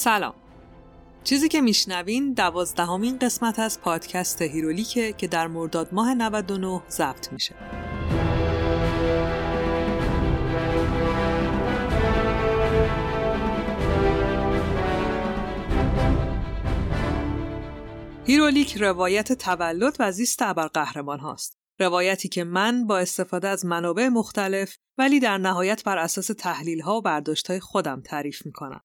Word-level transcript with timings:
سلام 0.00 0.34
چیزی 1.24 1.48
که 1.48 1.60
میشنوین 1.60 2.32
دوازدهمین 2.32 3.18
قسمت 3.18 3.58
از 3.58 3.80
پادکست 3.80 4.42
هیرولیکه 4.42 5.12
که 5.12 5.26
در 5.26 5.46
مرداد 5.46 5.94
ماه 5.94 6.14
99 6.14 6.82
ضبط 6.90 7.32
میشه 7.32 7.54
هیرولیک 18.26 18.76
روایت 18.76 19.32
تولد 19.32 19.96
و 19.98 20.12
زیست 20.12 20.42
ابرقهرمان 20.42 21.20
هاست. 21.20 21.58
روایتی 21.80 22.28
که 22.28 22.44
من 22.44 22.86
با 22.86 22.98
استفاده 22.98 23.48
از 23.48 23.66
منابع 23.66 24.08
مختلف 24.08 24.76
ولی 24.98 25.20
در 25.20 25.38
نهایت 25.38 25.84
بر 25.84 25.98
اساس 25.98 26.26
تحلیل 26.26 26.80
ها 26.80 26.96
و 26.96 27.00
برداشت 27.00 27.50
های 27.50 27.60
خودم 27.60 28.00
تعریف 28.00 28.46
می‌کنم. 28.46 28.80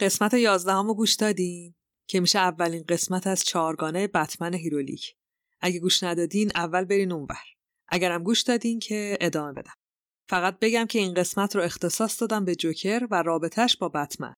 قسمت 0.00 0.34
یازدهم 0.34 0.92
گوش 0.92 1.14
دادین 1.14 1.74
که 2.08 2.20
میشه 2.20 2.38
اولین 2.38 2.84
قسمت 2.88 3.26
از 3.26 3.44
چهارگانه 3.44 4.06
بتمن 4.06 4.54
هیرولیک. 4.54 5.14
اگه 5.60 5.78
گوش 5.78 6.02
ندادین 6.02 6.50
اول 6.54 6.84
برین 6.84 7.12
اونور. 7.12 7.44
اگرم 7.88 8.22
گوش 8.22 8.42
دادین 8.42 8.78
که 8.78 9.18
ادامه 9.20 9.52
بدم. 9.52 9.72
فقط 10.28 10.58
بگم 10.58 10.84
که 10.84 10.98
این 10.98 11.14
قسمت 11.14 11.56
رو 11.56 11.62
اختصاص 11.62 12.20
دادم 12.20 12.44
به 12.44 12.54
جوکر 12.54 13.06
و 13.10 13.22
رابطش 13.22 13.76
با 13.76 13.88
بتمن. 13.88 14.34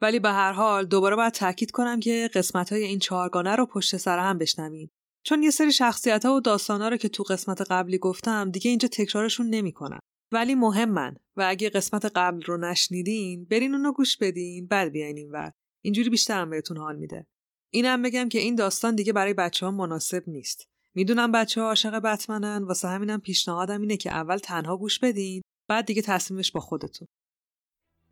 ولی 0.00 0.18
به 0.18 0.30
هر 0.30 0.52
حال 0.52 0.84
دوباره 0.84 1.16
باید 1.16 1.32
تاکید 1.32 1.70
کنم 1.70 2.00
که 2.00 2.30
قسمت 2.34 2.72
های 2.72 2.84
این 2.84 2.98
چهارگانه 2.98 3.56
رو 3.56 3.66
پشت 3.66 3.96
سر 3.96 4.18
هم 4.18 4.38
بشنویم 4.38 4.90
چون 5.24 5.42
یه 5.42 5.50
سری 5.50 5.72
شخصیت 5.72 6.26
ها 6.26 6.34
و 6.34 6.40
داستان 6.40 6.82
ها 6.82 6.88
رو 6.88 6.96
که 6.96 7.08
تو 7.08 7.22
قسمت 7.22 7.60
قبلی 7.60 7.98
گفتم 7.98 8.50
دیگه 8.50 8.70
اینجا 8.70 8.88
تکرارشون 8.92 9.46
نمی‌کنم 9.46 10.00
ولی 10.32 10.54
مهمن. 10.54 11.16
و 11.36 11.44
اگه 11.48 11.70
قسمت 11.70 12.04
قبل 12.04 12.42
رو 12.42 12.56
نشنیدین 12.56 13.44
برین 13.44 13.74
اونو 13.74 13.92
گوش 13.92 14.16
بدین 14.16 14.66
بعد 14.66 14.92
بیاین 14.92 15.16
اینور 15.16 15.52
اینجوری 15.82 16.10
بیشتر 16.10 16.40
هم 16.40 16.50
بهتون 16.50 16.76
حال 16.76 16.96
میده. 16.96 17.26
اینم 17.70 18.02
بگم 18.02 18.28
که 18.28 18.38
این 18.38 18.54
داستان 18.54 18.94
دیگه 18.94 19.12
برای 19.12 19.34
بچه 19.34 19.66
ها 19.66 19.72
مناسب 19.72 20.22
نیست. 20.26 20.68
می‌دونم 20.94 21.32
بچه 21.32 21.60
ها 21.60 21.66
عاشق 21.66 21.98
بتمنن 21.98 22.64
واسه 22.64 22.88
همینم 22.88 23.20
پیشنهادم 23.20 23.80
اینه 23.80 23.96
که 23.96 24.10
اول 24.10 24.38
تنها 24.38 24.76
گوش 24.76 24.98
بدین 24.98 25.42
بعد 25.68 25.86
دیگه 25.86 26.02
تصمیمش 26.02 26.52
با 26.52 26.60
خودتون. 26.60 27.08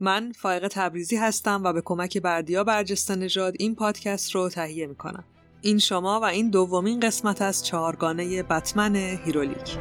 من 0.00 0.32
فائق 0.32 0.68
تبریزی 0.68 1.16
هستم 1.16 1.62
و 1.64 1.72
به 1.72 1.82
کمک 1.84 2.18
بردیا 2.18 2.64
برجسته 2.64 3.16
نژاد 3.16 3.54
این 3.58 3.74
پادکست 3.74 4.34
رو 4.34 4.48
تهیه 4.48 4.86
می‌کنم. 4.86 5.24
این 5.60 5.78
شما 5.78 6.20
و 6.20 6.24
این 6.24 6.50
دومین 6.50 7.00
قسمت 7.00 7.42
از 7.42 7.66
چهارگانه 7.66 8.42
بتمن 8.42 8.96
Herolic. 8.96 9.78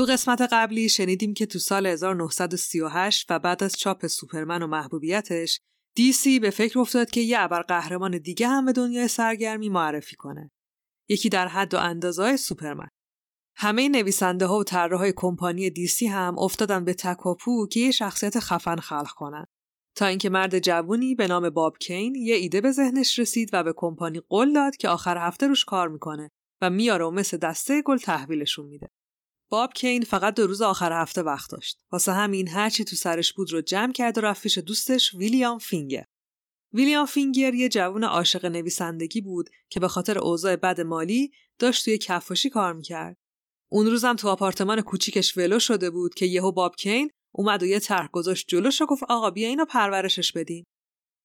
تو 0.00 0.06
قسمت 0.06 0.48
قبلی 0.52 0.88
شنیدیم 0.88 1.34
که 1.34 1.46
تو 1.46 1.58
سال 1.58 1.86
1938 1.86 3.26
و 3.30 3.38
بعد 3.38 3.64
از 3.64 3.76
چاپ 3.76 4.06
سوپرمن 4.06 4.62
و 4.62 4.66
محبوبیتش 4.66 5.60
دیسی 5.96 6.40
به 6.40 6.50
فکر 6.50 6.78
افتاد 6.78 7.10
که 7.10 7.20
یه 7.20 7.46
قهرمان 7.46 8.18
دیگه 8.18 8.48
هم 8.48 8.64
به 8.64 8.72
دنیای 8.72 9.08
سرگرمی 9.08 9.68
معرفی 9.68 10.16
کنه. 10.16 10.50
یکی 11.08 11.28
در 11.28 11.48
حد 11.48 11.74
و 11.74 11.78
اندازه 11.78 12.36
سوپرمن. 12.36 12.88
همه 13.56 13.88
نویسنده 13.88 14.46
ها 14.46 14.58
و 14.58 14.64
طراحهای 14.64 15.12
کمپانی 15.16 15.70
دیسی 15.70 16.06
هم 16.06 16.38
افتادن 16.38 16.84
به 16.84 16.94
تکاپو 16.94 17.66
که 17.66 17.80
یه 17.80 17.90
شخصیت 17.90 18.40
خفن 18.40 18.76
خلق 18.76 19.10
کنن. 19.10 19.44
تا 19.96 20.06
اینکه 20.06 20.30
مرد 20.30 20.58
جوونی 20.58 21.14
به 21.14 21.26
نام 21.26 21.50
باب 21.50 21.78
کین 21.78 22.14
یه 22.14 22.34
ایده 22.34 22.60
به 22.60 22.70
ذهنش 22.70 23.18
رسید 23.18 23.50
و 23.52 23.64
به 23.64 23.72
کمپانی 23.76 24.20
قول 24.20 24.52
داد 24.52 24.76
که 24.76 24.88
آخر 24.88 25.18
هفته 25.18 25.46
روش 25.46 25.64
کار 25.64 25.88
می‌کنه 25.88 26.30
و 26.60 26.70
میاره 26.70 27.04
و 27.04 27.10
مثل 27.10 27.36
دسته 27.36 27.82
گل 27.82 27.96
تحویلشون 27.96 28.66
میده. 28.66 28.88
باب 29.52 29.72
کین 29.72 30.02
فقط 30.02 30.34
دو 30.34 30.46
روز 30.46 30.62
آخر 30.62 31.02
هفته 31.02 31.22
وقت 31.22 31.50
داشت. 31.50 31.78
واسه 31.92 32.12
همین 32.12 32.48
هرچی 32.48 32.84
تو 32.84 32.96
سرش 32.96 33.32
بود 33.32 33.52
رو 33.52 33.60
جمع 33.60 33.92
کرد 33.92 34.18
و 34.18 34.20
رفت 34.20 34.42
پیش 34.42 34.58
دوستش 34.58 35.14
ویلیام 35.14 35.58
فینگر. 35.58 36.04
ویلیام 36.72 37.06
فینگر 37.06 37.54
یه 37.54 37.68
جوون 37.68 38.04
عاشق 38.04 38.46
نویسندگی 38.46 39.20
بود 39.20 39.50
که 39.70 39.80
به 39.80 39.88
خاطر 39.88 40.18
اوضاع 40.18 40.56
بد 40.56 40.80
مالی 40.80 41.30
داشت 41.58 41.84
توی 41.84 41.98
کفاشی 41.98 42.50
کار 42.50 42.72
می‌کرد. 42.72 43.16
اون 43.70 43.86
روزم 43.86 44.16
تو 44.16 44.28
آپارتمان 44.28 44.80
کوچیکش 44.80 45.38
ولو 45.38 45.58
شده 45.58 45.90
بود 45.90 46.14
که 46.14 46.26
یهو 46.26 46.52
باب 46.52 46.76
کین 46.76 47.10
اومد 47.34 47.62
و 47.62 47.66
یه 47.66 47.80
طرح 47.80 48.08
گذاشت 48.12 48.48
جلوش 48.48 48.82
و 48.82 48.86
گفت 48.86 49.02
آقا 49.08 49.30
بیا 49.30 49.48
اینو 49.48 49.64
پرورشش 49.64 50.32
بدیم. 50.32 50.64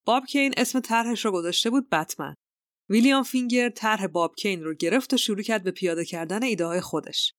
باب 0.05 0.25
کین 0.25 0.53
اسم 0.57 0.79
طرحش 0.79 1.25
رو 1.25 1.31
گذاشته 1.31 1.69
بود 1.69 1.89
بتمن. 1.89 2.35
ویلیام 2.89 3.23
فینگر 3.23 3.69
طرح 3.69 4.07
باب 4.07 4.35
کین 4.35 4.63
رو 4.63 4.73
گرفت 4.73 5.13
و 5.13 5.17
شروع 5.17 5.41
کرد 5.41 5.63
به 5.63 5.71
پیاده 5.71 6.05
کردن 6.05 6.43
ایده 6.43 6.65
های 6.65 6.81
خودش. 6.81 7.33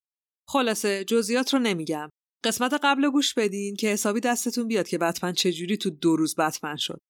خلاصه 0.49 1.03
جزئیات 1.03 1.53
رو 1.53 1.59
نمیگم. 1.59 2.09
قسمت 2.43 2.79
قبل 2.83 3.09
گوش 3.09 3.33
بدین 3.33 3.75
که 3.75 3.87
حسابی 3.87 4.19
دستتون 4.19 4.67
بیاد 4.67 4.87
که 4.87 4.97
بتمن 4.97 5.33
چجوری 5.33 5.77
تو 5.77 5.89
دو 5.89 6.15
روز 6.15 6.35
بتمن 6.35 6.75
شد. 6.75 7.01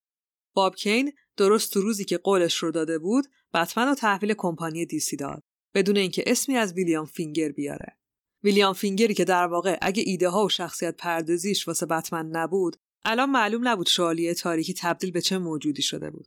باب 0.54 0.76
کین 0.76 1.12
درست 1.36 1.72
تو 1.72 1.80
روزی 1.80 2.04
که 2.04 2.18
قولش 2.18 2.56
رو 2.56 2.70
داده 2.70 2.98
بود 2.98 3.26
بتمن 3.54 3.88
رو 3.88 3.94
تحویل 3.94 4.34
کمپانی 4.34 4.86
DC 4.86 5.16
داد 5.16 5.42
بدون 5.74 5.96
اینکه 5.96 6.24
اسمی 6.26 6.56
از 6.56 6.72
ویلیام 6.72 7.06
فینگر 7.06 7.48
بیاره. 7.48 7.98
ویلیام 8.44 8.72
فینگری 8.72 9.14
که 9.14 9.24
در 9.24 9.46
واقع 9.46 9.78
اگه 9.82 10.02
ایده 10.06 10.28
ها 10.28 10.44
و 10.44 10.48
شخصیت 10.48 10.96
پردازیش 10.96 11.68
واسه 11.68 11.86
بتمن 11.86 12.26
نبود 12.26 12.76
الان 13.04 13.30
معلوم 13.30 13.68
نبود 13.68 13.86
شوالیه 13.86 14.34
تاریکی 14.34 14.74
تبدیل 14.74 15.10
به 15.10 15.20
چه 15.20 15.38
موجودی 15.38 15.82
شده 15.82 16.10
بود. 16.10 16.26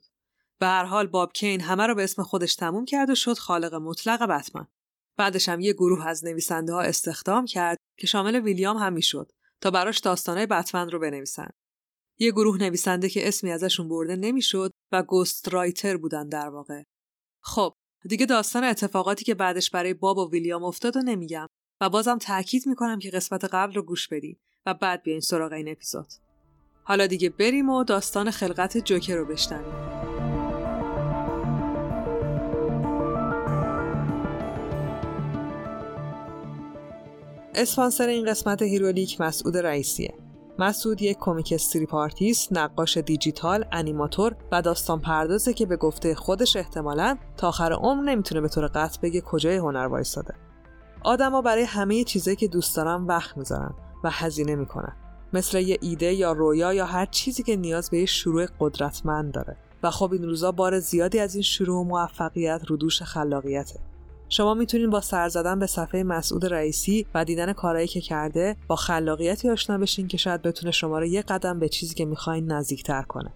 به 0.58 0.66
هر 0.66 0.84
حال 0.84 1.06
باب 1.06 1.32
کین 1.32 1.60
همه 1.60 1.86
رو 1.86 1.94
به 1.94 2.04
اسم 2.04 2.22
خودش 2.22 2.54
تموم 2.54 2.84
کرد 2.84 3.10
و 3.10 3.14
شد 3.14 3.38
خالق 3.38 3.74
مطلق 3.74 4.22
بتمن. 4.22 4.66
بعدش 5.16 5.48
هم 5.48 5.60
یه 5.60 5.72
گروه 5.72 6.06
از 6.06 6.24
نویسنده 6.24 6.72
ها 6.72 6.80
استخدام 6.80 7.44
کرد 7.44 7.78
که 7.98 8.06
شامل 8.06 8.40
ویلیام 8.40 8.76
هم 8.76 8.92
می‌شد 8.92 9.32
تا 9.60 9.70
براش 9.70 9.98
داستانهای 9.98 10.46
بتمن 10.46 10.90
رو 10.90 10.98
بنویسن. 10.98 11.48
یه 12.18 12.30
گروه 12.30 12.58
نویسنده 12.58 13.08
که 13.08 13.28
اسمی 13.28 13.50
ازشون 13.50 13.88
برده 13.88 14.16
نمی‌شد 14.16 14.70
و 14.92 15.02
گوست 15.02 15.48
رایتر 15.48 15.96
بودن 15.96 16.28
در 16.28 16.48
واقع. 16.48 16.82
خب 17.40 17.74
دیگه 18.08 18.26
داستان 18.26 18.64
اتفاقاتی 18.64 19.24
که 19.24 19.34
بعدش 19.34 19.70
برای 19.70 19.94
باب 19.94 20.18
و 20.18 20.30
ویلیام 20.30 20.64
افتاد 20.64 20.96
و 20.96 21.00
نمیگم 21.00 21.46
و 21.80 21.88
بازم 21.88 22.18
تاکید 22.18 22.66
می‌کنم 22.66 22.98
که 22.98 23.10
قسمت 23.10 23.44
قبل 23.44 23.74
رو 23.74 23.82
گوش 23.82 24.08
بدید 24.08 24.40
و 24.66 24.74
بعد 24.74 25.02
بیاین 25.02 25.20
سراغ 25.20 25.52
این 25.52 25.68
اپیزود. 25.68 26.08
حالا 26.84 27.06
دیگه 27.06 27.30
بریم 27.30 27.68
و 27.68 27.84
داستان 27.84 28.30
خلقت 28.30 28.78
جوکر 28.78 29.16
رو 29.16 29.26
بشنویم. 29.26 30.21
اسپانسر 37.54 38.08
این 38.08 38.26
قسمت 38.26 38.62
Herolic 38.62 39.20
مسعود 39.20 39.56
رئیسیه. 39.56 40.14
مسعود 40.58 41.02
یک 41.02 41.18
comic 41.20 41.52
strip 41.56 41.94
artist، 41.94 42.52
نقاش 42.52 42.96
دیجیتال، 42.96 43.64
انیماتور 43.72 44.36
و 44.52 44.62
داستان 44.62 45.00
پردازه 45.00 45.52
که 45.52 45.66
به 45.66 45.76
گفته 45.76 46.14
خودش 46.14 46.56
احتمالا 46.56 47.18
تا 47.36 47.48
آخر 47.48 47.72
عمر 47.72 48.02
نمی‌تونه 48.02 48.40
به 48.40 48.48
طور 48.48 48.66
قطع 48.66 49.00
بگه 49.02 49.20
کجای 49.20 49.56
هنر 49.56 49.86
وایستاده. 49.86 50.34
آدما 51.04 51.42
برای 51.42 51.62
همه 51.62 52.04
چیزایی 52.04 52.36
که 52.36 52.48
دوست 52.48 52.76
دارن 52.76 53.04
وقت 53.04 53.36
می‌ذارن 53.36 53.74
و 54.04 54.10
هزینه 54.10 54.54
می‌کنن. 54.54 54.96
مثل 55.32 55.60
یه 55.60 55.78
ایده 55.80 56.14
یا 56.14 56.32
رویا 56.32 56.74
یا 56.74 56.86
هر 56.86 57.06
چیزی 57.06 57.42
که 57.42 57.56
نیاز 57.56 57.90
به 57.90 57.98
یه 57.98 58.06
شروع 58.06 58.46
قدرتمند 58.60 59.32
داره. 59.32 59.56
و 59.82 59.90
خب 59.90 60.12
این 60.12 60.22
روزا 60.22 60.52
بار 60.52 60.80
زیادی 60.80 61.18
از 61.18 61.34
این 61.34 61.42
شروع 61.42 61.80
و 61.80 61.84
موفقیت 61.84 62.60
رو 62.66 62.76
دوش 62.76 63.02
خلاقیته. 63.02 63.80
شما 64.32 64.54
می‌تونید 64.54 64.90
با 64.90 65.00
سر 65.00 65.28
زدن 65.28 65.58
به 65.58 65.66
صفحه 65.66 66.02
مسعود 66.02 66.46
رئیسی 66.46 67.06
و 67.14 67.24
دیدن 67.24 67.52
کارهایی 67.52 67.88
که 67.88 68.00
کرده 68.00 68.56
با 68.66 68.76
خلاقیتی 68.76 69.50
آشنا 69.50 69.78
بشین 69.78 70.08
که 70.08 70.16
شاید 70.16 70.42
بتونه 70.42 70.72
شما 70.72 70.98
رو 70.98 71.06
یه 71.06 71.22
قدم 71.22 71.58
به 71.58 71.68
چیزی 71.68 71.94
که 71.94 72.04
می‌خواین 72.04 72.52
نزدیکتر 72.52 73.02
کنه. 73.02 73.32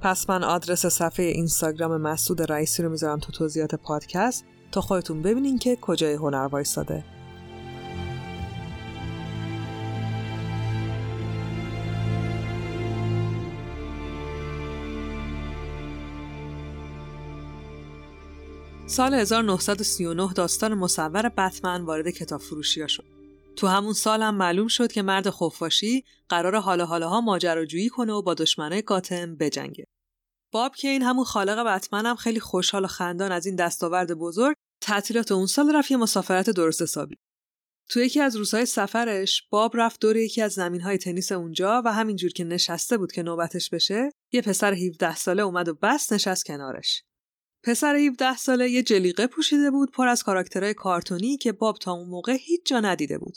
پس 0.00 0.30
من 0.30 0.44
آدرس 0.44 0.86
صفحه 0.86 1.26
اینستاگرام 1.26 1.96
مسعود 1.96 2.52
رئیسی 2.52 2.82
رو 2.82 2.90
می‌ذارم 2.90 3.18
تو 3.18 3.32
توضیحات 3.32 3.74
پادکست 3.74 4.44
تا 4.72 4.80
خودتون 4.80 5.22
ببینین 5.22 5.58
که 5.58 5.76
کجای 5.76 6.14
هنر 6.14 6.48
وایستاده. 6.52 7.04
سال 18.90 19.14
1939 19.14 20.32
داستان 20.32 20.74
مصور 20.74 21.28
بتمن 21.28 21.82
وارد 21.82 22.10
کتاب 22.10 22.40
فروشی 22.40 22.80
ها 22.80 22.86
شد. 22.86 23.04
تو 23.56 23.66
همون 23.66 23.92
سال 23.92 24.22
هم 24.22 24.34
معلوم 24.34 24.68
شد 24.68 24.92
که 24.92 25.02
مرد 25.02 25.30
خفاشی 25.30 26.04
قرار 26.28 26.56
حالا 26.56 26.86
حالاها 26.86 27.20
ماجراجویی 27.20 27.88
کنه 27.88 28.12
و 28.12 28.22
با 28.22 28.34
دشمنای 28.34 28.82
گاتم 28.82 29.36
بجنگه. 29.36 29.84
باب 30.52 30.74
که 30.74 30.88
این 30.88 31.02
همون 31.02 31.24
خالق 31.24 31.66
بتمن 31.66 32.06
هم 32.06 32.16
خیلی 32.16 32.40
خوشحال 32.40 32.84
و 32.84 32.86
خندان 32.86 33.32
از 33.32 33.46
این 33.46 33.56
دستاورد 33.56 34.14
بزرگ 34.14 34.56
تعطیلات 34.80 35.32
اون 35.32 35.46
سال 35.46 35.76
رفت 35.76 35.90
یه 35.90 35.96
مسافرت 35.96 36.50
درست 36.50 36.82
حسابی. 36.82 37.16
تو 37.88 38.00
یکی 38.00 38.20
از 38.20 38.36
روزهای 38.36 38.66
سفرش 38.66 39.42
باب 39.50 39.72
رفت 39.74 40.00
دور 40.00 40.16
یکی 40.16 40.42
از 40.42 40.52
زمینهای 40.52 40.98
تنیس 40.98 41.32
اونجا 41.32 41.82
و 41.84 41.92
همینجور 41.92 42.30
که 42.30 42.44
نشسته 42.44 42.96
بود 42.96 43.12
که 43.12 43.22
نوبتش 43.22 43.70
بشه 43.70 44.10
یه 44.32 44.42
پسر 44.42 44.74
17 44.74 45.16
ساله 45.16 45.42
اومد 45.42 45.68
و 45.68 45.74
بس 45.74 46.12
نشست 46.12 46.44
کنارش. 46.44 47.02
پسر 47.62 47.96
17 47.96 48.36
ساله 48.36 48.70
یه 48.70 48.82
جلیقه 48.82 49.26
پوشیده 49.26 49.70
بود 49.70 49.92
پر 49.92 50.08
از 50.08 50.22
کاراکترهای 50.22 50.74
کارتونی 50.74 51.36
که 51.36 51.52
باب 51.52 51.78
تا 51.78 51.92
اون 51.92 52.08
موقع 52.08 52.36
هیچ 52.40 52.66
جا 52.66 52.80
ندیده 52.80 53.18
بود. 53.18 53.36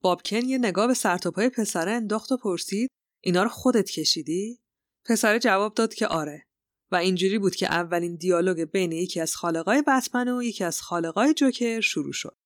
بابکن 0.00 0.36
یه 0.36 0.58
نگاه 0.58 0.86
به 0.86 0.94
سرتاپای 0.94 1.48
پسره 1.48 1.90
انداخت 1.90 2.32
و 2.32 2.36
پرسید 2.36 2.90
اینا 3.20 3.42
رو 3.42 3.48
خودت 3.48 3.90
کشیدی؟ 3.90 4.60
پسره 5.04 5.38
جواب 5.38 5.74
داد 5.74 5.94
که 5.94 6.06
آره 6.06 6.46
و 6.92 6.96
اینجوری 6.96 7.38
بود 7.38 7.54
که 7.54 7.66
اولین 7.66 8.16
دیالوگ 8.16 8.64
بین 8.64 8.92
یکی 8.92 9.20
از 9.20 9.36
خالقای 9.36 9.82
بتمن 9.82 10.28
و 10.28 10.42
یکی 10.42 10.64
از 10.64 10.80
خالقای 10.80 11.34
جوکر 11.34 11.80
شروع 11.80 12.12
شد. 12.12 12.36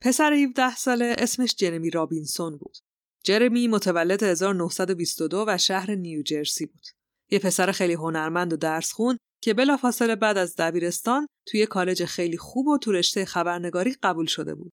پسر 0.00 0.32
17 0.32 0.76
ساله 0.76 1.16
اسمش 1.18 1.54
جرمی 1.54 1.90
رابینسون 1.90 2.56
بود. 2.56 2.76
جرمی 3.24 3.68
متولد 3.68 4.22
1922 4.22 5.44
و 5.48 5.58
شهر 5.58 5.94
نیوجرسی 5.94 6.66
بود. 6.66 6.86
یه 7.30 7.38
پسر 7.38 7.72
خیلی 7.72 7.92
هنرمند 7.92 8.52
و 8.52 8.56
درس 8.56 8.92
خون 8.92 9.18
که 9.42 9.54
بلافاصله 9.54 10.16
بعد 10.16 10.38
از 10.38 10.56
دبیرستان 10.56 11.26
توی 11.46 11.66
کالج 11.66 12.04
خیلی 12.04 12.36
خوب 12.38 12.66
و 12.66 12.78
تو 12.78 12.92
رشته 12.92 13.24
خبرنگاری 13.24 13.96
قبول 14.02 14.26
شده 14.26 14.54
بود. 14.54 14.72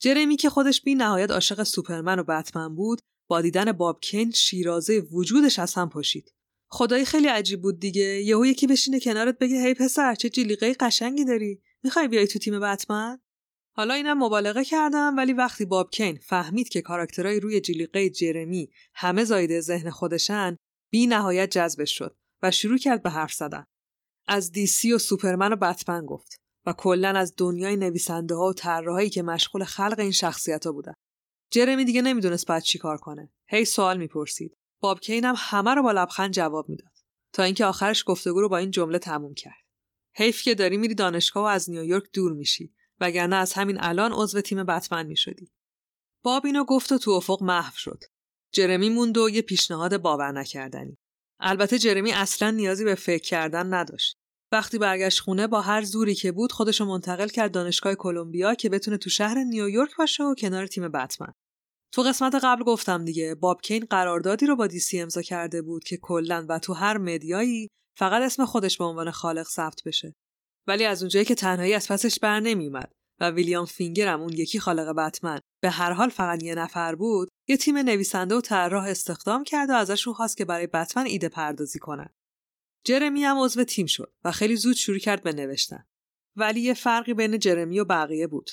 جرمی 0.00 0.36
که 0.36 0.50
خودش 0.50 0.82
بی 0.82 0.94
نهایت 0.94 1.30
عاشق 1.30 1.62
سوپرمن 1.62 2.18
و 2.18 2.22
بتمن 2.22 2.74
بود 2.74 3.00
با 3.28 3.40
دیدن 3.40 3.72
باب 3.72 4.00
کین 4.00 4.30
شیرازه 4.30 4.98
وجودش 4.98 5.58
از 5.58 5.74
هم 5.74 5.88
پاشید. 5.88 6.32
خدایی 6.70 7.04
خیلی 7.04 7.26
عجیب 7.26 7.62
بود 7.62 7.80
دیگه 7.80 8.22
یهو 8.22 8.46
یکی 8.46 8.66
بشینه 8.66 9.00
کنارت 9.00 9.38
بگه 9.38 9.62
هی 9.62 9.74
پسر 9.74 10.14
چه 10.14 10.28
جلیقه 10.28 10.74
قشنگی 10.80 11.24
داری 11.24 11.62
می‌خوای 11.82 12.08
بیای 12.08 12.26
تو 12.26 12.38
تیم 12.38 12.60
بتمن 12.60 13.18
حالا 13.76 13.94
اینم 13.94 14.24
مبالغه 14.24 14.64
کردم 14.64 15.16
ولی 15.16 15.32
وقتی 15.32 15.64
باب 15.64 15.90
کین 15.90 16.18
فهمید 16.22 16.68
که 16.68 16.82
کاراکترهای 16.82 17.40
روی 17.40 17.60
جلیقه 17.60 18.10
جرمی 18.10 18.70
همه 18.94 19.24
زایده 19.24 19.60
ذهن 19.60 19.90
خودشن 19.90 20.56
بی 20.90 21.06
نهایت 21.06 21.50
جذبش 21.50 21.98
شد 21.98 22.16
و 22.42 22.50
شروع 22.50 22.78
کرد 22.78 23.02
به 23.02 23.10
حرف 23.10 23.32
زدن 23.32 23.64
از 24.28 24.52
دیسی 24.52 24.92
و 24.92 24.98
سوپرمن 24.98 25.52
و 25.52 25.56
بتمن 25.56 26.06
گفت 26.06 26.36
و 26.66 26.72
کلا 26.72 27.08
از 27.08 27.34
دنیای 27.36 27.76
نویسنده 27.76 28.34
ها 28.34 28.46
و 28.46 28.52
طراحایی 28.52 29.10
که 29.10 29.22
مشغول 29.22 29.64
خلق 29.64 29.98
این 29.98 30.10
شخصیت 30.10 30.66
ها 30.66 30.72
بودن. 30.72 30.94
جرمی 31.50 31.84
دیگه 31.84 32.02
نمی‌دونست 32.02 32.46
بعد 32.46 32.62
چی 32.62 32.78
کار 32.78 32.98
کنه. 32.98 33.32
هی 33.46 33.64
سوال 33.64 33.98
می‌پرسید. 33.98 34.56
باب 34.80 35.00
کین 35.00 35.24
هم 35.24 35.34
همه 35.38 35.74
رو 35.74 35.82
با 35.82 35.92
لبخند 35.92 36.32
جواب 36.32 36.68
می‌داد. 36.68 36.92
تا 37.32 37.42
اینکه 37.42 37.64
آخرش 37.64 38.04
گفتگو 38.06 38.40
رو 38.40 38.48
با 38.48 38.56
این 38.56 38.70
جمله 38.70 38.98
تموم 38.98 39.34
کرد. 39.34 39.64
حیف 40.14 40.42
که 40.42 40.54
داری 40.54 40.76
میری 40.76 40.94
دانشگاه 40.94 41.44
و 41.44 41.46
از 41.46 41.70
نیویورک 41.70 42.04
دور 42.12 42.32
میشی 42.32 42.74
وگرنه 43.00 43.36
از 43.36 43.52
همین 43.52 43.76
الان 43.80 44.12
عضو 44.12 44.40
تیم 44.40 44.64
بتمن 44.64 45.06
می‌شدی. 45.06 45.52
باب 46.22 46.46
اینو 46.46 46.64
گفت 46.64 46.92
و 46.92 46.98
تو 46.98 47.10
افق 47.10 47.42
محو 47.42 47.72
شد. 47.76 48.04
جرمی 48.52 48.90
موند 48.90 49.18
و 49.18 49.30
یه 49.30 49.42
پیشنهاد 49.42 49.96
باور 49.96 50.32
نکردنی 50.32 50.98
البته 51.40 51.78
جرمی 51.78 52.12
اصلا 52.12 52.50
نیازی 52.50 52.84
به 52.84 52.94
فکر 52.94 53.22
کردن 53.22 53.74
نداشت. 53.74 54.17
وقتی 54.52 54.78
برگشت 54.78 55.20
خونه 55.20 55.46
با 55.46 55.60
هر 55.60 55.82
زوری 55.82 56.14
که 56.14 56.32
بود 56.32 56.52
خودشو 56.52 56.84
منتقل 56.84 57.28
کرد 57.28 57.52
دانشگاه 57.52 57.94
کلمبیا 57.94 58.54
که 58.54 58.68
بتونه 58.68 58.96
تو 58.96 59.10
شهر 59.10 59.44
نیویورک 59.44 59.96
باشه 59.96 60.24
و 60.24 60.34
کنار 60.34 60.66
تیم 60.66 60.88
بتمن. 60.88 61.32
تو 61.92 62.02
قسمت 62.02 62.34
قبل 62.42 62.64
گفتم 62.64 63.04
دیگه 63.04 63.34
باب 63.34 63.60
کین 63.60 63.84
قراردادی 63.90 64.46
رو 64.46 64.56
با 64.56 64.66
دیسی 64.66 65.00
امضا 65.00 65.22
کرده 65.22 65.62
بود 65.62 65.84
که 65.84 65.96
کلا 65.96 66.46
و 66.48 66.58
تو 66.58 66.72
هر 66.72 66.98
مدیایی 66.98 67.68
فقط 67.98 68.22
اسم 68.22 68.44
خودش 68.44 68.78
به 68.78 68.84
عنوان 68.84 69.10
خالق 69.10 69.48
ثبت 69.48 69.82
بشه. 69.86 70.14
ولی 70.68 70.84
از 70.84 71.02
اونجایی 71.02 71.24
که 71.24 71.34
تنهایی 71.34 71.74
از 71.74 71.88
پسش 71.88 72.18
بر 72.18 72.40
نمیومد 72.40 72.92
و 73.20 73.30
ویلیام 73.30 73.64
فینگر 73.64 74.08
هم 74.08 74.20
اون 74.20 74.32
یکی 74.32 74.60
خالق 74.60 74.94
بتمن 74.96 75.40
به 75.62 75.70
هر 75.70 75.92
حال 75.92 76.08
فقط 76.08 76.42
یه 76.42 76.54
نفر 76.54 76.94
بود 76.94 77.28
یه 77.48 77.56
تیم 77.56 77.78
نویسنده 77.78 78.34
و 78.34 78.40
طراح 78.40 78.84
استخدام 78.84 79.44
کرد 79.44 79.70
و 79.70 79.72
ازشون 79.72 80.14
خواست 80.14 80.36
که 80.36 80.44
برای 80.44 80.66
بتمن 80.66 81.06
ایده 81.06 81.28
پردازی 81.28 81.78
کنن 81.78 82.08
جرمی 82.88 83.24
هم 83.24 83.38
عضو 83.38 83.64
تیم 83.64 83.86
شد 83.86 84.12
و 84.24 84.32
خیلی 84.32 84.56
زود 84.56 84.76
شروع 84.76 84.98
کرد 84.98 85.22
به 85.22 85.32
نوشتن. 85.32 85.84
ولی 86.36 86.60
یه 86.60 86.74
فرقی 86.74 87.14
بین 87.14 87.38
جرمی 87.38 87.80
و 87.80 87.84
بقیه 87.84 88.26
بود. 88.26 88.50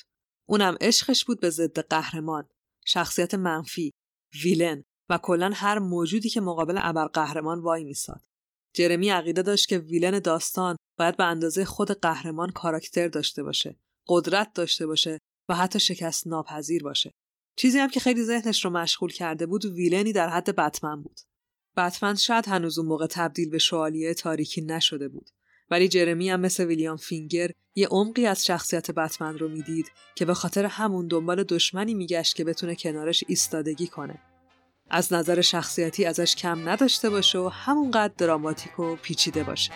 اونم 0.50 0.78
عشقش 0.82 1.26
بود 1.26 1.40
به 1.40 1.50
ضد 1.50 1.80
قهرمان 1.80 2.50
شخصیت 2.86 3.34
منفی 3.34 3.94
ویلن 4.44 4.84
و 5.10 5.18
کلا 5.18 5.52
هر 5.54 5.80
موجودی 5.80 6.30
که 6.30 6.42
مقابل 6.42 6.80
ابرقهرمان 6.82 7.60
وای 7.60 7.84
میساد. 7.84 8.22
جرمی 8.74 9.10
عقیده 9.10 9.42
داشت 9.42 9.68
که 9.68 9.78
ویلن 9.78 10.20
داستان 10.20 10.76
باید 10.98 11.18
به 11.18 11.24
اندازه 11.24 11.66
خود 11.66 11.92
قهرمان 11.92 12.52
کاراکتر 12.52 13.08
داشته 13.08 13.44
باشه 13.44 13.80
قدرت 14.08 14.54
داشته 14.54 14.88
باشه 14.88 15.20
و 15.50 15.56
حتی 15.56 15.80
شکست 15.80 16.28
ناپذیر 16.28 16.84
باشه. 16.84 17.12
چیزی 17.58 17.80
هم 17.80 17.90
که 17.90 18.00
خیلی 18.00 18.24
ذهنش 18.24 18.66
رو 18.66 18.72
مشغول 18.72 19.12
کرده 19.12 19.46
بود 19.46 19.66
ویلنی 19.66 20.14
در 20.14 20.30
حد 20.30 20.56
بتمن 20.56 21.02
بود. 21.02 21.20
بتمن 21.78 22.16
شاید 22.16 22.48
هنوز 22.48 22.80
اون 22.80 22.88
موقع 22.88 23.08
تبدیل 23.08 23.50
به 23.50 23.58
شوالیه 23.58 24.14
تاریکی 24.14 24.62
نشده 24.62 25.08
بود. 25.08 25.30
ولی 25.72 25.88
جرمی 25.88 26.30
هم 26.30 26.40
مثل 26.40 26.66
ویلیام 26.66 26.98
فینگر 26.98 27.52
یه 27.76 27.88
عمقی 27.88 28.26
از 28.26 28.46
شخصیت 28.46 28.92
بتمن 28.92 29.38
رو 29.38 29.50
می‌دید 29.50 29.92
که 30.16 30.26
به 30.26 30.34
خاطر 30.34 30.66
همون 30.66 31.08
دنبال 31.08 31.44
دشمنی 31.44 31.94
میگشت 31.94 32.36
که 32.36 32.44
بتونه 32.44 32.76
کنارش 32.76 33.24
ایستادگی 33.28 33.88
کنه. 33.88 34.22
از 34.90 35.14
نظر 35.14 35.42
شخصیتی 35.42 36.06
ازش 36.06 36.36
کم 36.36 36.70
نداشته 36.70 37.10
باشه 37.10 37.40
و 37.40 37.48
همونقدر 37.48 38.14
دراماتیک 38.18 38.80
و 38.80 38.96
پیچیده 38.96 39.44
باشه. 39.44 39.72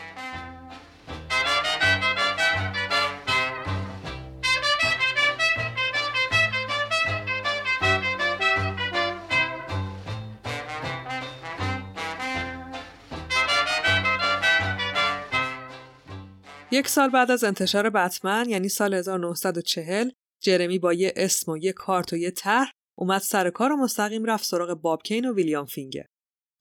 یک 16.72 16.88
سال 16.88 17.10
بعد 17.10 17.32
از 17.32 17.44
انتشار 17.44 17.90
بتمن 17.90 18.50
یعنی 18.50 18.70
سال 18.70 18.94
1940 18.94 20.10
جرمی 20.42 20.80
با 20.80 20.94
یه 20.94 21.14
اسم 21.16 21.52
و 21.52 21.58
یه 21.58 21.74
کارت 21.74 22.14
و 22.14 22.18
یه 22.18 22.32
طرح 22.32 22.72
اومد 22.98 23.22
سر 23.22 23.50
کار 23.50 23.72
و 23.72 23.78
مستقیم 23.78 24.26
رفت 24.26 24.46
سراغ 24.46 24.74
باب 24.74 25.04
کین 25.04 25.30
و 25.30 25.34
ویلیام 25.34 25.66
فینگر. 25.66 26.06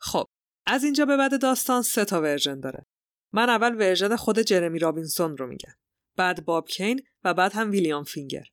خب 0.00 0.26
از 0.66 0.84
اینجا 0.84 1.06
به 1.06 1.16
بعد 1.16 1.40
داستان 1.42 1.82
سه 1.82 2.04
تا 2.04 2.20
ورژن 2.20 2.60
داره. 2.60 2.86
من 3.32 3.50
اول 3.50 3.74
ورژن 3.74 4.16
خود 4.16 4.38
جرمی 4.38 4.78
رابینسون 4.78 5.36
رو 5.36 5.46
میگم. 5.46 5.74
بعد 6.16 6.44
باب 6.44 6.68
کین 6.68 7.02
و 7.24 7.34
بعد 7.34 7.52
هم 7.52 7.70
ویلیام 7.70 8.04
فینگر. 8.04 8.44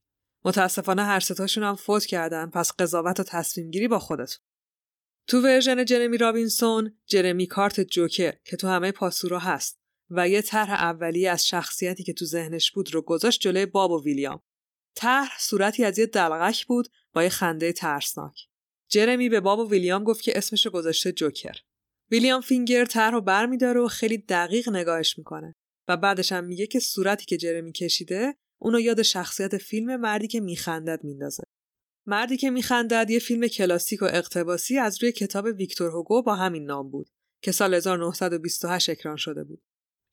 متاسفانه 0.46 1.04
هر 1.04 1.20
ستاشون 1.20 1.64
هم 1.64 1.76
فوت 1.76 2.06
کردن 2.06 2.50
پس 2.50 2.72
قضاوت 2.80 3.20
و 3.20 3.24
تصمیم 3.24 3.72
گیری 3.72 3.88
با 3.88 4.00
خودتون. 4.00 4.46
تو 5.28 5.42
ورژن 5.42 5.86
جرمی 5.86 6.18
رابینسون 6.18 7.00
جرمی 7.06 7.48
کارت 7.48 7.82
جوکر 7.82 8.34
که 8.44 8.58
تو 8.58 8.68
همه 8.68 8.92
پاسورا 8.92 9.40
هست 9.40 9.85
و 10.10 10.30
یه 10.30 10.42
طرح 10.42 10.72
اولیه 10.72 11.30
از 11.30 11.48
شخصیتی 11.48 12.04
که 12.04 12.14
تو 12.14 12.26
ذهنش 12.26 12.72
بود 12.72 12.94
رو 12.94 13.02
گذاشت 13.02 13.42
جلوی 13.42 13.66
باب 13.66 13.92
و 13.92 14.04
ویلیام. 14.04 14.42
طرح 14.96 15.38
صورتی 15.40 15.84
از 15.84 16.00
یه 16.00 16.06
دلغک 16.06 16.66
بود 16.66 16.88
با 17.14 17.24
یه 17.24 17.30
خنده 17.30 17.72
ترسناک. 17.72 18.48
جرمی 18.90 19.30
به 19.30 19.40
باب 19.40 19.60
و 19.60 19.70
ویلیام 19.70 20.04
گفت 20.04 20.22
که 20.22 20.38
اسمش 20.38 20.66
رو 20.66 20.72
گذاشته 20.72 21.12
جوکر. 21.12 21.56
ویلیام 22.12 22.42
فینگر 22.42 22.86
طرح 22.86 23.12
رو 23.12 23.22
برمیداره 23.22 23.82
و 23.82 23.88
خیلی 23.88 24.18
دقیق 24.18 24.70
نگاهش 24.70 25.18
می‌کنه 25.18 25.56
و 25.88 25.98
بعدش 25.98 26.32
هم 26.32 26.44
میگه 26.44 26.68
که 26.68 26.80
صورتی 26.80 27.26
که 27.26 27.38
جرمی 27.38 27.72
کشیده 27.72 28.36
اونو 28.62 28.80
یاد 28.80 29.02
شخصیت 29.02 29.58
فیلم 29.58 29.96
مردی 29.96 30.28
که 30.28 30.40
میخندد 30.40 31.04
میندازه. 31.04 31.44
مردی 32.08 32.38
که 32.38 32.50
میخندد 32.50 33.10
یه 33.10 33.20
فیلم 33.20 33.48
کلاسیک 33.48 34.02
و 34.02 34.06
اقتباسی 34.06 34.78
از 34.78 35.04
روی 35.04 35.12
کتاب 35.12 35.46
ویکتور 35.46 35.92
هوگو 35.92 36.22
با 36.22 36.36
همین 36.36 36.66
نام 36.66 36.90
بود 36.90 37.10
که 37.42 37.52
سال 37.52 37.74
1928 37.74 38.90
اکران 38.90 39.16
شده 39.16 39.44
بود. 39.44 39.64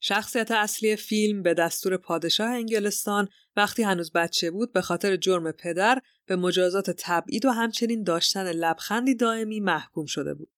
شخصیت 0.05 0.51
اصلی 0.51 0.95
فیلم 0.95 1.41
به 1.41 1.53
دستور 1.53 1.97
پادشاه 1.97 2.49
انگلستان 2.49 3.27
وقتی 3.55 3.83
هنوز 3.83 4.11
بچه 4.11 4.51
بود 4.51 4.73
به 4.73 4.81
خاطر 4.81 5.15
جرم 5.15 5.51
پدر 5.51 5.99
به 6.25 6.35
مجازات 6.35 6.89
تبعید 6.97 7.45
و 7.45 7.49
همچنین 7.49 8.03
داشتن 8.03 8.51
لبخندی 8.51 9.15
دائمی 9.15 9.59
محکوم 9.59 10.05
شده 10.05 10.33
بود. 10.33 10.51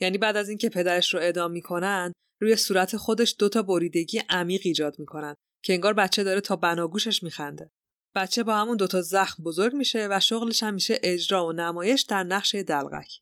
یعنی 0.00 0.18
بعد 0.18 0.36
از 0.36 0.48
اینکه 0.48 0.68
پدرش 0.68 1.14
رو 1.14 1.20
اعدام 1.20 1.50
می‌کنن 1.50 2.12
روی 2.40 2.56
صورت 2.56 2.96
خودش 2.96 3.36
دوتا 3.38 3.62
بریدگی 3.62 4.22
عمیق 4.28 4.60
ایجاد 4.64 4.98
می‌کنن 4.98 5.34
که 5.62 5.72
انگار 5.72 5.92
بچه 5.92 6.24
داره 6.24 6.40
تا 6.40 6.56
بناگوشش 6.56 7.22
میخنده. 7.22 7.70
بچه 8.14 8.42
با 8.42 8.56
همون 8.56 8.76
دوتا 8.76 9.02
زخم 9.02 9.42
بزرگ 9.44 9.74
میشه 9.74 10.08
و 10.10 10.20
شغلش 10.20 10.62
هم 10.62 10.74
میشه 10.74 11.00
اجرا 11.02 11.46
و 11.46 11.52
نمایش 11.52 12.02
در 12.02 12.22
نقش 12.22 12.54
دلغک. 12.54 13.20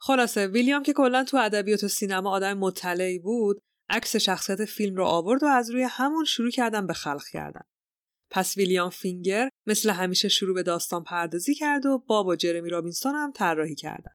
خلاصه 0.00 0.46
ویلیام 0.46 0.82
که 0.82 0.92
کلا 0.92 1.24
تو 1.24 1.36
ادبیات 1.36 1.84
و 1.84 1.88
سینما 1.88 2.30
آدم 2.30 2.58
مطلعی 2.58 3.18
بود 3.18 3.62
عکس 3.90 4.16
شخصیت 4.16 4.64
فیلم 4.64 4.96
رو 4.96 5.04
آورد 5.04 5.42
و 5.42 5.46
از 5.46 5.70
روی 5.70 5.82
همون 5.82 6.24
شروع 6.24 6.50
کردن 6.50 6.86
به 6.86 6.92
خلق 6.92 7.24
کردن. 7.32 7.64
پس 8.30 8.56
ویلیام 8.56 8.90
فینگر 8.90 9.48
مثل 9.66 9.90
همیشه 9.90 10.28
شروع 10.28 10.54
به 10.54 10.62
داستان 10.62 11.04
پردازی 11.04 11.54
کرد 11.54 11.86
و 11.86 11.98
باب 11.98 12.26
و 12.26 12.36
جرمی 12.36 12.70
رابینسون 12.70 13.14
هم 13.14 13.32
طراحی 13.32 13.74
کردن. 13.74 14.12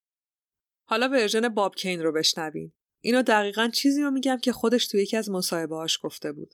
حالا 0.89 1.09
ورژن 1.09 1.49
باب 1.49 1.75
کین 1.75 2.03
رو 2.03 2.11
بشنوین. 2.11 2.73
اینو 3.03 3.21
دقیقا 3.21 3.69
چیزی 3.73 4.01
رو 4.01 4.11
میگم 4.11 4.37
که 4.37 4.51
خودش 4.51 4.87
تو 4.87 4.97
یکی 4.97 5.17
از 5.17 5.29
مصاحبه‌هاش 5.29 5.99
گفته 6.03 6.31
بود. 6.31 6.53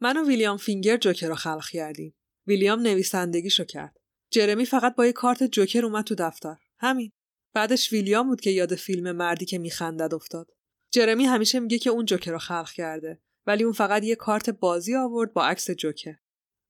من 0.00 0.16
و 0.16 0.28
ویلیام 0.28 0.56
فینگر 0.56 0.96
جوکر 0.96 1.28
رو 1.28 1.34
خلق 1.34 1.68
کردیم. 1.72 2.14
ویلیام 2.46 2.80
نویسندگیشو 2.80 3.64
کرد. 3.64 3.96
جرمی 4.30 4.66
فقط 4.66 4.94
با 4.94 5.06
یه 5.06 5.12
کارت 5.12 5.42
جوکر 5.42 5.84
اومد 5.84 6.04
تو 6.04 6.14
دفتر. 6.14 6.56
همین. 6.78 7.12
بعدش 7.54 7.92
ویلیام 7.92 8.28
بود 8.28 8.40
که 8.40 8.50
یاد 8.50 8.74
فیلم 8.74 9.12
مردی 9.12 9.44
که 9.44 9.58
میخندد 9.58 10.14
افتاد. 10.14 10.53
جرمی 10.94 11.24
همیشه 11.24 11.60
میگه 11.60 11.78
که 11.78 11.90
اون 11.90 12.04
جوکر 12.04 12.30
رو 12.30 12.38
خلق 12.38 12.70
کرده 12.70 13.20
ولی 13.46 13.64
اون 13.64 13.72
فقط 13.72 14.04
یه 14.04 14.14
کارت 14.14 14.50
بازی 14.50 14.96
آورد 14.96 15.32
با 15.32 15.44
عکس 15.46 15.70
جوکر. 15.70 16.14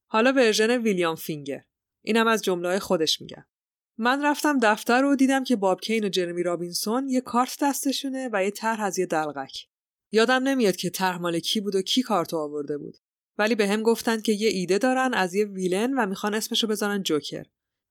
حالا 0.06 0.32
ورژن 0.32 0.70
ویلیام 0.82 1.14
فینگر. 1.14 1.64
اینم 2.04 2.26
از 2.26 2.42
جمله 2.42 2.78
خودش 2.78 3.20
میگم 3.20 3.44
من 3.98 4.24
رفتم 4.24 4.58
دفتر 4.62 5.02
رو 5.02 5.16
دیدم 5.16 5.44
که 5.44 5.56
باب 5.56 5.80
کین 5.80 6.04
و 6.04 6.08
جرمی 6.08 6.42
رابینسون 6.42 7.08
یه 7.08 7.20
کارت 7.20 7.56
دستشونه 7.62 8.30
و 8.32 8.44
یه 8.44 8.50
طرح 8.50 8.80
از 8.80 8.98
یه 8.98 9.06
دلقک. 9.06 9.66
یادم 10.12 10.42
نمیاد 10.42 10.76
که 10.76 10.90
طرح 10.90 11.18
مال 11.18 11.38
کی 11.38 11.60
بود 11.60 11.74
و 11.74 11.82
کی 11.82 12.02
کارت 12.02 12.34
آورده 12.34 12.78
بود. 12.78 12.96
ولی 13.38 13.54
به 13.54 13.68
هم 13.68 13.82
گفتن 13.82 14.20
که 14.20 14.32
یه 14.32 14.48
ایده 14.48 14.78
دارن 14.78 15.14
از 15.14 15.34
یه 15.34 15.44
villain 15.44 15.94
و 15.94 16.06
می‌خوان 16.06 16.34
اسمشو 16.34 16.66
بذارن 16.66 17.02
جوکر. 17.02 17.44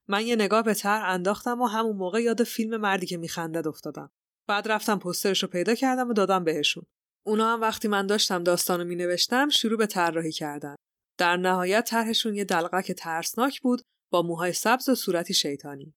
من 0.08 0.28
یه 0.28 0.36
نگاه 0.36 0.63
به 0.63 0.74
طرح 0.74 1.10
انداختم 1.10 1.62
و 1.62 1.66
همون 1.66 1.96
موقع 1.96 2.22
یاد 2.22 2.44
فیلم 2.44 2.78
مردی 2.78 3.06
که 3.06 3.18
میخندد 3.18 3.68
افتادم. 3.68 4.12
بعد 4.48 4.68
رفتم 4.68 5.00
پسترش 5.00 5.44
رو 5.44 5.50
پیدا 5.50 5.76
کردم 5.76 6.10
و 6.10 6.14
دادم 6.14 6.44
بهشون. 6.44 6.84
اونا 7.26 7.54
هم 7.54 7.62
وقتی 7.62 7.88
من 7.88 8.08
داشتم 8.08 8.44
داستانو 8.44 8.84
می 8.84 8.96
نوشتم 8.96 9.50
شروع 9.50 9.78
به 9.78 9.86
طراحی 9.86 10.32
کردن. 10.32 10.76
در 11.18 11.38
نهایت 11.38 11.90
طرحشون 11.90 12.36
یه 12.36 12.44
دلقک 12.44 12.92
ترسناک 12.92 13.62
بود 13.62 13.82
با 14.12 14.22
موهای 14.22 14.54
سبز 14.54 14.90
و 14.90 14.96
صورتی 14.96 15.34
شیطانی. 15.34 15.94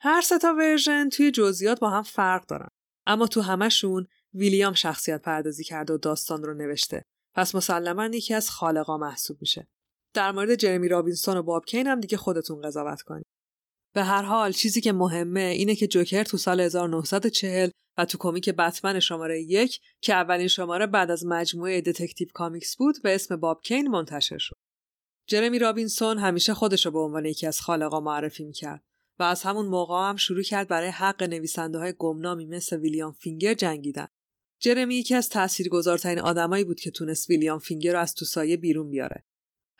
هر 0.00 0.20
سه 0.20 0.38
تا 0.38 0.54
ورژن 0.54 1.08
توی 1.08 1.30
جزئیات 1.30 1.80
با 1.80 1.90
هم 1.90 2.02
فرق 2.02 2.46
دارن. 2.46 2.68
اما 3.06 3.26
تو 3.26 3.40
همشون 3.40 4.06
ویلیام 4.34 4.72
شخصیت 4.72 5.22
پردازی 5.22 5.64
کرده 5.64 5.92
و 5.92 5.98
داستان 5.98 6.42
رو 6.42 6.54
نوشته. 6.54 7.02
پس 7.34 7.54
مسلما 7.54 8.06
یکی 8.06 8.34
از 8.34 8.50
خالقا 8.50 8.98
محسوب 8.98 9.38
میشه. 9.40 9.68
در 10.14 10.32
مورد 10.32 10.54
جرمی 10.54 10.88
رابینسون 10.88 11.36
و 11.36 11.42
باب 11.42 11.64
کین 11.64 11.86
هم 11.86 12.00
دیگه 12.00 12.16
خودتون 12.16 12.60
قضاوت 12.60 13.02
کنید. 13.02 13.26
به 13.92 14.04
هر 14.04 14.22
حال 14.22 14.52
چیزی 14.52 14.80
که 14.80 14.92
مهمه 14.92 15.40
اینه 15.40 15.74
که 15.74 15.86
جوکر 15.86 16.24
تو 16.24 16.36
سال 16.36 16.60
1940 16.60 17.70
و 17.98 18.04
تو 18.04 18.18
کمیک 18.18 18.50
بتمن 18.50 19.00
شماره 19.00 19.42
یک 19.42 19.80
که 20.00 20.14
اولین 20.14 20.48
شماره 20.48 20.86
بعد 20.86 21.10
از 21.10 21.26
مجموعه 21.26 21.80
Detective 21.80 22.28
Comics 22.34 22.76
بود 22.76 22.96
به 23.02 23.14
اسم 23.14 23.36
باب 23.36 23.62
کین 23.62 23.88
منتشر 23.88 24.38
شد. 24.38 24.56
جرمی 25.26 25.58
رابینسون 25.58 26.18
همیشه 26.18 26.54
خودش 26.54 26.86
رو 26.86 26.92
به 26.92 26.98
عنوان 26.98 27.24
یکی 27.24 27.46
از 27.46 27.60
خالقا 27.60 28.00
معرفی 28.00 28.44
می‌کرد 28.44 28.84
و 29.18 29.22
از 29.22 29.42
همون 29.42 29.66
موقع 29.66 30.08
هم 30.08 30.16
شروع 30.16 30.42
کرد 30.42 30.68
برای 30.68 30.88
حق 30.88 31.22
نویسنده 31.22 31.78
های 31.78 31.94
گمنامی 31.98 32.46
مثل 32.46 32.76
ویلیام 32.76 33.12
فینگر 33.12 33.54
جنگیدن. 33.54 34.08
جرمی 34.60 34.94
یکی 34.94 35.14
از 35.14 35.28
تاثیرگذارترین 35.28 36.18
آدمایی 36.18 36.64
بود 36.64 36.80
که 36.80 36.90
تونست 36.90 37.30
ویلیام 37.30 37.58
فینگر 37.58 37.92
رو 37.92 37.98
از 37.98 38.14
تو 38.14 38.24
سایه 38.24 38.56
بیرون 38.56 38.90
بیاره. 38.90 39.24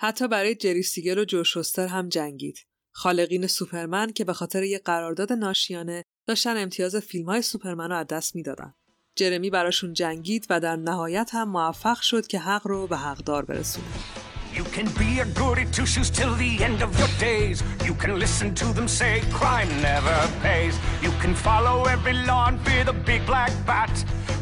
حتی 0.00 0.28
برای 0.28 0.54
جری 0.54 0.82
سیگل 0.82 1.18
و 1.18 1.24
جو 1.24 1.44
شوستر 1.44 1.86
هم 1.86 2.08
جنگید. 2.08 2.67
خالقین 2.98 3.46
سوپرمن 3.46 4.12
که 4.12 4.24
به 4.24 4.32
خاطر 4.32 4.62
یک 4.62 4.82
قرارداد 4.84 5.32
ناشیانه 5.32 6.04
داشتن 6.26 6.56
امتیاز 6.56 6.96
فیلم 6.96 7.26
های 7.26 7.42
سوپرمن 7.42 7.90
رو 7.90 7.96
از 7.96 8.06
دست 8.06 8.36
می‌دادن. 8.36 8.74
جرمی 9.16 9.50
براشون 9.50 9.92
جنگید 9.92 10.46
و 10.50 10.60
در 10.60 10.76
نهایت 10.76 11.30
هم 11.32 11.48
موفق 11.48 12.00
شد 12.00 12.26
که 12.26 12.38
حق 12.38 12.66
رو 12.66 12.86
به 12.86 12.96
حقدار 12.96 13.44
برسونه. 13.44 13.86
You 14.54 14.64
can 14.76 14.86
be 14.86 15.20
a 15.20 15.26
goody 15.40 15.66
two 15.76 15.86
shoes 15.86 16.10
till 16.18 16.34
the 16.44 16.52
end 16.68 16.78
of 16.86 16.90
your 17.00 17.12
days. 17.20 17.56
You 17.88 17.94
can 18.02 18.12
listen 18.24 18.48
to 18.62 18.66
them 18.76 18.88
say 19.00 19.12
crime 19.38 19.70
never 19.90 20.18
pays. 20.46 20.74
You 21.04 21.12
can 21.22 21.34
follow 21.46 21.76
every 21.94 22.16
law 22.30 22.44
and 22.50 22.58
fear 22.66 22.84
the 22.90 22.98
big 23.10 23.22
black 23.32 23.52
bat. 23.70 23.94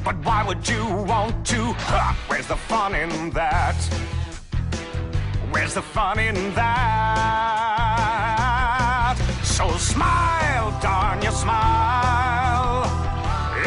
But 0.06 0.16
why 0.26 0.40
would 0.48 0.62
you 0.72 0.84
want 1.12 1.34
to? 1.52 1.60
Ha! 1.90 2.04
Where's 2.28 2.48
the 2.54 2.60
fun 2.70 2.90
in 3.04 3.10
that? 3.40 3.78
Where's 5.52 5.74
the 5.78 5.86
fun 5.96 6.16
in 6.28 6.36
that? 6.60 7.85
So 9.60 9.68
smile, 9.92 10.68
darn 10.86 11.18
you 11.26 11.34
smile. 11.44 12.84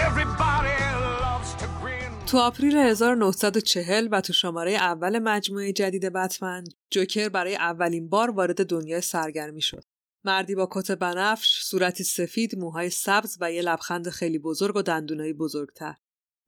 Everybody 0.08 0.78
loves 1.24 1.52
to 1.62 1.68
grin. 1.82 2.26
تو 2.28 2.38
آپریل 2.38 2.78
1940 2.78 4.08
و 4.12 4.22
تو 4.22 4.34
شماره 4.34 4.72
اول 4.72 5.20
مجموعه 5.20 5.74
جدید 5.74 6.06
بتمن 6.06 6.64
جوکر 6.92 7.30
برای 7.30 7.56
اولین 7.56 8.10
بار 8.10 8.30
وارد 8.30 8.66
دنیای 8.66 9.02
سرگرمی 9.02 9.62
شد. 9.62 9.84
مردی 10.24 10.56
با 10.56 10.68
کت 10.72 10.92
بنفش، 10.92 11.62
صورتی 11.64 12.04
سفید، 12.04 12.58
موهای 12.58 12.90
سبز 12.90 13.38
و 13.42 13.52
یه 13.52 13.62
لبخند 13.62 14.10
خیلی 14.10 14.40
بزرگ 14.40 14.76
و 14.76 14.82
دندونایی 14.82 15.34
بزرگتر. 15.34 15.96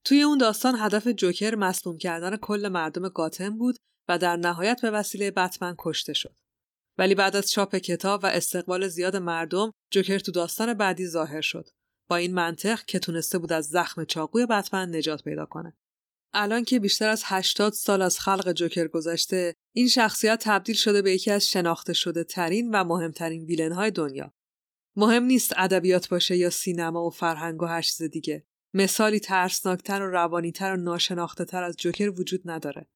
توی 0.05 0.21
اون 0.21 0.37
داستان 0.37 0.75
هدف 0.79 1.07
جوکر 1.07 1.55
مسموم 1.55 1.97
کردن 1.97 2.37
کل 2.37 2.67
مردم 2.67 3.09
گاتم 3.09 3.57
بود 3.57 3.77
و 4.07 4.17
در 4.17 4.35
نهایت 4.35 4.81
به 4.81 4.91
وسیله 4.91 5.31
بتمن 5.31 5.75
کشته 5.77 6.13
شد. 6.13 6.40
ولی 6.97 7.15
بعد 7.15 7.35
از 7.35 7.51
چاپ 7.51 7.75
کتاب 7.75 8.23
و 8.23 8.27
استقبال 8.27 8.87
زیاد 8.87 9.15
مردم 9.15 9.71
جوکر 9.91 10.19
تو 10.19 10.31
داستان 10.31 10.73
بعدی 10.73 11.07
ظاهر 11.07 11.41
شد. 11.41 11.67
با 12.09 12.15
این 12.15 12.33
منطق 12.33 12.85
که 12.85 12.99
تونسته 12.99 13.37
بود 13.37 13.53
از 13.53 13.65
زخم 13.65 14.05
چاقوی 14.05 14.45
بتمن 14.45 14.95
نجات 14.95 15.23
پیدا 15.23 15.45
کنه. 15.45 15.77
الان 16.33 16.63
که 16.63 16.79
بیشتر 16.79 17.09
از 17.09 17.23
80 17.25 17.73
سال 17.73 18.01
از 18.01 18.19
خلق 18.19 18.51
جوکر 18.51 18.87
گذشته 18.87 19.55
این 19.75 19.87
شخصیت 19.87 20.39
تبدیل 20.43 20.75
شده 20.75 21.01
به 21.01 21.11
یکی 21.11 21.31
از 21.31 21.47
شناخته 21.47 21.93
شده 21.93 22.23
ترین 22.23 22.71
و 22.71 22.83
مهمترین 22.83 23.45
ویلن 23.45 23.71
های 23.71 23.91
دنیا. 23.91 24.33
مهم 24.95 25.23
نیست 25.23 25.53
ادبیات 25.57 26.09
باشه 26.09 26.37
یا 26.37 26.49
سینما 26.49 27.05
و 27.05 27.09
فرهنگ 27.09 27.61
و 27.61 27.65
هر 27.65 27.81
چیز 27.81 28.01
دیگه. 28.01 28.45
مثالی 28.73 29.19
ترسناکتر 29.19 30.01
و 30.01 30.11
روانیتر 30.11 30.73
و 30.73 30.77
ناشناخته 30.77 31.45
تر 31.45 31.63
از 31.63 31.75
جوکر 31.77 32.09
وجود 32.09 32.41
نداره. 32.45 32.87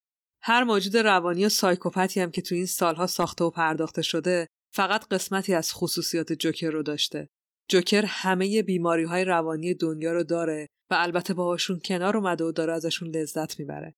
هر 0.47 0.63
موجود 0.63 0.97
روانی 0.97 1.45
و 1.45 1.49
سایکوپتی 1.49 2.19
هم 2.19 2.31
که 2.31 2.41
تو 2.41 2.55
این 2.55 2.65
سالها 2.65 3.07
ساخته 3.07 3.43
و 3.43 3.49
پرداخته 3.49 4.01
شده 4.01 4.47
فقط 4.73 5.07
قسمتی 5.07 5.53
از 5.53 5.73
خصوصیات 5.73 6.33
جوکر 6.33 6.69
رو 6.69 6.83
داشته. 6.83 7.29
جوکر 7.69 8.05
همه 8.05 8.61
بیماری 8.61 9.03
های 9.03 9.25
روانی 9.25 9.73
دنیا 9.73 10.13
رو 10.13 10.23
داره 10.23 10.67
و 10.91 10.95
البته 10.97 11.33
باهاشون 11.33 11.79
کنار 11.85 12.17
اومده 12.17 12.43
و 12.43 12.51
داره 12.51 12.73
ازشون 12.73 13.09
لذت 13.09 13.59
می‌بره. 13.59 13.95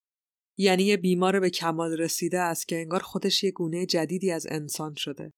یعنی 0.57 0.83
یه 0.83 0.97
بیمار 0.97 1.39
به 1.39 1.49
کمال 1.49 1.97
رسیده 1.97 2.39
است 2.39 2.67
که 2.67 2.75
انگار 2.75 3.01
خودش 3.01 3.43
یه 3.43 3.51
گونه 3.51 3.85
جدیدی 3.85 4.31
از 4.31 4.47
انسان 4.49 4.95
شده. 4.95 5.33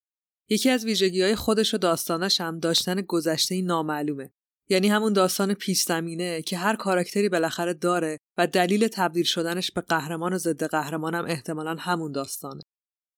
یکی 0.50 0.70
از 0.70 0.86
ویژگی 0.86 1.22
های 1.22 1.36
خودش 1.36 1.74
و 1.74 1.78
داستانش 1.78 2.42
هم 2.42 2.60
داشتن 2.60 3.02
گذشته 3.02 3.62
نامعلومه. 3.62 4.32
یعنی 4.70 4.88
همون 4.88 5.14
داستان 5.14 5.54
پیش 5.54 5.82
زمینه 5.82 6.42
که 6.42 6.58
هر 6.58 6.76
کاراکتری 6.76 7.30
بالاخره 7.30 7.74
داره 7.74 8.18
و 8.38 8.48
دلیل 8.48 8.88
تبدیل 8.88 9.24
شدنش 9.24 9.72
به 9.72 9.82
قهرمان 9.82 10.34
و 10.34 10.38
ضد 10.38 10.64
قهرمانم 10.64 11.26
احتمالا 11.26 11.76
همون 11.76 12.12
داستانه. 12.12 12.62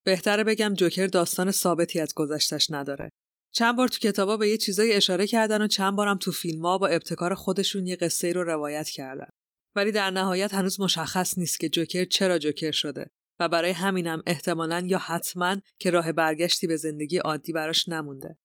بهتره 0.05 0.43
بگم 0.43 0.74
جوکر 0.74 1.08
داستان 1.08 1.51
ثابتی 1.51 2.00
از 2.00 2.13
گذشتش 2.13 2.72
نداره. 2.72 3.10
چند 3.53 3.75
بار 3.75 3.88
تو 3.88 4.00
کتابا 4.00 4.38
به 4.38 4.50
یه 4.50 4.58
چیزایی 4.58 4.93
اشاره 4.93 5.27
کردن 5.27 5.62
و 5.62 5.67
چند 5.67 5.96
بارم 5.96 6.17
تو 6.17 6.31
فیلم‌ها 6.31 6.77
با 6.77 6.88
ابتکار 6.88 7.36
خودشون 7.36 7.88
یه 7.88 7.96
قصه 7.96 8.34
رو 8.34 8.43
روایت 8.43 8.89
کردن. 8.89 9.27
ولی 9.75 9.91
در 9.91 10.12
نهایت 10.12 10.53
هنوز 10.53 10.81
مشخص 10.81 11.38
نیست 11.38 11.60
که 11.60 11.70
جوکر 11.70 12.05
چرا 12.05 12.38
جوکر 12.38 12.72
شده 12.72 13.05
و 13.39 13.50
برای 13.50 13.72
همینم 13.72 14.24
احتمالا 14.27 14.84
یا 14.86 14.98
حتما 14.98 15.58
که 15.79 15.89
راه 15.89 16.12
برگشتی 16.12 16.67
به 16.67 16.77
زندگی 16.77 17.17
عادی 17.17 17.53
براش 17.53 17.89
نمونده. 17.89 18.38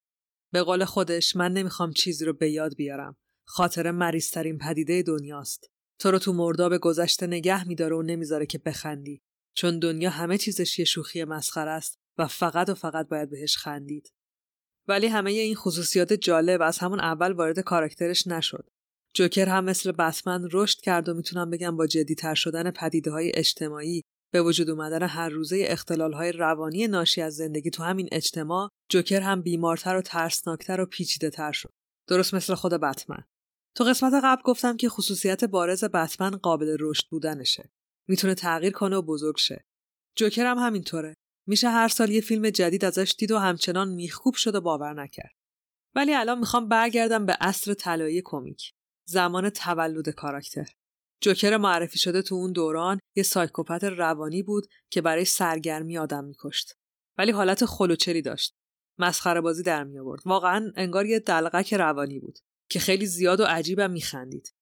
به 0.52 0.62
قول 0.62 0.84
خودش 0.84 1.36
من 1.36 1.52
نمی‌خوام 1.52 1.92
چیزی 1.92 2.24
رو 2.24 2.32
به 2.32 2.50
یاد 2.50 2.74
بیارم. 2.74 3.16
خاطر 3.44 3.90
مریضترین 3.90 4.58
پدیده 4.58 5.02
دنیاست. 5.02 5.70
تو 5.98 6.10
رو 6.10 6.18
تو 6.18 6.32
مرداب 6.32 6.78
گذشته 6.78 7.26
نگه 7.26 7.68
میداره 7.68 7.96
و 7.96 8.02
نمی‌ذاره 8.02 8.46
که 8.46 8.58
بخندی. 8.58 9.22
چون 9.54 9.78
دنیا 9.78 10.10
همه 10.10 10.38
چیزش 10.38 10.78
یه 10.78 10.84
شوخی 10.84 11.24
مسخره 11.24 11.70
است 11.70 11.98
و 12.18 12.26
فقط 12.26 12.68
و 12.68 12.74
فقط 12.74 13.08
باید 13.08 13.30
بهش 13.30 13.56
خندید. 13.56 14.12
ولی 14.88 15.06
همه 15.06 15.30
این 15.30 15.54
خصوصیات 15.54 16.12
جالب 16.12 16.62
از 16.62 16.78
همون 16.78 17.00
اول 17.00 17.32
وارد 17.32 17.60
کاراکترش 17.60 18.26
نشد. 18.26 18.70
جوکر 19.14 19.48
هم 19.48 19.64
مثل 19.64 19.92
بتمن 19.92 20.48
رشد 20.52 20.80
کرد 20.80 21.08
و 21.08 21.14
می‌تونم 21.14 21.50
بگم 21.50 21.76
با 21.76 21.86
جدیتر 21.86 22.34
شدن 22.34 22.70
پدیده 22.70 23.10
های 23.10 23.32
اجتماعی 23.34 24.02
به 24.32 24.42
وجود 24.42 24.70
اومدن 24.70 25.02
هر 25.02 25.28
روزه 25.28 25.64
اختلال 25.68 26.12
های 26.12 26.32
روانی 26.32 26.86
ناشی 26.86 27.22
از 27.22 27.36
زندگی 27.36 27.70
تو 27.70 27.82
همین 27.82 28.08
اجتماع 28.12 28.70
جوکر 28.88 29.20
هم 29.20 29.42
بیمارتر 29.42 29.96
و 29.96 30.02
ترسناکتر 30.02 30.80
و 30.80 30.86
پیچیده 30.86 31.30
تر 31.30 31.52
شد. 31.52 31.72
درست 32.08 32.34
مثل 32.34 32.54
خود 32.54 32.72
بتمن. 32.72 33.24
تو 33.74 33.84
قسمت 33.84 34.12
قبل 34.24 34.42
گفتم 34.42 34.76
که 34.76 34.88
خصوصیت 34.88 35.44
بارز 35.44 35.84
بتمن 35.84 36.30
قابل 36.30 36.76
رشد 36.80 37.08
بودنشه. 37.10 37.70
می‌تونه 38.08 38.34
تغییر 38.34 38.72
کنه 38.72 38.96
و 38.96 39.02
بزرگ 39.02 39.36
شه. 39.36 39.64
جوکر 40.16 40.46
هم 40.46 40.58
همینطوره. 40.58 41.14
میشه 41.46 41.68
هر 41.68 41.88
سال 41.88 42.10
یه 42.10 42.20
فیلم 42.20 42.50
جدید 42.50 42.84
ازش 42.84 43.14
دید 43.18 43.30
و 43.30 43.38
همچنان 43.38 43.88
میخکوب 43.88 44.34
شد 44.34 44.54
و 44.54 44.60
باور 44.60 45.02
نکرد. 45.02 45.34
ولی 45.94 46.14
الان 46.14 46.38
می‌خوام 46.38 46.68
برگردم 46.68 47.26
به 47.26 47.32
عصر 47.32 47.74
طلایی 47.74 48.22
کمیک. 48.24 48.72
زمان 49.08 49.50
تولد 49.50 50.08
کاراکتر. 50.08 50.66
جوکر 51.20 51.56
معرفی 51.56 51.98
شده 51.98 52.22
تو 52.22 52.34
اون 52.34 52.52
دوران 52.52 52.98
یه 53.16 53.22
سایکوپت 53.22 53.84
روانی 53.84 54.42
بود 54.42 54.66
که 54.90 55.00
برای 55.00 55.24
سرگرمی 55.24 55.98
آدم 55.98 56.24
میکشت. 56.24 56.74
ولی 57.18 57.32
حالت 57.32 57.64
خلوچری 57.64 58.22
داشت. 58.22 58.56
مسخره 58.98 59.40
بازی 59.40 59.62
در 59.62 59.84
می 59.84 59.98
آورد. 59.98 60.22
واقعا 60.24 60.72
انگار 60.76 61.06
یه 61.06 61.18
دلغک 61.18 61.74
روانی 61.74 62.18
بود 62.18 62.38
که 62.70 62.78
خیلی 62.78 63.06
زیاد 63.06 63.40
و 63.40 63.44
عجیبم 63.44 63.90
میخندید. 63.90 64.54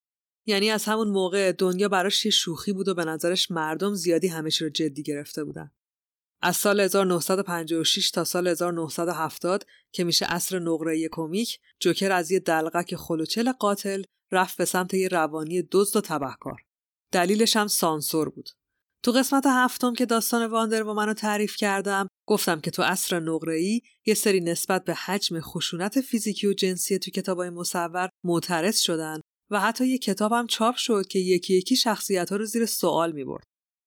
یعنی 0.46 0.70
از 0.70 0.84
همون 0.84 1.08
موقع 1.08 1.52
دنیا 1.52 1.88
براش 1.88 2.24
یه 2.24 2.30
شوخی 2.30 2.72
بود 2.72 2.88
و 2.88 2.94
به 2.94 3.04
نظرش 3.04 3.50
مردم 3.50 3.94
زیادی 3.94 4.28
همش 4.28 4.62
رو 4.62 4.68
جدی 4.68 5.02
گرفته 5.02 5.44
بودن. 5.44 5.70
از 6.44 6.56
سال 6.56 6.80
1956 6.80 8.10
تا 8.10 8.24
سال 8.24 8.48
1970 8.48 9.66
که 9.92 10.04
میشه 10.04 10.26
عصر 10.26 10.58
نقره 10.58 11.08
کمیک 11.12 11.58
جوکر 11.80 12.12
از 12.12 12.30
یه 12.30 12.40
دلغک 12.40 12.96
خلوچل 12.96 13.52
قاتل 13.52 14.02
رفت 14.32 14.58
به 14.58 14.64
سمت 14.64 14.94
یه 14.94 15.08
روانی 15.08 15.62
دزد 15.62 15.96
و 15.96 16.00
تبهکار. 16.00 16.60
دلیلش 17.12 17.56
هم 17.56 17.66
سانسور 17.66 18.28
بود. 18.28 18.50
تو 19.02 19.12
قسمت 19.12 19.46
هفتم 19.46 19.94
که 19.94 20.06
داستان 20.06 20.46
واندر 20.46 20.82
با 20.82 20.94
منو 20.94 21.14
تعریف 21.14 21.56
کردم 21.56 22.08
گفتم 22.26 22.60
که 22.60 22.70
تو 22.70 22.82
عصر 22.82 23.20
نقره‌ای 23.20 23.80
یه 24.06 24.14
سری 24.14 24.40
نسبت 24.40 24.84
به 24.84 24.94
حجم 24.94 25.40
خشونت 25.40 26.00
فیزیکی 26.00 26.46
و 26.46 26.52
جنسی 26.52 26.98
تو 26.98 27.10
کتابای 27.10 27.50
مصور 27.50 28.08
معترض 28.24 28.80
شدن 28.80 29.20
و 29.50 29.60
حتی 29.60 29.86
یه 29.86 29.98
کتابم 29.98 30.46
چاپ 30.46 30.76
شد 30.76 31.06
که 31.06 31.18
یکی 31.18 31.54
یکی 31.54 31.76
شخصیت 31.76 32.30
ها 32.30 32.36
رو 32.36 32.44
زیر 32.44 32.66
سوال 32.66 33.12
می 33.12 33.24
برد. 33.24 33.44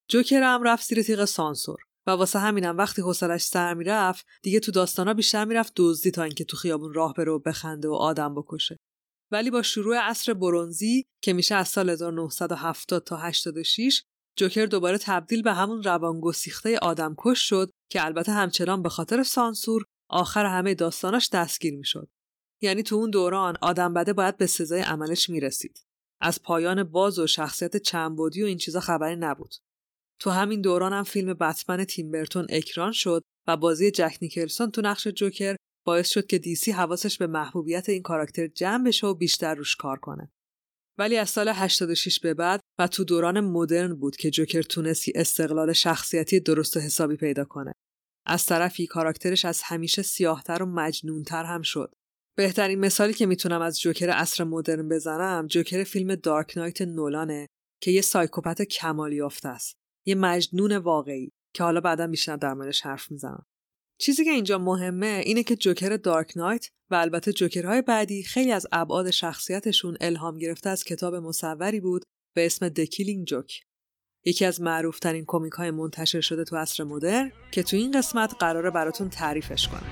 جوکر 0.09 0.43
هم 0.43 0.63
رفت 0.63 0.87
زیر 0.87 1.03
تیغ 1.03 1.25
سانسور 1.25 1.86
و 2.07 2.11
واسه 2.11 2.39
همینم 2.39 2.77
وقتی 2.77 3.01
حوصلش 3.01 3.41
سر 3.41 3.73
می‌رفت 3.73 4.25
دیگه 4.43 4.59
تو 4.59 4.71
داستانا 4.71 5.13
بیشتر 5.13 5.45
می‌رفت 5.45 5.73
دزدی 5.75 6.11
تا 6.11 6.23
اینکه 6.23 6.43
تو 6.43 6.57
خیابون 6.57 6.93
راه 6.93 7.13
بره 7.13 7.31
و 7.31 7.39
بخنده 7.39 7.87
و 7.87 7.93
آدم 7.93 8.35
بکشه. 8.35 8.77
ولی 9.31 9.51
با 9.51 9.61
شروع 9.61 9.97
عصر 9.97 10.33
برونزی 10.33 11.05
که 11.23 11.33
میشه 11.33 11.55
از 11.55 11.67
سال 11.67 11.89
1970 11.89 13.03
تا 13.03 13.17
86 13.17 14.03
جوکر 14.37 14.65
دوباره 14.65 14.97
تبدیل 14.97 15.41
به 15.41 15.53
همون 15.53 15.83
روانگسیخته 15.83 16.77
آدمکش 16.77 17.49
شد 17.49 17.71
که 17.91 18.05
البته 18.05 18.31
همچنان 18.31 18.81
به 18.81 18.89
خاطر 18.89 19.23
سانسور 19.23 19.83
آخر 20.09 20.45
همه 20.45 20.73
داستاناش 20.73 21.29
دستگیر 21.29 21.77
می‌شد. 21.77 22.09
یعنی 22.61 22.83
تو 22.83 22.95
اون 22.95 23.09
دوران 23.09 23.57
آدم 23.61 23.93
بده 23.93 24.13
باید 24.13 24.37
به 24.37 24.47
سزای 24.47 24.81
عملش 24.81 25.29
می‌رسید. 25.29 25.85
از 26.21 26.41
پایان 26.41 26.83
باز 26.83 27.19
و 27.19 27.27
شخصیت 27.27 27.77
چندبودی 27.77 28.43
و 28.43 28.45
این 28.45 28.57
چیزا 28.57 28.79
خبری 28.79 29.15
نبود. 29.15 29.53
تو 30.19 30.29
همین 30.29 30.61
دوران 30.61 30.93
هم 30.93 31.03
فیلم 31.03 31.33
بتمن 31.33 31.85
تیمبرتون 31.85 32.47
اکران 32.49 32.91
شد 32.91 33.23
و 33.47 33.57
بازی 33.57 33.91
جک 33.91 34.17
نیکلسون 34.21 34.71
تو 34.71 34.81
نقش 34.81 35.07
جوکر 35.07 35.55
باعث 35.85 36.09
شد 36.09 36.27
که 36.27 36.37
دیسی 36.37 36.71
حواسش 36.71 37.17
به 37.17 37.27
محبوبیت 37.27 37.89
این 37.89 38.01
کاراکتر 38.01 38.47
جمع 38.47 38.83
بشه 38.83 39.07
و 39.07 39.13
بیشتر 39.13 39.55
روش 39.55 39.75
کار 39.75 39.99
کنه. 39.99 40.31
ولی 40.97 41.17
از 41.17 41.29
سال 41.29 41.49
86 41.49 42.19
به 42.19 42.33
بعد 42.33 42.61
و 42.79 42.87
تو 42.87 43.03
دوران 43.03 43.39
مدرن 43.39 43.95
بود 43.95 44.15
که 44.15 44.31
جوکر 44.31 44.61
تونستی 44.61 45.11
استقلال 45.15 45.73
شخصیتی 45.73 46.39
درست 46.39 46.77
و 46.77 46.79
حسابی 46.79 47.15
پیدا 47.15 47.45
کنه. 47.45 47.71
از 48.25 48.45
طرفی 48.45 48.87
کاراکترش 48.87 49.45
از 49.45 49.61
همیشه 49.63 50.01
سیاهتر 50.01 50.63
و 50.63 50.65
مجنونتر 50.65 51.43
هم 51.43 51.61
شد. 51.61 51.93
بهترین 52.37 52.79
مثالی 52.79 53.13
که 53.13 53.25
می‌تونم 53.25 53.61
از 53.61 53.81
جوکر 53.81 54.09
اصر 54.09 54.43
مدرن 54.43 54.89
بزنم 54.89 55.47
جوکر 55.47 55.83
فیلم 55.83 56.15
دارک 56.15 56.57
نایت 56.57 56.81
نولانه 56.81 57.47
که 57.81 57.91
یه 57.91 58.01
سایکوپت 58.01 58.61
کمال 58.61 59.13
یافته 59.13 59.49
است. 59.49 59.75
یه 60.07 60.15
مجنون 60.15 60.77
واقعی 60.77 61.31
که 61.53 61.63
حالا 61.63 61.81
بعدا 61.81 62.07
بیشتر 62.07 62.35
در 62.35 62.53
موردش 62.53 62.81
حرف 62.81 63.11
می‌زنم. 63.11 63.45
چیزی 63.99 64.23
که 64.23 64.31
اینجا 64.31 64.57
مهمه 64.57 65.21
اینه 65.25 65.43
که 65.43 65.55
جوکر 65.55 65.97
دارک 65.97 66.33
نایت 66.35 66.65
و 66.91 66.95
البته 66.95 67.33
جوکرهای 67.33 67.81
بعدی 67.81 68.23
خیلی 68.23 68.51
از 68.51 68.67
ابعاد 68.71 69.11
شخصیتشون 69.11 69.97
الهام 70.01 70.37
گرفته 70.37 70.69
از 70.69 70.83
کتاب 70.83 71.15
مصوری 71.15 71.79
بود 71.79 72.03
به 72.35 72.45
اسم 72.45 72.69
دکیلینگ 72.69 73.27
جوک 73.27 73.61
یکی 74.25 74.45
از 74.45 74.61
معروفترین 74.61 75.25
کمیک 75.27 75.53
های 75.53 75.71
منتشر 75.71 76.21
شده 76.21 76.43
تو 76.43 76.55
عصر 76.55 76.83
مدرن 76.83 77.31
که 77.51 77.63
تو 77.63 77.77
این 77.77 77.91
قسمت 77.91 78.35
قراره 78.39 78.71
براتون 78.71 79.09
تعریفش 79.09 79.67
کنم. 79.67 79.91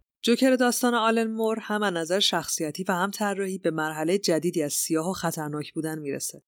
جوکر 0.23 0.55
داستان 0.55 0.93
آلن 0.93 1.31
مور 1.31 1.59
هم 1.59 1.83
از 1.83 1.93
نظر 1.93 2.19
شخصیتی 2.19 2.83
و 2.83 2.91
هم 2.91 3.11
طراحی 3.11 3.57
به 3.57 3.71
مرحله 3.71 4.17
جدیدی 4.17 4.63
از 4.63 4.73
سیاه 4.73 5.09
و 5.09 5.13
خطرناک 5.13 5.73
بودن 5.73 5.99
می‌رسه. 5.99 6.43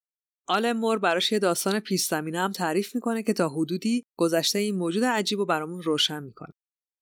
آلن 0.47 0.71
مور 0.71 0.99
براش 0.99 1.31
یه 1.31 1.39
داستان 1.39 1.79
پیش 1.79 2.13
هم 2.13 2.51
تعریف 2.51 2.95
می‌کنه 2.95 3.23
که 3.23 3.33
تا 3.33 3.49
حدودی 3.49 4.05
گذشته 4.17 4.59
این 4.59 4.75
موجود 4.75 5.03
عجیب 5.03 5.39
و 5.39 5.45
برامون 5.45 5.81
روشن 5.81 6.23
می‌کنه. 6.23 6.53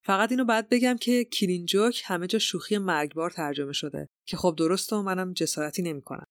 فقط 0.06 0.32
اینو 0.32 0.46
باید 0.46 0.70
بگم 0.70 0.98
که 0.98 1.24
کلین 1.24 1.66
جوک 1.66 2.02
همه 2.06 2.28
جا 2.28 2.40
شوخی 2.40 2.78
مرگبار 2.78 3.32
ترجمه 3.32 3.74
شده 3.74 4.10
که 4.26 4.38
خب 4.38 4.56
درسته 4.58 4.96
و 4.96 5.02
منم 5.02 5.34
جسارتی 5.34 5.82
نمی‌کنم. 5.82 6.28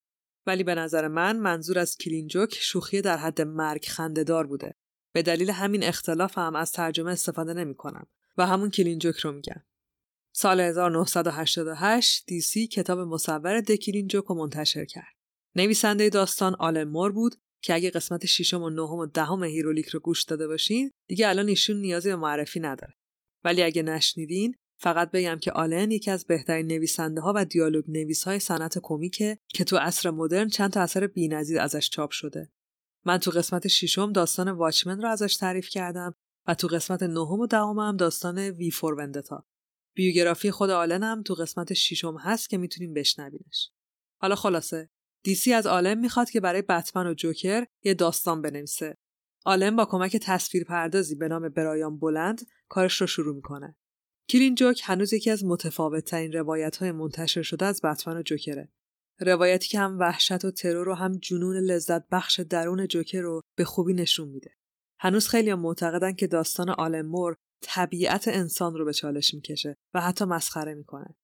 ولی 0.46 0.64
به 0.64 0.74
نظر 0.74 1.09
من 1.09 1.37
منظور 1.37 1.79
از 1.79 1.96
کلین 1.96 2.26
جوک 2.26 2.55
شوخی 2.61 3.00
در 3.00 3.16
حد 3.16 3.40
مرگ 3.40 3.85
خندهدار 3.85 4.46
بوده. 4.46 4.74
به 5.14 5.22
دلیل 5.22 5.50
همین 5.50 5.85
اختلاف 5.85 6.38
هم 6.38 6.57
از 6.57 6.72
ترجمه 6.72 7.11
استفاده 7.11 7.55
نمی‌کنم 7.55 8.07
و 8.38 8.46
همون 8.46 8.70
Killing 8.70 8.98
Joke 8.98 9.16
رو 9.16 9.33
میگم. 9.33 9.62
سال 10.32 10.60
1988 10.60 12.26
DC 12.26 12.66
کتاب 12.66 12.98
مصور 12.98 13.60
The 13.61 13.74
Killing 13.74 14.06
Joke 14.06 14.24
رو 14.24 14.34
منتشر 14.34 14.84
کرد. 14.84 15.14
نویسنده 15.56 16.08
داستان 16.08 16.54
آلن 16.54 16.84
مور 16.84 17.12
بود 17.12 17.34
که 17.62 17.74
اگه 17.74 17.90
قسمت 17.90 18.26
ششم 18.26 18.62
و 18.62 18.70
نهم 18.70 18.98
و 18.98 19.06
دهم 19.06 19.44
Herolic 19.44 19.88
رو 19.88 20.00
گوش 20.00 20.24
داده 20.24 20.46
باشین 20.46 20.90
دیگه 21.08 21.28
الان 21.28 21.48
ایشون 21.48 21.76
نیازی 21.76 22.08
به 22.08 22.16
معرفی 22.16 22.60
نداره. 22.60 22.94
ولی 23.44 23.62
اگه 23.62 23.82
نشنیدین 23.82 24.54
فقط 24.80 25.10
بگم 25.10 25.38
که 25.38 25.52
آلن 25.52 25.90
یکی 25.90 26.10
از 26.10 26.26
بهترین 26.26 26.66
نویسنده 26.66 27.20
ها 27.20 27.32
و 27.36 27.44
دیالوگ 27.44 27.84
نویس 27.88 28.24
های 28.24 28.38
صنعت 28.38 28.78
کمیکه 28.82 29.38
که 29.48 29.64
تو 29.64 29.76
عصر 29.76 30.10
مدرن 30.10 30.48
چند 30.48 30.70
تا 30.70 30.80
اثر 30.80 31.06
بی‌نظیر 31.06 31.60
ازش 31.60 31.90
چاپ 31.90 32.10
شده. 32.10 32.52
من 33.04 33.18
تو 33.18 33.30
قسمت 33.30 33.68
ششم 33.68 34.12
داستان 34.12 34.50
Watchmen 34.50 35.02
رو 35.02 35.08
ازش 35.08 35.36
تعریف 35.36 35.68
کردم 35.68 36.14
و 36.46 36.54
تو 36.54 36.66
قسمت 36.66 37.02
نهم 37.02 37.40
و 37.40 37.46
دهم 37.46 37.78
هم 37.78 37.96
داستان 37.96 38.38
وی 38.38 38.70
فور 38.70 38.94
وندتا. 38.94 39.46
بیوگرافی 39.94 40.50
خود 40.50 40.70
آلن 40.70 41.03
هم 41.03 41.22
تو 41.22 41.35
قسمت 41.35 41.74
ششم 41.74 42.16
هست 42.16 42.50
که 42.50 42.59
می‌تونیم 42.59 42.94
بشنوینش 42.94 43.70
حالا 44.20 44.35
خلاصه 44.35 44.90
دیسی 45.24 45.53
از 45.53 45.66
آلم 45.66 45.98
می‌خواد 45.98 46.31
که 46.31 46.40
برای 46.40 46.62
بتمن 46.62 47.07
و 47.07 47.14
جوکر 47.14 47.66
یه 47.85 47.94
داستان 47.94 48.42
بنویسه. 48.42 48.96
آلم 49.44 49.76
با 49.76 49.85
کمک 49.85 50.16
تصویر 50.16 50.64
پردازی 50.64 51.14
به 51.14 51.29
نام 51.29 51.48
برایان 51.48 51.98
بلند 51.98 52.46
کارش 52.68 53.00
رو 53.00 53.07
شروع 53.07 53.35
می‌کنه. 53.35 53.76
کلین 54.29 54.55
جوک 54.55 54.81
هنوز 54.85 55.12
یکی 55.12 55.31
از 55.31 55.44
متفاوت 55.44 56.05
ترین 56.05 56.33
روایت 56.33 56.76
های 56.76 56.92
منتشر 56.92 57.42
شده 57.42 57.64
از 57.64 57.81
بتمن 57.85 58.16
و 58.16 58.22
جوکره. 58.22 58.72
روایتی 59.20 59.68
که 59.68 59.79
هم 59.79 59.98
وحشت 59.98 60.44
و 60.44 60.50
ترور 60.50 60.88
و 60.88 60.94
هم 60.94 61.18
جنون 61.18 61.57
لذت 61.57 62.09
بخش 62.09 62.40
درون 62.40 62.87
جوکر 62.87 63.20
رو 63.20 63.40
به 63.57 63.64
خوبی 63.64 63.94
نشون 63.94 64.29
میده. 64.29 64.55
هنوز 65.00 65.29
خیلی 65.29 65.55
معتقدن 65.55 66.12
که 66.12 66.26
داستان 66.26 66.70
آلم 66.70 67.07
مور 67.07 67.37
طبیعت 67.62 68.29
انسان 68.29 68.75
رو 68.75 68.85
به 68.85 68.92
چالش 68.92 69.35
می‌کشه 69.35 69.77
و 69.94 70.01
حتی 70.01 70.25
مسخره 70.25 70.75
می‌کنه. 70.75 71.16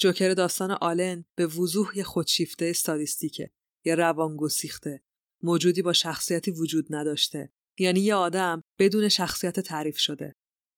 جوکر 0.00 0.34
داستان 0.34 0.70
آلن 0.70 1.24
به 1.34 1.46
وضوح 1.46 1.98
یه 1.98 2.04
خودشیفته 2.04 2.64
استادیستیکه 2.64 3.50
یه 3.84 3.94
روان 3.94 4.36
گسیخته 4.36 5.02
موجودی 5.42 5.82
با 5.82 5.92
شخصیتی 5.92 6.50
وجود 6.50 6.86
نداشته 6.90 7.52
یعنی 7.78 8.00
یه 8.00 8.14
آدم 8.14 8.62
بدون 8.78 9.08
شخصیت 9.08 9.60
تعریف 9.60 9.98
شده 9.98 10.34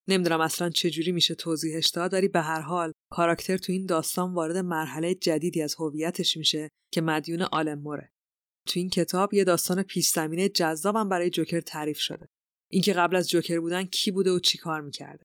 نمی‌دونم 0.09 0.41
اصلا 0.41 0.71
چجوری 0.71 1.13
میشه 1.13 1.35
توضیحش 1.35 1.89
داد 1.89 2.13
ولی 2.13 2.29
به 2.29 2.41
هر 2.41 2.61
حال 2.61 2.93
کاراکتر 3.11 3.57
تو 3.57 3.73
این 3.73 3.87
داستان 3.87 4.35
وارد 4.35 4.57
مرحله 4.57 5.15
جدیدی 5.15 5.63
از 5.63 5.75
هویتش 5.75 6.37
میشه 6.37 6.69
که 6.93 7.01
مدیون 7.01 7.75
موره. 7.75 8.13
تو 8.67 8.81
این 8.81 8.91
کتاب 8.91 9.35
یه 9.35 9.45
داستان 9.45 9.83
پیش 9.83 10.09
زمینه 10.09 10.49
جذابم 10.49 11.09
برای 11.09 11.31
جوکر 11.31 11.61
تعریف 11.61 11.99
شده 11.99 12.29
اینکه 12.71 12.93
قبل 12.93 13.17
از 13.17 13.31
جوکر 13.31 13.61
بودن 13.61 13.85
کی 13.85 14.11
بوده 14.11 14.31
و 14.31 14.39
چی 14.39 14.59
کار 14.59 14.81
می‌کرده 14.81 15.23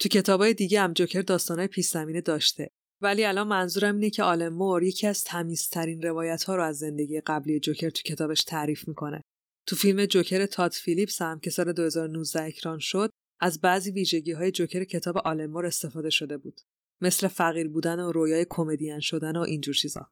تو 0.00 0.08
کتابای 0.08 0.54
دیگه 0.54 0.80
هم 0.80 0.92
جوکر 0.92 1.22
داستانهای 1.22 1.68
پیش 1.68 1.86
زمینه 1.86 2.20
داشته 2.20 2.70
ولی 3.02 3.24
الان 3.24 3.48
منظورم 3.48 3.94
اینه 3.94 4.10
که 4.10 4.22
آلن 4.22 4.48
مور 4.48 4.82
یکی 4.82 5.06
از 5.06 5.24
تمیزترین 5.24 6.02
روایت 6.02 6.44
ها 6.44 6.56
رو 6.56 6.62
از 6.62 6.78
زندگی 6.78 7.20
قبلی 7.20 7.60
جوکر 7.60 7.90
تو 7.90 8.02
کتابش 8.02 8.44
تعریف 8.44 8.88
می‌کنه. 8.88 9.20
تو 9.66 9.76
فیلم 9.76 10.06
جوکر 10.06 10.46
تات 10.46 10.74
فیلیپس 10.74 11.22
هم 11.22 11.40
که 11.40 11.50
سال 11.50 11.72
2019 11.72 12.42
اکران 12.42 12.78
شد 12.78 13.10
از 13.40 13.60
بعضی 13.60 13.90
ویژگی 13.90 14.32
های 14.32 14.50
جوکر 14.50 14.84
کتاب 14.84 15.18
آلن 15.18 15.46
مور 15.46 15.66
استفاده 15.66 16.10
شده 16.10 16.36
بود. 16.36 16.60
مثل 17.00 17.28
فقیر 17.28 17.68
بودن 17.68 18.00
و 18.00 18.12
رویای 18.12 18.46
کمدین 18.50 19.00
شدن 19.00 19.36
و 19.36 19.40
اینجور 19.40 19.74
چیزا. 19.74 20.10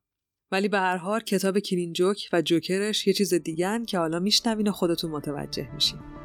ولی 0.52 0.68
به 0.68 0.78
هر 0.78 0.96
حال 0.96 1.20
کتاب 1.20 1.58
کلین 1.58 1.92
جوک 1.92 2.28
و 2.32 2.42
جوکرش 2.42 3.06
یه 3.06 3.12
چیز 3.12 3.34
دیگه 3.34 3.84
که 3.86 3.98
حالا 3.98 4.18
میشنوین 4.18 4.68
و 4.68 4.72
خودتون 4.72 5.10
متوجه 5.10 5.74
میشین. 5.74 6.21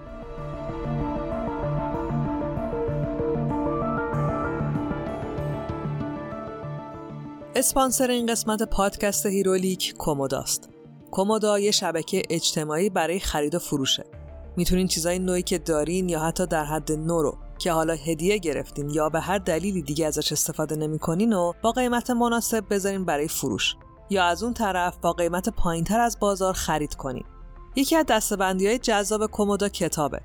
اسپانسر 7.58 8.12
این 8.12 8.26
قسمت 8.26 8.64
پادکست 8.64 9.26
هیرولیک 9.26 9.94
کوموداست. 9.98 10.70
کومودا 11.12 11.60
یه 11.60 11.72
شبکه 11.72 12.22
اجتماعی 12.30 12.90
برای 12.90 13.20
خرید 13.20 13.56
و 13.56 13.60
فروشه. 13.60 14.04
می‌تونین 14.58 14.88
چیزای 14.88 15.20
نوعی 15.20 15.44
که 15.44 15.58
دارین 15.58 16.10
یا 16.10 16.20
حتی 16.20 16.46
در 16.46 16.66
حد 16.66 16.92
نو 16.92 17.22
رو 17.22 17.38
که 17.58 17.72
حالا 17.72 17.94
هدیه 17.94 18.38
گرفتین 18.38 18.90
یا 18.90 19.10
به 19.10 19.20
هر 19.20 19.38
دلیلی 19.38 19.82
دیگه 19.82 20.08
ازش 20.08 20.32
استفاده 20.32 20.76
نمی‌کنین 20.76 21.34
و 21.34 21.54
با 21.62 21.72
قیمت 21.72 22.10
مناسب 22.10 22.64
بذارین 22.70 23.06
برای 23.06 23.28
فروش 23.28 23.76
یا 24.10 24.24
از 24.24 24.44
اون 24.44 24.54
طرف 24.54 24.98
با 24.98 25.14
قیمت 25.14 25.50
پایینتر 25.50 26.00
از 26.00 26.20
بازار 26.20 26.54
خرید 26.54 26.96
کنین 26.96 27.26
یکی 27.76 27.96
از 27.96 28.06
دستبندی 28.06 28.68
های 28.68 28.80
جذاب 28.80 29.32
کمودا 29.32 29.70
کتابه 29.70 30.22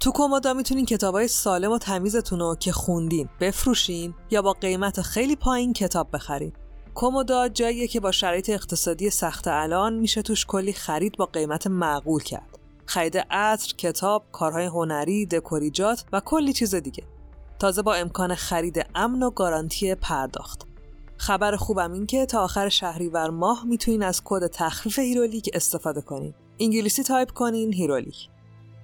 تو 0.00 0.12
کمودا 0.12 0.54
می‌تونین 0.54 0.86
های 1.02 1.28
سالم 1.28 1.72
و 1.72 1.78
تمیزتون 1.78 2.40
رو 2.40 2.56
که 2.60 2.72
خوندین 2.72 3.28
بفروشین 3.40 4.14
یا 4.30 4.42
با 4.42 4.52
قیمت 4.52 5.00
خیلی 5.00 5.36
پایین 5.36 5.72
کتاب 5.72 6.08
بخرین 6.12 6.52
کمودا 6.94 7.48
جاییه 7.48 7.88
که 7.88 8.00
با 8.00 8.12
شرایط 8.12 8.50
اقتصادی 8.50 9.10
سخت 9.10 9.48
الان 9.48 9.94
میشه 9.94 10.22
توش 10.22 10.46
کلی 10.46 10.72
خرید 10.72 11.16
با 11.16 11.26
قیمت 11.26 11.66
معقول 11.66 12.22
کرد. 12.22 12.58
خرید 12.86 13.18
عطر، 13.18 13.74
کتاب، 13.74 14.24
کارهای 14.32 14.66
هنری، 14.66 15.26
دکوریجات 15.26 16.04
و 16.12 16.20
کلی 16.20 16.52
چیز 16.52 16.74
دیگه. 16.74 17.04
تازه 17.58 17.82
با 17.82 17.94
امکان 17.94 18.34
خرید 18.34 18.86
امن 18.94 19.22
و 19.22 19.30
گارانتی 19.30 19.94
پرداخت. 19.94 20.66
خبر 21.16 21.56
خوبم 21.56 21.92
این 21.92 22.06
که 22.06 22.26
تا 22.26 22.40
آخر 22.40 22.68
شهریور 22.68 23.30
ماه 23.30 23.64
می‌تونین 23.64 24.02
از 24.02 24.22
کد 24.24 24.46
تخفیف 24.46 24.98
Herolic 24.98 25.50
استفاده 25.54 26.00
کنین. 26.00 26.34
انگلیسی 26.60 27.02
تایپ 27.02 27.32
کنین 27.32 27.72
Herolic. 27.72 28.28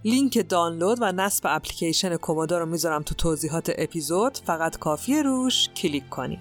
لینک 0.05 0.49
دانلود 0.49 0.99
و 1.01 1.13
نصب 1.13 1.45
اپلیکیشن 1.45 2.17
کومودا 2.17 2.59
رو 2.59 2.67
می‌ذارم 2.67 3.03
تو 3.03 3.15
توضیحات 3.15 3.73
اپیزود. 3.79 4.39
فقط 4.47 4.79
کافی 4.79 5.23
روش 5.23 5.69
کلیک 5.69 6.09
کنین. 6.09 6.39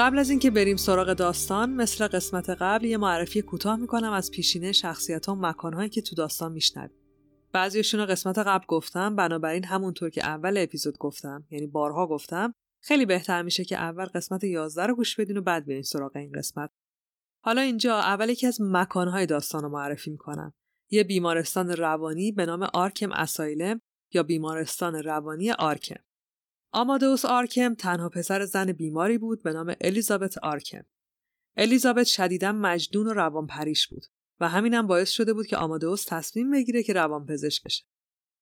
قبل 0.00 0.18
از 0.18 0.30
اینکه 0.30 0.50
بریم 0.50 0.76
سراغ 0.76 1.12
داستان 1.12 1.70
مثل 1.70 2.06
قسمت 2.06 2.50
قبل 2.50 2.84
یه 2.84 2.96
معرفی 2.96 3.42
کوتاه 3.42 3.76
می‌کنم 3.76 4.12
از 4.12 4.30
پیشینه 4.30 4.72
شخصیت 4.72 5.26
ها 5.26 5.34
و 5.34 5.38
مکانهایی 5.40 5.88
که 5.88 6.02
تو 6.02 6.16
داستان 6.16 6.52
میشنویم. 6.52 6.98
بعضیشون 7.52 8.00
رو 8.00 8.06
قسمت 8.06 8.38
قبل 8.38 8.64
گفتم 8.68 9.16
بنابراین 9.16 9.64
همونطور 9.64 10.10
که 10.10 10.26
اول 10.26 10.58
اپیزود 10.58 10.98
گفتم 10.98 11.44
یعنی 11.50 11.66
بارها 11.66 12.06
گفتم 12.06 12.54
خیلی 12.82 13.06
بهتر 13.06 13.42
میشه 13.42 13.64
که 13.64 13.76
اول 13.76 14.04
قسمت 14.04 14.44
11 14.44 14.86
رو 14.86 14.94
گوش 14.94 15.20
بدین 15.20 15.36
و 15.36 15.42
بعد 15.42 15.66
برین 15.66 15.82
سراغ 15.82 16.16
این 16.16 16.32
قسمت. 16.32 16.70
حالا 17.44 17.60
اینجا 17.60 17.98
اول 17.98 18.28
یکی 18.28 18.46
از 18.46 18.60
مکانهای 18.60 19.26
داستان 19.26 19.62
رو 19.62 19.68
معرفی 19.68 20.10
می‌کنم. 20.10 20.54
یه 20.90 21.04
بیمارستان 21.04 21.70
روانی 21.70 22.32
به 22.32 22.46
نام 22.46 22.62
آرکم 22.62 23.12
اسایلم 23.12 23.80
یا 24.12 24.22
بیمارستان 24.22 24.94
روانی 24.94 25.50
آرکم. 25.50 26.00
آمادوس 26.72 27.24
آرکم 27.24 27.74
تنها 27.74 28.08
پسر 28.08 28.44
زن 28.44 28.72
بیماری 28.72 29.18
بود 29.18 29.42
به 29.42 29.52
نام 29.52 29.74
الیزابت 29.80 30.38
آرکم. 30.38 30.84
الیزابت 31.56 32.06
شدیدا 32.06 32.52
مجدون 32.52 33.06
و 33.06 33.12
روانپریش 33.12 33.88
بود 33.88 34.06
و 34.40 34.48
همینم 34.48 34.86
باعث 34.86 35.10
شده 35.10 35.32
بود 35.32 35.46
که 35.46 35.56
آمادوس 35.56 36.04
تصمیم 36.08 36.50
بگیره 36.50 36.82
که 36.82 36.92
روانپزشک 36.92 37.64
بشه. 37.64 37.84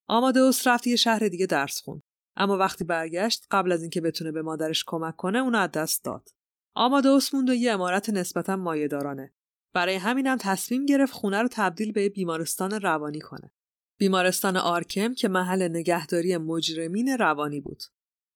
آمادوس 0.06 0.66
رفت 0.66 0.86
یه 0.86 0.96
شهر 0.96 1.28
دیگه 1.28 1.46
درس 1.46 1.80
خون 1.80 2.02
اما 2.36 2.56
وقتی 2.56 2.84
برگشت 2.84 3.46
قبل 3.50 3.72
از 3.72 3.82
اینکه 3.82 4.00
بتونه 4.00 4.32
به 4.32 4.42
مادرش 4.42 4.84
کمک 4.86 5.16
کنه 5.16 5.38
اونو 5.38 5.58
از 5.58 5.70
دست 5.70 6.04
داد. 6.04 6.28
آمادوس 6.74 7.34
موند 7.34 7.50
و 7.50 7.54
یه 7.54 7.72
امارت 7.72 8.10
نسبتا 8.10 8.56
مایهدارانه. 8.56 9.34
برای 9.74 9.94
همینم 9.94 10.36
تصمیم 10.40 10.86
گرفت 10.86 11.12
خونه 11.12 11.42
رو 11.42 11.48
تبدیل 11.52 11.92
به 11.92 12.08
بیمارستان 12.08 12.70
روانی 12.70 13.20
کنه. 13.20 13.52
بیمارستان 13.98 14.56
آرکم 14.56 15.14
که 15.14 15.28
محل 15.28 15.68
نگهداری 15.68 16.36
مجرمین 16.36 17.08
روانی 17.08 17.60
بود. 17.60 17.82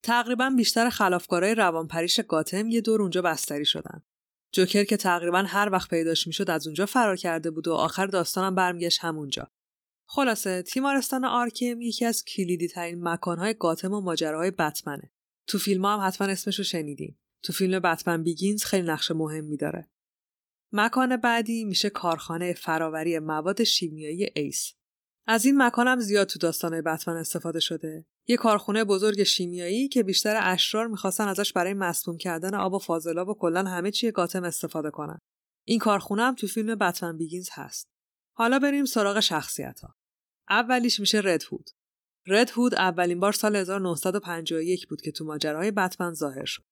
تقریبا 0.02 0.50
بیشتر 0.56 0.90
خلافکارای 0.90 1.54
روانپریش 1.54 2.20
گاتم 2.20 2.68
یه 2.68 2.80
دور 2.80 3.02
اونجا 3.02 3.22
بستری 3.22 3.64
شدن. 3.64 4.02
جوکر 4.52 4.84
که 4.84 4.96
تقریبا 4.96 5.38
هر 5.38 5.68
وقت 5.72 5.90
پیداش 5.90 6.26
می‌شد 6.26 6.50
از 6.50 6.66
اونجا 6.66 6.86
فرار 6.86 7.16
کرده 7.16 7.50
بود 7.50 7.68
و 7.68 7.72
آخر 7.72 8.06
داستانم 8.06 8.54
برمیگشت 8.54 8.98
همونجا. 9.00 9.50
خلاصه 10.08 10.62
تیمارستان 10.62 11.24
Arkham 11.24 11.80
یکی 11.80 12.04
از 12.04 12.24
کلیدی 12.24 12.68
ترین 12.68 13.08
مکانهای 13.08 13.54
گاتم 13.54 13.92
و 13.92 14.00
ماجراهای 14.00 14.50
بتمنه. 14.50 15.12
تو 15.46 15.58
فیلم 15.58 15.84
هم 15.84 16.06
حتما 16.06 16.28
اسمش 16.28 16.58
رو 16.58 16.64
شنیدین. 16.64 17.16
تو 17.42 17.52
فیلم 17.52 17.78
Batman 17.78 18.22
Begins 18.22 18.64
خیلی 18.64 18.86
نقش 18.88 19.10
مهمی 19.10 19.56
داره. 19.56 19.88
مکان 20.72 21.16
بعدی 21.16 21.64
میشه 21.64 21.90
کارخانه 21.90 22.52
فراوری 22.52 23.18
مواد 23.18 23.64
شیمیایی 23.64 24.30
Ace. 24.36 24.72
از 25.26 25.44
این 25.44 25.62
مکانم 25.62 26.00
زیاد 26.00 26.26
تو 26.26 26.38
داستانهای 26.38 26.82
بتمن 26.82 27.16
استفاده 27.16 27.60
شده 27.60 28.06
یه 28.26 28.36
کارخونه 28.36 28.84
بزرگ 28.84 29.22
شیمیایی 29.22 29.88
که 29.88 30.02
بیشتر 30.02 30.38
اشرار 30.42 30.86
می‌خواستن 30.86 31.28
ازش 31.28 31.52
برای 31.52 31.74
مسموم 31.74 32.16
کردن 32.16 32.54
آب 32.54 32.74
و 32.74 32.78
فاضلاب 32.78 33.28
و 33.28 33.34
کلا 33.34 33.64
همه 33.64 33.90
چی 33.90 34.10
گاتم 34.10 34.44
استفاده 34.44 34.90
کنن. 34.90 35.18
این 35.66 35.78
کارخونه 35.78 36.22
هم 36.22 36.34
تو 36.34 36.46
فیلم 36.46 36.74
بتمن 36.74 37.16
بیگینز 37.16 37.48
هست. 37.52 37.88
حالا 38.36 38.58
بریم 38.58 38.84
سراغ 38.84 39.20
شخصیت 39.20 39.80
ها 39.80 39.94
اولیش 40.48 41.00
میشه 41.00 41.20
رد 41.24 41.42
هود 41.52 41.70
رد 42.26 42.50
هود 42.50 42.74
اولین 42.74 43.20
بار 43.20 43.32
سال 43.32 43.56
1951 43.56 44.88
بود 44.88 45.00
که 45.00 45.12
تو 45.12 45.24
ماجراهای 45.24 45.70
بتمن 45.70 46.14
ظاهر 46.14 46.44
شد. 46.44 46.62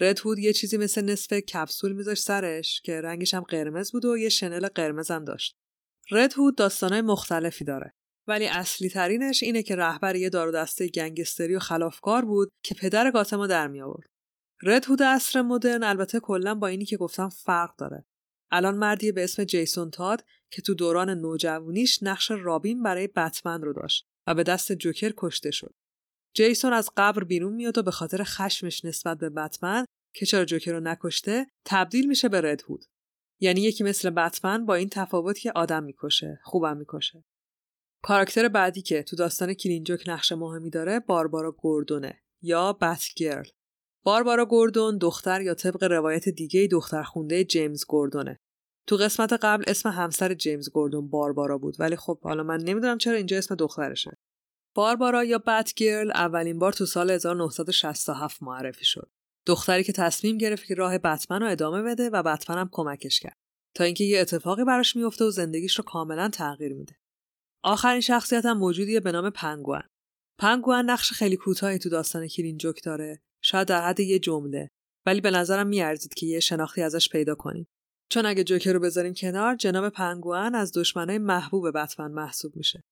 رد 0.00 0.20
هود 0.20 0.38
یه 0.38 0.52
چیزی 0.52 0.76
مثل 0.76 1.04
نصف 1.04 1.32
کپسول 1.32 1.92
میذاشت 1.92 2.22
سرش 2.22 2.80
که 2.84 3.00
رنگش 3.00 3.34
هم 3.34 3.42
قرمز 3.42 3.92
بود 3.92 4.04
و 4.04 4.16
یه 4.18 4.28
شنل 4.28 4.68
قرمز 4.68 5.10
هم 5.10 5.24
داشت. 5.24 5.56
رد 6.10 6.32
هود 6.32 6.56
داستانهای 6.56 7.00
مختلفی 7.00 7.64
داره. 7.64 7.94
ولی 8.28 8.46
اصلی 8.46 8.88
ترینش 8.88 9.42
اینه 9.42 9.62
که 9.62 9.76
رهبر 9.76 10.16
یه 10.16 10.30
دار 10.30 10.50
دسته 10.50 10.88
گنگستری 10.88 11.56
و 11.56 11.58
خلافکار 11.58 12.24
بود 12.24 12.48
که 12.64 12.74
پدر 12.74 13.10
گاتما 13.10 13.46
در 13.46 13.68
می 13.68 13.80
آورد. 13.80 14.06
رد 14.62 14.84
هود 14.84 15.02
عصر 15.02 15.42
مدرن 15.42 15.82
البته 15.82 16.20
کلا 16.20 16.54
با 16.54 16.66
اینی 16.66 16.84
که 16.84 16.96
گفتم 16.96 17.28
فرق 17.28 17.76
داره. 17.76 18.04
الان 18.50 18.76
مردی 18.76 19.12
به 19.12 19.24
اسم 19.24 19.44
جیسون 19.44 19.90
تاد 19.90 20.24
که 20.50 20.62
تو 20.62 20.74
دوران 20.74 21.10
نوجوانیش 21.10 22.02
نقش 22.02 22.30
رابین 22.30 22.82
برای 22.82 23.06
بتمن 23.06 23.62
رو 23.62 23.72
داشت 23.72 24.06
و 24.26 24.34
به 24.34 24.42
دست 24.42 24.72
جوکر 24.72 25.12
کشته 25.16 25.50
شد. 25.50 25.74
جیسون 26.34 26.72
از 26.72 26.90
قبر 26.96 27.24
بیرون 27.24 27.52
میاد 27.52 27.78
و 27.78 27.82
به 27.82 27.90
خاطر 27.90 28.22
خشمش 28.24 28.84
نسبت 28.84 29.18
به 29.18 29.30
بتمن 29.30 29.84
که 30.14 30.26
چرا 30.26 30.44
جوکر 30.44 30.72
رو 30.72 30.80
نکشته 30.80 31.46
تبدیل 31.64 32.08
میشه 32.08 32.28
به 32.28 32.40
رد 32.40 32.62
هود. 32.62 32.84
یعنی 33.40 33.60
یکی 33.60 33.84
مثل 33.84 34.10
بتمن 34.10 34.66
با 34.66 34.74
این 34.74 34.88
تفاوت 34.88 35.38
که 35.38 35.52
آدم 35.52 35.82
می‌کشه، 35.82 36.40
خوبم 36.44 36.76
می‌کشه. 36.76 37.24
کاراکتر 38.06 38.48
بعدی 38.48 38.82
که 38.82 39.02
تو 39.02 39.16
داستان 39.16 39.54
کلینجوک 39.54 40.04
نقش 40.08 40.32
مهمی 40.32 40.70
داره 40.70 41.00
باربارا 41.00 41.52
گوردونه 41.52 42.22
یا 42.42 42.72
بت 42.72 43.04
گرل. 43.16 43.48
باربارا 44.04 44.44
گوردون 44.44 44.98
دختر 44.98 45.40
یا 45.40 45.54
طبق 45.54 45.84
روایت 45.84 46.28
دیگه 46.28 46.66
دختر 46.66 47.02
خونده 47.02 47.44
جیمز 47.44 47.84
گوردونه. 47.86 48.38
تو 48.86 48.96
قسمت 48.96 49.32
قبل 49.32 49.64
اسم 49.66 49.88
همسر 49.88 50.34
جیمز 50.34 50.70
گوردون 50.70 51.08
باربارا 51.08 51.58
بود 51.58 51.76
ولی 51.78 51.96
خب 51.96 52.20
حالا 52.20 52.42
من 52.42 52.60
نمی‌دونم 52.60 52.98
چرا 52.98 53.16
اینجا 53.16 53.38
اسم 53.38 53.54
دخترشه. 53.54 54.16
باربارا 54.74 55.24
یا 55.24 55.38
بت 55.38 55.72
گرل 55.76 56.10
اولین 56.10 56.58
بار 56.58 56.72
تو 56.72 56.86
سال 56.86 57.10
1967 57.10 58.42
معرفی 58.42 58.84
شد. 58.84 59.10
دختری 59.46 59.84
که 59.84 59.92
تصمیم 59.92 60.38
گرفت 60.38 60.66
که 60.66 60.74
راه 60.74 60.98
بتمن 60.98 61.42
رو 61.42 61.50
ادامه 61.50 61.82
بده 61.82 62.10
و 62.10 62.22
بتمن 62.22 62.58
هم 62.58 62.68
کمکش 62.72 63.20
کرد 63.20 63.36
تا 63.74 63.84
اینکه 63.84 64.04
یه 64.04 64.20
اتفاقی 64.20 64.64
براش 64.64 64.96
میفته 64.96 65.24
و 65.24 65.30
زندگیش 65.30 65.78
رو 65.78 65.84
کاملا 65.84 66.28
تغییر 66.28 66.74
میده. 66.74 66.96
آخرین 67.66 68.00
شخصیت 68.00 68.44
هم 68.44 68.58
موجودیه 68.58 69.00
به 69.00 69.12
نام 69.12 69.30
پنگوان. 69.30 69.82
پنگوان 70.38 70.90
نقش 70.90 71.12
خیلی 71.12 71.36
کوتاهی 71.36 71.78
تو 71.78 71.88
داستان 71.88 72.26
کلین 72.26 72.58
جوک 72.58 72.84
داره. 72.84 73.22
شاید 73.42 73.68
در 73.68 73.88
حد 73.88 74.00
یه 74.00 74.18
جمله 74.18 74.70
ولی 75.06 75.20
به 75.20 75.30
نظرم 75.30 75.66
میارزید 75.66 76.14
که 76.14 76.26
یه 76.26 76.40
شناختی 76.40 76.82
ازش 76.82 77.08
پیدا 77.08 77.34
کنیم. 77.34 77.66
چون 78.10 78.26
اگه 78.26 78.44
جوکر 78.44 78.72
رو 78.72 78.80
بذاریم 78.80 79.14
کنار 79.14 79.56
جناب 79.56 79.88
پنگوان 79.88 80.54
از 80.54 80.72
دشمنای 80.72 81.18
محبوب 81.18 81.78
بتمن 81.78 82.10
محسوب 82.10 82.56
میشه. 82.56 82.84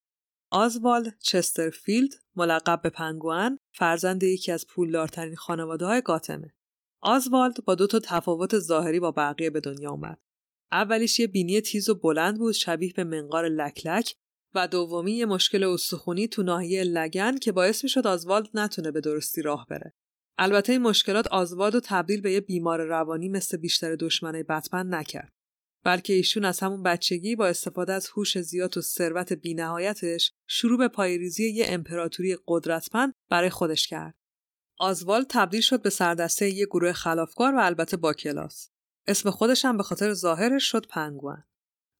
آزوالد 0.51 1.17
چسترفیلد 1.19 2.13
ملقب 2.35 2.81
به 2.81 2.89
پنگوان 2.89 3.59
فرزند 3.73 4.23
یکی 4.23 4.51
از 4.51 4.67
پولدارترین 4.67 5.35
خانواده 5.35 5.85
های 5.85 6.01
گاتمه. 6.01 6.53
آزوالد 7.01 7.65
با 7.65 7.75
دو 7.75 7.87
تا 7.87 7.99
تفاوت 8.03 8.59
ظاهری 8.59 8.99
با 8.99 9.11
بقیه 9.11 9.49
به 9.49 9.59
دنیا 9.59 9.91
اومد. 9.91 10.19
اولیش 10.71 11.19
یه 11.19 11.27
بینی 11.27 11.61
تیز 11.61 11.89
و 11.89 11.95
بلند 11.95 12.37
بود 12.37 12.53
شبیه 12.53 12.93
به 12.93 13.03
منقار 13.03 13.47
لکلک 13.47 14.15
و 14.55 14.67
دومی 14.67 15.11
یه 15.11 15.25
مشکل 15.25 15.63
استخونی 15.63 16.27
تو 16.27 16.43
ناحیه 16.43 16.83
لگن 16.83 17.37
که 17.37 17.51
باعث 17.51 17.83
می‌شد 17.83 18.07
آزوالد 18.07 18.49
نتونه 18.53 18.91
به 18.91 19.01
درستی 19.01 19.41
راه 19.41 19.67
بره. 19.69 19.93
البته 20.37 20.71
این 20.71 20.81
مشکلات 20.81 21.27
آزوالد 21.27 21.73
رو 21.73 21.81
تبدیل 21.83 22.21
به 22.21 22.31
یه 22.31 22.41
بیمار 22.41 22.81
روانی 22.81 23.29
مثل 23.29 23.57
بیشتر 23.57 23.95
دشمنای 23.95 24.43
بتمن 24.43 24.93
نکرد. 24.93 25.31
بلکه 25.83 26.13
ایشون 26.13 26.45
از 26.45 26.59
همون 26.59 26.83
بچگی 26.83 27.35
با 27.35 27.47
استفاده 27.47 27.93
از 27.93 28.09
هوش 28.09 28.37
زیاد 28.41 28.77
و 28.77 28.81
ثروت 28.81 29.33
بینهایتش 29.33 30.31
شروع 30.47 30.77
به 30.77 30.87
پایریزی 30.87 31.49
یه 31.49 31.65
امپراتوری 31.67 32.37
قدرتمند 32.47 33.13
برای 33.29 33.49
خودش 33.49 33.87
کرد. 33.87 34.15
آزوالد 34.79 35.25
تبدیل 35.29 35.61
شد 35.61 35.81
به 35.81 35.89
سردسته 35.89 36.49
یه 36.49 36.65
گروه 36.65 36.91
خلافکار 36.91 37.55
و 37.55 37.59
البته 37.59 37.97
با 37.97 38.13
کلاس. 38.13 38.69
اسم 39.07 39.29
خودش 39.29 39.65
هم 39.65 39.77
به 39.77 39.83
خاطر 39.83 40.13
ظاهرش 40.13 40.63
شد 40.63 40.87
پنگوان. 40.89 41.43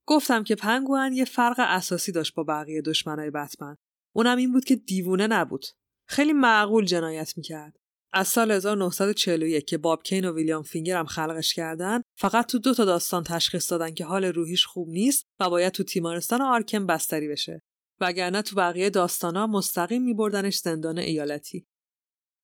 گفتم 0.07 0.43
که 0.43 0.55
پنگوان 0.55 1.13
یه 1.13 1.25
فرق 1.25 1.55
اساسی 1.59 2.11
داشت 2.11 2.35
با 2.35 2.43
بقیه 2.43 2.81
دشمنای 2.81 3.31
بتمن. 3.31 3.75
اونم 4.15 4.37
این 4.37 4.51
بود 4.51 4.65
که 4.65 4.75
دیوونه 4.75 5.27
نبود. 5.27 5.65
خیلی 6.07 6.33
معقول 6.33 6.85
جنایت 6.85 7.37
می‌کرد. 7.37 7.77
از 8.17 8.27
سال 8.27 8.51
1941 8.51 9.65
که 9.65 9.77
باب 9.77 10.03
کین 10.03 10.25
و 10.25 10.35
ویلیام 10.35 10.63
فینگر 10.63 10.97
هم 10.97 11.05
خلقش 11.05 11.53
کردن 11.53 12.01
فقط 12.17 12.45
تو 12.45 12.59
دو 12.59 12.73
تا 12.73 12.85
داستان 12.85 13.23
تشخیص 13.23 13.71
دادن 13.71 13.93
که 13.93 14.05
حال 14.05 14.25
روحیش 14.25 14.65
خوب 14.65 14.89
نیست 14.89 15.25
و 15.39 15.49
باید 15.49 15.73
تو 15.73 15.83
تیمارستان 15.83 16.41
آرکم 16.41 16.87
بستری 16.87 17.27
بشه 17.27 17.61
وگرنه 18.01 18.41
تو 18.41 18.55
بقیه 18.55 18.89
داستانا 18.89 19.47
مستقیم 19.47 20.03
میبردنش 20.03 20.57
زندان 20.57 20.97
ایالتی 20.97 21.67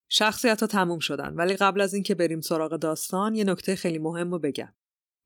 شخصیت 0.10 0.62
ها 0.62 0.68
تموم 0.68 1.00
شدن 1.00 1.34
ولی 1.34 1.56
قبل 1.56 1.82
از 1.82 1.94
اینکه 1.94 2.16
بریم 2.16 2.42
سراغ 2.42 2.76
داستان 2.76 3.36
یه 3.36 3.44
نکته 3.44 3.76
خیلی 3.76 4.00
مهم 4.00 4.32
رو 4.32 4.40
بگم 4.40 4.74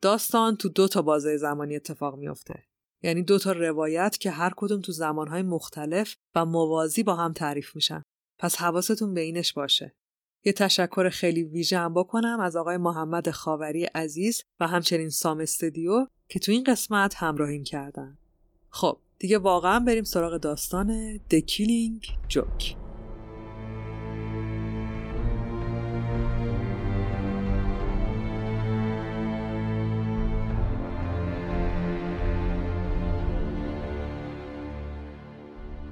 داستان 0.05 0.55
تو 0.55 0.69
دو 0.69 0.87
تا 0.87 1.01
بازه 1.01 1.37
زمانی 1.37 1.75
اتفاق 1.75 2.17
میافته. 2.17 2.63
یعنی 3.03 3.23
دو 3.23 3.39
تا 3.39 3.51
روایت 3.51 4.17
که 4.17 4.31
هر 4.31 4.53
کدوم 4.55 4.81
تو 4.81 4.91
زمانهای 4.91 5.41
مختلف 5.41 6.15
و 6.35 6.45
موازی 6.45 7.03
با 7.03 7.15
هم 7.15 7.33
تعریف 7.33 7.75
میشن. 7.75 8.03
پس 8.39 8.55
حواستون 8.55 9.13
به 9.13 9.21
اینش 9.21 9.53
باشه. 9.53 9.95
یه 10.43 10.53
تشکر 10.53 11.09
خیلی 11.09 11.43
ویژه 11.43 11.77
هم 11.77 11.93
بکنم 11.93 12.39
از 12.39 12.55
آقای 12.55 12.77
محمد 12.77 13.31
خاوری 13.31 13.85
عزیز 13.85 14.43
و 14.59 14.67
همچنین 14.67 15.09
سام 15.09 15.39
استدیو 15.39 16.07
که 16.29 16.39
تو 16.39 16.51
این 16.51 16.63
قسمت 16.63 17.15
همراهیم 17.15 17.63
کردن. 17.63 18.17
خب 18.69 18.97
دیگه 19.19 19.37
واقعا 19.37 19.79
بریم 19.79 20.03
سراغ 20.03 20.37
داستان 20.37 21.17
The 21.17 21.41
Killing 21.41 22.07
Joke. 22.33 22.84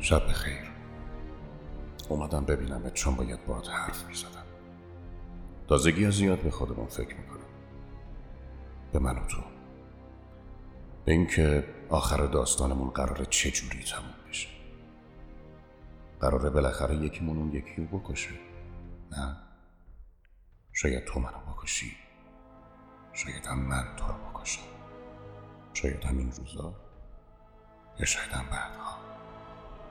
شب 0.03 0.27
بخیر. 0.27 0.71
اومدم 2.09 2.45
ببینم 2.45 2.89
چون 2.89 3.15
باید 3.15 3.45
باید 3.45 3.67
حرف 3.67 4.05
می‌زدم. 4.05 4.45
تازگی 5.67 6.05
از 6.05 6.13
زیاد 6.13 6.41
به 6.41 6.51
خودمون 6.51 6.87
فکر 6.87 7.15
می‌کنم. 7.15 7.47
به 8.93 8.99
من 8.99 9.17
و 9.17 9.27
تو. 9.27 9.41
به 11.05 11.11
اینکه 11.11 11.67
آخر 11.89 12.25
داستانمون 12.25 12.89
قراره 12.89 13.25
چجوری 13.25 13.83
تموم 13.83 14.29
بشه. 14.29 14.49
قراره 16.19 16.49
بالاخره 16.49 16.95
یکیمون 16.95 17.37
اون 17.37 17.51
یکی 17.51 17.75
رو 17.75 17.99
بکشه. 17.99 18.33
نه؟ 19.11 19.37
شاید 20.73 21.05
تو 21.05 21.19
منو 21.19 21.53
بکشی. 21.53 21.91
شاید 23.13 23.45
هم 23.45 23.59
من 23.59 23.95
تو 23.97 24.07
رو 24.07 24.13
بکشم. 24.13 24.63
شاید 25.73 26.03
هم 26.03 26.17
این 26.17 26.31
روزا. 26.31 26.73
یا 27.99 28.05
شاید 28.05 28.31
هم 28.31 28.45
بعدها. 28.45 29.02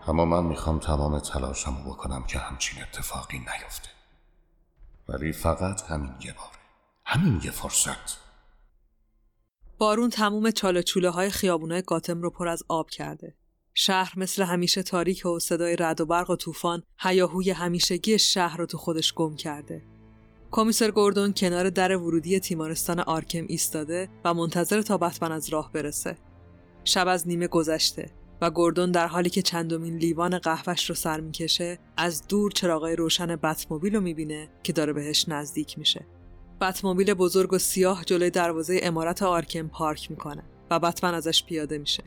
اما 0.06 0.24
من 0.24 0.44
می‌خوام 0.44 0.78
تمام 0.78 1.18
تلاشمو 1.18 1.84
بکنم 1.84 2.22
که 2.22 2.38
همچین 2.38 2.82
اتفاقی 2.82 3.38
نیفته 3.38 3.88
ولی 5.08 5.32
فقط 5.32 5.82
همین 5.82 6.14
یه 6.24 6.32
باره 6.32 6.58
همین 7.04 7.40
یه 7.44 7.50
فرصت 7.50 8.18
بارون 9.78 10.10
تموم 10.10 10.50
چاله 10.50 10.82
چوله 10.82 11.10
های 11.10 11.30
خیابونای 11.30 11.82
گاتم 11.82 12.22
رو 12.22 12.30
پر 12.30 12.48
از 12.48 12.62
آب 12.68 12.90
کرده. 12.90 13.34
شهر 13.74 14.12
مثل 14.16 14.42
همیشه 14.42 14.82
تاریک 14.82 15.26
و 15.26 15.38
صدای 15.38 15.76
رد 15.76 16.00
و 16.00 16.06
برق 16.06 16.30
و 16.30 16.36
طوفان 16.36 16.82
هیاهوی 16.98 17.50
همیشگی 17.50 18.18
شهر 18.18 18.56
رو 18.56 18.66
تو 18.66 18.78
خودش 18.78 19.14
گم 19.14 19.36
کرده. 19.36 19.82
کمیسر 20.50 20.90
گوردون 20.90 21.32
کنار 21.36 21.70
در 21.70 21.96
ورودی 21.96 22.40
تیمارستان 22.40 23.00
آرکم 23.00 23.44
ایستاده 23.48 24.08
و 24.24 24.34
منتظر 24.34 24.82
تا 24.82 24.98
بتمن 24.98 25.32
از 25.32 25.48
راه 25.48 25.72
برسه. 25.72 26.18
شب 26.84 27.08
از 27.08 27.28
نیمه 27.28 27.46
گذشته 27.46 28.10
و 28.42 28.50
گوردون 28.50 28.90
در 28.90 29.06
حالی 29.06 29.30
که 29.30 29.42
چندمین 29.42 29.96
لیوان 29.96 30.38
قهوهش 30.38 30.88
رو 30.88 30.94
سر 30.94 31.20
می‌کشه 31.20 31.78
از 31.96 32.26
دور 32.28 32.50
چراغای 32.50 32.96
روشن 32.96 33.36
بتموبیل 33.36 33.94
رو 33.94 34.00
می‌بینه 34.00 34.48
که 34.62 34.72
داره 34.72 34.92
بهش 34.92 35.28
نزدیک 35.28 35.78
میشه. 35.78 36.06
بتموبیل 36.60 37.14
بزرگ 37.14 37.52
و 37.52 37.58
سیاه 37.58 38.04
جلوی 38.04 38.30
دروازه 38.30 38.80
امارت 38.82 39.22
آرکم 39.22 39.68
پارک 39.68 40.10
می‌کنه 40.10 40.42
و 40.70 40.78
بتمن 40.78 41.14
ازش 41.14 41.44
پیاده 41.44 41.78
میشه. 41.78 42.02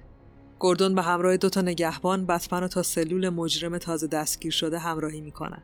گوردون 0.60 0.96
به 0.96 1.02
همراه 1.02 1.38
دوتا 1.38 1.62
نگهبان 1.62 2.26
بتمن 2.26 2.62
رو 2.62 2.68
تا 2.68 2.84
سلول 2.84 3.30
مجرم 3.30 3.78
تازه 3.78 4.08
دستگیر 4.08 4.52
شده 4.52 4.80
همراهی 4.80 5.22
می‌کنن. 5.22 5.64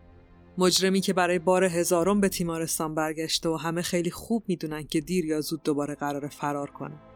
مجرمی 0.57 1.01
که 1.01 1.13
برای 1.13 1.39
بار 1.39 1.63
هزارم 1.63 2.21
به 2.21 2.29
تیمارستان 2.29 2.95
برگشته 2.95 3.49
و 3.49 3.55
همه 3.55 3.81
خیلی 3.81 4.11
خوب 4.11 4.43
می‌دونن 4.47 4.83
که 4.83 5.01
دیر 5.01 5.25
یا 5.25 5.41
زود 5.41 5.63
دوباره 5.63 5.95
قرار 5.95 6.27
فرار 6.27 6.69
کنه. 6.69 7.10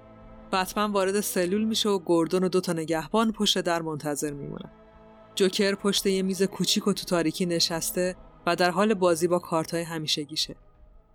بتمن 0.51 0.91
وارد 0.91 1.21
سلول 1.21 1.63
میشه 1.63 1.89
و 1.89 1.99
گوردون 1.99 2.43
و 2.43 2.49
دوتا 2.49 2.73
نگهبان 2.73 3.31
پشت 3.31 3.61
در 3.61 3.81
منتظر 3.81 4.31
میمونن. 4.31 4.71
جوکر 5.35 5.75
پشت 5.75 6.05
یه 6.05 6.21
میز 6.21 6.43
کوچیک 6.43 6.87
و 6.87 6.93
تو 6.93 7.05
تاریکی 7.05 7.45
نشسته 7.45 8.15
و 8.45 8.55
در 8.55 8.71
حال 8.71 8.93
بازی 8.93 9.27
با 9.27 9.39
کارتای 9.39 9.81
همیشگیشه. 9.81 10.55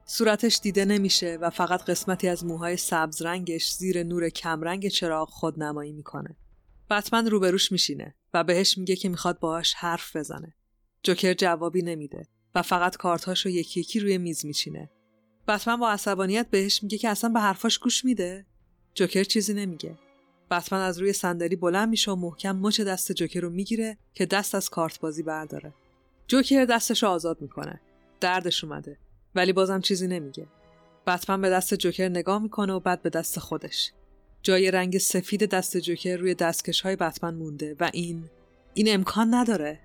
صورتش 0.05 0.61
دیده 0.62 0.85
نمیشه 0.85 1.38
و 1.40 1.51
فقط 1.51 1.85
قسمتی 1.85 2.29
از 2.29 2.45
موهای 2.45 2.77
سبز 2.77 3.23
رنگش 3.23 3.73
زیر 3.73 4.03
نور 4.03 4.29
کمرنگ 4.29 4.88
چراغ 4.88 5.29
خودنمایی 5.29 5.93
می‌کنه. 5.93 6.37
بتمن 6.90 7.27
روبروش 7.27 7.73
میشینه 7.73 8.14
و 8.35 8.45
بهش 8.45 8.79
میگه 8.79 8.97
که 8.97 9.09
می‌خواد 9.09 9.38
باهاش 9.38 9.75
حرف 9.75 10.16
بزنه. 10.16 10.55
جوکر 11.03 11.35
جوابی 11.35 11.83
نمیده 11.83 12.27
و 12.55 12.62
فقط 12.62 12.97
کارتاشو 12.97 13.49
یکی 13.49 13.81
یکی 13.81 14.01
روی 14.01 14.19
میز 14.19 14.47
میچینه. 14.47 14.90
بتمن 15.49 15.77
با 15.77 15.90
عصبانیت 15.90 16.47
بهش 16.51 16.83
میگه 16.83 16.99
که 16.99 17.09
اصلا 17.09 17.31
به 17.31 17.40
حرفاش 17.40 17.79
گوش 17.79 18.05
میده. 18.05 18.47
جوکر 18.94 19.24
چیزی 19.24 19.55
نمیگه. 19.55 19.94
بتمن 20.50 20.81
از 20.81 20.98
روی 20.98 21.12
صندلی 21.12 21.57
بلند 21.57 21.88
میشه 21.88 22.11
و 22.11 22.14
محکم 22.14 22.57
مچ 22.57 22.81
دست 22.81 23.12
جوکر 23.12 23.40
رو 23.40 23.50
می‌گیره 23.50 23.98
که 24.14 24.26
دست 24.26 24.55
از 24.55 24.70
کارت 24.70 25.00
بازی 25.00 25.22
برداره. 25.22 25.72
جوکر 26.29 26.64
دستش 26.64 27.03
رو 27.03 27.09
آزاد 27.09 27.42
می‌کنه. 27.42 27.81
دردش 28.20 28.64
اومده 28.64 28.96
ولی 29.35 29.53
بازم 29.53 29.81
چیزی 29.81 30.07
نمیگه. 30.07 30.46
بتمن 31.07 31.40
به 31.40 31.50
دست 31.50 31.74
جوکر 31.74 32.09
نگاه 32.09 32.42
می‌کنه 32.42 32.72
و 32.72 32.81
بعد 32.81 33.03
به 33.03 33.11
دست 33.11 33.38
خودش. 33.38 33.92
جای 34.42 34.70
رنگ 34.70 34.98
سفید 34.98 35.44
دست 35.44 35.76
جوکر 35.76 36.16
روی 36.16 36.35
دستکش 36.35 36.81
های 36.81 36.96
بتمن 36.96 37.35
مونده 37.35 37.76
و 37.81 37.90
این 37.92 38.24
این 38.74 38.94
امکان 38.94 39.35
نداره. 39.35 39.79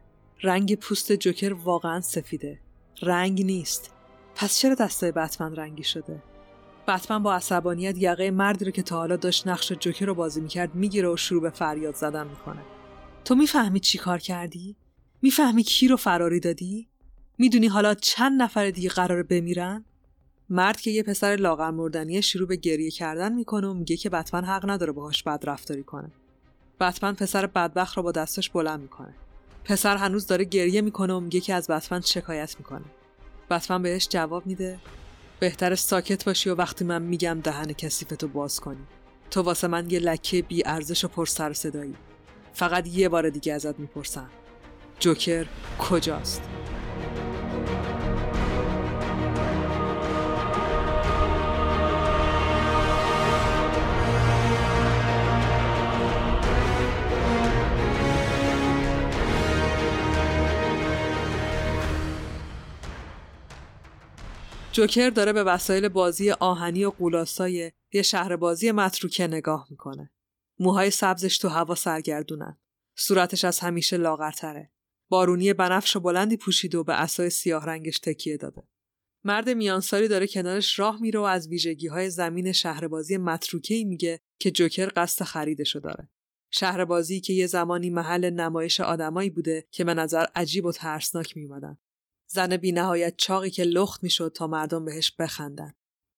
رنگ 0.43 0.75
پوست 0.75 1.13
جوکر 1.13 1.53
واقعا 1.53 2.01
سفیده. 2.01 2.59
رنگ 3.01 3.45
نیست. 3.45 3.91
پس 4.35 4.57
چرا 4.57 4.75
دستای 4.75 5.11
بتمن 5.11 5.55
رنگی 5.55 5.83
شده؟ 5.83 6.21
بتمن 6.87 7.23
با 7.23 7.35
عصبانیت 7.35 7.97
یقه 7.97 8.31
مردی 8.31 8.65
رو 8.65 8.71
که 8.71 8.83
تا 8.83 8.97
حالا 8.97 9.15
داشت 9.15 9.47
نقش 9.47 9.71
جوکر 9.71 10.05
رو 10.05 10.15
بازی 10.15 10.41
می‌کرد 10.41 10.75
می‌گیره 10.75 11.09
و 11.09 11.17
شروع 11.17 11.41
به 11.41 11.49
فریاد 11.49 11.95
زدن 11.95 12.27
می‌کنه. 12.27 12.61
تو 13.25 13.35
می‌فهمی 13.35 13.79
چی 13.79 13.97
کار 13.97 14.19
کردی؟ 14.19 14.75
می‌فهمی 15.21 15.63
کی 15.63 15.87
رو 15.87 15.97
فراری 15.97 16.39
دادی؟ 16.39 16.87
می‌دونی 17.37 17.67
حالا 17.67 17.93
چند 17.93 18.41
نفر 18.41 18.69
دیگه 18.69 18.89
قراره 18.89 19.23
بمیرن؟ 19.23 19.85
مرد 20.49 20.81
که 20.81 20.91
یه 20.91 21.03
پسر 21.03 21.35
لاغر 21.35 21.71
مردنیه 21.71 22.21
شروع 22.21 22.47
به 22.47 22.55
گریه 22.55 22.91
کردن 22.91 23.33
می‌کنه 23.33 23.67
و 23.67 23.73
میگه 23.73 23.97
که 23.97 24.09
بتمن 24.09 24.43
حق 24.43 24.69
نداره 24.69 24.91
باهاش 24.91 25.23
بد 25.23 25.43
رفتاری 25.43 25.83
کنه. 25.83 26.11
بتمن 26.79 27.13
پسر 27.13 27.45
بدبخت 27.45 27.97
رو 27.97 28.03
با 28.03 28.11
دستش 28.11 28.49
بلند 28.49 28.79
می‌کنه. 28.79 29.13
پسر 29.63 29.97
هنوز 29.97 30.27
داره 30.27 30.43
گریه 30.43 30.81
می‌کنه 30.81 31.13
و 31.13 31.19
میگه 31.19 31.39
که 31.39 31.53
از 31.53 31.67
بتمن 31.67 32.01
شکایت 32.01 32.55
می‌کنه. 32.59 32.85
بتمن 33.49 33.81
بهش 33.81 34.07
جواب 34.07 34.47
میده 34.47 34.79
بهتر 35.39 35.75
ساکت 35.75 36.25
باشی 36.25 36.49
و 36.49 36.55
وقتی 36.55 36.85
من 36.85 37.01
میگم 37.01 37.39
دهن 37.43 37.73
کثیفتو 37.73 38.27
باز 38.27 38.59
کنی. 38.59 38.87
تو 39.31 39.41
واسه 39.41 39.67
من 39.67 39.89
یه 39.89 39.99
لکه 39.99 40.41
بی 40.41 40.63
ارزش 40.65 41.03
و 41.03 41.07
پر 41.07 41.25
سر 41.25 41.53
صدایی. 41.53 41.95
فقط 42.53 42.87
یه 42.87 43.09
بار 43.09 43.29
دیگه 43.29 43.53
ازت 43.53 43.79
می‌پرسم. 43.79 44.29
جوکر 44.99 45.45
کجاست؟ 45.79 46.41
جوکر 64.75 65.09
داره 65.09 65.33
به 65.33 65.43
وسایل 65.43 65.87
بازی 65.87 66.31
آهنی 66.31 66.85
و 66.85 66.89
قولاسای 66.89 67.71
یه 67.93 68.01
شهر 68.01 68.35
بازی 68.35 68.71
متروکه 68.71 69.27
نگاه 69.27 69.67
می‌کنه. 69.69 70.11
موهای 70.59 70.91
سبزش 70.91 71.37
تو 71.37 71.47
هوا 71.47 71.75
سرگردونن. 71.75 72.57
صورتش 72.97 73.45
از 73.45 73.59
همیشه 73.59 73.97
لاغرتره. 73.97 74.71
بارونی 75.09 75.53
بنفش 75.53 75.95
و 75.95 75.99
بلندی 75.99 76.37
پوشیده 76.37 76.77
و 76.77 76.83
به 76.83 77.01
اسای 77.01 77.29
سیاه 77.29 77.65
رنگش 77.65 77.99
تکیه 77.99 78.37
داده. 78.37 78.63
مرد 79.23 79.49
میانسالی 79.49 80.07
داره 80.07 80.27
کنارش 80.27 80.79
راه 80.79 81.01
میره 81.01 81.19
و 81.19 81.23
از 81.23 81.47
ویژگی 81.47 81.87
های 81.87 82.09
زمین 82.09 82.51
شهربازی 82.51 83.17
متروکه 83.17 83.83
میگه 83.83 84.19
که 84.39 84.51
جوکر 84.51 84.91
قصد 84.95 85.25
خریدشو 85.25 85.79
داره. 85.79 86.09
شهربازی 86.51 87.21
که 87.21 87.33
یه 87.33 87.47
زمانی 87.47 87.89
محل 87.89 88.29
نمایش 88.29 88.81
آدمایی 88.81 89.29
بوده 89.29 89.67
که 89.71 89.83
به 89.83 89.93
نظر 89.93 90.25
عجیب 90.35 90.65
و 90.65 90.71
ترسناک 90.71 91.37
میومدن. 91.37 91.77
زن 92.35 92.57
بی 92.57 92.71
نهایت 92.71 93.13
چاقی 93.17 93.49
که 93.49 93.63
لخت 93.63 94.03
می‌شد 94.03 94.31
تا 94.35 94.47
مردم 94.47 94.85
بهش 94.85 95.11
بخندن. 95.19 95.73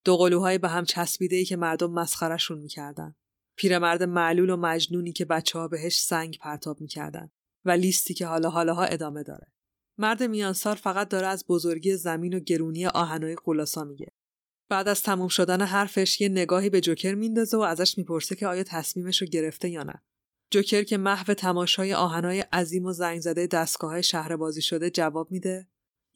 دو 0.06 0.18
قلوهای 0.18 0.58
به 0.58 0.68
هم 0.68 0.86
چسبیده 0.86 1.36
ای 1.36 1.46
که 1.46 1.56
مردم 1.56 1.92
مسخرشون 1.92 2.60
می‌کردن. 2.60 3.16
پیرمرد 3.58 4.04
معلول 4.04 4.50
و 4.50 4.58
مجنونی 4.58 5.12
که 5.12 5.26
بچه 5.26 5.60
ها 5.60 5.68
بهش 5.68 6.00
سنگ 6.00 6.38
پرتاب 6.42 6.82
می‌کردن 6.82 7.30
و 7.66 7.72
لیستی 7.72 8.14
که 8.14 8.26
حالا 8.26 8.50
حالاها 8.50 8.84
ادامه 8.84 9.24
داره. 9.24 9.48
مرد 9.98 10.24
میان 10.24 10.54
سال 10.54 10.76
فقط 10.76 11.10
داره 11.10 11.28
از 11.28 11.46
بزرگی 11.48 11.96
زمین 11.96 12.34
و 12.34 12.40
گرونی 12.40 12.86
آهنای 12.86 13.36
قولاسا 13.36 13.84
میگه. 13.84 14.08
بعد 14.70 14.88
از 14.88 15.02
تموم 15.02 15.28
شدن 15.28 15.62
حرفش 15.62 16.22
یه 16.22 16.30
نگاهی 16.30 16.70
به 16.70 16.82
جوکر 16.82 17.16
میندازه 17.16 17.58
و 17.58 17.62
ازش 17.62 17.98
می‌پرسه 17.98 18.36
که 18.36 18.48
آیا 18.48 18.64
تصمیمش 18.64 19.22
رو 19.22 19.28
گرفته 19.28 19.70
یا 19.70 19.84
نه. 19.84 20.04
جوکر 20.52 20.84
که 20.84 20.98
محو 20.98 21.34
تماشای 21.34 21.94
آهنای 21.94 22.40
عظیم 22.40 22.86
و 22.86 22.94
زنگ 22.94 23.20
زده 23.20 23.48
دستگاه 23.48 24.02
شهر 24.02 24.36
بازی 24.36 24.62
شده 24.62 24.90
جواب 24.90 25.32
میده 25.32 25.68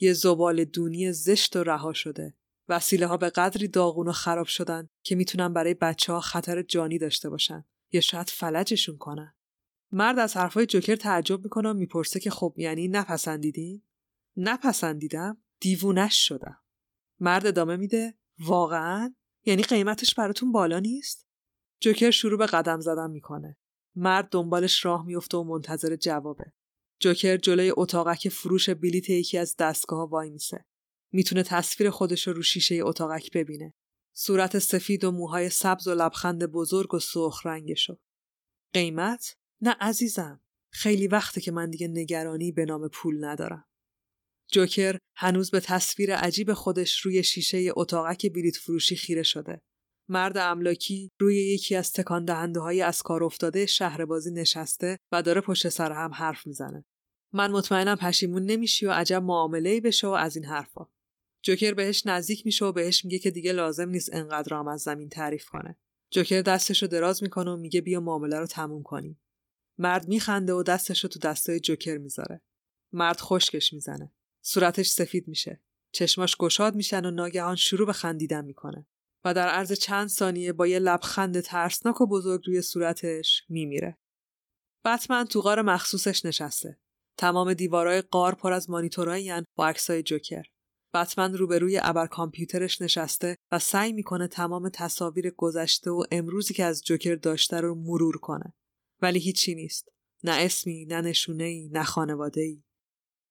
یه 0.02 0.14
زبال 0.14 0.66
دونی 0.66 1.12
زشت 1.12 1.56
و 1.56 1.64
رها 1.64 1.94
شده. 1.94 2.34
وسیله 2.70 3.06
ها 3.06 3.18
به 3.18 3.30
قدری 3.30 3.68
داغون 3.68 4.08
و 4.08 4.12
خراب 4.12 4.48
شدن 4.48 4.90
که 5.04 5.16
می‌تونن 5.16 5.54
برای 5.54 5.74
بچه 5.74 6.14
ها 6.14 6.20
خطر 6.20 6.62
جانی 6.62 6.98
داشته 6.98 7.30
باشن 7.30 7.66
یا 7.92 8.02
شاید 8.02 8.30
فلجشون 8.30 8.98
کنن. 8.98 9.36
مرد 9.92 10.20
از 10.20 10.38
حرفای 10.38 10.66
جوکر 10.66 10.96
تعجب 10.96 11.44
می‌کنه 11.44 11.70
و 11.70 11.74
می‌پرسه 11.74 12.20
که 12.20 12.30
خب 12.30 12.54
یعنی 12.58 12.88
نپسندیدین؟ 12.88 13.82
نپسندیدم 14.38 15.44
دیوونش 15.60 16.28
شدم. 16.28 16.58
مرد 17.20 17.48
ادامه 17.48 17.76
میده 17.76 18.18
واقعا؟ 18.40 19.16
یعنی 19.46 19.64
قیمتش 19.64 20.16
براتون 20.16 20.52
بالا 20.52 20.80
نیست؟ 20.80 21.28
جوکر 21.80 22.12
شروع 22.12 22.38
به 22.38 22.46
قدم 22.46 22.80
زدن 22.80 23.12
می‌کنه. 23.12 23.58
مرد 23.96 24.30
دنبالش 24.32 24.86
راه 24.86 25.06
میفته 25.06 25.38
و 25.38 25.44
منتظر 25.44 25.96
جوابه. 25.96 26.54
جوکر 27.02 27.38
جلوی 27.38 27.74
اتاقک 27.78 28.30
فروش 28.30 28.70
بلیت 28.70 29.10
یکی 29.10 29.38
از 29.38 29.56
دستگاه 29.60 30.10
وای 30.10 30.30
میسه. 30.30 30.66
می‌تونه 31.12 31.44
تصویر 31.44 31.90
خودش 31.90 32.28
رو 32.28 32.34
رو 32.34 32.42
شیشه 32.42 32.80
اتاقک 32.84 33.32
ببینه. 33.32 33.74
صورت 34.16 34.60
سفید 34.60 35.04
و 35.04 35.12
موهای 35.12 35.50
سبز 35.50 35.88
و 35.88 35.96
لبخند 35.96 36.46
بزرگ 36.46 36.94
و 36.94 37.00
سرخ 37.00 37.46
رنگشو. 37.46 37.98
قیمت؟ 38.74 39.36
نه 39.62 39.76
عزیزم. 39.80 40.42
خیلی 40.74 41.08
وقته 41.08 41.42
که 41.42 41.52
من 41.52 41.70
دیگه 41.70 41.88
نگرانی 41.88 42.52
به 42.52 42.66
نام 42.66 42.88
پول 42.88 43.26
ندارم. 43.26 43.66
جوکر 44.52 44.98
هنوز 45.16 45.52
به 45.52 45.60
تصویر 45.60 46.16
عجیب 46.16 46.54
خودش 46.54 47.00
روی 47.00 47.24
شیشه 47.24 47.72
اتاقک 47.76 48.34
بلیت 48.34 48.58
فروشی 48.58 48.96
خیره 48.96 49.24
شده. 49.24 49.62
مرد 50.10 50.38
املاکی 50.38 51.10
روی 51.20 51.36
یکی 51.36 51.76
از 51.76 51.94
تکان 51.94 52.26
دهنده 52.26 52.60
های 52.60 52.82
از 52.82 53.02
کار 53.02 53.24
افتاده 53.24 53.66
شهر 53.66 54.06
بازی 54.06 54.32
نشسته 54.32 54.98
و 55.12 55.22
داره 55.22 55.42
پشت 55.42 55.70
سر 55.70 55.92
هم 55.92 56.14
حرف 56.14 56.48
می‌زنه. 56.48 56.86
من 57.34 57.52
مطمئنم 57.52 57.96
پشیمون 57.96 58.46
نمیشی 58.46 58.86
و 58.86 58.92
عجب 58.92 59.24
معامله 59.24 59.82
بشه 59.82 60.08
و 60.08 60.12
از 60.12 60.36
این 60.36 60.46
حرفا. 60.46 60.88
جوکر 61.42 61.74
بهش 61.74 62.06
نزدیک 62.06 62.46
میشه 62.46 62.66
و 62.66 62.72
بهش 62.72 63.06
میگه 63.06 63.20
که 63.20 63.32
دیگه 63.32 63.52
لازم 63.52 63.90
نیست 63.90 64.14
انقدر 64.14 64.58
هم 64.58 64.68
از 64.68 64.82
زمین 64.82 65.10
تعریف 65.10 65.46
کنه. 65.46 65.78
جوکر 66.12 66.42
دستشو 66.42 66.88
دراز 66.88 67.24
می‌کنه 67.24 67.52
و 67.52 67.58
میگه 67.58 67.82
بیا 67.82 68.00
معامله 68.00 68.40
رو 68.40 68.48
تموم 68.48 68.84
کنیم. 68.84 69.22
مرد 69.78 70.08
میخنده 70.08 70.54
و 70.54 70.64
دستشو 70.64 71.08
تو 71.08 71.20
دستای 71.20 71.60
جوکر 71.60 71.98
می‌ذاره. 71.98 72.42
مرد 72.94 73.20
خشکش 73.20 73.74
می‌زنه. 73.74 74.12
صورتش 74.42 74.88
سفید 74.90 75.28
میشه. 75.28 75.62
چشماش 75.92 76.36
گشاد 76.38 76.76
میشن 76.76 77.06
و 77.06 77.12
ناگهان 77.12 77.56
شروع 77.56 77.88
به 77.88 77.94
خندیدن 77.94 78.46
می‌کنه. 78.46 78.88
و 79.26 79.34
در 79.34 79.48
عرض 79.48 79.72
چند 79.72 80.10
ثانیه 80.10 80.54
با 80.54 80.68
یه 80.68 80.80
لبخند 80.80 81.40
ترسناک 81.40 82.02
و 82.02 82.08
بزرگ 82.08 82.44
روی 82.48 82.62
صورتش 82.62 83.44
میمیره. 83.50 83.98
بتمن 84.86 85.26
تو 85.26 85.42
غار 85.42 85.62
مخصوصش 85.62 86.26
نشسته. 86.26 86.78
تمام 87.18 87.54
دیوارای 87.54 88.02
قار 88.02 88.36
پر 88.36 88.54
از 88.54 88.70
مانیتورایی 88.70 89.32
با 89.56 89.68
عکسای 89.68 90.04
جوکر. 90.04 90.44
بتمن 90.94 91.34
روبروی 91.34 91.80
ابر 91.84 92.08
کامپیوترش 92.08 92.82
نشسته 92.82 93.36
و 93.52 93.60
سعی 93.60 93.94
می‌کنه 93.94 94.28
تمام 94.28 94.70
تصاویر 94.70 95.30
گذشته 95.38 95.92
و 95.92 96.04
امروزی 96.12 96.54
که 96.54 96.66
از 96.66 96.84
جوکر 96.84 97.16
داشته 97.16 97.62
رو 97.62 97.76
مرور 97.76 98.18
کنه. 98.18 98.54
ولی 99.02 99.20
هیچی 99.20 99.56
نیست. 99.56 99.90
نه 100.24 100.32
اسمی، 100.32 100.86
نه 100.86 101.02
نشونه 101.02 101.44
ای، 101.44 101.70
نه 101.70 101.84
خانواده 101.84 102.42
ای. 102.42 102.64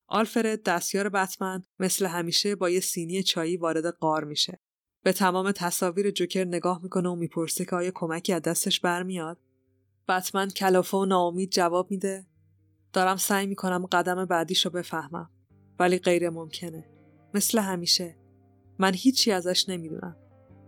آلفرد 0.09 0.63
دستیار 0.63 1.09
بتمن 1.09 1.63
مثل 1.79 2.07
همیشه 2.07 2.57
با 2.57 2.71
یه 2.71 2.81
سینی 2.81 3.23
چایی 3.23 3.57
وارد 3.57 3.87
قار 3.87 4.25
میشه. 4.25 4.61
به 5.03 5.13
تمام 5.13 5.53
تصاویر 5.53 6.11
جوکر 6.11 6.45
نگاه 6.45 6.83
می‌کنه 6.83 7.09
و 7.09 7.15
می‌پرسه 7.15 7.65
که 7.65 7.77
آیا 7.77 7.91
کمکی 7.95 8.33
از 8.33 8.43
دستش 8.43 8.81
برمیاد 8.81 9.39
بتمن 10.09 10.49
کلافه 10.49 10.97
و 10.97 11.05
ناامید 11.05 11.51
جواب 11.51 11.91
میده 11.91 12.27
دارم 12.93 13.17
سعی 13.17 13.47
می‌کنم 13.47 13.87
قدم 13.87 14.25
بعدیشو 14.25 14.71
بفهمم 14.71 15.31
ولی 15.79 15.99
غیر 15.99 16.31
ممکنه. 16.31 16.89
مثل 17.35 17.59
همیشه. 17.59 18.17
من 18.79 18.95
هیچی 18.95 19.33
ازش 19.33 19.69
نمی‌دونم. 19.69 20.17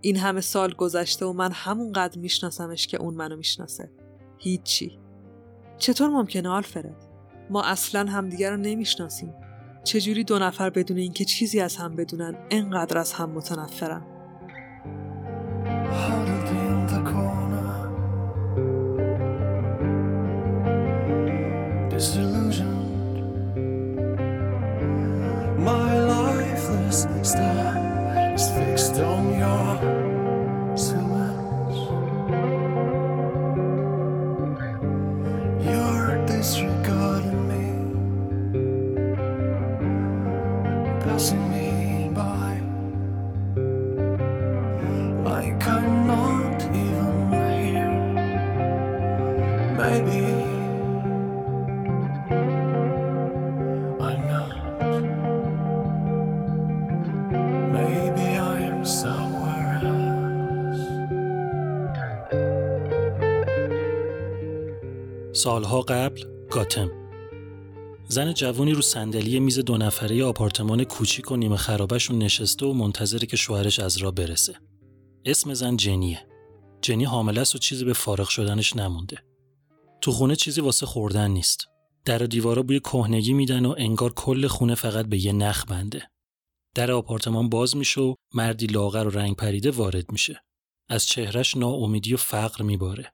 این 0.01 0.17
همه 0.17 0.41
سال 0.41 0.75
گذشته 0.75 1.27
و 1.27 1.33
من 1.33 1.53
همونقدر 1.53 2.19
میشناسمش 2.19 2.87
که 2.87 2.97
اون 2.97 3.15
منو 3.15 3.37
می‌شناسه. 3.37 3.91
هیچی. 4.39 4.99
چطور 5.79 6.09
ممکنه 6.09 6.49
آلفرد؟ 6.49 7.09
ما 7.51 7.63
اصلا 7.63 8.11
همدیگر 8.11 8.51
رو 8.51 8.57
نمی‌شناسیم. 8.57 9.35
چجوری 9.85 10.25
دو 10.25 10.39
نفر 10.39 10.71
بدون 10.71 10.97
اینکه 10.97 11.25
چیزی 11.25 11.61
از 11.61 11.77
هم 11.77 11.97
بدونن 11.97 12.47
انقدر 12.51 12.99
از 12.99 13.13
هم 13.13 13.31
متنفرن؟ 13.31 14.03
سالها 65.38 65.82
قبل 65.82 66.22
گاتم 66.52 67.01
زن 68.13 68.33
جوانی 68.33 68.73
رو 68.73 68.83
صندلی 68.83 69.41
میز 69.41 69.59
دو 69.59 69.77
نفره 69.77 70.25
آپارتمان 70.25 70.85
کوچیک 70.85 71.31
و 71.31 71.37
نیمه 71.37 71.57
خرابشون 71.57 72.19
نشسته 72.19 72.67
و 72.67 72.73
منتظره 72.73 73.27
که 73.27 73.37
شوهرش 73.37 73.81
از 73.81 73.97
راه 73.97 74.13
برسه. 74.13 74.55
اسم 75.25 75.55
زن 75.55 75.77
جنیه. 75.77 76.27
جنی 76.83 77.05
حامله 77.05 77.41
است 77.41 77.55
و 77.55 77.59
چیزی 77.59 77.85
به 77.85 77.93
فارغ 77.93 78.29
شدنش 78.29 78.77
نمونده. 78.77 79.19
تو 80.01 80.13
خونه 80.13 80.37
چیزی 80.37 80.61
واسه 80.61 80.87
خوردن 80.87 81.31
نیست. 81.31 81.67
در 82.05 82.23
و 82.23 82.27
دیوارا 82.27 82.63
بوی 82.63 82.81
کهنگی 82.81 83.33
میدن 83.33 83.67
و 83.67 83.75
انگار 83.79 84.13
کل 84.13 84.47
خونه 84.47 84.75
فقط 84.75 85.07
به 85.07 85.25
یه 85.25 85.33
نخ 85.33 85.65
بنده. 85.65 86.11
در 86.75 86.93
آپارتمان 86.93 87.49
باز 87.49 87.77
میشه 87.77 88.01
و 88.01 88.15
مردی 88.35 88.67
لاغر 88.67 89.07
و 89.07 89.11
رنگ 89.11 89.37
پریده 89.37 89.71
وارد 89.71 90.13
میشه. 90.13 90.43
از 90.89 91.07
چهرش 91.07 91.57
ناامیدی 91.57 92.15
و 92.15 92.17
فقر 92.17 92.63
میباره. 92.65 93.13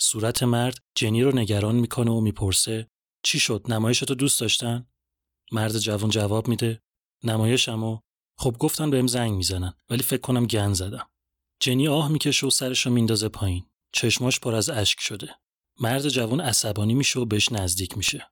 صورت 0.00 0.42
مرد 0.42 0.78
جنی 0.94 1.22
رو 1.22 1.36
نگران 1.36 1.74
می‌کنه 1.74 2.10
و 2.10 2.20
می‌پرسه 2.20 2.88
چی 3.22 3.38
شد؟ 3.38 3.66
نمایشتو 3.68 4.14
دوست 4.14 4.40
داشتن؟ 4.40 4.86
مرد 5.52 5.78
جوان 5.78 6.10
جواب 6.10 6.48
میده. 6.48 6.82
نمایشمو. 7.24 7.98
خب 8.38 8.56
گفتن 8.58 8.90
بهم 8.90 9.06
زنگ 9.06 9.32
می‌زنن 9.32 9.74
ولی 9.90 10.02
فکر 10.02 10.20
کنم 10.20 10.46
گن 10.46 10.72
زدم. 10.72 11.08
جنی 11.60 11.88
آه 11.88 12.08
می‌کشه 12.08 12.46
و 12.46 12.50
سرشو 12.50 12.90
میندازه 12.90 13.28
پایین. 13.28 13.64
چشماش 13.92 14.40
پر 14.40 14.54
از 14.54 14.70
اشک 14.70 15.00
شده. 15.00 15.34
مرد 15.80 16.08
جوان 16.08 16.40
عصبانی 16.40 16.94
میشه 16.94 17.20
و 17.20 17.24
بهش 17.24 17.52
نزدیک 17.52 17.96
میشه. 17.96 18.30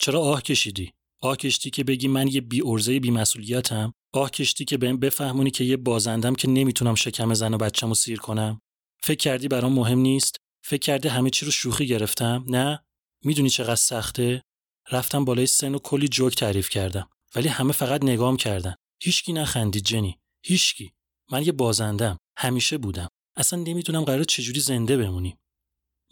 چرا 0.00 0.20
آه 0.20 0.42
کشیدی؟ 0.42 0.92
آه 1.20 1.36
کشتی 1.36 1.70
که 1.70 1.84
بگی 1.84 2.08
من 2.08 2.28
یه 2.28 2.40
بی 2.40 2.62
ارزه 2.64 3.00
بی 3.00 3.10
مسئولیتم؟ 3.10 3.92
آه 4.12 4.30
کشتی 4.30 4.64
که 4.64 4.78
بهم 4.78 4.96
بفهمونی 4.96 5.50
که 5.50 5.64
یه 5.64 5.76
بازندم 5.76 6.34
که 6.34 6.48
نمی‌تونم 6.48 6.94
شکم 6.94 7.34
زن 7.34 7.54
و 7.54 7.58
بچه‌مو 7.58 7.94
سیر 7.94 8.18
کنم؟ 8.18 8.60
فکر 9.02 9.18
کردی 9.18 9.48
برام 9.48 9.72
مهم 9.72 9.98
نیست؟ 9.98 10.36
فکر 10.64 10.80
کرده 10.80 11.10
همه 11.10 11.30
چی 11.30 11.44
رو 11.44 11.50
شوخی 11.52 11.86
گرفتم؟ 11.86 12.44
نه؟ 12.48 12.85
می‌دونی 13.24 13.50
چقدر 13.50 13.74
سخته؟ 13.74 14.42
رفتم 14.92 15.24
بالای 15.24 15.46
سن 15.46 15.74
و 15.74 15.78
کلی 15.78 16.08
جوک 16.08 16.34
تعریف 16.34 16.68
کردم 16.68 17.08
ولی 17.34 17.48
همه 17.48 17.72
فقط 17.72 18.04
نگام 18.04 18.36
کردن. 18.36 18.74
هیچکی 19.02 19.32
نخندید 19.32 19.84
جنی 19.84 20.18
هیچکی. 20.44 20.92
من 21.30 21.44
یه 21.46 21.52
بازندم 21.52 22.18
همیشه 22.38 22.78
بودم. 22.78 23.08
اصلا 23.36 23.58
نمی‌دونم 23.58 24.04
قرار 24.04 24.24
چجوری 24.24 24.60
زنده 24.60 24.96
بمونیم 24.96 25.36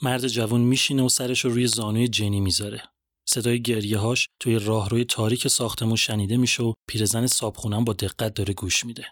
مرد 0.02 0.28
جوان 0.28 0.60
میشینه 0.60 1.02
و 1.02 1.08
سرش 1.08 1.44
رو 1.44 1.50
روی 1.50 1.66
زانوی 1.66 2.08
جنی 2.08 2.40
می‌ذاره. 2.40 2.82
صدای 3.28 3.62
گریه 3.62 3.98
هاش 3.98 4.28
توی 4.40 4.58
راهروی 4.58 5.04
تاریک 5.04 5.48
ساختمون 5.48 5.96
شنیده 5.96 6.36
میشه 6.36 6.62
و 6.62 6.72
پیرزن 6.88 7.26
صابخونم 7.26 7.84
با 7.84 7.92
دقت 7.92 8.34
داره 8.34 8.54
گوش 8.54 8.84
میده. 8.84 9.06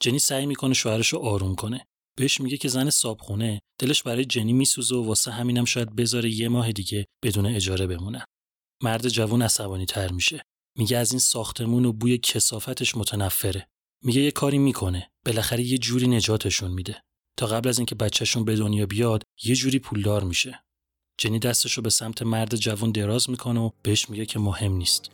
جنی 0.00 0.18
سعی 0.18 0.46
می‌کنه 0.46 0.74
شوهرش 0.74 1.08
رو 1.08 1.18
آروم 1.18 1.54
کنه. 1.54 1.86
بهش 2.16 2.40
میگه 2.40 2.56
که 2.56 2.68
زن 2.68 2.90
صابخونه 2.90 3.60
دلش 3.78 4.02
برای 4.02 4.24
جنی 4.24 4.52
میسوزه 4.52 4.94
و 4.94 5.04
واسه 5.04 5.30
همینم 5.30 5.64
شاید 5.64 5.96
بذاره 5.96 6.30
یه 6.30 6.48
ماه 6.48 6.72
دیگه 6.72 7.06
بدون 7.22 7.46
اجاره 7.46 7.86
بمونه. 7.86 8.24
مرد 8.82 9.08
جوون 9.08 9.42
عصبانی 9.42 9.86
تر 9.86 10.12
میشه. 10.12 10.42
میگه 10.78 10.96
از 10.96 11.12
این 11.12 11.20
ساختمون 11.20 11.84
و 11.84 11.92
بوی 11.92 12.18
کسافتش 12.18 12.96
متنفره. 12.96 13.66
میگه 14.04 14.20
یه 14.20 14.30
کاری 14.30 14.58
می‌کنه. 14.58 15.10
بالاخره 15.26 15.62
یه 15.62 15.78
جوری 15.78 16.08
نجاتشون 16.08 16.70
میده. 16.70 17.00
تا 17.38 17.46
قبل 17.46 17.68
از 17.68 17.78
اینکه 17.78 17.94
بچهشون 17.94 18.44
به 18.44 18.56
دنیا 18.56 18.86
بیاد 18.86 19.22
یه 19.44 19.54
جوری 19.54 19.78
پولدار 19.78 20.24
میشه. 20.24 20.64
جنی 21.18 21.38
دستشو 21.38 21.82
به 21.82 21.90
سمت 21.90 22.22
مرد 22.22 22.56
جوان 22.56 22.92
دراز 22.92 23.30
می‌کنه 23.30 23.60
و 23.60 23.70
بهش 23.82 24.10
میگه 24.10 24.26
که 24.26 24.38
مهم 24.38 24.72
نیست. 24.72 25.10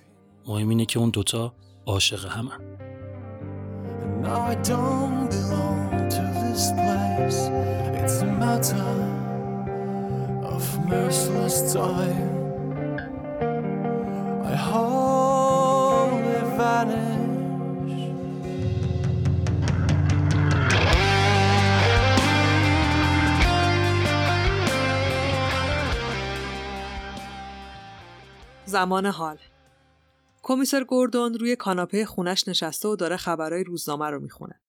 مهم 0.47 0.69
اینه 0.69 0.87
که 0.87 0.99
اون 0.99 1.11
دوتا 1.11 1.57
عاشق 1.87 2.25
همن. 2.27 2.61
زمان 28.71 29.07
حال. 29.07 29.39
کمیسر 30.43 30.85
گوردون 30.85 31.35
روی 31.35 31.57
کاناپه 31.57 32.07
خونش 32.07 32.49
نشسته 32.49 32.89
و 32.89 32.97
داره 32.97 33.17
خبرهای 33.17 33.65
روزنامه 33.65 34.11
رو 34.11 34.21
می‌خونه. 34.21 34.61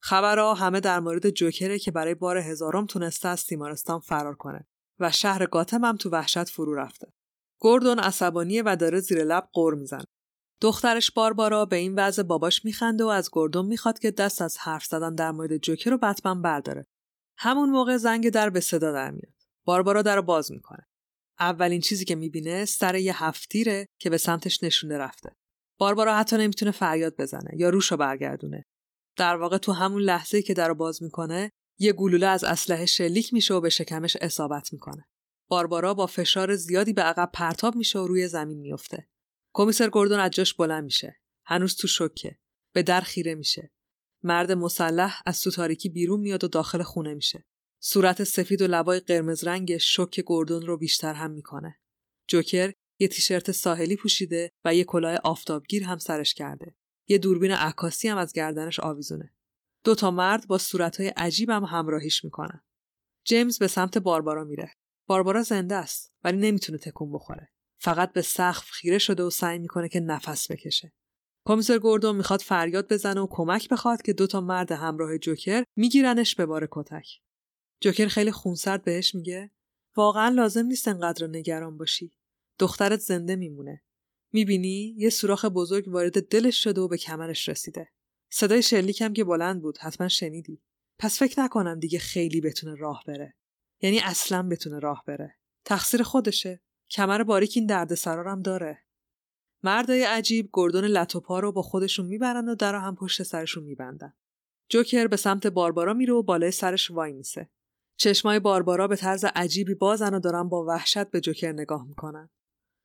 خبرها 0.00 0.54
همه 0.54 0.80
در 0.80 1.00
مورد 1.00 1.30
جوکره 1.30 1.78
که 1.78 1.90
برای 1.90 2.14
بار 2.14 2.38
هزارم 2.38 2.86
تونسته 2.86 3.28
از 3.28 3.44
تیمارستان 3.44 4.00
فرار 4.00 4.34
کنه 4.34 4.66
و 4.98 5.10
شهر 5.10 5.46
گاتم 5.46 5.84
هم 5.84 5.96
تو 5.96 6.10
وحشت 6.10 6.44
فرو 6.44 6.74
رفته. 6.74 7.12
گوردون 7.60 7.98
عصبانیه 7.98 8.62
و 8.66 8.76
داره 8.76 9.00
زیر 9.00 9.24
لب 9.24 9.48
قور 9.52 9.74
می‌زنه. 9.74 10.04
دخترش 10.60 11.10
باربارا 11.10 11.64
به 11.64 11.76
این 11.76 11.94
وضع 11.94 12.22
باباش 12.22 12.64
میخنده 12.64 13.04
و 13.04 13.08
از 13.08 13.30
گوردون 13.30 13.66
می‌خواد 13.66 13.98
که 13.98 14.10
دست 14.10 14.42
از 14.42 14.58
حرف 14.58 14.84
زدن 14.84 15.14
در 15.14 15.30
مورد 15.30 15.56
جوکر 15.56 15.90
رو 15.90 15.98
بتمن 15.98 16.42
برداره. 16.42 16.86
همون 17.38 17.70
موقع 17.70 17.96
زنگ 17.96 18.30
در 18.30 18.50
به 18.50 18.60
صدا 18.60 18.92
در 18.92 19.10
میاد. 19.10 19.34
باربارا 19.64 20.02
در 20.02 20.20
باز 20.20 20.52
می‌کنه. 20.52 20.86
اولین 21.40 21.80
چیزی 21.80 22.04
که 22.04 22.14
می‌بینه 22.14 22.64
سر 22.64 22.94
یه 22.94 23.24
هفتیره 23.24 23.88
که 23.98 24.10
به 24.10 24.18
سمتش 24.18 24.62
نشونده 24.62 24.98
رفته. 24.98 25.30
باربارا 25.78 26.16
حتی 26.16 26.36
نمی‌تونه 26.36 26.70
فریاد 26.70 27.16
بزنه 27.16 27.50
یا 27.56 27.70
روشو 27.70 27.96
برگردونه. 27.96 28.64
در 29.18 29.36
واقع 29.36 29.58
تو 29.58 29.72
همون 29.72 30.02
لحظه 30.02 30.42
که 30.42 30.54
در 30.54 30.72
باز 30.72 31.02
می‌کنه 31.02 31.50
یه 31.78 31.92
گلوله 31.92 32.26
از 32.26 32.44
اسلحه 32.44 32.86
شلیک 32.86 33.34
میشه 33.34 33.54
و 33.54 33.60
به 33.60 33.68
شکمش 33.68 34.16
اصابت 34.20 34.72
می‌کنه. 34.72 35.08
باربارا 35.48 35.94
با 35.94 36.06
فشار 36.06 36.56
زیادی 36.56 36.92
به 36.92 37.02
عقب 37.02 37.30
پرتاب 37.32 37.76
میشه 37.76 37.98
و 37.98 38.06
روی 38.06 38.28
زمین 38.28 38.58
میفته. 38.58 39.08
کمیسر 39.54 39.88
گوردون 39.88 40.20
از 40.20 40.30
جاش 40.30 40.54
بلند 40.54 40.84
میشه. 40.84 41.16
هنوز 41.44 41.76
تو 41.76 41.88
شوکه. 41.88 42.38
به 42.72 42.82
در 42.82 43.00
خیره 43.00 43.34
میشه. 43.34 43.72
مرد 44.22 44.52
مسلح 44.52 45.22
از 45.26 45.40
تو 45.40 45.50
تاریکی 45.50 45.88
بیرون 45.88 46.20
میاد 46.20 46.44
و 46.44 46.48
داخل 46.48 46.82
خونه 46.82 47.14
میشه. 47.14 47.44
صورت 47.80 48.24
سفید 48.24 48.62
و 48.62 48.66
لبای 48.66 49.00
قرمز 49.00 49.44
رنگ 49.44 49.76
شوک 49.76 50.22
گردون 50.26 50.66
رو 50.66 50.78
بیشتر 50.78 51.14
هم 51.14 51.30
می‌کنه. 51.30 51.78
جوکر 52.28 52.72
یه 52.98 53.08
تیشرت 53.08 53.52
ساحلی 53.52 53.96
پوشیده 53.96 54.50
و 54.64 54.74
یه 54.74 54.84
کلاه 54.84 55.16
آفتابگیر 55.24 55.84
هم 55.84 55.98
سرش 55.98 56.34
کرده. 56.34 56.74
یه 57.08 57.18
دوربین 57.18 57.52
عکاسی 57.52 58.08
هم 58.08 58.18
از 58.18 58.32
گردنش 58.32 58.80
آویزونه. 58.80 59.34
دو 59.84 59.94
تا 59.94 60.10
مرد 60.10 60.46
با 60.48 60.58
صورتهای 60.58 61.08
عجیب 61.08 61.50
هم 61.50 61.64
همراهیش 61.64 62.24
می‌کنن. 62.24 62.62
جیمز 63.24 63.58
به 63.58 63.66
سمت 63.66 63.98
باربارا 63.98 64.44
میره. 64.44 64.72
باربارا 65.06 65.42
زنده 65.42 65.74
است 65.74 66.12
ولی 66.24 66.36
نمی‌تونه 66.36 66.78
تکون 66.78 67.12
بخوره. 67.12 67.48
فقط 67.80 68.12
به 68.12 68.22
سقف 68.22 68.70
خیره 68.70 68.98
شده 68.98 69.22
و 69.22 69.30
سعی 69.30 69.58
می‌کنه 69.58 69.88
که 69.88 70.00
نفس 70.00 70.50
بکشه. 70.50 70.92
کمیسر 71.46 71.78
گوردون 71.78 72.16
می‌خواد 72.16 72.40
فریاد 72.40 72.92
بزنه 72.92 73.20
و 73.20 73.26
کمک 73.30 73.68
بخواد 73.68 74.02
که 74.02 74.12
دو 74.12 74.26
تا 74.26 74.40
مرد 74.40 74.72
همراه 74.72 75.18
جوکر 75.18 75.64
میگیرنش 75.76 76.34
به 76.34 76.46
بار 76.46 76.68
کتک. 76.70 77.06
جوکر 77.80 78.08
خیلی 78.08 78.32
خونسرد 78.32 78.84
بهش 78.84 79.14
میگه 79.14 79.50
واقعا 79.96 80.28
لازم 80.28 80.66
نیست 80.66 80.88
انقدر 80.88 81.26
نگران 81.26 81.78
باشی. 81.78 82.12
دخترت 82.58 83.00
زنده 83.00 83.36
میمونه. 83.36 83.82
می‌بینی 84.32 84.94
یه 84.96 85.10
سوراخ 85.10 85.44
بزرگ 85.44 85.88
وارد 85.88 86.28
دلش 86.28 86.64
شده 86.64 86.80
و 86.80 86.88
به 86.88 86.96
کمرش 86.96 87.48
رسیده. 87.48 87.88
صدای 88.30 88.62
شلیکم 88.62 89.12
که 89.12 89.24
بلند 89.24 89.62
بود 89.62 89.78
حتما 89.78 90.08
شنیدی. 90.08 90.62
پس 90.98 91.18
فکر 91.18 91.40
نکنم 91.40 91.78
دیگه 91.78 91.98
خیلی 91.98 92.40
بتونه 92.40 92.74
راه 92.74 93.04
بره. 93.06 93.34
یعنی 93.80 94.00
اصلا 94.00 94.48
بتونه 94.48 94.78
راه 94.78 95.04
بره. 95.06 95.36
تقصیر 95.64 96.02
خودشه. 96.02 96.60
کمر 96.90 97.22
باریک 97.22 97.52
این 97.56 97.66
درد 97.66 97.94
سرارم 97.94 98.42
داره. 98.42 98.78
مردای 99.62 100.02
عجیب 100.02 100.50
گردون 100.52 100.84
لطوپا 100.84 101.40
رو 101.40 101.52
با 101.52 101.62
خودشون 101.62 102.06
می‌برن 102.06 102.48
و 102.48 102.54
در 102.54 102.74
هم 102.74 102.96
پشت 102.96 103.22
سرشون 103.22 103.64
میبندن. 103.64 104.14
جوکر 104.68 105.06
به 105.06 105.16
سمت 105.16 105.46
باربارا 105.46 105.94
میره 105.94 106.12
و 106.12 106.22
بالای 106.22 106.50
سرش 106.50 106.90
وای 106.90 107.12
میسه. 107.12 107.50
چشمای 107.96 108.40
باربارا 108.40 108.88
به 108.88 108.96
طرز 108.96 109.24
عجیبی 109.24 109.74
بازن 109.74 110.14
و 110.14 110.20
دارن 110.20 110.48
با 110.48 110.64
وحشت 110.64 111.10
به 111.10 111.20
جوکر 111.20 111.52
نگاه 111.52 111.86
می‌کنن. 111.88 112.30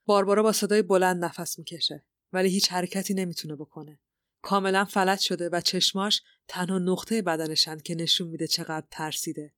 باربارا 0.05 0.43
با 0.43 0.51
صدای 0.51 0.81
بلند 0.81 1.25
نفس 1.25 1.59
می‌کشه 1.59 2.03
ولی 2.33 2.49
هیچ 2.49 2.71
حرکتی 2.71 3.13
نمی‌تونه 3.13 3.55
بکنه. 3.55 3.99
کاملا 4.41 4.85
فلج 4.85 5.19
شده 5.19 5.49
و 5.49 5.61
چشماش 5.61 6.21
تنها 6.47 6.79
نقطه 6.79 7.21
بدنشن 7.21 7.77
که 7.77 7.95
نشون 7.95 8.27
میده 8.27 8.47
چقدر 8.47 8.85
ترسیده. 8.91 9.53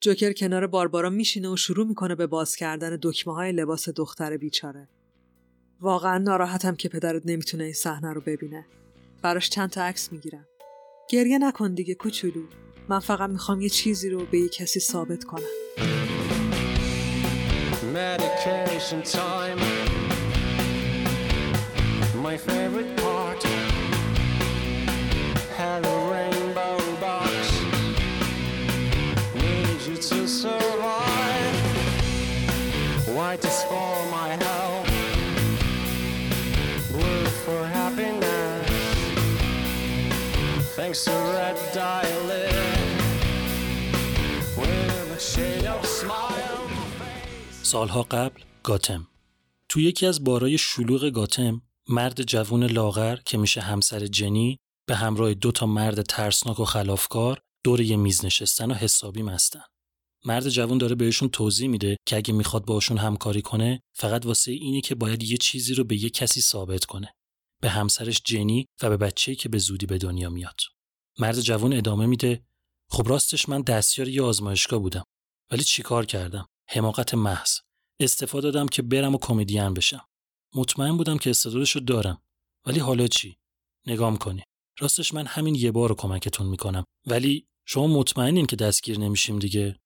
جوکر 0.00 0.32
کنار 0.32 0.66
باربارا 0.66 1.10
میشینه 1.10 1.48
و 1.48 1.56
شروع 1.56 1.86
می‌کنه 1.86 2.14
به 2.14 2.26
باز 2.26 2.56
کردن 2.56 2.98
دکمه 3.02 3.34
های 3.34 3.52
لباس 3.52 3.88
دختر 3.88 4.36
بیچاره. 4.36 4.88
واقعا 5.80 6.18
ناراحتم 6.18 6.74
که 6.74 6.88
پدرت 6.88 7.22
نمی‌تونه 7.24 7.64
این 7.64 7.72
صحنه 7.72 8.12
رو 8.12 8.20
ببینه. 8.20 8.66
براش 9.22 9.50
چند 9.50 9.70
تا 9.70 9.82
عکس 9.82 10.12
می‌گیرم. 10.12 10.46
گریه 11.10 11.38
نکن 11.38 11.74
دیگه 11.74 11.94
کوچولو. 11.94 12.46
من 12.88 13.00
فقط 13.00 13.30
می‌خوام 13.30 13.60
یه 13.60 13.68
چیزی 13.68 14.10
رو 14.10 14.26
به 14.26 14.38
یه 14.38 14.48
کسی 14.48 14.80
ثابت 14.80 15.24
کنم. 15.24 15.42
Medication 17.94 19.02
time. 19.12 19.75
My 22.30 22.36
favorite 22.36 22.92
part. 22.96 23.40
Hello 25.60 25.94
rainbow 26.14 26.76
box. 27.04 27.30
Need 29.42 29.80
you 29.88 29.96
to 30.10 30.26
survive. 30.42 31.56
White 33.16 33.44
is 33.50 33.58
for 33.70 33.94
my 34.16 34.30
health. 34.44 34.90
Blue 36.90 37.26
for 37.44 37.60
happiness. 37.78 38.70
Thanks 40.78 41.04
to 41.04 41.12
red 41.36 41.56
dye 41.74 42.16
سالها 47.62 48.02
قبل 48.02 48.40
گاتم 48.62 49.06
تو 49.68 49.80
یکی 49.80 50.06
از 50.06 50.24
بارای 50.24 50.58
شلوغ 50.58 51.10
گاتم 51.10 51.62
مرد 51.88 52.22
جوون 52.22 52.64
لاغر 52.64 53.16
که 53.16 53.38
میشه 53.38 53.60
همسر 53.60 54.06
جنی 54.06 54.58
به 54.88 54.96
همراه 54.96 55.34
دو 55.34 55.52
تا 55.52 55.66
مرد 55.66 56.02
ترسناک 56.02 56.60
و 56.60 56.64
خلافکار 56.64 57.40
دور 57.64 57.80
یه 57.80 57.96
میز 57.96 58.24
نشستن 58.24 58.70
و 58.70 58.74
حسابی 58.74 59.22
مستن. 59.22 59.62
مرد 60.24 60.48
جوون 60.48 60.78
داره 60.78 60.94
بهشون 60.94 61.28
توضیح 61.28 61.68
میده 61.68 61.96
که 62.08 62.16
اگه 62.16 62.34
می‌خواد 62.34 62.64
باشون 62.64 62.98
همکاری 62.98 63.42
کنه 63.42 63.80
فقط 63.96 64.26
واسه 64.26 64.52
اینه 64.52 64.80
که 64.80 64.94
باید 64.94 65.22
یه 65.22 65.36
چیزی 65.36 65.74
رو 65.74 65.84
به 65.84 66.02
یه 66.02 66.10
کسی 66.10 66.40
ثابت 66.40 66.84
کنه. 66.84 67.12
به 67.62 67.68
همسرش 67.68 68.22
جنی 68.24 68.66
و 68.82 68.88
به 68.88 68.96
بچه‌ای 68.96 69.36
که 69.36 69.48
به 69.48 69.58
زودی 69.58 69.86
به 69.86 69.98
دنیا 69.98 70.30
میاد. 70.30 70.60
مرد 71.18 71.40
جوون 71.40 71.72
ادامه 71.72 72.06
میده 72.06 72.44
خب 72.90 73.08
راستش 73.08 73.48
من 73.48 73.62
دستیار 73.62 74.08
یه 74.08 74.22
آزمایشگاه 74.22 74.78
بودم 74.78 75.04
ولی 75.50 75.64
چیکار 75.64 76.06
کردم 76.06 76.46
حماقت 76.68 77.14
محض 77.14 77.58
استفاده 78.00 78.50
دادم 78.50 78.66
که 78.66 78.82
برم 78.82 79.14
و 79.14 79.18
کمدین 79.18 79.74
بشم 79.74 80.06
مطمئن 80.56 80.96
بودم 80.96 81.18
که 81.18 81.30
استعدادش 81.30 81.70
رو 81.70 81.80
دارم. 81.80 82.22
ولی 82.66 82.80
حالا 82.80 83.06
چی؟ 83.06 83.36
نگام 83.86 84.16
کنی 84.16 84.42
راستش 84.80 85.14
من 85.14 85.26
همین 85.26 85.54
یه 85.54 85.70
بار 85.70 85.88
رو 85.88 85.94
کمکتون 85.94 86.46
می‌کنم. 86.46 86.84
ولی 87.06 87.46
شما 87.66 87.86
مطمئنین 87.86 88.46
که 88.46 88.56
دستگیر 88.56 88.98
نمیشیم 88.98 89.38
دیگه؟ 89.38 89.76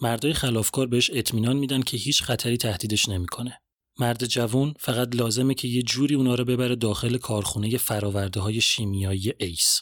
مردای 0.00 0.32
خلافکار 0.32 0.86
بهش 0.86 1.10
اطمینان 1.12 1.56
میدن 1.56 1.82
که 1.82 1.96
هیچ 1.96 2.22
خطری 2.22 2.56
تهدیدش 2.56 3.08
نمی‌کنه. 3.08 3.58
مرد 3.98 4.26
جوون 4.26 4.74
فقط 4.80 5.16
لازمه 5.16 5.54
که 5.54 5.68
یه 5.68 5.82
جوری 5.82 6.14
اونا 6.14 6.34
رو 6.34 6.44
ببره 6.44 6.76
داخل 6.76 7.18
کارخونه 7.18 7.78
فراورده 7.78 8.40
های 8.40 8.60
شیمیایی 8.60 9.32
ایس. 9.38 9.80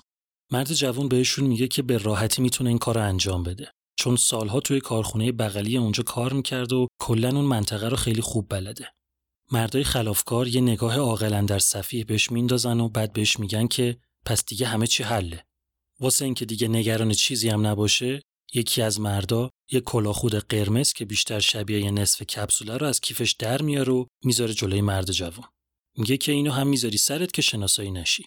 مرد 0.53 0.73
جوون 0.73 1.09
بهشون 1.09 1.47
میگه 1.47 1.69
که 1.69 1.83
به 1.83 1.99
راحتی 1.99 2.43
می‌تونه 2.43 2.71
این 2.71 2.79
کار 2.79 2.99
انجام 2.99 3.43
بده. 3.43 3.73
چون 3.99 4.17
سالها 4.17 4.61
توی 4.61 4.81
کارخونه 4.81 5.33
بغلی 5.33 5.77
اونجا 5.77 6.03
کار 6.03 6.33
می‌کرد 6.33 6.73
و 6.73 6.87
کلا 7.01 7.29
اون 7.29 7.45
منطقه 7.45 7.89
رو 7.89 7.97
خیلی 7.97 8.21
خوب 8.21 8.47
بلده. 8.49 8.93
مردای 9.53 9.85
خلافکار 9.85 10.49
یه 10.49 10.61
نگاه 10.61 10.99
عاقلا 10.99 11.43
در 11.43 11.59
صفیح 11.59 12.05
بهش 12.05 12.31
میندازن 12.31 12.81
و 12.81 12.89
بعد 12.89 13.13
بهش 13.13 13.39
میگن 13.39 13.67
که 13.67 13.97
پس 14.27 14.45
دیگه 14.45 14.67
همه 14.67 14.87
چی 14.87 15.03
حله. 15.03 15.45
واسه 16.01 16.25
اینکه 16.25 16.45
دیگه 16.45 16.69
نگران 16.69 17.13
چیزی 17.13 17.49
هم 17.49 17.67
نباشه، 17.67 18.23
یکی 18.55 18.83
از 18.83 19.01
مردا 19.01 19.51
یه 19.73 19.81
کلاخود 19.81 20.35
قرمز 20.35 20.93
که 20.93 21.05
بیشتر 21.05 21.41
شبیه 21.41 21.81
یه 21.81 21.91
نصف 21.91 22.23
کپسوله 22.23 22.77
رو 22.77 22.87
از 22.87 23.01
کیفش 23.01 23.33
در 23.33 23.63
میاره 23.63 23.93
و 23.93 24.05
می‌ذاره 24.25 24.55
جلوی 24.55 24.81
مرد 24.81 25.11
جوان. 25.11 25.49
میگه 25.97 26.17
که 26.17 26.33
اینو 26.33 26.51
هم 26.51 26.67
می‌ذاری 26.67 26.99
سرت 26.99 27.33
که 27.33 27.43
شناسایی 27.43 27.91
نشی 27.91 28.25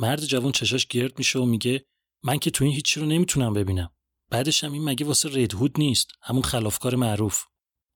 مرد 0.00 0.24
جوان 0.24 0.52
چشاش 0.52 0.86
گرد 0.86 1.18
میشه 1.18 1.38
و 1.38 1.44
میگه 1.44 1.84
من 2.24 2.38
که 2.38 2.50
تو 2.50 2.64
این 2.64 2.74
هیچی 2.74 3.00
رو 3.00 3.06
نمی‌تونم 3.06 3.52
ببینم 3.52 3.90
بعدش 4.30 4.64
هم 4.64 4.72
این 4.72 4.84
مگه 4.84 5.06
واسه 5.06 5.28
ردهود 5.28 5.74
نیست 5.78 6.10
همون 6.22 6.42
خلافکار 6.42 6.94
معروف 6.94 7.44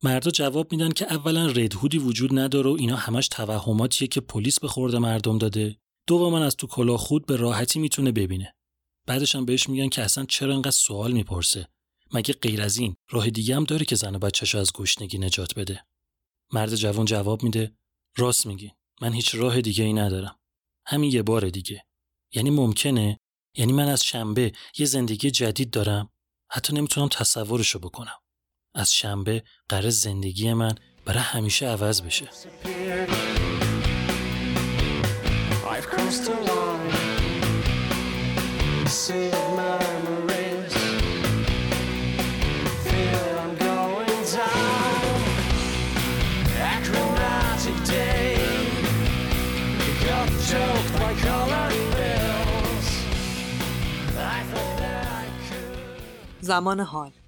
مردا 0.03 0.31
جواب 0.31 0.73
میدن 0.73 0.93
که 0.93 1.13
اولا 1.13 1.47
ردهودی 1.47 1.99
وجود 1.99 2.39
نداره 2.39 2.71
و 2.71 2.73
اینا 2.73 2.97
همش 2.97 3.29
توهماتیه 3.29 4.09
که 4.09 4.21
پلیس 4.21 4.61
به 4.61 4.69
خورده 4.69 4.99
مردم 4.99 5.39
داده. 5.39 5.77
دوما 6.07 6.45
از 6.45 6.57
تو 6.57 6.67
کلاه 6.67 6.99
خود 6.99 7.27
به 7.27 7.37
راحتی 7.37 7.79
می‌تونه 7.79 8.13
ببینه. 8.13 8.55
بعدش 9.07 9.35
هم 9.35 9.45
بهش 9.45 9.69
میگن 9.69 9.89
که 9.89 10.03
اصلا 10.03 10.25
چرا 10.25 10.55
انقدر 10.55 10.71
سوال 10.71 11.13
می‌پرسه. 11.13 11.69
مگه 12.13 12.35
غیر 12.35 12.63
از 12.63 12.77
این 12.77 12.97
راه 13.11 13.31
دیگه 13.31 13.57
هم 13.57 13.65
داره 13.65 13.85
که 13.85 13.97
زن 13.97 14.15
و 14.15 14.19
بچه‌شو 14.19 14.59
از 14.59 14.73
گشنگی 14.73 15.19
نجات 15.19 15.55
بده. 15.55 15.87
مرد 16.53 16.75
جوان 16.75 17.05
جواب 17.07 17.43
میده 17.43 17.77
راست 18.17 18.47
میگی. 18.47 18.73
من 19.01 19.13
هیچ 19.13 19.35
راه 19.35 19.61
دیگه 19.61 19.85
ای 19.85 19.93
ندارم. 19.93 20.39
همین 20.87 21.13
یه 21.13 21.23
بار 21.23 21.49
دیگه. 21.49 21.85
یعنی 22.35 22.51
ممکنه؟ 22.51 23.21
یعنی 23.57 23.73
من 23.73 23.89
از 23.89 24.05
شنبه 24.05 24.53
یه 24.79 24.87
زندگی 24.87 25.31
جدید 25.31 25.71
دارم. 25.71 26.11
حتی 26.51 26.73
نمی‌تونم 26.73 27.09
تصورشو 27.09 27.79
بکنم. 27.79 28.19
از 28.75 28.95
شنبه 28.95 29.43
قرار 29.69 29.91
زندگی 29.91 30.53
من 30.53 30.75
برای 31.05 31.19
همیشه 31.23 31.67
عوض 31.67 32.03
بشه. 32.03 32.29
زمان 56.41 56.81
حال. 56.81 57.20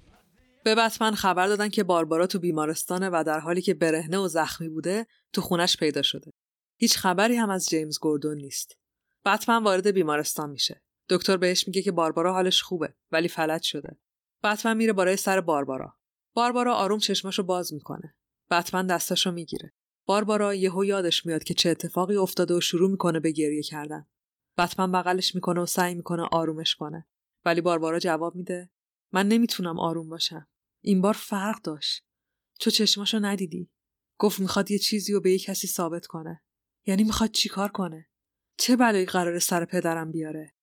به 0.63 0.75
بتمن 0.75 1.15
خبر 1.15 1.47
دادن 1.47 1.69
که 1.69 1.83
باربارا 1.83 2.27
تو 2.27 2.39
بیمارستانه 2.39 3.09
و 3.09 3.23
در 3.27 3.39
حالی 3.39 3.61
که 3.61 3.73
برهنه 3.73 4.17
و 4.17 4.27
زخمی 4.27 4.69
بوده 4.69 5.07
تو 5.33 5.41
خونش 5.41 5.77
پیدا 5.77 6.01
شده. 6.01 6.31
هیچ 6.79 6.97
خبری 6.97 7.35
هم 7.35 7.49
از 7.49 7.69
جیمز 7.69 7.99
گوردون 7.99 8.37
نیست. 8.37 8.77
بتمن 9.25 9.63
وارد 9.63 9.87
بیمارستان 9.87 10.49
میشه. 10.49 10.83
دکتر 11.09 11.37
بهش 11.37 11.67
میگه 11.67 11.81
که 11.81 11.91
باربارا 11.91 12.33
حالش 12.33 12.61
خوبه 12.61 12.93
ولی 13.11 13.27
فلج 13.27 13.63
شده. 13.63 13.97
بتمن 14.43 14.77
میره 14.77 14.93
برای 14.93 15.17
سر 15.17 15.41
باربارا. 15.41 15.97
باربارا 16.33 16.75
آروم 16.75 16.99
چشماشو 16.99 17.43
باز 17.43 17.73
می‌کنه. 17.73 18.15
بتمن 18.51 18.87
دستاشو 18.87 19.31
می‌گیره. 19.31 19.73
باربارا 20.05 20.53
یهو 20.53 20.85
یادش 20.85 21.25
میاد 21.25 21.43
که 21.43 21.53
چه 21.53 21.69
اتفاقی 21.69 22.15
افتاده 22.15 22.53
و 22.53 22.61
شروع 22.61 22.91
می‌کنه 22.91 23.19
به 23.19 23.31
گریه 23.31 23.63
کردن. 23.63 24.07
بتمن 24.57 24.91
بغلش 24.91 25.35
می‌کنه 25.35 25.61
و 25.61 25.65
سعی 25.65 25.95
می‌کنه 25.95 26.27
آرومش 26.31 26.75
کنه. 26.75 27.07
ولی 27.45 27.61
باربارا 27.61 27.99
جواب 27.99 28.35
میده 28.35 28.69
من 29.11 29.27
نمی‌تونم 29.27 29.79
آروم 29.79 30.09
باشم. 30.09 30.47
این 30.85 31.01
بار 31.01 31.13
فرق 31.13 31.61
داشت. 31.61 32.03
تو 32.59 32.69
چشماشو 32.69 33.19
ندیدی. 33.19 33.71
گفت 34.17 34.39
می‌خواد 34.39 34.71
یه 34.71 34.79
چیزی 34.79 35.13
رو 35.13 35.21
به 35.21 35.31
یه 35.31 35.39
کسی 35.39 35.67
ثابت 35.67 36.05
کنه. 36.05 36.41
یعنی 36.85 37.03
می‌خواد 37.03 37.31
چیکار 37.31 37.71
کنه؟ 37.71 38.09
چه 38.57 38.75
بلایی 38.75 39.05
قرار 39.05 39.39
سر 39.39 39.65
پدرم 39.65 40.11
بیاره؟ 40.11 40.53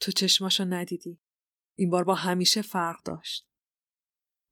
تو 0.00 0.12
چشماشو 0.12 0.64
ندیدی. 0.64 1.20
این 1.78 1.90
بار 1.90 2.04
با 2.04 2.14
همیشه 2.14 2.62
فرق 2.62 3.02
داشت. 3.02 3.46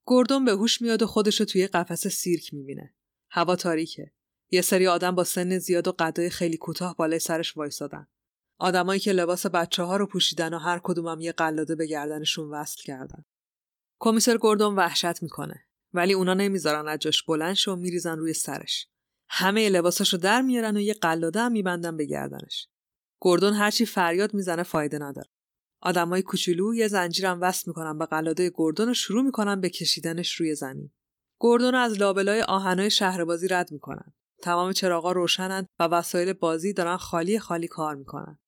گردون 0.07 0.45
به 0.45 0.53
هوش 0.53 0.83
میاد 0.83 1.03
و 1.03 1.07
خودشو 1.07 1.45
توی 1.45 1.67
قفس 1.67 2.07
سیرک 2.09 2.55
می‌بینه. 2.55 2.95
هوا 3.31 3.57
تاریکه. 3.57 4.13
یه 4.51 4.63
سری 4.63 4.87
آدم 4.87 5.15
با 5.15 5.25
سن 5.25 5.59
زیاد 5.59 5.89
و 5.89 5.93
قدای 5.93 6.31
خیلی 6.31 6.57
کوتاه 6.57 6.97
بالای 6.97 7.19
سرش 7.19 7.57
وایسادن. 7.57 8.07
آدمایی 8.59 9.01
که 9.01 9.13
لباس 9.13 9.47
بچه 9.47 9.83
ها 9.83 9.97
رو 9.97 10.07
پوشیدن 10.07 10.55
و 10.55 10.59
هر 10.59 10.81
کدومم 10.83 11.21
یه 11.21 11.33
قلاده 11.33 11.75
به 11.75 11.87
گردنشون 11.87 12.51
وصل 12.51 12.83
کردن. 12.83 13.25
کمیسر 14.01 14.37
گوردون 14.37 14.75
وحشت 14.75 15.23
می‌کنه. 15.23 15.65
ولی 15.93 16.13
اونا 16.13 16.35
نمی‌ذارن 16.35 16.89
از 16.89 16.99
جاش 16.99 17.23
بلند 17.23 17.55
شو 17.55 17.77
میریزن 17.77 18.19
روی 18.19 18.33
سرش. 18.33 18.87
همه 19.29 19.69
لباساشو 19.69 20.17
در 20.17 20.43
میارن 20.43 20.77
و 20.77 20.81
یه 20.81 20.95
قلاده 20.95 21.41
هم 21.41 21.53
میبندن 21.53 21.97
به 21.97 22.05
گردنش. 22.05 22.69
گوردون 23.21 23.53
هرچی 23.53 23.87
فریاد 23.87 24.35
می‌زنه 24.35 24.63
فایده 24.63 24.99
نداره. 24.99 25.29
آدمای 25.83 26.23
کوچولو 26.23 26.75
یه 26.75 26.89
زنجیرم 26.89 27.41
وصل 27.41 27.65
می‌کنن 27.67 27.99
به 27.99 28.07
قلاده 28.07 28.51
گوردون 28.51 28.89
و 28.89 28.95
شروع 28.95 29.23
می‌کنن 29.23 29.61
به 29.61 29.71
کشیدنش 29.71 30.35
روی 30.35 30.55
زمین. 30.55 30.91
گوردون 31.41 31.75
از 31.75 31.99
لابلای 31.99 32.43
آهنای 32.43 32.91
شهربازی 32.91 33.49
رد 33.49 33.73
می‌کنن. 33.73 34.15
تمام 34.43 34.73
چراغا 34.73 35.13
روشنن 35.13 35.67
و 35.79 35.85
وسایل 35.85 36.33
بازی 36.33 36.73
دارن 36.73 36.97
خالی 36.97 37.39
خالی 37.39 37.69
کار 37.69 37.95
می‌کنن. 37.95 38.39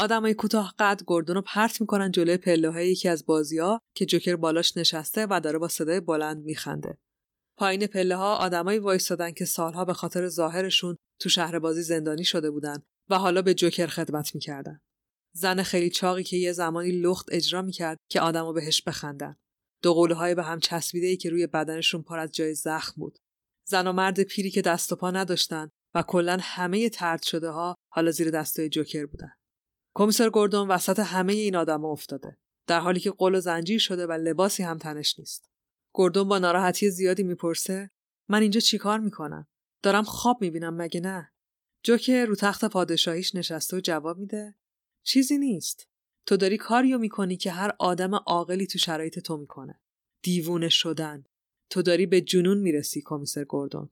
آدمای 0.00 0.34
کوتاه 0.34 0.74
قد 0.78 1.00
گردون 1.06 1.36
رو 1.36 1.42
پرت 1.42 1.80
می‌کنن 1.80 2.10
جلوی 2.10 2.36
پله 2.36 2.86
یکی 2.86 3.08
از 3.08 3.24
ها 3.60 3.80
که 3.94 4.06
جوکر 4.06 4.36
بالاش 4.36 4.76
نشسته 4.76 5.26
و 5.30 5.40
داره 5.40 5.58
با 5.58 5.68
صدای 5.68 6.00
بلند 6.00 6.44
میخنده. 6.44 6.98
پایین 7.58 7.86
پله 7.86 8.16
ها 8.16 8.36
آدمایی 8.36 8.78
وایستادن 8.78 9.32
که 9.32 9.44
سالها 9.44 9.84
به 9.84 9.92
خاطر 9.92 10.28
ظاهرشون 10.28 10.96
تو 11.20 11.28
شهر 11.28 11.58
بازی 11.58 11.82
زندانی 11.82 12.24
شده 12.24 12.50
بودن 12.50 12.82
و 13.10 13.18
حالا 13.18 13.42
به 13.42 13.54
جوکر 13.54 13.86
خدمت 13.86 14.34
می‌کردن. 14.34 14.80
زن 15.34 15.62
خیلی 15.62 15.90
چاقی 15.90 16.22
که 16.22 16.36
یه 16.36 16.52
زمانی 16.52 16.90
لخت 16.90 17.26
اجرا 17.32 17.62
می‌کرد 17.62 17.98
که 18.10 18.20
آدما 18.20 18.52
بهش 18.52 18.82
بخندن. 18.82 19.36
دو 19.82 20.14
های 20.14 20.34
به 20.34 20.42
هم 20.42 20.60
چسبیده 20.60 21.06
ای 21.06 21.16
که 21.16 21.30
روی 21.30 21.46
بدنشون 21.46 22.02
پر 22.02 22.18
از 22.18 22.32
جای 22.32 22.54
زخم 22.54 22.94
بود. 22.96 23.18
زن 23.68 23.86
و 23.86 23.92
مرد 23.92 24.22
پیری 24.22 24.50
که 24.50 24.62
دست 24.62 24.92
و 24.92 24.96
پا 24.96 25.10
نداشتن 25.10 25.68
و 25.94 26.02
کلا 26.02 26.38
همه 26.40 26.88
ترد 26.88 27.22
شده 27.22 27.48
ها 27.48 27.74
حالا 27.92 28.10
زیر 28.10 28.30
دستای 28.30 28.68
جوکر 28.68 29.06
بودن. 29.06 29.32
کمیسر 29.94 30.30
گوردون 30.30 30.68
وسط 30.68 30.98
همه 30.98 31.32
این 31.32 31.56
آدم 31.56 31.84
افتاده 31.84 32.36
در 32.66 32.80
حالی 32.80 33.00
که 33.00 33.10
قل 33.10 33.34
و 33.34 33.40
زنجیر 33.40 33.78
شده 33.78 34.06
و 34.06 34.12
لباسی 34.12 34.62
هم 34.62 34.78
تنش 34.78 35.18
نیست. 35.18 35.50
گوردون 35.92 36.28
با 36.28 36.38
ناراحتی 36.38 36.90
زیادی 36.90 37.22
می‌پرسه 37.22 37.90
من 38.28 38.42
اینجا 38.42 38.60
چیکار 38.60 39.00
می‌کنم؟ 39.00 39.46
دارم 39.82 40.04
خواب 40.04 40.40
می‌بینم 40.40 40.76
مگه 40.76 41.00
نه؟ 41.00 41.32
جوکر 41.82 42.24
رو 42.24 42.34
تخت 42.34 42.64
پادشاهیش 42.64 43.34
نشسته 43.34 43.76
و 43.76 43.80
جواب 43.80 44.18
میده 44.18 44.54
چیزی 45.02 45.38
نیست. 45.38 45.88
تو 46.26 46.36
داری 46.36 46.56
کاریو 46.56 46.98
می‌کنی 46.98 47.36
که 47.36 47.50
هر 47.50 47.72
آدم 47.78 48.14
عاقلی 48.14 48.66
تو 48.66 48.78
شرایط 48.78 49.18
تو 49.18 49.36
می‌کنه. 49.36 49.80
دیوونه 50.22 50.68
شدن. 50.68 51.24
تو 51.70 51.82
داری 51.82 52.06
به 52.06 52.20
جنون 52.20 52.58
می‌رسی 52.58 53.02
کمیسر 53.04 53.44
گوردون. 53.44 53.90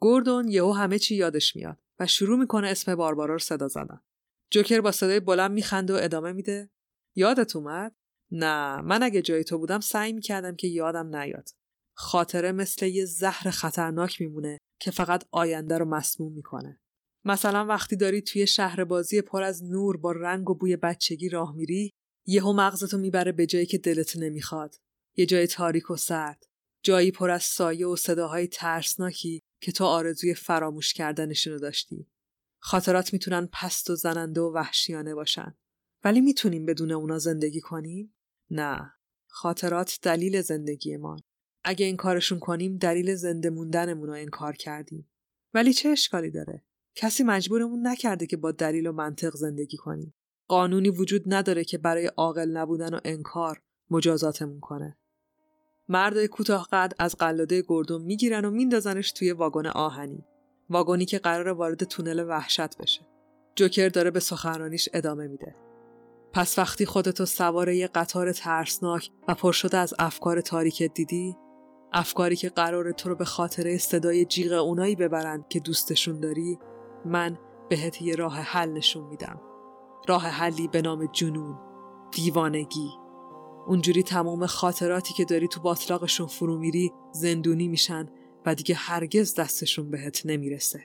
گوردون 0.00 0.48
یهو 0.48 0.72
همه 0.72 0.98
چی 0.98 1.14
یادش 1.14 1.56
میاد 1.56 1.78
و 1.98 2.06
شروع 2.06 2.38
می‌کنه 2.38 2.68
اسم 2.68 2.94
باربارا 2.94 3.34
رو 3.34 3.38
صدا 3.38 3.68
زدن. 3.68 4.00
جوکر 4.50 4.80
با 4.80 4.92
صدای 4.92 5.20
بلند 5.20 5.50
میخنده 5.50 5.94
و 5.94 5.98
ادامه 6.00 6.32
میده. 6.32 6.70
یادت 7.16 7.56
اومد؟ 7.56 7.94
نه 8.30 8.80
من 8.80 9.02
اگه 9.02 9.22
جای 9.22 9.44
تو 9.44 9.58
بودم 9.58 9.80
سعی 9.80 10.12
می‌کردم 10.12 10.56
که 10.56 10.68
یادم 10.68 11.16
نیاد. 11.16 11.48
خاطره 11.96 12.52
مثل 12.52 12.86
یه 12.86 13.04
زهر 13.04 13.50
خطرناک 13.50 14.20
میمونه 14.20 14.58
که 14.80 14.90
فقط 14.90 15.24
آینده 15.30 15.78
رو 15.78 15.84
مسموم 15.84 16.32
می‌کنه. 16.32 16.80
مثلا 17.24 17.66
وقتی 17.66 17.96
داری 17.96 18.22
توی 18.22 18.46
شهر 18.46 18.84
بازی 18.84 19.22
پر 19.22 19.42
از 19.42 19.64
نور 19.64 19.96
با 19.96 20.12
رنگ 20.12 20.50
و 20.50 20.54
بوی 20.54 20.76
بچگی 20.76 21.28
راه 21.28 21.56
میری 21.56 21.92
یهو 22.26 22.52
مغزتو 22.52 22.98
می‌بره 22.98 23.32
به 23.32 23.46
جایی 23.46 23.66
که 23.66 23.78
دلت 23.78 24.16
نمی‌خواد. 24.16 24.74
یه 25.16 25.26
جای 25.26 25.46
تاریک 25.46 25.90
و 25.90 25.96
سرد. 25.96 26.44
جایی 26.82 27.10
پر 27.10 27.30
از 27.30 27.42
سایه 27.42 27.86
و 27.86 27.96
صداهای 27.96 28.46
ترسناکی 28.46 29.40
که 29.62 29.72
تو 29.72 29.84
آرزوی 29.84 30.34
فراموش 30.34 30.94
کردنشونو 30.94 31.58
داشتی. 31.58 32.06
خاطرات 32.68 33.12
می‌تونن 33.12 33.48
پست 33.52 33.90
و 33.90 33.94
زننده 33.94 34.40
و 34.40 34.52
وحشیانه 34.54 35.14
باشن. 35.14 35.54
ولی 36.04 36.20
می‌تونیم 36.20 36.66
بدون 36.66 36.92
اونا 36.92 37.18
زندگی 37.18 37.60
کنیم؟ 37.60 38.14
نه. 38.50 38.92
خاطرات 39.26 39.98
دلیل 40.02 40.42
زندگی 40.42 40.96
ما. 40.96 41.16
اگه 41.64 41.86
این 41.86 41.96
کارشون 41.96 42.38
کنیم 42.38 42.76
دلیل 42.76 43.14
زنده 43.14 43.50
موندنمون 43.50 44.06
رو 44.06 44.12
انکار 44.12 44.52
کردیم. 44.52 45.10
ولی 45.54 45.72
چه 45.72 45.88
اشکالی 45.88 46.30
داره؟ 46.30 46.64
کسی 46.94 47.22
مجبورمون 47.24 47.86
نکرده 47.86 48.26
که 48.26 48.36
با 48.36 48.52
دلیل 48.52 48.86
و 48.86 48.92
منطق 48.92 49.34
زندگی 49.34 49.76
کنیم. 49.76 50.14
قانونی 50.48 50.90
وجود 50.90 51.22
نداره 51.26 51.64
که 51.64 51.78
برای 51.78 52.06
عاقل 52.06 52.50
نبودن 52.50 52.94
و 52.94 53.00
انکار 53.04 53.62
مجازاتمون 53.90 54.60
کنه. 54.60 54.98
مردای 55.88 56.28
کوتاه 56.28 56.68
قد 56.72 56.92
از 56.98 57.16
قلاده 57.16 57.64
گردون 57.68 58.02
می‌گیرن 58.02 58.44
و 58.44 58.50
میندازنش 58.50 59.12
توی 59.12 59.32
واگن 59.32 59.66
آهنی. 59.66 60.24
واگونی 60.70 61.04
که 61.04 61.18
قرار 61.18 61.48
وارد 61.48 61.84
تونل 61.84 62.24
وحشت 62.28 62.78
بشه. 62.78 63.06
جوکر 63.54 63.88
داره 63.88 64.10
به 64.10 64.20
سخنرانیش 64.20 64.88
ادامه 64.94 65.26
میده. 65.26 65.56
پس 66.32 66.58
وقتی 66.58 66.86
خودتو 66.86 67.26
سوار 67.26 67.68
یه 67.68 67.86
قطار 67.86 68.32
ترسناک 68.32 69.10
و 69.28 69.34
پر 69.34 69.52
شده 69.52 69.78
از 69.78 69.94
افکار 69.98 70.40
تاریکت 70.40 70.94
دیدی، 70.94 71.36
افکاری 71.92 72.36
که 72.36 72.48
قرار 72.48 72.92
تو 72.92 73.08
رو 73.08 73.14
به 73.14 73.24
خاطر 73.24 73.78
صدای 73.78 74.24
جیغ 74.24 74.52
اونایی 74.52 74.96
ببرند 74.96 75.48
که 75.48 75.60
دوستشون 75.60 76.20
داری، 76.20 76.58
من 77.04 77.38
بهت 77.68 78.02
یه 78.02 78.14
راه 78.14 78.36
حل 78.36 78.72
نشون 78.72 79.04
میدم. 79.04 79.40
راه 80.08 80.22
حلی 80.22 80.68
به 80.68 80.82
نام 80.82 81.06
جنون، 81.12 81.58
دیوانگی. 82.10 82.90
اونجوری 83.66 84.02
تمام 84.02 84.46
خاطراتی 84.46 85.14
که 85.14 85.24
داری 85.24 85.48
تو 85.48 85.60
باطلاقشون 85.60 86.26
فرو 86.26 86.58
میری 86.58 86.92
زندونی 87.12 87.68
میشن 87.68 88.08
و 88.46 88.54
دیگه 88.54 88.74
هرگز 88.74 89.34
دستشون 89.34 89.90
بهت 89.90 90.26
نمی‌رسه 90.26 90.80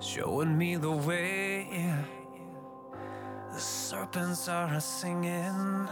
showing 0.00 0.58
me 0.58 0.76
the 0.76 0.90
way. 0.90 1.66
The 3.52 3.60
serpents 3.60 4.48
are 4.48 4.80
singing 4.80 5.88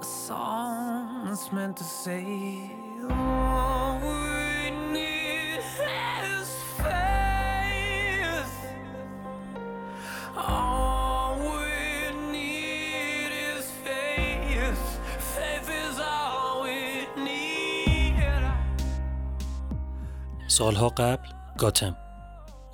a 0.00 0.04
song 0.04 1.24
that's 1.26 1.52
meant 1.52 1.76
to 1.76 1.84
say, 1.84 2.24
All 3.10 3.98
we 4.00 4.70
need 4.96 5.60
is 6.38 6.48
faith. 6.82 8.56
All 10.36 11.36
we 11.50 11.74
need 12.36 13.30
is 13.50 13.64
faith. 13.86 14.82
Faith 15.34 15.68
is 15.84 15.96
all 15.98 16.62
we 16.64 16.80
need. 17.28 18.18
سالها 20.48 20.88
قبل 20.88 21.28
گاتم 21.58 21.96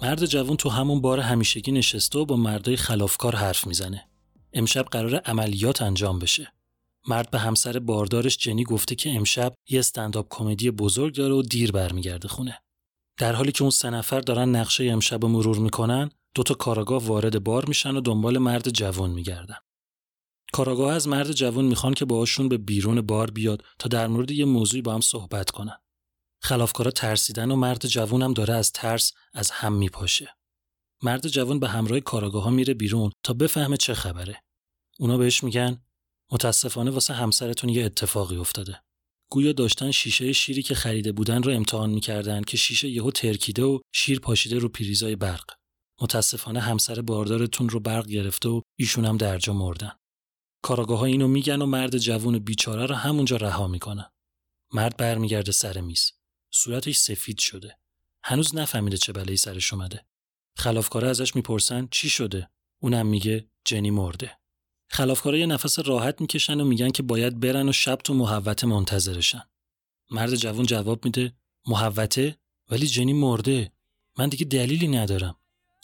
مرد 0.03 0.25
جوان 0.25 0.57
تو 0.57 0.69
همون 0.69 1.01
بار 1.01 1.21
همیشگی 1.21 1.73
نشسته 1.73 2.19
و 2.19 2.25
با 2.25 2.37
مردای 2.37 2.77
خلافکار 2.77 3.37
حرف 3.37 3.67
می‌زنه. 3.67 4.05
امشب 4.53 4.85
قرار 4.85 5.17
عملیات 5.17 5.83
انجام 5.83 6.19
بشه. 6.19 6.53
مرد 7.09 7.31
به 7.31 7.39
همسر 7.39 7.79
باردارش 7.79 8.37
جنی 8.37 8.65
گفته 8.65 8.95
که 8.95 9.11
امشب 9.11 9.55
یه 9.69 9.79
استنداپ 9.79 10.27
کمدی 10.31 10.71
بزرگ 10.71 11.15
داره 11.15 11.35
و 11.35 11.43
دیر 11.43 11.73
برمیگرده 11.73 12.29
خونه. 12.29 12.63
در 13.19 13.33
حالی 13.33 13.53
که 13.53 13.63
اون 13.63 13.71
سه 13.71 13.91
نفر 13.91 14.21
دارن 14.21 14.57
نقشه 14.57 14.85
امشب 14.85 15.25
مرور 15.25 15.59
می‌کنن، 15.59 16.11
دوتا 16.35 16.55
کاراگاه 16.55 17.05
وارد 17.05 17.45
بار 17.45 17.67
میشن 17.67 17.97
و 17.97 18.01
دنبال 18.01 18.39
مرد 18.39 18.69
جوان 18.69 19.11
میگردن. 19.11 19.57
کاراگاه 20.53 20.95
از 20.95 21.09
مرد 21.09 21.33
جوان 21.33 21.65
می‌خوان 21.65 21.95
که 21.95 22.05
باهاشون 22.05 22.49
به 22.49 22.59
بیرون 22.59 23.01
بار 23.01 23.31
بیاد 23.31 23.65
تا 23.79 23.89
در 23.89 24.07
مورد 24.07 24.31
یه 24.31 24.45
موضوعی 24.45 24.83
با 24.83 24.95
هم 24.95 25.01
صحبت 25.01 25.51
کنن. 25.51 25.79
خلافکارا 26.43 26.91
ترسیدن 26.91 27.51
و 27.51 27.57
مرد 27.57 27.87
جوون 27.87 28.23
هم 28.23 28.33
داره 28.33 28.55
از 28.55 28.73
ترس 28.73 29.13
از 29.33 29.51
هم 29.51 29.73
میپاشه. 29.73 30.37
مرد 31.03 31.29
جوان 31.29 31.61
به 31.61 31.69
همراه 31.69 32.01
کاراگاه 32.01 32.43
ها 32.43 32.51
میره 32.51 32.75
بیرون 32.75 33.11
تا 33.23 33.33
بفهمه 33.33 33.77
چه 33.77 33.95
خبره. 33.95 34.43
اونا 34.99 35.17
بهش 35.17 35.45
میگن 35.45 35.83
متاسفانه 36.33 36.91
واسه 36.91 37.15
همسرتون 37.15 37.71
یه 37.71 37.85
اتفاقی 37.85 38.37
افتاده. 38.37 38.83
گویا 39.31 39.53
داشتن 39.53 39.91
شیشه 39.91 40.33
شیری 40.33 40.63
که 40.63 40.75
خریده 40.75 41.13
بودن 41.13 41.43
رو 41.43 41.53
امتحان 41.53 41.91
می‌کردن 41.91 42.43
که 42.43 42.57
شیشه 42.57 42.89
یهو 42.89 43.11
ترکیده 43.11 43.63
و 43.63 43.79
شیر 43.93 44.21
پاشیده 44.21 44.59
رو 44.59 44.69
پریزای 44.69 45.17
برق. 45.17 45.51
متاسفانه 46.01 46.61
همسر 46.61 47.01
باردارتون 47.01 47.69
رو 47.69 47.81
برق 47.81 48.07
گرفته 48.07 48.49
و 48.49 48.61
ایشون 48.79 49.05
هم 49.05 49.17
درجا 49.17 49.53
مردن. 49.53 49.93
کاراگاه 50.63 51.03
اینو 51.03 51.29
میگن 51.29 51.63
و 51.63 51.67
مرد 51.67 51.99
جوون 51.99 52.39
بیچاره 52.39 52.87
رو 52.87 52.95
همونجا 52.95 53.37
رها 53.37 53.69
می‌کنن. 53.69 54.11
مرد 54.73 54.97
برمیگرده 54.97 55.53
سر 55.53 55.81
میز. 55.81 56.13
صورتش 56.53 56.97
سفید 56.97 57.39
شده. 57.39 57.79
هنوز 58.23 58.55
نفهمیده 58.55 58.97
چه 58.97 59.13
بلایی 59.13 59.37
سرش 59.37 59.73
اومده. 59.73 60.07
خلافکارا 60.57 61.11
ازش 61.11 61.37
می‌پرسن 61.37 61.89
چی 61.91 62.11
شده؟ 62.11 62.51
اونم 62.83 63.07
میگه 63.07 63.51
جنی 63.65 63.91
مرده. 63.91 64.40
خلافکارا 64.93 65.39
یه 65.39 65.47
نفس 65.47 65.79
راحت 65.79 66.21
می‌کشن 66.21 66.61
و 66.61 66.65
میگن 66.65 66.91
که 66.91 67.03
باید 67.03 67.41
برن 67.41 67.69
و 67.69 67.73
شب 67.73 67.97
تو 67.97 68.15
محوته 68.15 68.67
منتظرشن. 68.67 69.43
مرد 70.11 70.35
جوان 70.35 70.67
جواب 70.67 71.05
میده 71.05 71.33
محوته 71.67 72.37
ولی 72.71 72.87
جنی 72.87 73.13
مرده. 73.13 73.73
من 74.19 74.29
دیگه 74.29 74.45
دلیلی 74.45 74.89
ندارم. 74.89 75.37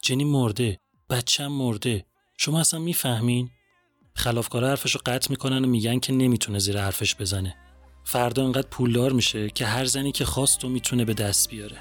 جنی 0.03 0.25
مرده. 0.25 0.81
بچم 1.11 1.47
مرده. 1.47 2.07
شما 2.39 2.61
اصلا 2.61 2.81
می‌فهمین؟ 2.81 3.51
خلافکارا 4.15 4.69
حرفشو 4.69 4.99
قطع 5.07 5.31
می‌کنن 5.31 5.65
و 5.65 5.69
میگن 5.69 5.99
که 5.99 6.13
نمی‌تونه 6.13 6.59
زیر 6.59 6.81
حرفش 6.81 7.17
بزنه. 7.17 7.57
فردا 8.05 8.45
انقدر 8.45 8.69
پولدار 8.69 9.13
میشه 9.13 9.51
که 9.51 9.67
هر 9.67 9.85
زنی 9.85 10.13
که 10.13 10.25
خواست 10.25 10.65
و 10.65 10.69
می‌تونه 10.69 11.05
به 11.05 11.15
دست 11.15 11.51
بیاره. 11.51 11.79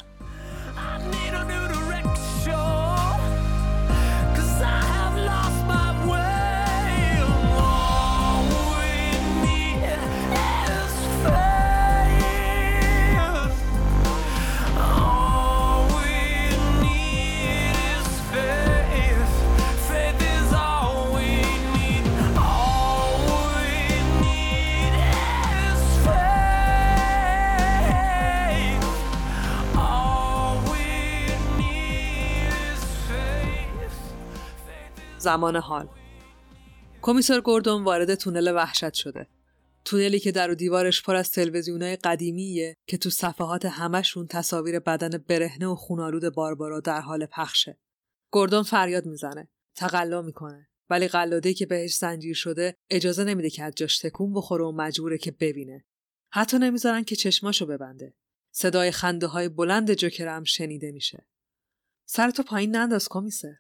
زمان 35.26 35.56
حال. 35.56 35.90
کمیسر 37.02 37.42
گوردون 37.42 37.84
وارد 37.84 38.16
تونل 38.16 38.56
وحشت 38.56 38.94
شده. 38.94 39.28
تونلی 39.86 40.20
که 40.20 40.32
در 40.32 40.52
و 40.52 40.56
دیوارش 40.56 41.04
پر 41.04 41.16
از 41.16 41.32
تلویزیونای 41.32 41.96
قدیمیه 41.96 42.76
که 42.88 42.98
تو 42.98 43.10
صفحات 43.10 43.66
همشون 43.66 44.28
تصاویر 44.28 44.80
بدن 44.80 45.18
برهنه 45.28 45.68
و 45.68 45.76
خونالود 45.76 46.36
باربارا 46.36 46.80
در 46.80 47.02
حال 47.02 47.26
پخشه. 47.26 47.80
گوردون 48.32 48.64
فریاد 48.64 49.06
می‌زنه 49.06 49.48
تقلا 49.76 50.22
می‌کنه 50.22 50.68
ولی 50.90 51.08
قلاده 51.08 51.54
که 51.54 51.66
بهش 51.66 51.96
زنجیر 51.96 52.36
شده 52.36 52.76
اجازه 52.90 53.24
نمیده 53.24 53.50
که 53.50 53.64
از 53.64 53.74
جاش 53.76 54.00
تکون 54.00 54.34
بخوره 54.34 54.66
و 54.66 54.72
مجبوره 54.72 55.18
که 55.18 55.32
ببینه. 55.32 55.86
حتی 56.32 56.58
نمی‌ذارن 56.58 57.04
که 57.04 57.16
چشماشو 57.16 57.66
ببنده. 57.66 58.14
صدای 58.52 58.92
خنده 58.92 59.28
های 59.28 59.50
بلند 59.50 59.94
جوکر 59.94 60.28
هم 60.28 60.44
شنیده 60.44 60.92
میشه. 60.92 61.28
سرتو 62.06 62.44
پایین 62.44 62.76
ننداز 62.76 63.08
کمیسر. 63.10 63.56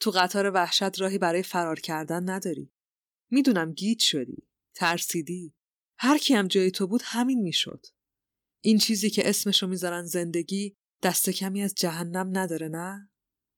تو 0.00 0.10
قطار 0.10 0.50
وحشت 0.50 1.00
راهی 1.00 1.18
برای 1.18 1.42
فرار 1.42 1.80
کردن 1.80 2.30
نداری. 2.30 2.72
می‌دونم 3.30 3.72
گیج 3.72 4.02
شدی. 4.02 4.48
ترسیدی. 4.74 5.54
هر 5.98 6.18
کی 6.18 6.34
هم 6.34 6.48
جای 6.48 6.70
تو 6.70 6.86
بود 6.86 7.02
همین 7.04 7.42
می‌شد. 7.42 7.86
این 8.64 8.78
چیزی 8.78 9.10
که 9.10 9.28
اسمشو 9.28 9.66
می‌ذارن 9.66 10.02
زندگی 10.02 10.76
دست 11.02 11.30
کمی 11.30 11.62
از 11.62 11.74
جهنم 11.74 12.38
نداره 12.38 12.68
نه؟ 12.68 13.10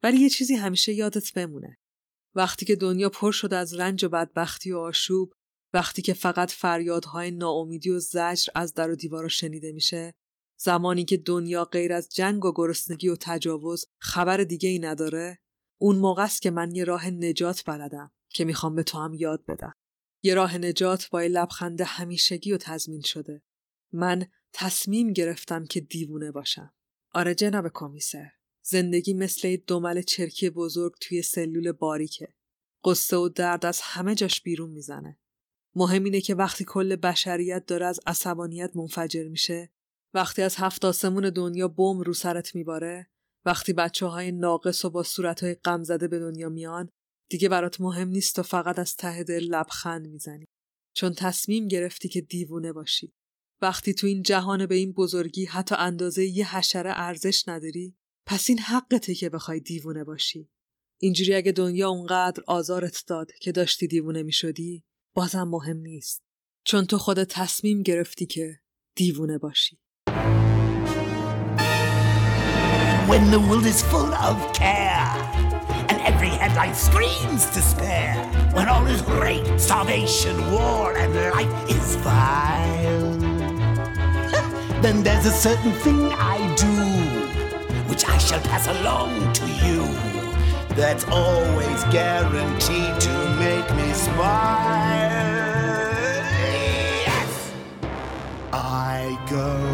ولی 0.02 0.18
یه 0.18 0.28
چیزی 0.28 0.54
همیشه 0.54 0.92
یادت 0.92 1.32
بمونه. 1.32 1.78
وقتی 2.34 2.66
که 2.66 2.76
دنیا 2.76 3.08
پر 3.08 3.32
شد 3.32 3.54
از 3.54 3.74
رنج 3.74 4.04
و 4.04 4.08
بدبختی 4.08 4.72
و 4.72 4.78
آشوب، 4.78 5.32
وقتی 5.74 6.02
که 6.02 6.14
فقط 6.14 6.50
فریادهای 6.50 7.30
ناامیدی 7.30 7.90
و 7.90 7.98
زجر 7.98 8.52
از 8.54 8.74
در 8.74 8.90
و 8.90 8.96
دیوارا 8.96 9.28
شنیده 9.28 9.72
میشه، 9.72 10.14
زمانی 10.60 11.04
که 11.04 11.16
دنیا 11.16 11.64
غیر 11.64 11.92
از 11.92 12.08
جنگ 12.08 12.44
و 12.44 12.52
گرسنگی 12.54 13.08
و 13.08 13.16
تجاوز 13.20 13.84
خبر 14.00 14.36
دیگه 14.36 14.68
ای 14.68 14.78
نداره، 14.78 15.38
اون 15.82 15.96
موقع 15.96 16.22
است 16.22 16.42
که 16.42 16.50
من 16.50 16.74
یه 16.74 16.84
راه 16.84 17.10
نجات 17.10 17.62
بلدم 17.66 18.10
که 18.28 18.44
می‌خوام 18.44 18.74
به 18.74 18.82
تو 18.82 18.98
هم 18.98 19.14
یاد 19.14 19.44
بدم. 19.46 19.72
یه 20.22 20.34
راه 20.34 20.58
نجات 20.58 21.08
با 21.10 21.22
یه 21.22 21.28
لبخند 21.28 21.80
همیشگی 21.80 22.52
و 22.52 22.56
تضمین 22.56 23.00
شده. 23.00 23.42
من 23.92 24.26
تصمیم 24.52 25.12
گرفتم 25.12 25.64
که 25.64 25.80
دیوونه 25.80 26.30
باشم. 26.30 26.74
آره 27.14 27.34
جناب 27.34 27.68
کمیسر. 27.74 28.30
زندگی 28.62 29.14
مثل 29.14 29.48
یه 29.48 29.56
دمل 29.56 30.02
چرکی 30.02 30.50
بزرگ 30.50 30.92
توی 31.00 31.22
سلول 31.22 31.72
باریکه. 31.72 32.28
قصه 32.84 33.16
و 33.16 33.28
درد 33.28 33.66
از 33.66 33.80
همه 33.82 34.14
جاش 34.14 34.40
بیرون 34.40 34.70
می‌زنه. 34.70 35.18
مهم 35.74 36.04
اینه 36.04 36.20
که 36.20 36.34
وقتی 36.34 36.64
کل 36.64 36.96
بشریت 36.96 37.66
داره 37.66 37.86
از 37.86 38.00
عصبانیت 38.06 38.76
منفجر 38.76 39.28
میشه، 39.28 39.72
وقتی 40.14 40.42
از 40.42 40.56
هفت 40.56 40.84
آسمون 40.84 41.30
دنیا 41.30 41.68
بم 41.68 42.00
رو 42.00 42.12
سرت 42.12 42.54
میباره، 42.54 43.10
وقتی 43.46 43.72
بچه 43.72 44.06
های 44.06 44.32
ناقص 44.32 44.84
و 44.84 44.90
با 44.90 45.02
صورت 45.02 45.42
های 45.42 45.54
غم 45.54 45.82
زده 45.82 46.08
به 46.08 46.18
دنیا 46.18 46.48
میان 46.48 46.88
دیگه 47.30 47.48
برات 47.48 47.80
مهم 47.80 48.08
نیست 48.08 48.38
و 48.38 48.42
فقط 48.42 48.78
از 48.78 48.96
ته 48.96 49.24
دل 49.24 49.44
لبخند 49.44 50.06
می‌زنی. 50.06 50.44
چون 50.96 51.14
تصمیم 51.14 51.68
گرفتی 51.68 52.08
که 52.08 52.20
دیوونه 52.20 52.72
باشی. 52.72 53.12
وقتی 53.62 53.94
تو 53.94 54.06
این 54.06 54.22
جهان 54.22 54.66
به 54.66 54.74
این 54.74 54.92
بزرگی 54.92 55.44
حتی 55.44 55.74
اندازه 55.78 56.24
یه 56.24 56.56
حشره 56.56 56.92
ارزش 56.94 57.48
نداری 57.48 57.96
پس 58.26 58.48
این 58.48 58.58
حقته 58.58 59.14
که 59.14 59.28
بخوای 59.28 59.60
دیوونه 59.60 60.04
باشی. 60.04 60.48
اینجوری 61.00 61.34
اگه 61.34 61.52
دنیا 61.52 61.88
اونقدر 61.88 62.42
آزارت 62.46 63.04
داد 63.06 63.32
که 63.32 63.52
داشتی 63.52 63.86
دیوونه 63.86 64.22
می‌شدی 64.22 64.84
بازم 65.14 65.48
مهم 65.48 65.76
نیست. 65.76 66.22
چون 66.66 66.84
تو 66.84 66.98
خودت 66.98 67.28
تصمیم 67.28 67.82
گرفتی 67.82 68.26
که 68.26 68.60
دیوونه 68.96 69.38
باشی. 69.38 69.78
When 73.12 73.30
the 73.30 73.38
world 73.40 73.66
is 73.66 73.82
full 73.82 74.14
of 74.14 74.54
care 74.54 75.12
and 75.90 76.00
every 76.00 76.30
headline 76.30 76.74
screams 76.74 77.44
despair 77.52 78.14
when 78.54 78.66
all 78.70 78.86
is 78.86 79.02
rape 79.02 79.46
starvation 79.60 80.34
war 80.50 80.96
and 80.96 81.14
life 81.36 81.70
is 81.70 81.96
vile 81.96 83.12
then 84.80 85.02
there's 85.02 85.26
a 85.26 85.30
certain 85.30 85.72
thing 85.84 86.10
I 86.12 86.38
do, 86.56 86.74
which 87.90 88.08
I 88.08 88.16
shall 88.16 88.40
pass 88.40 88.66
along 88.66 89.34
to 89.34 89.46
you. 89.46 89.82
That's 90.74 91.04
always 91.08 91.84
guaranteed 91.92 92.98
to 92.98 93.14
make 93.38 93.68
me 93.76 93.92
smile. 93.92 95.12
Yes! 97.06 97.52
I 98.54 99.18
go 99.28 99.71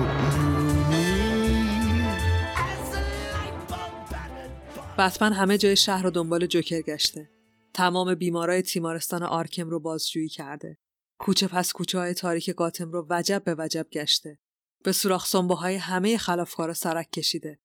بتمن 4.98 5.32
همه 5.32 5.58
جای 5.58 5.76
شهر 5.76 6.02
رو 6.02 6.10
دنبال 6.10 6.46
جوکر 6.46 6.82
گشته. 6.82 7.30
تمام 7.74 8.14
بیمارای 8.14 8.62
تیمارستان 8.62 9.22
آرکم 9.22 9.70
رو 9.70 9.80
بازجویی 9.80 10.28
کرده. 10.28 10.78
کوچه 11.18 11.48
پس 11.48 11.72
کوچه 11.72 11.98
های 11.98 12.14
تاریک 12.14 12.50
گاتم 12.50 12.92
رو 12.92 13.06
وجب 13.10 13.42
به 13.44 13.54
وجب 13.58 13.86
گشته. 13.92 14.38
به 14.84 14.92
سوراخ 14.92 15.34
های 15.34 15.76
همه 15.76 16.18
خلافکارا 16.18 16.74
سرک 16.74 17.10
کشیده. 17.10 17.58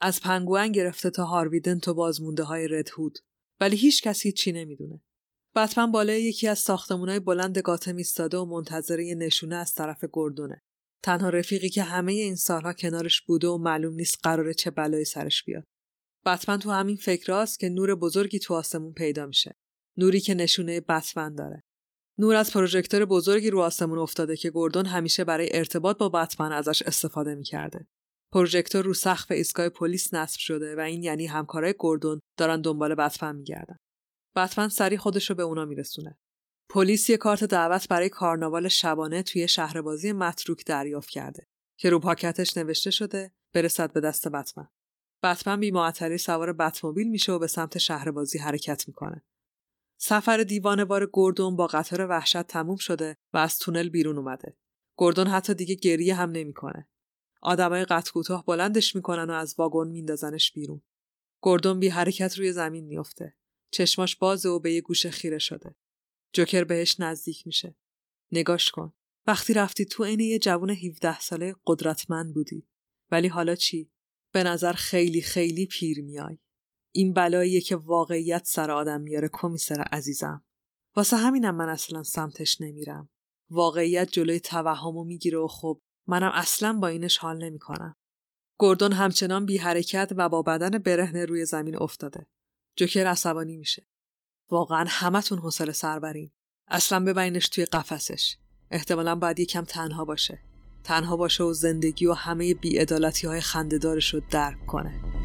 از 0.00 0.20
پنگوئن 0.20 0.72
گرفته 0.72 1.10
تا 1.10 1.24
هارویدن 1.24 1.78
تو 1.78 1.94
بازمونده 1.94 2.42
های 2.42 2.68
ردهود. 2.68 3.18
ولی 3.60 3.76
هیچ 3.76 4.02
کس 4.02 4.22
هیچی 4.22 4.52
نمی‌دونه. 4.52 5.02
بتمن 5.56 5.92
بالای 5.92 6.22
یکی 6.22 6.48
از 6.48 6.58
ساختمونای 6.58 7.20
بلند 7.20 7.58
گاتم 7.58 7.96
ایستاده 7.96 8.38
و 8.38 8.44
منتظر 8.44 9.00
یه 9.00 9.14
نشونه 9.14 9.56
از 9.56 9.74
طرف 9.74 10.04
گردونه. 10.12 10.62
تنها 11.02 11.28
رفیقی 11.28 11.68
که 11.68 11.82
همه 11.82 12.12
این 12.12 12.36
سالها 12.36 12.72
کنارش 12.72 13.20
بوده 13.20 13.48
و 13.48 13.58
معلوم 13.58 13.94
نیست 13.94 14.18
قراره 14.22 14.54
چه 14.54 14.70
بلایی 14.70 15.04
سرش 15.04 15.44
بیاد. 15.44 15.64
بتمن 16.26 16.58
تو 16.58 16.70
همین 16.70 16.96
فکراست 16.96 17.58
که 17.58 17.68
نور 17.68 17.94
بزرگی 17.94 18.38
تو 18.38 18.54
آسمون 18.54 18.92
پیدا 18.92 19.26
میشه. 19.26 19.56
نوری 19.96 20.20
که 20.20 20.34
نشونه 20.34 20.80
بتمن 20.80 21.34
داره. 21.34 21.62
نور 22.18 22.34
از 22.34 22.52
پروژکتور 22.52 23.04
بزرگی 23.04 23.50
رو 23.50 23.60
آسمون 23.60 23.98
افتاده 23.98 24.36
که 24.36 24.50
گوردون 24.50 24.86
همیشه 24.86 25.24
برای 25.24 25.48
ارتباط 25.52 25.98
با 25.98 26.08
بتمن 26.08 26.52
ازش 26.52 26.82
استفاده 26.82 27.34
می‌کرده. 27.34 27.86
پروژکتور 28.32 28.84
رو 28.84 28.94
سقف 28.94 29.30
ایستگاه 29.30 29.68
پلیس 29.68 30.14
نصب 30.14 30.38
شده 30.38 30.76
و 30.76 30.80
این 30.80 31.02
یعنی 31.02 31.26
همکارای 31.26 31.72
گوردون 31.72 32.20
دارن 32.38 32.60
دنبال 32.60 32.94
بتمن 32.94 33.36
میگردن. 33.36 33.76
بتمن 34.36 34.68
سری 34.68 34.96
خودش 34.96 35.30
رو 35.30 35.36
به 35.36 35.42
اونا 35.42 35.64
میرسونه. 35.64 36.18
پلیس 36.70 37.10
یه 37.10 37.16
کارت 37.16 37.44
دعوت 37.44 37.88
برای 37.88 38.08
کارناوال 38.08 38.68
شبانه 38.68 39.22
توی 39.22 39.48
شهربازی 39.48 40.12
متروک 40.12 40.66
دریافت 40.66 41.10
کرده 41.10 41.46
که 41.78 41.90
رو 41.90 42.00
پاکتش 42.00 42.56
نوشته 42.56 42.90
شده 42.90 43.32
برسد 43.54 43.92
به 43.92 44.00
دست 44.00 44.28
بتمن. 44.28 44.68
بتمن 45.22 45.60
بی 45.60 45.70
معطلی 45.70 46.18
سوار 46.18 46.52
بتموبیل 46.52 47.08
میشه 47.08 47.32
و 47.32 47.38
به 47.38 47.46
سمت 47.46 47.78
شهربازی 47.78 48.38
حرکت 48.38 48.88
می‌کنه. 48.88 49.22
سفر 49.98 50.36
دیوانوار 50.36 51.06
گوردون 51.06 51.56
با 51.56 51.66
قطار 51.66 52.06
وحشت 52.06 52.42
تموم 52.42 52.76
شده 52.76 53.16
و 53.32 53.38
از 53.38 53.58
تونل 53.58 53.88
بیرون 53.88 54.18
اومده. 54.18 54.56
گوردون 54.96 55.26
حتی 55.26 55.54
دیگه 55.54 55.74
گریه 55.74 56.14
هم 56.14 56.30
نمی‌کنه. 56.30 56.88
آدمای 57.42 57.84
قد 57.84 58.08
کوتاه 58.08 58.44
بلندش 58.44 58.96
می‌کنن 58.96 59.30
و 59.30 59.32
از 59.32 59.54
واگن 59.58 59.88
میندازنش 59.88 60.52
بیرون. 60.52 60.82
گوردون 61.42 61.80
بی 61.80 61.88
حرکت 61.88 62.38
روی 62.38 62.52
زمین 62.52 62.84
میافته. 62.84 63.36
چشماش 63.70 64.16
بازه 64.16 64.48
و 64.48 64.58
به 64.58 64.72
یه 64.72 64.80
گوشه 64.80 65.10
خیره 65.10 65.38
شده. 65.38 65.74
جوکر 66.32 66.64
بهش 66.64 67.00
نزدیک 67.00 67.46
میشه. 67.46 67.74
نگاش 68.32 68.70
کن. 68.70 68.92
وقتی 69.26 69.54
رفتی 69.54 69.84
تو 69.84 70.04
عین 70.04 70.20
یه 70.20 70.38
جوون 70.38 70.70
17 70.70 71.20
ساله 71.20 71.54
قدرتمند 71.66 72.34
بودی. 72.34 72.66
ولی 73.10 73.28
حالا 73.28 73.54
چی؟ 73.54 73.90
به 74.32 74.42
نظر 74.42 74.72
خیلی 74.72 75.20
خیلی 75.20 75.66
پیر 75.66 76.02
میای. 76.02 76.38
این 76.92 77.12
بلاییه 77.12 77.60
که 77.60 77.76
واقعیت 77.76 78.42
سر 78.44 78.70
آدم 78.70 79.00
میاره 79.00 79.30
کمیسر 79.32 79.80
عزیزم. 79.80 80.44
واسه 80.96 81.16
همینم 81.16 81.54
من 81.54 81.68
اصلا 81.68 82.02
سمتش 82.02 82.60
نمیرم. 82.60 83.10
واقعیت 83.50 84.10
جلوی 84.10 84.40
توهمو 84.40 85.04
می‌گیره 85.04 85.38
و 85.38 85.46
خب 85.46 85.80
منم 86.06 86.30
اصلا 86.34 86.72
با 86.72 86.88
اینش 86.88 87.16
حال 87.16 87.44
نمی‌کنم. 87.44 87.96
گوردون 88.58 88.92
همچنان 88.92 89.46
بی 89.46 89.58
حرکت 89.58 90.12
و 90.16 90.28
با 90.28 90.42
بدن 90.42 90.78
برهنه 90.78 91.24
روی 91.24 91.44
زمین 91.44 91.76
افتاده. 91.76 92.26
جوکر 92.76 93.06
عصبانی 93.06 93.56
میشه. 93.56 93.86
واقعا 94.50 94.84
همتون 94.88 95.38
حوصله 95.38 95.72
سر 95.72 95.98
برین. 95.98 96.30
اصلا 96.68 97.04
ببینش 97.04 97.48
توی 97.48 97.64
قفسش. 97.64 98.36
احتمالا 98.70 99.14
باید 99.14 99.40
یکم 99.40 99.64
تنها 99.64 100.04
باشه. 100.04 100.49
تنها 100.84 101.16
باشه 101.16 101.44
و 101.44 101.52
زندگی 101.52 102.06
و 102.06 102.12
همه 102.12 102.54
بیعدالتی 102.54 103.26
های 103.26 103.40
خندهدارش 103.40 104.14
رو 104.14 104.20
درک 104.30 104.66
کنه. 104.66 105.19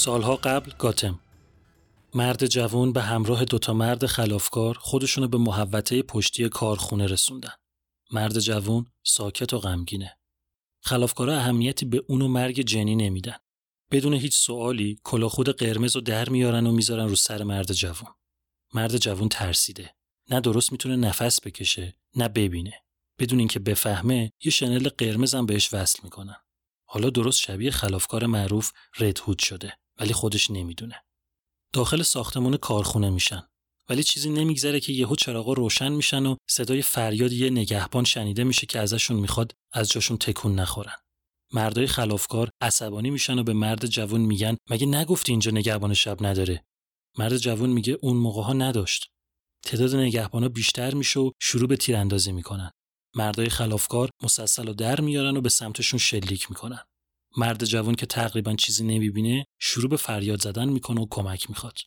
سالها 0.00 0.36
قبل 0.36 0.72
گاتم 0.78 1.20
مرد 2.14 2.46
جوان 2.46 2.92
به 2.92 3.02
همراه 3.02 3.44
دوتا 3.44 3.72
مرد 3.72 4.06
خلافکار 4.06 4.78
خودشونو 4.78 5.28
به 5.28 5.38
محوطه 5.38 6.02
پشتی 6.02 6.48
کارخونه 6.48 7.06
رسوندن. 7.06 7.52
مرد 8.10 8.38
جوان 8.38 8.86
ساکت 9.02 9.52
و 9.52 9.58
غمگینه. 9.58 10.18
خلافکارا 10.82 11.36
اهمیتی 11.36 11.86
به 11.86 12.04
اونو 12.08 12.28
مرگ 12.28 12.60
جنی 12.60 12.96
نمیدن. 12.96 13.36
بدون 13.90 14.14
هیچ 14.14 14.36
سوالی 14.36 15.00
کلاخود 15.04 15.48
قرمز 15.48 15.96
رو 15.96 16.00
در 16.02 16.28
میارن 16.28 16.66
و 16.66 16.72
می‌ذارن 16.72 17.08
رو 17.08 17.16
سر 17.16 17.42
مرد 17.42 17.72
جوان. 17.72 18.14
مرد 18.74 18.96
جوان 18.96 19.28
ترسیده. 19.28 19.94
نه 20.30 20.40
درست 20.40 20.72
می‌تونه 20.72 20.96
نفس 20.96 21.40
بکشه 21.40 21.96
نه 22.16 22.28
ببینه. 22.28 22.74
بدون 23.18 23.38
اینکه 23.38 23.58
بفهمه 23.58 24.32
یه 24.44 24.52
شنل 24.52 24.88
قرمز 24.88 25.34
بهش 25.34 25.74
وصل 25.74 25.98
می‌کنن. 26.02 26.36
حالا 26.84 27.10
درست 27.10 27.40
شبیه 27.40 27.70
خلافکار 27.70 28.26
معروف 28.26 28.72
ردهود 28.98 29.38
شده 29.38 29.79
ولی 30.00 30.12
خودش 30.12 30.50
نمی‌دونه. 30.50 31.04
داخل 31.72 32.02
ساختمون 32.02 32.56
کارخونه 32.56 33.10
میشن. 33.10 33.42
ولی 33.88 34.02
چیزی 34.02 34.30
نمیگذره 34.30 34.80
که 34.80 34.92
یهو 34.92 35.16
چراغا 35.16 35.52
روشن 35.52 35.92
میشن 35.92 36.26
و 36.26 36.36
صدای 36.50 36.82
فریاد 36.82 37.32
یه 37.32 37.50
نگهبان 37.50 38.04
شنیده 38.04 38.44
میشه 38.44 38.66
که 38.66 38.78
ازشون 38.78 39.16
می‌خواد 39.16 39.52
از 39.72 39.90
جاشون 39.90 40.16
تکون 40.16 40.54
نخورن. 40.54 40.96
مردای 41.52 41.86
خلافکار 41.86 42.50
عصبانی 42.60 43.10
میشن 43.10 43.38
و 43.38 43.42
به 43.42 43.52
مرد 43.52 43.86
جوون 43.86 44.20
میگن 44.20 44.56
مگه 44.70 44.86
نگفتی 44.86 45.32
اینجا 45.32 45.50
نگهبان 45.50 45.94
شب 45.94 46.26
نداره؟ 46.26 46.64
مرد 47.18 47.36
جوون 47.36 47.70
میگه 47.70 47.98
اون 48.02 48.16
موقع 48.16 48.42
ها 48.42 48.52
نداشت. 48.52 49.10
تعداد 49.62 49.96
نگهبانا 49.96 50.48
بیشتر 50.48 50.94
میشه 50.94 51.20
و 51.20 51.30
شروع 51.40 51.68
به 51.68 51.76
تیراندازی 51.76 52.32
می‌کنن. 52.32 52.70
مردای 53.16 53.48
خلافکار 53.48 54.10
مسلسل 54.22 54.66
رو 54.66 54.74
در 54.74 55.00
میارن 55.00 55.36
و 55.36 55.40
به 55.40 55.48
سمتشون 55.48 55.98
شلیک 55.98 56.50
می‌کنن. 56.50 56.84
مرد 57.36 57.64
جوان 57.64 57.94
که 57.94 58.06
تقریبا 58.06 58.54
چیزی 58.54 58.84
نمی‌بینه 58.84 59.46
شروع 59.58 59.90
به 59.90 59.96
فریاد 59.96 60.42
زدن 60.42 60.68
می‌کنه 60.68 61.00
و 61.00 61.06
کمک 61.10 61.50
می‌خواد. 61.50 61.78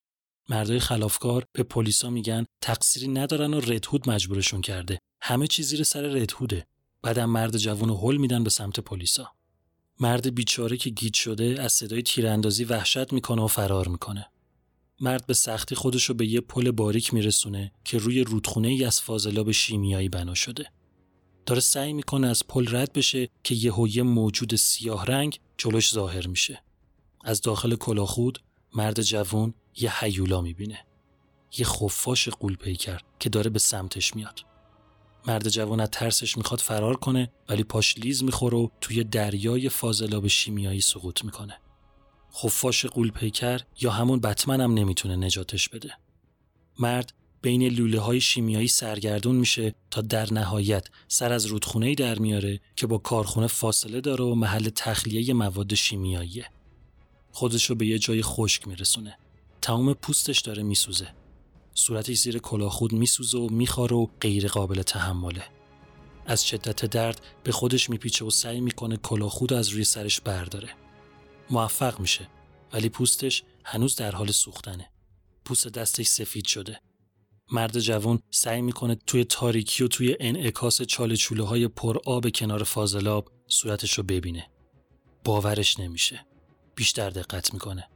مردای 0.49 0.79
خلافکار 0.79 1.45
به 1.53 1.63
پلیسا 1.63 2.09
میگن 2.09 2.45
تقصیری 2.61 3.07
ندارن 3.07 3.53
و 3.53 3.59
ردهود 3.59 4.09
مجبورشون 4.09 4.61
کرده. 4.61 4.99
همه 5.21 5.47
چیز 5.47 5.67
زیر 5.67 5.83
سر 5.83 6.01
ردهوده. 6.01 6.67
بعدم 7.01 7.29
مرد 7.29 7.57
جوان 7.57 7.89
رو 7.89 7.97
هل 7.97 8.17
میدن 8.17 8.43
به 8.43 8.49
سمت 8.49 8.79
پلیسا. 8.79 9.31
مرد 9.99 10.35
بیچاره 10.35 10.77
که 10.77 10.89
گیج 10.89 11.15
شده 11.15 11.55
از 11.59 11.73
صدای 11.73 12.01
تیراندازی 12.01 12.63
وحشت 12.63 13.13
می‌کنه 13.13 13.41
و 13.41 13.47
فرار 13.47 13.87
می‌کنه. 13.87 14.25
مرد 14.99 15.25
به 15.25 15.33
سختی 15.33 15.75
خودش 15.75 16.03
رو 16.03 16.15
به 16.15 16.27
یه 16.27 16.41
پل 16.41 16.71
باریک 16.71 17.13
میرسونه 17.13 17.71
که 17.85 17.97
روی 17.97 18.23
رودخونه 18.23 18.67
ای 18.67 18.85
از 18.85 19.01
فاضلاب 19.01 19.51
شیمیایی 19.51 20.09
بنا 20.09 20.33
شده. 20.33 20.71
داره 21.45 21.61
سعی 21.61 21.93
می‌کنه 21.93 22.27
از 22.27 22.47
پل 22.47 22.75
رد 22.75 22.93
بشه 22.93 23.29
که 23.43 23.55
یه 23.55 24.03
موجود 24.03 24.55
سیاه 24.55 25.05
رنگ 25.05 25.39
جلوش 25.57 25.93
ظاهر 25.93 26.27
میشه. 26.27 26.63
از 27.23 27.41
داخل 27.41 27.75
کلاخود 27.75 28.39
مرد 28.75 29.01
جوون 29.01 29.53
یه 29.75 30.03
حیولا 30.03 30.41
می‌بینه. 30.41 30.85
یه 31.57 31.65
خفاش 31.65 32.29
قول 32.29 32.55
پیکر 32.55 33.01
که 33.19 33.29
داره 33.29 33.49
به 33.49 33.59
سمتش 33.59 34.15
میاد. 34.15 34.39
مرد 35.27 35.49
جوان 35.49 35.79
از 35.79 35.89
ترسش 35.89 36.37
می‌خواد 36.37 36.59
فرار 36.59 36.95
کنه 36.95 37.31
ولی 37.49 37.63
پاش 37.63 37.97
لیز 37.97 38.23
می‌خوره 38.23 38.57
و 38.57 38.67
توی 38.81 39.03
دریای 39.03 39.69
فاضلاب 39.69 40.27
شیمیایی 40.27 40.81
سقوط 40.81 41.25
می‌کنه. 41.25 41.59
خفاش 42.33 42.85
قول 42.85 43.11
پیکر 43.11 43.61
یا 43.81 43.91
همون 43.91 44.19
بتمن 44.19 44.61
هم 44.61 44.73
نمی‌تونه 44.73 45.15
نجاتش 45.15 45.69
بده. 45.69 45.97
مرد 46.79 47.13
بین 47.43 47.63
لوله 47.67 47.99
های 47.99 48.21
شیمیایی 48.21 48.67
سرگردون 48.67 49.35
میشه 49.35 49.75
تا 49.91 50.01
در 50.01 50.33
نهایت 50.33 50.87
سر 51.07 51.33
از 51.33 51.45
رودخونه 51.45 51.95
در 51.95 52.19
میاره 52.19 52.59
که 52.75 52.87
با 52.87 52.97
کارخونه 52.97 53.47
فاصله 53.47 54.01
داره 54.01 54.23
و 54.23 54.35
محل 54.35 54.69
تخلیه 54.69 55.33
مواد 55.33 55.73
شیمیاییه. 55.73 56.49
خودش 57.31 57.65
رو 57.65 57.75
به 57.75 57.85
یه 57.85 57.99
جای 57.99 58.21
خشک 58.21 58.67
میرسونه. 58.67 59.17
تمام 59.61 59.93
پوستش 59.93 60.39
داره 60.39 60.63
میسوزه. 60.63 61.07
صورتش 61.73 62.17
زیر 62.17 62.39
کلاخود 62.39 62.93
میسوزه 62.93 63.37
و 63.37 63.49
میخاره 63.49 63.95
و 63.95 64.07
غیر 64.21 64.47
قابل 64.47 64.81
تحمله. 64.81 65.43
از 66.25 66.47
شدت 66.47 66.85
درد 66.85 67.21
به 67.43 67.51
خودش 67.51 67.89
میپیچه 67.89 68.25
و 68.25 68.29
سعی 68.29 68.61
می‌کنه 68.61 68.97
کلاهخود 68.97 69.53
از 69.53 69.69
روی 69.69 69.83
سرش 69.83 70.21
برداره. 70.21 70.69
موفق 71.49 71.99
میشه 71.99 72.27
ولی 72.73 72.89
پوستش 72.89 73.43
هنوز 73.63 73.95
در 73.95 74.11
حال 74.11 74.31
سوختنه. 74.31 74.89
پوست 75.45 75.67
دستش 75.67 76.07
سفید 76.07 76.45
شده. 76.45 76.79
مرد 77.53 77.79
جوان 77.79 78.19
سعی 78.31 78.61
می‌کنه 78.61 78.95
توی 78.95 79.23
تاریکی 79.23 79.83
و 79.83 79.87
توی 79.87 80.17
انعکاس 80.19 80.81
چاله 80.81 81.15
چوله 81.15 81.43
های 81.43 81.67
پر 81.67 81.97
آب 82.05 82.29
کنار 82.29 82.63
فاضلاب 82.63 83.31
صورتش 83.47 83.93
رو 83.93 84.03
ببینه. 84.03 84.47
باورش 85.23 85.79
نمیشه. 85.79 86.25
بیشتر 86.75 87.09
دقت 87.09 87.53
می‌کنه. 87.53 87.87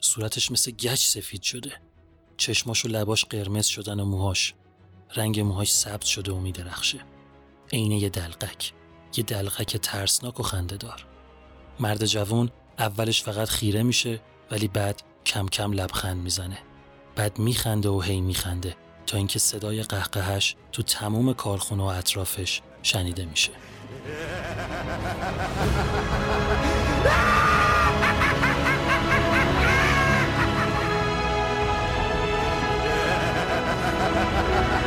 صورتش 0.00 0.50
مثل 0.50 0.70
گچ 0.70 1.00
سفید 1.00 1.42
شده. 1.42 1.72
چشماش 2.36 2.84
و 2.84 2.88
لباش 2.88 3.24
قرمز 3.24 3.66
شدن 3.66 4.00
و 4.00 4.04
موهاش. 4.04 4.54
رنگ 5.16 5.40
موهاش 5.40 5.72
سبز 5.72 6.06
شده 6.06 6.32
و 6.32 6.40
میدرخشه. 6.40 6.98
عین 7.72 7.92
یه 7.92 8.08
دلقک. 8.08 8.72
یه 9.16 9.24
دلقک 9.24 9.76
ترسناک 9.76 10.40
و 10.40 10.42
خنده 10.42 10.76
دار. 10.76 11.06
مرد 11.80 12.06
جوان 12.06 12.50
اولش 12.78 13.22
فقط 13.22 13.48
خیره 13.48 13.82
میشه 13.82 14.20
ولی 14.50 14.68
بعد 14.68 15.02
کم 15.26 15.46
کم 15.46 15.72
لبخند 15.72 16.22
می‌زنه. 16.22 16.58
بعد 17.16 17.38
میخنده 17.38 17.88
و 17.88 18.00
هی 18.00 18.20
میخنده 18.20 18.76
تا 19.06 19.16
اینکه 19.16 19.38
صدای 19.38 19.82
قهقهش 19.82 20.56
تو 20.72 20.82
تموم 20.82 21.32
کارخونه 21.34 21.82
و 21.82 21.86
اطرافش 21.86 22.62
شنیده 22.82 23.24
میشه. 23.24 23.52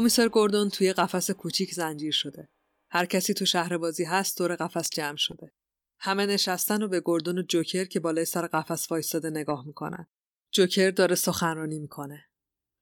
کمیسر 0.00 0.28
گوردون 0.28 0.68
توی 0.68 0.92
قفس 0.92 1.30
کوچیک 1.30 1.74
زنجیر 1.74 2.12
شده. 2.12 2.48
هر 2.90 3.06
کسی 3.06 3.34
تو 3.34 3.46
شهر 3.46 3.78
بازی 3.78 4.04
هست 4.04 4.38
دور 4.38 4.56
قفس 4.56 4.90
جمع 4.90 5.16
شده. 5.16 5.52
همه 5.98 6.26
نشستن 6.26 6.82
و 6.82 6.88
به 6.88 7.00
گوردون 7.00 7.38
و 7.38 7.42
جوکر 7.42 7.84
که 7.84 8.00
بالای 8.00 8.24
سر 8.24 8.46
قفس 8.46 8.90
وایستاده 8.90 9.30
نگاه 9.30 9.66
می‌کنن. 9.66 10.06
جوکر 10.52 10.90
داره 10.90 11.14
سخنرانی 11.14 11.78
می‌کنه. 11.78 12.24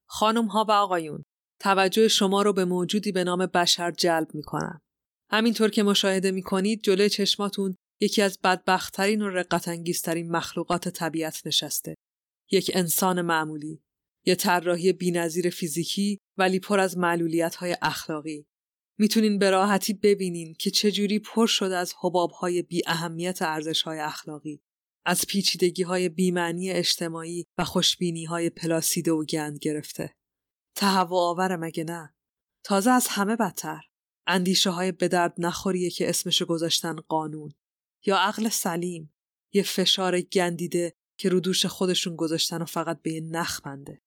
خانم 0.07 0.47
ها 0.47 0.67
و 0.69 0.71
آقایون، 0.71 1.23
توجه 1.61 2.09
شما 2.09 2.43
رو 2.43 2.53
به 2.53 2.65
موجودی 2.65 3.13
به 3.13 3.25
نام 3.25 3.47
بشر 3.47 3.91
جلب 3.91 4.35
می‌کنم. 4.35 4.81
همینطور 5.31 5.71
که 5.71 5.83
مشاهده 5.83 6.31
می‌کنید 6.31 6.83
جلوی 6.83 7.09
چشماتون 7.09 7.77
یکی 8.01 8.23
از 8.23 8.39
بدبختترین 8.45 9.23
و 9.23 9.29
رقتانگیزترین 9.29 10.31
مخلوقات 10.31 10.89
طبیعت 10.89 11.47
نشسته. 11.47 11.95
یک 12.51 12.71
انسان 12.75 13.23
معمولی، 13.23 13.83
یه 14.29 14.35
طراحی 14.35 14.93
بی‌نظیر 14.93 15.51
فیزیکی 15.51 16.19
ولی 16.39 16.61
پر 16.61 16.81
از 16.81 16.99
معلولیت 16.99 17.55
های 17.55 17.77
اخلاقی. 17.83 18.47
می‌تونین 18.99 19.39
به 19.39 19.51
راحتی 19.51 19.95
ببینین 19.95 20.55
که 20.59 20.71
چجوری 20.71 21.19
پر 21.19 21.47
شده 21.47 21.77
از 21.77 21.95
حباب 22.03 22.31
های 22.31 22.63
بی 22.63 22.83
اهمیت 22.87 23.43
ارزش 23.43 23.83
های 23.83 23.99
اخلاقی. 23.99 24.61
از 25.07 25.25
پیچیدگی 25.29 25.83
های 25.83 26.09
بیمعنی 26.09 26.71
اجتماعی 26.71 27.45
و 27.59 27.65
خوشبینی 27.65 28.25
های 28.25 28.51
پلاسیده 28.51 29.13
و 29.13 29.25
گند 29.25 29.59
گرفته. 29.59 30.15
تهوع 30.77 31.21
آور 31.21 31.57
مگه 31.57 31.85
نه؟ 31.85 32.15
تازه 32.65 32.91
از 32.91 33.07
همه 33.09 33.37
بدتر. 33.37 33.81
اندیشه 34.27 34.71
های 34.71 34.93
به 34.93 35.09
درد 35.09 35.35
نخوریه 35.39 35.91
که 35.91 36.09
اسمشو 36.09 36.47
گذاشتن 36.47 36.97
قانون. 36.97 37.53
یا 38.07 38.17
عقل 38.17 38.49
سلیم. 38.49 39.15
یه 39.53 39.63
فشار 39.63 40.21
گندیده 40.21 40.95
که 41.19 41.29
رو 41.29 41.41
دوش 41.41 41.67
خودشون 41.67 42.17
گذاشتن 42.17 42.63
و 42.63 42.65
فقط 42.65 43.03
به 43.03 43.13
یه 43.13 43.21
نخ 43.21 43.61
بنده. 43.61 44.03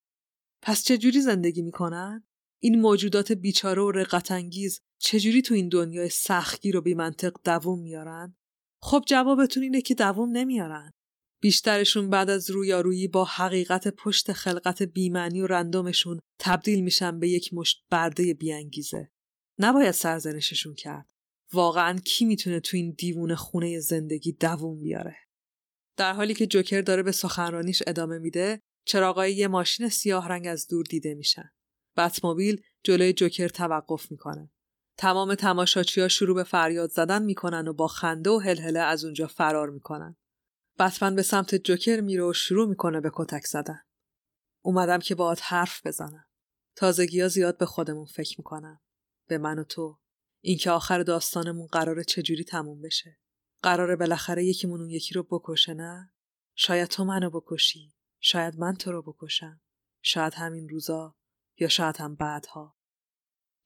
پس 0.61 0.83
چجوری 0.83 1.21
زندگی 1.21 1.61
می‌کنن؟ 1.61 2.23
این 2.59 2.81
موجودات 2.81 3.31
بیچاره 3.31 3.81
و 3.81 3.91
رقتانگیز 3.91 4.81
چجوری 4.99 5.41
تو 5.41 5.53
این 5.53 5.69
دنیای 5.69 6.09
سختگیر 6.09 6.77
و 6.77 6.81
بیمنطق 6.81 7.33
دووم 7.43 7.79
میارن؟ 7.79 8.35
خب 8.81 9.03
جوابتون 9.07 9.63
اینه 9.63 9.81
که 9.81 9.95
دووم 9.95 10.29
نمیارن. 10.31 10.91
بیشترشون 11.41 12.09
بعد 12.09 12.29
از 12.29 12.49
رویارویی 12.49 13.07
با 13.07 13.25
حقیقت 13.25 13.87
پشت 13.87 14.33
خلقت 14.33 14.83
بیمعنی 14.83 15.41
و 15.41 15.47
رندومشون 15.47 16.19
تبدیل 16.39 16.83
میشن 16.83 17.19
به 17.19 17.29
یک 17.29 17.53
مشت 17.53 17.85
برده 17.89 18.33
بیانگیزه. 18.33 19.11
نباید 19.59 19.91
سرزنششون 19.91 20.73
کرد. 20.73 21.09
واقعا 21.53 21.99
کی 22.05 22.25
می‌تونه 22.25 22.59
تو 22.59 22.77
این 22.77 22.95
دیوونه 22.97 23.35
خونه 23.35 23.79
زندگی 23.79 24.31
دووم 24.31 24.83
بیاره؟ 24.83 25.15
در 25.97 26.13
حالی 26.13 26.33
که 26.33 26.47
جوکر 26.47 26.81
داره 26.81 27.03
به 27.03 27.11
سخنرانیش 27.11 27.83
ادامه 27.87 28.17
میده 28.17 28.61
چراغای 28.85 29.33
یه 29.33 29.47
ماشین 29.47 29.89
سیاه 29.89 30.29
رنگ 30.29 30.47
از 30.47 30.67
دور 30.67 30.85
دیده 30.89 31.13
میشن. 31.13 31.51
بتموبیل 31.97 32.61
جلوی 32.83 33.13
جوکر 33.13 33.47
توقف 33.47 34.11
می‌کنه. 34.11 34.51
تمام 34.97 35.35
تماشاچیها 35.35 36.07
شروع 36.07 36.35
به 36.35 36.43
فریاد 36.43 36.89
زدن 36.89 37.23
می‌کنن 37.23 37.67
و 37.67 37.73
با 37.73 37.87
خنده 37.87 38.29
و 38.29 38.39
هلهله 38.39 38.79
از 38.79 39.05
اونجا 39.05 39.27
فرار 39.27 39.69
می‌کنن. 39.69 40.15
بتمن 40.79 41.15
به 41.15 41.21
سمت 41.21 41.55
جوکر 41.55 42.01
میره 42.01 42.23
و 42.23 42.33
شروع 42.33 42.67
می‌کنه 42.67 43.01
به 43.01 43.11
کتک 43.13 43.45
زدن. 43.45 43.81
اومدم 44.63 44.99
که 44.99 45.15
باهات 45.15 45.39
حرف 45.43 45.87
بزنم. 45.87 46.25
تازگی 46.75 47.21
ها 47.21 47.27
زیاد 47.27 47.57
به 47.57 47.65
خودمون 47.65 48.05
فکر 48.05 48.35
می‌کنم. 48.37 48.81
به 49.27 49.37
من 49.37 49.59
و 49.59 49.63
تو. 49.63 49.99
اینکه 50.43 50.71
آخر 50.71 51.03
داستانمون 51.03 51.67
قراره 51.67 52.03
چجوری 52.03 52.43
تموم 52.43 52.81
بشه. 52.81 53.17
قراره 53.63 53.95
بالاخره 53.95 54.45
یکیمون 54.45 54.81
اون 54.81 54.89
یکی 54.89 55.13
رو 55.13 55.23
بکشه 55.23 55.73
نه؟ 55.73 56.13
شاید 56.55 56.87
تو 56.87 57.05
منو 57.05 57.29
بکشی. 57.29 57.93
شاید 58.23 58.59
من 58.59 58.75
تو 58.75 58.91
رو 58.91 59.01
بکشم. 59.01 59.61
شاید 60.01 60.33
همین 60.33 60.69
روزا 60.69 61.15
یا 61.59 61.67
شاید 61.67 61.97
هم 61.97 62.15
بعدها. 62.15 62.77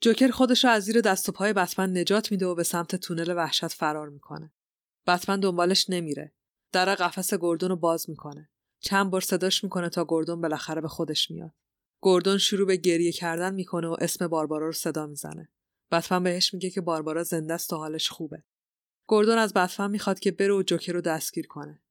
جوکر 0.01 0.28
خودش 0.28 0.66
رو 0.66 0.72
از 0.72 0.84
زیر 0.84 1.01
دست 1.01 1.30
و 1.30 1.32
پای 1.32 1.53
بتمن 1.53 1.97
نجات 1.97 2.32
میده 2.32 2.45
و 2.45 2.56
به 2.56 2.64
سمت 2.64 2.95
تونل 2.95 3.34
وحشت 3.38 3.68
فرار 3.68 4.10
می‌کنه. 4.10 4.53
بتمن 5.08 5.39
دنبالش 5.39 5.89
نمیره. 5.89 6.34
در 6.72 6.95
قفس 6.95 7.34
گردون 7.34 7.70
رو 7.70 7.76
باز 7.76 8.10
می‌کنه. 8.10 8.49
چند 8.80 9.12
بار 9.12 9.22
صداش 9.22 9.64
می‌کنه 9.64 9.89
تا 9.89 10.06
گردون 10.08 10.41
بالاخره 10.41 10.82
به 10.82 10.88
خودش 10.88 11.32
میاد. 11.32 11.53
گردون 12.01 12.38
شروع 12.38 12.68
به 12.68 12.76
گریه 12.76 13.12
کردن 13.12 13.53
می‌کنه 13.53 13.88
و 13.88 13.95
اسم 14.01 14.28
باربارا 14.28 14.66
رو 14.66 14.74
صدا 14.74 15.08
می‌زنه. 15.08 15.49
بتمن 15.91 16.24
بهش 16.24 16.53
میگه 16.53 16.70
که 16.70 16.82
باربارا 16.82 17.24
زنده 17.24 17.53
است 17.53 17.74
و 17.74 17.78
حالش 17.78 18.10
خوبه. 18.10 18.43
گردون 19.08 19.38
از 19.38 19.53
بتمن 19.53 19.91
می‌خواد 19.91 20.20
که 20.20 20.32
بره 20.32 20.53
و 20.53 20.64
جوکر 20.64 20.93
رو 20.93 21.01
دستگیر 21.01 21.47
کنه. 21.47 21.82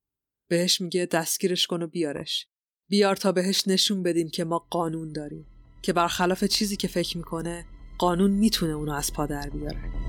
بهش 0.48 0.80
میگه 0.80 1.06
دستگیرش 1.06 1.66
کن 1.66 1.82
و 1.82 1.86
بیارش. 1.86 2.48
بیار 2.88 3.16
تا 3.16 3.32
بهش 3.32 3.68
نشون 3.68 4.02
بدیم 4.02 4.28
که 4.28 4.44
ما 4.44 4.66
قانون 4.70 5.12
داریم. 5.12 5.46
که 5.82 5.92
برخلاف 5.92 6.44
چیزی 6.44 6.76
که 6.76 6.88
فکر 6.88 7.16
می‌کنه 7.16 7.66
قانون 7.98 8.30
می‌تونه 8.30 8.72
اونو 8.72 8.92
از 8.92 9.12
پا 9.12 9.26
در 9.26 9.50
بیاره. 9.50 10.03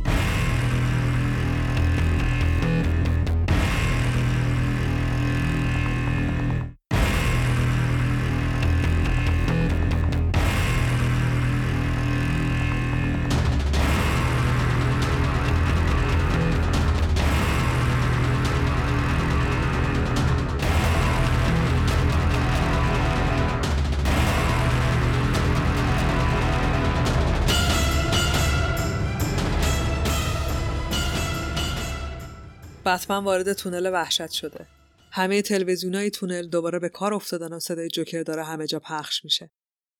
بتمن 32.95 33.23
وارد 33.23 33.53
تونل 33.53 33.89
وحشت 33.93 34.31
شده. 34.31 34.67
همه 35.11 35.41
تلویزیونای 35.41 36.09
تونل 36.09 36.47
دوباره 36.47 36.79
به 36.79 36.89
کار 36.89 37.13
افتادن 37.13 37.53
و 37.53 37.59
صدای 37.59 37.89
جوکر 37.89 38.23
داره 38.23 38.43
همه 38.43 38.67
جا 38.67 38.79
پخش 38.79 39.25
میشه. 39.25 39.51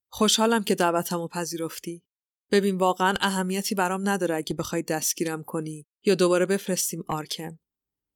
خوشحالم 0.10 0.64
که 0.64 0.76
دعوتمو 0.76 1.28
پذیرفتی. 1.28 2.04
ببین 2.52 2.78
واقعا 2.78 3.14
اهمیتی 3.22 3.76
برام 3.76 4.10
نداره 4.10 4.36
اگه 4.36 4.56
بخوای 4.56 4.82
دستگیرم 4.82 5.44
کنی 5.44 5.88
یا 6.06 6.16
دوباره 6.16 6.46
بفرستیم 6.46 7.04
آرکم. 7.08 7.60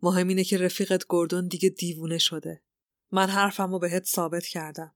مهم 0.02 0.28
اینه 0.28 0.44
که 0.44 0.58
رفیقت 0.58 1.04
گردون 1.10 1.48
دیگه 1.48 1.70
دیوونه 1.70 2.18
شده. 2.18 2.64
من 3.12 3.30
حرفمو 3.30 3.80
بهت 3.80 4.06
ثابت 4.06 4.46
کردم. 4.46 4.96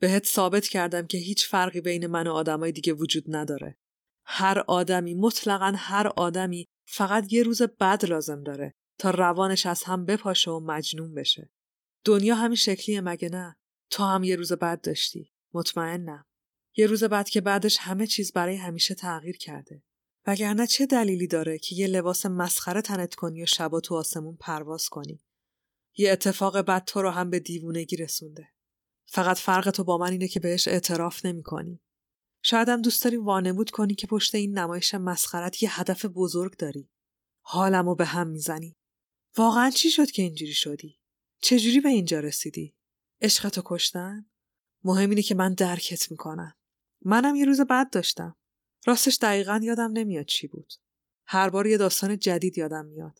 بهت 0.00 0.26
ثابت 0.26 0.66
کردم 0.66 1.06
که 1.06 1.18
هیچ 1.18 1.46
فرقی 1.46 1.80
بین 1.80 2.06
من 2.06 2.26
و 2.26 2.32
آدمای 2.32 2.72
دیگه 2.72 2.92
وجود 2.92 3.24
نداره. 3.28 3.78
هر 4.24 4.64
آدمی 4.66 5.14
مطلقا 5.14 5.72
هر 5.76 6.06
آدمی 6.06 6.66
فقط 6.88 7.32
یه 7.32 7.42
روز 7.42 7.62
بد 7.62 8.04
لازم 8.04 8.42
داره 8.42 8.74
تا 8.98 9.10
روانش 9.10 9.66
از 9.66 9.82
هم 9.82 10.04
بپاشه 10.04 10.50
و 10.50 10.60
مجنون 10.60 11.14
بشه. 11.14 11.50
دنیا 12.04 12.34
همین 12.34 12.56
شکلیه 12.56 13.00
مگه 13.00 13.28
نه؟ 13.28 13.56
تو 13.90 14.02
هم 14.04 14.24
یه 14.24 14.36
روز 14.36 14.52
بد 14.52 14.80
داشتی. 14.80 15.32
مطمئنم. 15.54 16.24
یه 16.76 16.86
روز 16.86 17.04
بعد 17.04 17.28
که 17.28 17.40
بعدش 17.40 17.76
همه 17.80 18.06
چیز 18.06 18.32
برای 18.32 18.56
همیشه 18.56 18.94
تغییر 18.94 19.36
کرده. 19.36 19.82
وگرنه 20.26 20.66
چه 20.66 20.86
دلیلی 20.86 21.26
داره 21.26 21.58
که 21.58 21.74
یه 21.74 21.86
لباس 21.86 22.26
مسخره 22.26 22.82
تنت 22.82 23.14
کنی 23.14 23.42
و 23.42 23.46
شبا 23.46 23.80
تو 23.80 23.94
آسمون 23.94 24.36
پرواز 24.36 24.88
کنی؟ 24.88 25.24
یه 25.96 26.12
اتفاق 26.12 26.58
بد 26.58 26.84
تو 26.84 27.02
رو 27.02 27.10
هم 27.10 27.30
به 27.30 27.40
دیوونگی 27.40 27.96
رسونده. 27.96 28.48
فقط 29.06 29.38
فرق 29.38 29.70
تو 29.70 29.84
با 29.84 29.98
من 29.98 30.10
اینه 30.12 30.28
که 30.28 30.40
بهش 30.40 30.68
اعتراف 30.68 31.26
نمی 31.26 31.42
کنی. 31.42 31.80
شاید 32.42 32.68
هم 32.68 32.82
دوست 32.82 33.04
داری 33.04 33.16
وانمود 33.16 33.70
کنی 33.70 33.94
که 33.94 34.06
پشت 34.06 34.34
این 34.34 34.58
نمایش 34.58 34.94
مسخرت 34.94 35.62
یه 35.62 35.80
هدف 35.80 36.04
بزرگ 36.04 36.56
داری. 36.56 36.90
حالمو 37.40 37.94
به 37.94 38.04
هم 38.04 38.26
می‌زنی. 38.26 38.77
واقعا 39.38 39.70
چی 39.70 39.90
شد 39.90 40.10
که 40.10 40.22
اینجوری 40.22 40.54
شدی؟ 40.54 40.98
چجوری 41.40 41.80
به 41.80 41.88
اینجا 41.88 42.20
رسیدی؟ 42.20 42.74
عشقتو 43.20 43.62
کشتن؟ 43.64 44.30
مهم 44.84 45.10
اینه 45.10 45.22
که 45.22 45.34
من 45.34 45.54
درکت 45.54 46.10
می‌کنم. 46.10 46.54
منم 47.04 47.34
یه 47.34 47.44
روز 47.44 47.60
بد 47.60 47.90
داشتم. 47.90 48.36
راستش 48.86 49.18
دقیقا 49.22 49.60
یادم 49.62 49.92
نمیاد 49.92 50.26
چی 50.26 50.46
بود. 50.46 50.72
هر 51.26 51.48
بار 51.48 51.66
یه 51.66 51.76
داستان 51.76 52.18
جدید 52.18 52.58
یادم 52.58 52.86
میاد. 52.86 53.18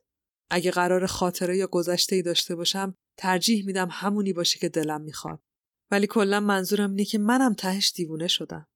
اگه 0.50 0.70
قرار 0.70 1.06
خاطره 1.06 1.56
یا 1.56 1.66
گذشته 1.66 2.16
ای 2.16 2.22
داشته 2.22 2.54
باشم 2.54 2.94
ترجیح 3.16 3.66
میدم 3.66 3.88
همونی 3.90 4.32
باشه 4.32 4.58
که 4.58 4.68
دلم 4.68 5.00
می‌خواد. 5.00 5.42
ولی 5.90 6.06
کلا 6.06 6.40
منظورم 6.40 6.90
اینه 6.90 7.04
که 7.04 7.18
منم 7.18 7.54
تهش 7.54 7.92
دیوونه 7.96 8.28
شدم. 8.28 8.68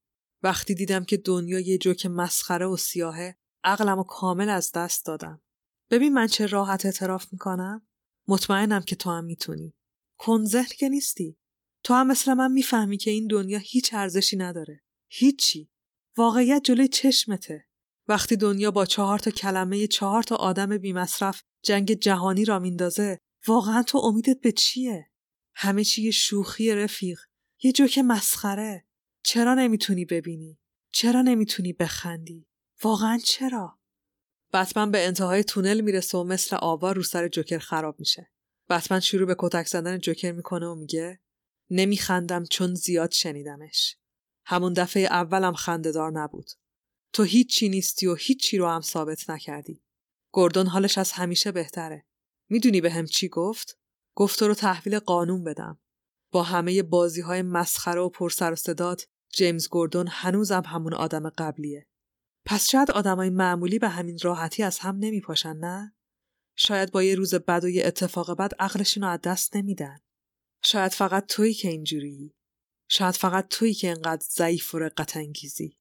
وقتی 0.42 0.74
دیدم 0.74 1.04
که 1.04 1.16
دنیا 1.16 1.60
یه 1.60 1.78
جوک 1.78 2.06
مسخره 2.06 2.66
و 2.66 2.76
سیاهه 2.76 3.36
عقلم 3.64 3.98
و 3.98 4.02
کامل 4.04 4.48
از 4.48 4.72
دست 4.72 5.06
دادم. 5.06 5.42
ببین 5.92 6.12
من 6.12 6.26
چه 6.26 6.46
راحت 6.46 6.86
اعتراف 6.86 7.26
می‌کنم؟ 7.32 7.86
مطمئنم 8.28 8.80
که 8.80 8.96
تو 8.96 9.10
هم 9.10 9.24
می‌تونی. 9.24 9.74
کنزهر 10.18 10.68
که 10.68 10.88
نیستی. 10.88 11.38
تو 11.84 11.94
هم 11.94 12.06
مثل 12.06 12.34
من 12.34 12.52
می‌فهمی 12.52 12.96
که 12.96 13.10
این 13.10 13.26
دنیا 13.26 13.58
هیچ 13.58 13.94
ارزشی 13.94 14.36
نداره. 14.36 14.82
هیچی. 15.10 15.70
واقعیت 16.16 16.62
جلوی 16.64 16.88
چشمته. 16.88 17.68
وقتی 18.08 18.36
دنیا 18.36 18.70
با 18.70 18.86
چهار 18.86 19.18
تا 19.18 19.30
کلمه 19.30 19.86
چهار 19.86 20.22
تا 20.22 20.36
آدم 20.36 20.78
بیمصرف 20.78 21.42
جنگ 21.64 21.92
جهانی 21.92 22.44
را 22.44 22.58
میندازه 22.58 23.18
واقعا 23.46 23.82
تو 23.82 23.98
امیدت 23.98 24.40
به 24.40 24.52
چیه؟ 24.52 25.10
همه 25.54 25.84
چی 25.84 26.12
شوخی 26.12 26.74
رفیق. 26.74 27.20
یه 27.62 27.72
جوک 27.72 27.98
مسخره. 27.98 28.86
چرا 29.24 29.54
نمی‌تونی 29.54 30.04
ببینی؟ 30.04 30.58
چرا 30.92 31.22
نمی‌تونی 31.22 31.72
بخندی؟ 31.72 32.46
واقعا 32.82 33.18
چرا؟ 33.18 33.81
بتمن 34.52 34.90
به 34.90 35.06
انتهای 35.06 35.44
تونل 35.44 35.80
می‌رسه 35.80 36.18
و 36.18 36.24
مثل 36.24 36.56
آوا 36.56 36.92
رو 36.92 37.02
سر 37.02 37.28
جوکر 37.28 37.58
خراب 37.58 38.00
میشه. 38.00 38.30
بتمن 38.68 39.00
شروع 39.00 39.26
به 39.26 39.36
کتک 39.38 39.66
زدن 39.66 39.98
جوکر 39.98 40.32
می‌کنه 40.32 40.66
و 40.66 40.74
میگه 40.74 41.20
نمیخندم 41.70 42.44
چون 42.44 42.74
زیاد 42.74 43.10
شنیدمش. 43.10 43.96
همون 44.46 44.72
دفعه 44.72 45.02
اولم 45.02 45.54
خندهدار 45.54 46.12
نبود. 46.12 46.50
تو 47.12 47.22
هیچی 47.22 47.68
نیستی 47.68 48.06
و 48.06 48.14
هیچی 48.14 48.58
رو 48.58 48.68
هم 48.68 48.80
ثابت 48.80 49.30
نکردی. 49.30 49.82
گردون 50.32 50.66
حالش 50.66 50.98
از 50.98 51.12
همیشه 51.12 51.52
بهتره. 51.52 52.06
می‌دونی 52.48 52.80
به 52.80 52.90
هم 52.90 53.06
چی 53.06 53.28
گفت؟ 53.28 53.78
گفت 54.14 54.42
رو 54.42 54.54
تحویل 54.54 54.98
قانون 54.98 55.44
بدم. 55.44 55.78
با 56.32 56.42
همه 56.42 56.82
بازی 56.82 57.20
های 57.20 57.42
مسخره 57.42 58.00
و 58.00 58.08
پرسر 58.08 58.52
و 58.52 58.56
صدات 58.56 59.06
جیمز 59.32 59.68
گوردون 59.68 60.08
هنوزم 60.10 60.62
همون 60.66 60.94
آدم 60.94 61.28
قبلیه. 61.28 61.86
پس 62.44 62.70
شاید 62.70 62.90
آدمای 62.90 63.30
معمولی 63.30 63.78
به 63.78 63.88
همین 63.88 64.18
راحتی 64.22 64.62
از 64.62 64.78
هم 64.78 64.96
نمیپاشن 64.96 65.56
نه؟ 65.56 65.94
شاید 66.56 66.92
با 66.92 67.02
یه 67.02 67.14
روز 67.14 67.34
بد 67.34 67.64
و 67.64 67.68
یه 67.68 67.86
اتفاق 67.86 68.38
بد 68.38 68.50
عقلشون 68.58 69.02
رو 69.02 69.08
از 69.08 69.20
دست 69.20 69.56
نمیدن. 69.56 69.98
شاید 70.64 70.92
فقط 70.92 71.26
تویی 71.26 71.54
که 71.54 71.68
اینجوری. 71.68 72.34
شاید 72.88 73.14
فقط 73.14 73.48
تویی 73.48 73.74
که 73.74 73.90
انقدر 73.90 74.26
ضعیف 74.30 74.74
و 74.74 74.78
رقت 74.78 75.16
انگیزی. 75.16 75.78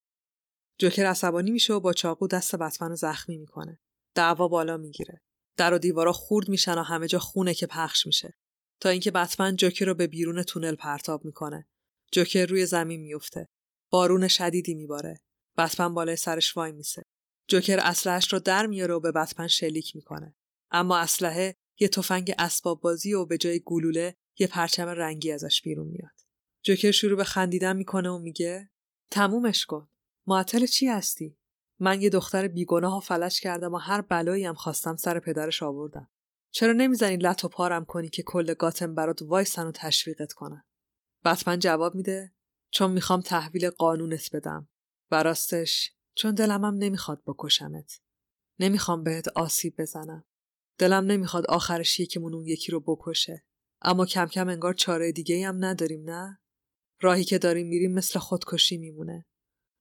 جوکر 0.80 1.06
عصبانی 1.06 1.52
میشه 1.52 1.74
و 1.74 1.80
با 1.80 1.94
چاقو 1.94 2.28
دست 2.28 2.56
بتمن 2.56 2.96
زخمی 2.96 3.38
می‌کنه. 3.38 3.80
دعوا 4.16 4.48
بالا 4.48 4.78
می‌گیره. 4.78 5.22
در 5.58 5.74
و 5.74 5.78
دیوارا 5.78 6.14
خورد 6.14 6.50
میشن 6.50 6.78
و 6.78 6.84
همه 6.84 7.08
جا 7.08 7.20
خونه 7.20 7.54
که 7.54 7.68
پخش 7.68 8.06
میشه. 8.06 8.34
تا 8.80 8.90
اینکه 8.90 9.12
بتمن 9.12 9.56
جوکر 9.56 9.86
رو 9.86 9.94
به 9.94 10.08
بیرون 10.08 10.44
تونل 10.44 10.76
پرتاب 10.76 11.26
می‌کنه. 11.26 11.68
جوکر 12.12 12.46
روی 12.46 12.66
زمین 12.66 13.02
میفته. 13.02 13.48
بارون 13.92 14.28
شدیدی 14.28 14.74
میباره. 14.74 15.22
بتمن 15.58 15.94
بالای 15.94 16.16
سرش 16.16 16.58
وای 16.58 16.72
میسه. 16.72 17.04
جوکر 17.48 17.80
اسلحه‌اش 17.80 18.34
رو 18.34 18.40
در 18.40 18.66
میاره 18.66 18.94
و 18.94 19.00
به 19.00 19.12
بتمن 19.12 19.48
شلیک 19.48 19.96
می‌کنه. 19.96 20.36
اما 20.72 20.98
اسلحه 20.98 21.56
یه 21.80 21.88
تفنگ 21.88 22.34
اسباب 22.40 22.82
بازی 22.82 23.14
و 23.14 23.26
به 23.26 23.38
جای 23.38 23.62
گلوله 23.66 24.16
یه 24.40 24.48
پرچم 24.48 24.88
رنگی 24.88 25.32
ازش 25.32 25.62
بیرون 25.62 25.88
میاد. 25.88 26.12
جوکر 26.64 26.92
شروع 26.92 27.18
به 27.18 27.24
خندیدن 27.24 27.76
می‌کنه 27.76 28.10
و 28.10 28.18
میگه 28.18 28.70
تمومش 29.12 29.66
کن. 29.66 29.90
معطل 30.28 30.66
چی 30.66 30.88
هستی؟ 30.88 31.38
من 31.80 32.02
یه 32.02 32.10
دختر 32.10 32.48
بیگناه 32.48 32.98
و 32.98 33.00
فلج 33.00 33.40
کردم 33.40 33.74
و 33.74 33.78
هر 33.78 34.02
بلایی 34.02 34.46
هم 34.46 34.54
خواستم 34.54 34.96
سر 34.96 35.20
پدرش 35.20 35.64
آوردم. 35.64 36.10
چرا 36.52 36.74
نمی‌زنی 36.74 37.18
لط 37.18 37.44
و 37.44 37.48
پارم 37.48 37.86
کنی 37.86 38.10
که 38.10 38.24
کل 38.24 38.54
گاتم 38.54 38.96
برات 38.96 39.22
وایسن 39.22 39.68
و 39.68 39.72
تشویقت 39.72 40.34
کنن؟ 40.34 40.64
بتمن 41.26 41.60
جواب 41.60 41.96
میده 41.96 42.34
چون 42.72 42.92
می‌خوام 42.92 43.22
تحویل 43.22 43.70
قانونت 43.70 44.36
بدم. 44.36 44.70
و 45.12 45.24
راستش 45.24 45.92
چون 46.16 46.36
دلمم 46.36 46.76
نمی‌خواد 46.76 47.24
بکشمت. 47.28 48.00
نمی‌خوام 48.60 49.04
بهت 49.04 49.28
آسیب 49.28 49.82
بزنم. 49.82 50.26
دلم 50.78 51.06
نمی‌خواد 51.06 51.46
آخرش 51.46 52.00
یکیمون 52.00 52.34
اون 52.34 52.48
یکی 52.48 52.72
رو 52.72 52.80
بکشه. 52.80 53.46
اما 53.82 54.06
کم 54.06 54.26
کم 54.26 54.50
انگار 54.50 54.74
چاره 54.74 55.12
دیگه 55.12 55.48
هم 55.48 55.66
نداریم 55.66 56.10
نه؟ 56.10 56.40
راهی 57.02 57.24
که 57.24 57.38
داریم 57.38 57.68
میریم 57.68 57.94
مثل 57.94 58.20
خودکشی 58.20 58.78
میمونه. 58.78 59.26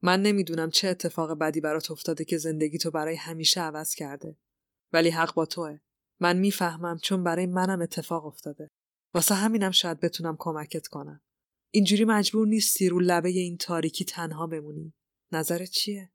من 0.03 0.23
نمی‌دونم 0.23 0.71
چه 0.71 0.89
اتفاق 0.89 1.39
بدی 1.39 1.61
برات 1.61 1.91
افتاده 1.91 2.25
که 2.25 2.39
زندگی 2.39 2.79
تو 2.79 2.91
برای 2.91 3.17
همیشه 3.17 3.61
عوض 3.61 3.95
کرده. 3.95 4.37
ولی 4.93 5.11
حق 5.11 5.35
با 5.35 5.47
توه. 5.47 5.79
من 6.21 6.39
می‌فهمم 6.39 6.99
چون 6.99 7.25
برای 7.25 7.47
منم 7.47 7.83
اتفاق 7.83 8.27
افتاده. 8.27 8.71
واسه 9.15 9.35
همینم 9.35 9.71
شاید 9.71 10.01
بتونم 10.01 10.37
کمکت 10.39 10.87
کنم. 10.87 11.23
اینجوری 11.71 12.05
مجبور 12.05 12.47
نیستی 12.47 12.89
رو 12.89 13.01
لبه 13.01 13.29
این 13.29 13.57
تاریکی 13.57 14.05
تنها 14.05 14.47
بمونی. 14.47 14.95
نظرت 15.33 15.71
چیه؟ 15.71 16.13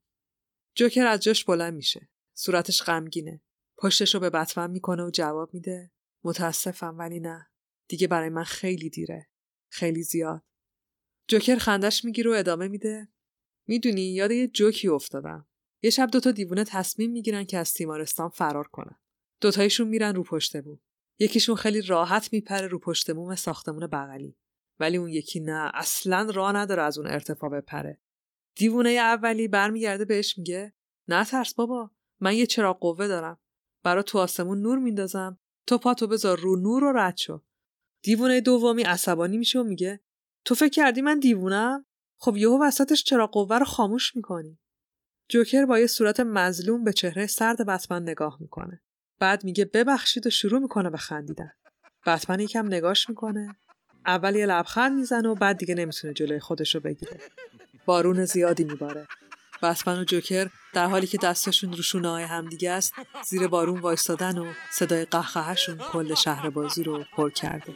جوکر 0.75 1.05
از 1.05 1.19
جاش 1.19 1.45
بلند 1.45 1.73
میشه. 1.73 2.09
صورتش 2.33 2.83
غمگینه. 2.83 3.41
پشتش 3.77 4.13
رو 4.13 4.19
به 4.19 4.29
بتمن 4.29 4.71
می‌کنه 4.71 5.03
و 5.03 5.09
جواب 5.09 5.53
میده. 5.53 5.91
متاسفم 6.23 6.97
ولی 6.97 7.19
نه. 7.19 7.47
دیگه 7.87 8.07
برای 8.07 8.29
من 8.29 8.43
خیلی 8.43 8.89
دیره. 8.89 9.27
خیلی 9.69 10.03
زیاد. 10.03 10.43
جوکر 11.27 11.55
خندش 11.55 12.05
می‌گیره 12.05 12.31
و 12.31 12.33
ادامه 12.33 12.67
میده. 12.67 13.07
می‌دونی 13.67 14.01
یاد 14.01 14.31
یه 14.31 14.47
جوکی 14.47 14.87
افتادم. 14.87 15.47
یه 15.83 15.89
شب 15.89 16.11
دوتا 16.11 16.31
دیوونه 16.31 16.63
تصمیم 16.63 17.11
می‌گیرن 17.11 17.43
که 17.43 17.57
از 17.57 17.73
تیمارستان 17.73 18.29
فرار 18.29 18.67
کنن. 18.67 18.99
دوتایشون 19.41 19.87
میرن 19.87 20.15
رو 20.15 20.23
پشت 20.23 20.61
بوم. 20.61 20.79
یکیشون 21.19 21.55
خیلی 21.55 21.81
راحت 21.81 22.33
میپره 22.33 22.67
رو 22.67 22.79
پشت 22.79 23.11
بوم 23.11 23.35
ساختمون 23.35 23.87
بغلی. 23.87 24.37
ولی 24.79 24.97
اون 24.97 25.09
یکی 25.09 25.39
نه 25.39 25.71
اصلا 25.73 26.29
راه 26.33 26.55
نداره 26.55 26.83
از 26.83 26.97
اون 26.97 27.07
ارتفاع 27.07 27.49
بپره. 27.49 28.01
دیوونه 28.55 28.89
اولی 28.89 29.47
برمیگرده 29.47 30.05
بهش 30.05 30.37
میگه 30.37 30.73
نه 31.07 31.25
ترس 31.25 31.53
بابا 31.53 31.91
من 32.19 32.35
یه 32.35 32.45
چراغ 32.45 32.79
قوه 32.79 33.07
دارم. 33.07 33.39
برا 33.83 34.03
تو 34.03 34.19
آسمون 34.19 34.61
نور 34.61 34.77
میندازم 34.77 35.39
تو 35.67 35.77
پاتو 35.77 36.07
بذار 36.07 36.39
رو 36.39 36.55
نور 36.55 36.83
و 36.83 36.91
رد 36.97 37.17
شو. 37.17 37.41
دیوونه 38.01 38.41
دومی 38.41 38.83
عصبانی 38.83 39.37
میشه 39.37 39.59
و 39.59 39.63
میگه 39.63 39.99
تو 40.45 40.55
فکر 40.55 40.69
کردی 40.69 41.01
من 41.01 41.19
دیوونم؟ 41.19 41.85
خب 42.17 42.37
یهو 42.37 42.63
وسطش 42.63 43.03
چراغ 43.03 43.31
قوه 43.31 43.57
رو 43.57 43.65
خاموش 43.65 44.15
می‌کنی. 44.15 44.59
جوکر 45.29 45.65
با 45.65 45.79
یه 45.79 45.87
صورت 45.87 46.19
مظلوم 46.19 46.83
به 46.83 46.93
چهره 46.93 47.27
سرد 47.27 47.65
بتمن 47.65 48.03
نگاه 48.03 48.37
می‌کنه. 48.39 48.81
بعد 49.19 49.43
میگه 49.43 49.65
ببخشید 49.65 50.27
و 50.27 50.29
شروع 50.29 50.59
می‌کنه 50.59 50.89
به 50.89 50.97
خندیدن. 50.97 51.51
بتمن 52.05 52.39
یکم 52.39 52.65
نگاش 52.65 53.09
می‌کنه. 53.09 53.55
اول 54.05 54.35
یه 54.35 54.45
لبخند 54.45 54.97
می‌زنه 54.97 55.29
و 55.29 55.35
بعد 55.35 55.57
دیگه 55.57 55.75
نمی‌تونه 55.75 56.13
جلوی 56.13 56.39
خودش 56.39 56.75
رو 56.75 56.81
بگیره. 56.81 57.19
بارون 57.85 58.25
زیادی 58.25 58.63
میباره. 58.63 59.07
بتمن 59.63 59.99
و 59.99 60.03
جوکر 60.03 60.49
در 60.73 60.87
حالی 60.87 61.07
که 61.07 61.17
دستشون 61.17 61.73
رو 61.73 61.83
شونه 61.83 62.09
های 62.09 62.23
همدیگه 62.23 62.71
است 62.71 62.93
زیر 63.25 63.47
بارون 63.47 63.79
وایستادن 63.79 64.37
و 64.37 64.53
صدای 64.71 65.05
قهقهشون 65.05 65.77
کل 65.77 66.13
شهر 66.13 66.49
بازی 66.49 66.83
رو 66.83 67.03
پر 67.15 67.29
کرده. 67.29 67.73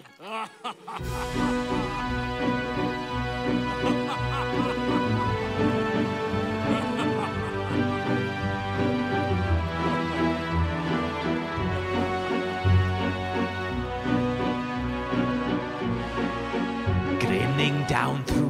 Down 17.89 18.23
through 18.23 18.48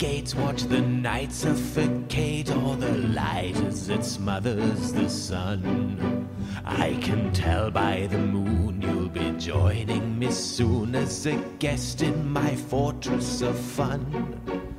gates, 0.00 0.34
watch 0.34 0.62
the 0.62 0.80
night 0.80 1.30
suffocate 1.30 2.50
all 2.50 2.74
the 2.74 2.96
light 3.08 3.54
as 3.66 3.90
it 3.90 4.02
smothers 4.02 4.94
the 4.94 5.10
sun. 5.10 6.26
I 6.64 6.94
can 7.02 7.30
tell 7.34 7.70
by 7.70 8.06
the 8.06 8.16
moon 8.16 8.80
you'll 8.80 9.10
be 9.10 9.32
joining 9.32 10.18
me 10.18 10.30
soon 10.30 10.94
as 10.94 11.26
a 11.26 11.36
guest 11.58 12.00
in 12.00 12.32
my 12.32 12.56
fortress 12.56 13.42
of 13.42 13.58
fun. 13.58 14.69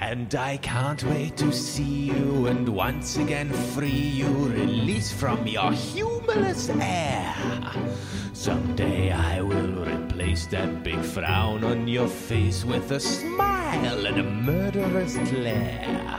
And 0.00 0.34
I 0.34 0.56
can't 0.56 1.04
wait 1.04 1.36
to 1.36 1.52
see 1.52 2.10
you 2.10 2.46
and 2.46 2.66
once 2.66 3.18
again 3.18 3.52
free 3.52 3.90
you, 3.90 4.28
release 4.28 5.12
from 5.12 5.46
your 5.46 5.72
humorless 5.72 6.70
air. 6.70 7.34
Someday 8.32 9.12
I 9.12 9.42
will 9.42 9.84
replace 9.84 10.46
that 10.46 10.82
big 10.82 11.00
frown 11.00 11.64
on 11.64 11.86
your 11.86 12.08
face 12.08 12.64
with 12.64 12.90
a 12.92 12.98
smile 12.98 14.06
and 14.06 14.18
a 14.18 14.22
murderous 14.22 15.18
glare. 15.18 16.18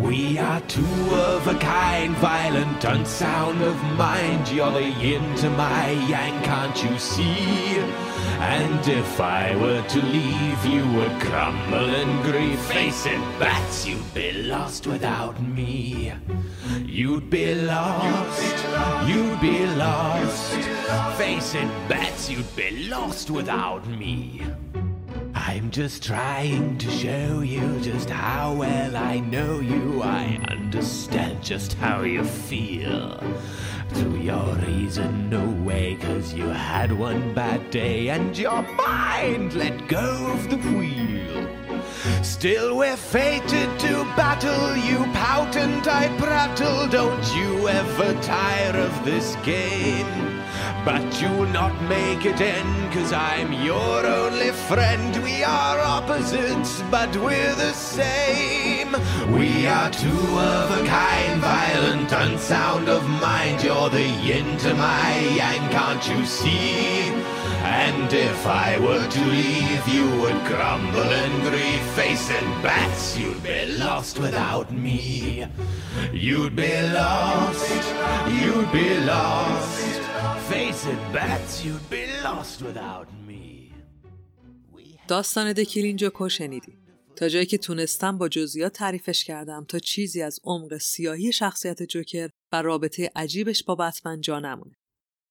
We 0.00 0.38
are 0.38 0.62
two 0.62 1.10
of 1.12 1.46
a 1.48 1.58
kind, 1.58 2.16
violent, 2.16 2.82
unsound 2.82 3.60
of 3.60 3.76
mind. 3.98 4.48
You're 4.48 4.72
the 4.72 4.88
yin 4.88 5.36
to 5.36 5.50
my 5.50 5.90
yang, 6.08 6.42
can't 6.44 6.82
you 6.82 6.98
see? 6.98 8.11
And 8.42 8.88
if 8.88 9.20
I 9.20 9.54
were 9.54 9.82
to 9.82 10.02
leave, 10.02 10.66
you 10.66 10.84
would 10.96 11.20
crumble 11.20 11.94
in 11.94 12.22
grief. 12.22 12.58
Face 12.66 13.06
it, 13.06 13.20
bats, 13.38 13.86
you'd 13.86 14.12
be 14.14 14.32
lost 14.32 14.86
without 14.86 15.40
me. 15.40 16.12
You'd 16.84 17.30
be 17.30 17.54
lost, 17.54 18.56
you'd 19.06 19.40
be 19.40 19.64
lost. 19.76 20.54
Face 21.16 21.54
it, 21.54 21.68
bats, 21.88 22.28
you'd 22.28 22.56
be 22.56 22.88
lost 22.88 23.30
without 23.30 23.86
me. 23.86 24.42
I'm 25.44 25.72
just 25.72 26.04
trying 26.04 26.78
to 26.78 26.88
show 26.88 27.40
you 27.40 27.80
just 27.80 28.08
how 28.08 28.54
well 28.54 28.96
I 28.96 29.18
know 29.18 29.58
you. 29.58 30.00
I 30.00 30.38
understand 30.48 31.42
just 31.42 31.72
how 31.74 32.02
you 32.02 32.22
feel. 32.22 33.20
To 33.94 34.18
your 34.18 34.54
reason, 34.66 35.28
no 35.28 35.44
way, 35.64 35.96
cause 36.00 36.32
you 36.32 36.46
had 36.46 36.92
one 36.92 37.34
bad 37.34 37.72
day 37.72 38.08
and 38.10 38.38
your 38.38 38.62
mind 38.62 39.54
let 39.54 39.88
go 39.88 40.30
of 40.30 40.48
the 40.48 40.58
wheel. 40.58 41.48
Still, 42.22 42.76
we're 42.76 42.96
fated 42.96 43.80
to 43.80 44.04
battle. 44.14 44.76
You 44.76 44.98
pout 45.12 45.56
and 45.56 45.86
I 45.88 46.06
prattle. 46.18 46.86
Don't 46.86 47.34
you 47.34 47.68
ever 47.68 48.14
tire 48.22 48.76
of 48.76 49.04
this 49.04 49.34
game? 49.44 50.31
But 50.84 51.22
you'll 51.22 51.46
not 51.46 51.80
make 51.82 52.24
it 52.24 52.40
end, 52.40 52.92
cause 52.92 53.12
I'm 53.12 53.52
your 53.52 54.04
only 54.04 54.50
friend. 54.50 55.22
We 55.22 55.44
are 55.44 55.78
opposites, 55.78 56.82
but 56.90 57.14
we're 57.18 57.54
the 57.54 57.72
same. 57.72 58.90
We 59.32 59.68
are 59.68 59.90
two 59.90 60.08
of 60.08 60.70
a 60.80 60.84
kind, 60.84 61.40
violent, 61.40 62.10
unsound 62.10 62.88
of 62.88 63.08
mind. 63.08 63.62
You're 63.62 63.90
the 63.90 64.02
yin 64.02 64.56
to 64.58 64.74
my 64.74 65.18
yang, 65.36 65.70
can't 65.70 66.08
you 66.08 66.26
see? 66.26 67.12
And 67.62 68.12
if 68.12 68.44
I 68.44 68.76
were 68.80 69.06
to 69.06 69.24
leave, 69.24 69.86
you 69.86 70.10
would 70.20 70.44
crumble 70.46 71.12
in 71.22 71.40
grief. 71.42 71.98
and 72.30 72.62
bats, 72.62 73.16
you'd 73.16 73.40
be 73.44 73.66
lost 73.78 74.18
without 74.18 74.72
me. 74.72 75.46
You'd 76.12 76.56
be 76.56 76.82
lost, 76.90 77.94
you'd 78.28 78.72
be 78.72 78.98
lost. 79.04 80.01
Face 80.52 80.84
it, 80.92 81.02
bats, 81.14 81.54
you'd. 81.64 81.92
داستان 85.08 85.52
دکیلین 85.52 85.96
جوکو 85.96 86.28
شنیدی. 86.28 86.78
تا 87.16 87.28
جایی 87.28 87.46
که 87.46 87.58
تونستم 87.58 88.18
با 88.18 88.28
جزئیات 88.28 88.72
تعریفش 88.72 89.24
کردم 89.24 89.64
تا 89.68 89.78
چیزی 89.78 90.22
از 90.22 90.40
عمق 90.44 90.76
سیاهی 90.76 91.32
شخصیت 91.32 91.82
جوکر 91.82 92.28
و 92.52 92.62
رابطه 92.62 93.10
عجیبش 93.16 93.64
با 93.64 93.74
بتمن 93.74 94.20
جا 94.20 94.40
نمونه. 94.40 94.74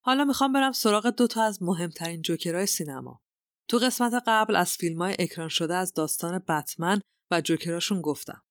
حالا 0.06 0.26
می‌خوام 0.26 0.54
برم 0.54 0.72
سراغ 0.72 1.10
دوتا 1.10 1.44
از 1.44 1.64
مهمترین 1.64 2.22
جوکرهای 2.22 2.66
سینما. 2.66 3.22
تو 3.68 3.78
قسمت 3.78 4.24
قبل 4.28 4.56
از 4.56 4.72
فیلم 4.78 5.02
های 5.02 5.16
اکران 5.20 5.50
شده 5.50 5.76
از 5.76 5.94
داستان 5.94 6.40
بتمن 6.40 7.02
و 7.32 7.42
جوکراشون 7.42 8.02
گفتم. 8.02 8.42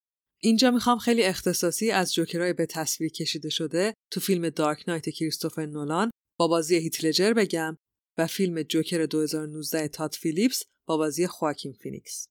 اینجا 0.42 0.70
می‌خوام 0.70 0.98
خیلی 0.98 1.22
اختصاصی 1.22 1.90
از 1.90 2.14
جوکرهای 2.14 2.52
به 2.52 2.66
تصویر 2.66 3.10
کشیده 3.10 3.50
شده 3.50 3.94
تو 4.10 4.20
فیلم 4.20 4.48
Dark 4.48 4.84
Knight 4.88 5.08
کریستوفر 5.08 5.66
نولان 5.66 6.10
با 6.41 6.49
بازی 6.49 6.76
هیث 6.76 7.08
لجر 7.08 7.32
بگم 7.32 7.78
و 8.18 8.26
فیلم 8.26 8.62
جوکر 8.62 9.07
2019 9.07 9.88
تاد 9.88 10.14
فیلیپس 10.14 10.62
با 10.86 10.97
بازی 10.97 11.26
خواکین 11.26 11.72
فینیکس. 11.72 12.28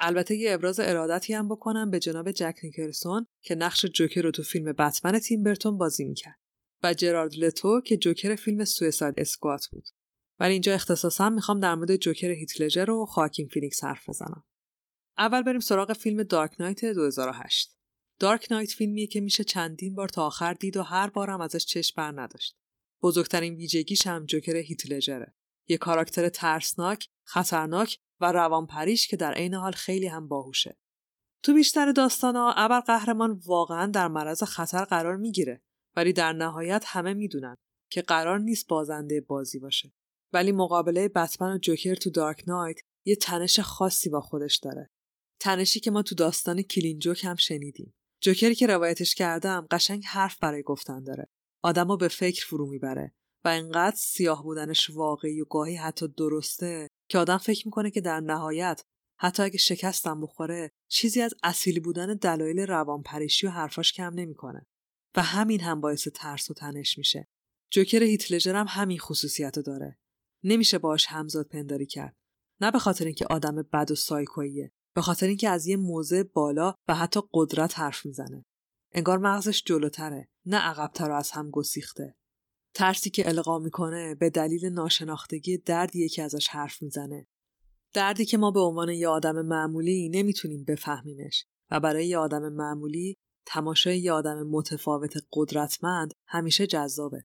البته 0.00 0.36
یه 0.36 0.54
ابراز 0.54 0.80
ارادتی 0.80 1.34
هم 1.34 1.48
بکنم 1.48 1.90
به 1.90 1.98
جناب 1.98 2.30
جک 2.30 2.58
نیکلسون 2.62 3.26
که 3.42 3.54
نقش 3.54 3.86
جوکر 3.86 4.22
رو 4.22 4.30
تو 4.30 4.42
فیلم 4.42 4.72
بتمن 4.72 5.18
تیم 5.18 5.42
برتون 5.42 5.78
بازی 5.78 6.04
می‌کرد 6.04 6.38
و 6.82 6.94
جرد 6.94 7.34
لتو 7.34 7.80
که 7.80 7.96
جوکر 7.96 8.34
فیلم 8.34 8.64
Suicide 8.64 9.14
Squad 9.18 9.66
بود. 9.72 9.84
ولی 10.40 10.52
اینجا 10.52 10.74
اختصاصا 10.74 11.30
می‌خوام 11.30 11.60
در 11.60 11.74
مورد 11.74 11.96
جوکر 11.96 12.30
هیث 12.30 12.64
لجر 12.64 12.90
و 12.90 13.06
خواکین 13.06 13.48
فینیکس 13.48 13.84
حرف 13.84 14.08
بزنم. 14.08 14.44
اول 15.18 15.42
بریم 15.42 15.60
سراغ 15.60 15.92
فیلم 15.92 16.22
دارک 16.22 16.60
نایت 16.60 16.84
2008. 16.84 17.76
دارک 18.20 18.46
نایت 18.50 18.70
فیلمیه 18.70 19.06
که 19.06 19.20
میشه 19.20 19.44
چندین 19.44 19.94
بار 19.94 20.08
تا 20.08 20.26
آخر 20.26 20.54
دید 20.54 20.76
و 20.76 20.82
هر 20.82 21.10
بارم 21.10 21.40
ازش 21.40 21.64
چشم 21.64 21.94
بر 21.96 22.22
نداشت. 22.22 22.56
بزرگترین 23.02 23.54
ویژگیش 23.54 24.06
هم 24.06 24.26
جوکر 24.26 24.56
هیتلجره. 24.56 25.34
یه 25.68 25.78
کاراکتر 25.78 26.28
ترسناک، 26.28 27.08
خطرناک 27.24 27.98
و 28.20 28.32
روانپریش 28.32 29.08
که 29.08 29.16
در 29.16 29.32
عین 29.32 29.54
حال 29.54 29.72
خیلی 29.72 30.06
هم 30.06 30.28
باهوشه. 30.28 30.78
تو 31.42 31.54
بیشتر 31.54 31.92
داستانا 31.92 32.52
ابر 32.52 32.80
قهرمان 32.80 33.40
واقعا 33.46 33.86
در 33.86 34.08
معرض 34.08 34.42
خطر 34.42 34.84
قرار 34.84 35.16
می‌گیره 35.16 35.62
ولی 35.96 36.12
در 36.12 36.32
نهایت 36.32 36.84
همه 36.86 37.14
می‌دونن 37.14 37.56
که 37.90 38.02
قرار 38.02 38.38
نیست 38.38 38.68
بازنده 38.68 39.20
بازی 39.20 39.58
باشه. 39.58 39.92
ولی 40.32 40.52
مقابله 40.52 41.08
بتمن 41.08 41.54
و 41.54 41.58
جوکر 41.58 41.94
تو 41.94 42.10
دارک 42.10 42.44
نایت 42.46 42.76
یه 43.04 43.16
تنش 43.16 43.60
خاصی 43.60 44.10
با 44.10 44.20
خودش 44.20 44.56
داره. 44.56 44.90
تنشی 45.40 45.80
که 45.80 45.90
ما 45.90 46.02
تو 46.02 46.14
داستان 46.14 46.62
کلین 46.62 46.98
جوک 46.98 47.24
هم 47.24 47.36
شنیدیم. 47.36 47.94
جوکری 48.20 48.54
که 48.54 48.66
روایتش 48.66 49.14
کردم 49.14 49.66
قشنگ 49.70 50.04
حرف 50.04 50.38
برای 50.38 50.62
گفتن 50.62 51.04
داره. 51.04 51.28
آدمو 51.66 51.96
به 51.96 52.08
فکر 52.08 52.46
فرو 52.46 52.66
می‌بره 52.66 53.14
و 53.44 53.48
انقدر 53.48 53.96
سیاه 53.96 54.42
بودنش 54.42 54.90
واقعی 54.90 55.40
و 55.40 55.44
گاهی 55.44 55.76
حتی 55.76 56.08
درسته 56.08 56.88
که 57.10 57.18
آدم 57.18 57.38
فکر 57.38 57.68
می‌کنه 57.68 57.90
که 57.90 58.00
در 58.00 58.20
نهایت 58.20 58.82
حتی 59.20 59.42
اگه 59.42 59.58
شکستم 59.58 60.20
بخوره 60.20 60.70
چیزی 60.90 61.22
از 61.22 61.34
اصیل 61.42 61.80
بودن 61.80 62.14
دلایل 62.14 62.60
روانپریشی 62.60 63.46
و 63.46 63.50
حرفاش 63.50 63.92
کم 63.92 64.14
نمی‌کنه. 64.14 64.66
و 65.16 65.22
همین 65.22 65.60
هم 65.60 65.80
باعث 65.80 66.08
ترس 66.08 66.50
و 66.50 66.54
تنش 66.54 66.98
میشه. 66.98 67.28
جوکر 67.72 68.02
هیتلجر 68.02 68.54
هم 68.54 68.66
همین 68.68 68.98
خصوصیت 68.98 69.58
داره. 69.58 69.98
نمیشه 70.44 70.78
باش 70.78 71.06
همزاد 71.06 71.48
پنداری 71.48 71.86
کرد. 71.86 72.16
نه 72.60 72.70
به 72.70 72.78
خاطر 72.78 73.04
اینکه 73.04 73.26
آدم 73.30 73.62
بد 73.62 73.90
و 73.90 73.94
سایکوییه 73.94 74.72
به 74.94 75.02
خاطر 75.02 75.26
اینکه 75.26 75.48
از 75.48 75.66
یه 75.66 75.76
موضع 75.76 76.22
بالا 76.22 76.74
و 76.88 76.94
حتی 76.94 77.20
قدرت 77.32 77.78
حرف 77.78 78.06
می‌زنه. 78.06 78.44
انگار 78.92 79.18
مغزش 79.18 79.62
جلوتره. 79.66 80.28
نه 80.46 80.56
عقبتر 80.56 81.10
از 81.10 81.30
هم 81.30 81.50
گسیخته. 81.50 82.16
ترسی 82.74 83.10
که 83.10 83.28
القا 83.28 83.58
می‌کنه 83.58 84.14
به 84.14 84.30
دلیل 84.30 84.66
ناشناختگی 84.66 85.58
دردیه 85.58 86.08
که 86.08 86.22
ازش 86.22 86.48
حرف 86.48 86.82
می‌زنه. 86.82 87.26
دردی 87.92 88.24
که 88.24 88.38
ما 88.38 88.50
به 88.50 88.60
عنوان 88.60 88.88
یه 88.88 89.08
آدم 89.08 89.46
معمولی 89.46 90.08
نمی‌تونیم 90.08 90.64
بفهمیمش 90.64 91.44
و 91.70 91.80
برای 91.80 92.06
یه 92.06 92.18
آدم 92.18 92.52
معمولی 92.52 93.16
تماشای 93.46 93.98
یه 93.98 94.12
آدم 94.12 94.42
متفاوت 94.42 95.14
قدرتمند 95.32 96.14
همیشه 96.26 96.66
جذابه. 96.66 97.24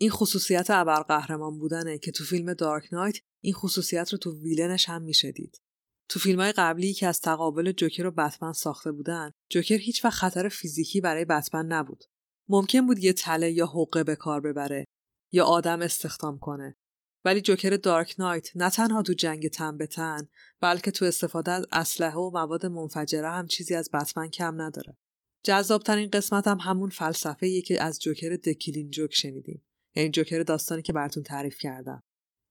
این 0.00 0.10
خصوصیت 0.10 0.66
ابرقهرمان 0.70 1.58
بودنه 1.58 1.98
که 1.98 2.12
تو 2.12 2.24
فیلم 2.24 2.54
دارک 2.54 2.88
نایت 2.92 3.16
این 3.40 3.54
خصوصیت 3.54 4.12
رو 4.12 4.18
تو 4.18 4.40
ویلنش 4.42 4.88
هم 4.88 5.02
میشه 5.02 5.32
دید. 5.32 5.60
تو 6.08 6.20
فیلم 6.20 6.40
های 6.40 6.52
قبلی 6.52 6.92
که 6.92 7.06
از 7.06 7.20
تقابل 7.20 7.72
جوکر 7.72 8.06
و 8.06 8.10
بتمن 8.10 8.52
ساخته 8.52 8.92
بودن 8.92 9.30
جوکر 9.50 9.76
هیچ 9.76 10.04
وقت 10.04 10.14
خطر 10.14 10.48
فیزیکی 10.48 11.00
برای 11.00 11.24
بتمن 11.24 11.66
نبود. 11.66 12.04
ممکن 12.50 12.86
بود 12.86 12.98
یه 12.98 13.12
تله 13.12 13.50
یا 13.50 13.66
حقه 13.66 14.04
به 14.04 14.16
کار 14.16 14.40
ببره 14.40 14.84
یا 15.32 15.44
آدم 15.44 15.82
استخدام 15.82 16.38
کنه. 16.38 16.76
ولی 17.24 17.40
جوکر 17.40 17.76
دارک 17.76 18.14
نایت 18.18 18.56
نه 18.56 18.70
تنها 18.70 19.02
تو 19.02 19.12
جنگ 19.12 19.48
تن 19.48 19.76
به 19.76 19.86
تن 19.86 20.28
بلکه 20.60 20.90
تو 20.90 21.04
استفاده 21.04 21.52
از 21.52 21.66
اسلحه 21.72 22.16
و 22.16 22.30
مواد 22.30 22.66
منفجره 22.66 23.30
هم 23.30 23.46
چیزی 23.46 23.74
از 23.74 23.90
بتمن 23.92 24.28
کم 24.28 24.62
نداره. 24.62 24.96
جذابترین 25.44 26.10
قسمت 26.10 26.48
هم 26.48 26.58
همون 26.58 26.90
فلسفه 26.90 27.60
که 27.60 27.82
از 27.82 28.00
جوکر 28.00 28.36
دکیلین 28.36 28.90
جوک 28.90 29.14
شنیدیم. 29.14 29.64
یعنی 29.96 30.10
جوکر 30.10 30.42
داستانی 30.42 30.82
که 30.82 30.92
براتون 30.92 31.22
تعریف 31.22 31.58
کردم. 31.58 32.02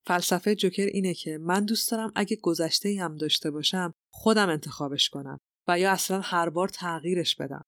فلسفه 0.07 0.55
جوکر 0.55 0.85
اینه 0.85 1.13
که 1.13 1.38
من 1.38 1.65
دوست 1.65 1.91
دارم 1.91 2.11
اگه 2.15 2.35
گذشته 2.35 2.97
هم 3.01 3.15
داشته 3.15 3.51
باشم 3.51 3.93
خودم 4.13 4.49
انتخابش 4.49 5.09
کنم 5.09 5.39
و 5.67 5.80
یا 5.80 5.91
اصلا 5.91 6.21
هر 6.21 6.49
بار 6.49 6.67
تغییرش 6.67 7.35
بدم. 7.35 7.65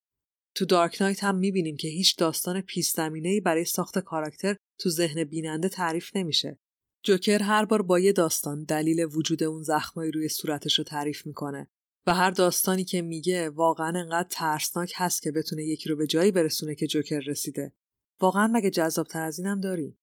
تو 0.56 0.66
دارک 0.66 1.02
نایت 1.02 1.24
هم 1.24 1.36
می‌بینیم 1.36 1.78
که 1.78 1.88
هیچ 1.88 2.18
داستان 2.18 2.62
پیش 2.62 2.96
برای 3.44 3.66
ساخت 3.66 4.00
کاراکتر 4.00 4.56
تو 4.80 4.90
ذهن 4.90 5.24
بیننده 5.24 5.70
تعریف 5.70 6.16
نمیشه. 6.16 6.60
جوکر 7.04 7.44
هر 7.44 7.66
بار 7.66 7.82
با 7.82 8.00
یه 8.00 8.14
داستان 8.14 8.64
دلیل 8.64 9.08
وجود 9.12 9.44
اون 9.44 9.64
زخمایی 9.64 10.12
روی 10.12 10.30
صورتش 10.30 10.78
رو 10.78 10.84
تعریف 10.84 11.26
می‌کنه 11.26 11.68
و 12.08 12.14
هر 12.14 12.32
داستانی 12.32 12.84
که 12.84 13.02
میگه 13.02 13.50
واقعا 13.50 14.00
انقدر 14.00 14.28
ترسناک 14.30 14.94
هست 14.96 15.22
که 15.22 15.32
بتونه 15.32 15.64
یکی 15.64 15.90
رو 15.90 15.96
به 15.96 16.08
جایی 16.08 16.32
برسونه 16.32 16.76
که 16.76 16.88
جوکر 16.88 17.20
رسیده. 17.20 17.74
واقعا 18.20 18.48
مگه 18.48 18.70
جذابتر 18.70 19.22
از 19.22 19.40
اینم 19.40 19.62
داری؟ 19.62 19.98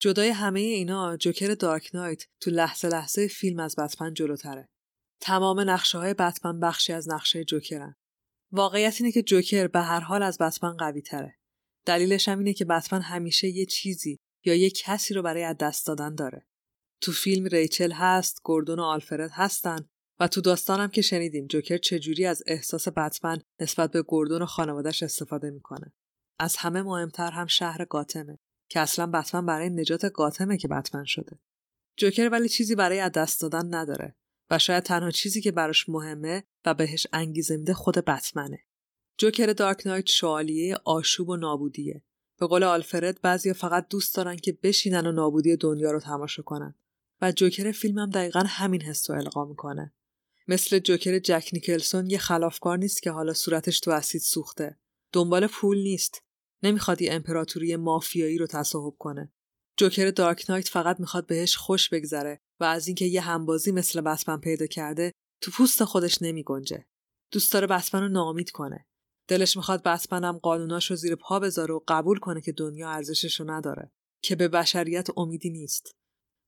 جدای 0.00 0.28
همه 0.28 0.60
اینا 0.60 1.16
جوکر 1.16 1.54
دارک 1.54 1.90
نایت 1.94 2.24
تو 2.40 2.50
لحظه 2.50 2.88
لحظه 2.88 3.26
فیلم 3.26 3.60
از 3.60 3.76
بتمن 3.76 4.14
جلوتره. 4.14 4.68
تمام 5.20 5.60
نقشه 5.60 5.98
های 5.98 6.14
بتمن 6.14 6.60
بخشی 6.60 6.92
از 6.92 7.08
نقشه 7.08 7.44
جوکرن. 7.44 7.96
واقعیت 8.52 8.96
اینه 9.00 9.12
که 9.12 9.22
جوکر 9.22 9.66
به 9.66 9.80
هر 9.80 10.00
حال 10.00 10.22
از 10.22 10.38
بتمن 10.38 10.76
قوی 10.76 11.02
تره 11.02 11.38
دلیلش 11.86 12.28
هم 12.28 12.38
اینه 12.38 12.52
که 12.52 12.64
بتمن 12.64 13.00
همیشه 13.00 13.48
یه 13.48 13.66
چیزی 13.66 14.18
یا 14.44 14.54
یه 14.54 14.70
کسی 14.70 15.14
رو 15.14 15.22
برای 15.22 15.42
از 15.42 15.56
دست 15.56 15.86
دادن 15.86 16.14
داره. 16.14 16.46
تو 17.00 17.12
فیلم 17.12 17.46
ریچل 17.46 17.92
هست 17.92 18.40
گوردون 18.42 18.78
و 18.78 18.82
آلفرد 18.82 19.30
هستن 19.32 19.88
و 20.20 20.28
تو 20.28 20.40
داستانم 20.40 20.88
که 20.88 21.02
شنیدیم 21.02 21.46
جوکر 21.46 21.78
چجوری 21.78 22.26
از 22.26 22.42
احساس 22.46 22.88
بتمن 22.88 23.38
نسبت 23.60 23.90
به 23.90 24.02
گوردون 24.02 24.42
و 24.42 24.46
خانوادش 24.46 25.02
استفاده 25.02 25.50
می‌کنه. 25.50 25.92
از 26.38 26.56
همه 26.56 26.82
مهمتر 26.82 27.30
هم 27.30 27.46
شهر 27.46 27.84
گاتمه 27.84 28.38
که 28.70 28.80
اصلا 28.80 29.06
بتمن 29.06 29.46
برای 29.46 29.70
نجات 29.70 30.12
گاتمه 30.12 30.56
که 30.56 30.68
بتمن 30.68 31.04
شده. 31.04 31.38
جوکر 31.96 32.28
ولی 32.32 32.48
چیزی 32.48 32.74
برای 32.74 33.00
از 33.00 33.12
دست 33.12 33.40
دادن 33.40 33.74
نداره. 33.74 34.16
و 34.50 34.58
شاید 34.58 34.84
تنها 34.84 35.10
چیزی 35.10 35.40
که 35.40 35.52
براش 35.52 35.88
مهمه 35.88 36.44
و 36.64 36.74
بهش 36.74 37.06
انگیزه 37.12 37.56
میده 37.56 37.74
خود 37.74 37.98
بتمنه. 37.98 38.58
جوکر 39.18 39.46
دارک 39.46 39.86
نایت 39.86 40.06
شوالیه 40.06 40.76
آشوب 40.84 41.28
و 41.28 41.36
نابودیه. 41.36 42.02
به 42.38 42.46
قول 42.46 42.64
آلفرد 42.64 43.20
بعضیا 43.20 43.52
فقط 43.52 43.88
دوست 43.88 44.14
دارن 44.14 44.36
که 44.36 44.58
بشینن 44.62 45.06
و 45.06 45.12
نابودی 45.12 45.56
دنیا 45.56 45.90
رو 45.90 46.00
تماشا 46.00 46.42
کنن. 46.42 46.74
و 47.22 47.32
جوکر 47.32 47.72
فیلم 47.72 47.98
هم 47.98 48.10
دقیقا 48.10 48.40
همین 48.40 48.82
حس 48.82 49.10
رو 49.10 49.16
القا 49.16 49.44
می‌کنه. 49.44 49.94
مثل 50.48 50.78
جوکر 50.78 51.18
جک 51.18 51.50
نیکلسون 51.52 52.10
یه 52.10 52.18
خلافکار 52.18 52.78
نیست 52.78 53.02
که 53.02 53.10
حالا 53.10 53.32
صورتش 53.32 53.80
تو 53.80 53.90
اسید 53.90 54.20
سوخته. 54.20 54.78
دنبال 55.12 55.46
پول 55.46 55.78
نیست. 55.78 56.22
نمی‌خواد 56.62 57.02
یه 57.02 57.12
امپراتوری 57.12 57.76
مافیایی 57.76 58.38
رو 58.38 58.46
تصاحب 58.46 58.94
کنه. 58.98 59.32
جوکر 59.78 60.10
دارک 60.10 60.44
نایت 60.48 60.68
فقط 60.68 61.00
می‌خواد 61.00 61.26
بهش 61.26 61.56
خوش 61.56 61.88
بگذره 61.88 62.40
و 62.60 62.64
از 62.64 62.86
اینکه 62.86 63.04
یه 63.04 63.20
همبازی 63.20 63.72
مثل 63.72 64.00
بتمن 64.00 64.40
پیدا 64.40 64.66
کرده 64.66 65.12
تو 65.40 65.50
پوست 65.50 65.84
خودش 65.84 66.22
نمیگنجه. 66.22 66.86
دوست 67.32 67.52
داره 67.52 67.66
بتمن 67.66 68.02
رو 68.02 68.08
ناامید 68.08 68.50
کنه. 68.50 68.86
دلش 69.28 69.56
می‌خواد 69.56 69.82
بتمن 69.82 70.24
هم 70.24 70.38
قانوناش 70.38 70.90
رو 70.90 70.96
زیر 70.96 71.14
پا 71.14 71.40
بذاره 71.40 71.74
و 71.74 71.80
قبول 71.88 72.18
کنه 72.18 72.40
که 72.40 72.52
دنیا 72.52 72.90
ارزشش 72.90 73.40
رو 73.40 73.50
نداره 73.50 73.92
که 74.22 74.36
به 74.36 74.48
بشریت 74.48 75.08
امیدی 75.16 75.50
نیست. 75.50 75.96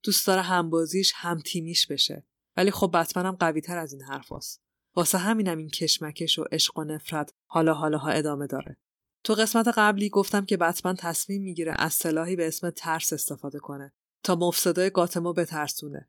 دوست 0.05 0.27
داره 0.27 0.43
همبازیش 0.43 1.13
هم 1.15 1.41
تیمیش 1.41 1.87
بشه. 1.87 2.27
ولی 2.57 2.71
خب 2.71 2.91
بتمن 2.95 3.27
هم 3.27 3.37
قوی 3.37 3.61
تر 3.61 3.79
از 3.79 3.93
این 3.93 4.03
حرفاست. 4.03 4.61
واسه 4.97 5.19
همینم 5.19 5.59
این 5.59 5.69
کشمکش 5.69 6.39
و 6.39 6.45
عشق 6.53 6.79
و 6.79 6.85
نفرت 6.85 7.33
حالا 7.47 7.75
حالاها 7.75 8.11
ادامه 8.11 8.47
داره. 8.47 8.77
تو 9.25 9.35
قسمت 9.35 9.69
قبلی 9.69 10.09
گفتم 10.09 10.45
که 10.45 10.57
بتمن 10.57 10.95
تصمیم 10.97 11.43
می‌گیره 11.43 11.75
از 11.79 11.95
سلاحی 11.95 12.37
به 12.37 12.49
اسم 12.49 12.71
ترس 12.71 13.13
استفاده 13.13 13.59
کنه 13.59 13.93
تا 14.23 14.37
مفسدای 14.37 14.91
گاتمو 14.91 15.33
بترسونه. 15.33 16.09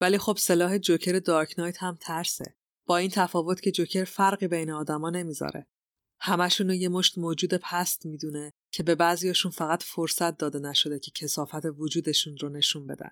ولی 0.00 0.18
خب 0.18 0.36
سلاح 0.38 0.78
جوکر 0.78 1.18
دارک 1.18 1.54
نایت 1.58 1.82
هم 1.82 1.98
ترسه. 2.00 2.56
با 2.86 2.96
این 2.96 3.10
تفاوت 3.10 3.60
که 3.60 3.72
جوکر 3.72 4.04
فرقی 4.04 4.48
بین 4.48 4.70
آدما 4.70 5.10
نمی‌ذاره. 5.10 5.66
همشون 6.20 6.68
رو 6.68 6.74
یه 6.74 6.88
مشت 6.88 7.18
موجود 7.18 7.54
پست 7.54 8.06
می‌دونه 8.06 8.52
که 8.72 8.82
به 8.82 8.94
بعضیاشون 8.94 9.52
فقط 9.52 9.82
فرصت 9.82 10.36
داده 10.36 10.58
نشده 10.58 10.98
که 10.98 11.10
کسافت 11.10 11.64
وجودشون 11.64 12.36
رو 12.36 12.48
نشون 12.48 12.86
بدن. 12.86 13.10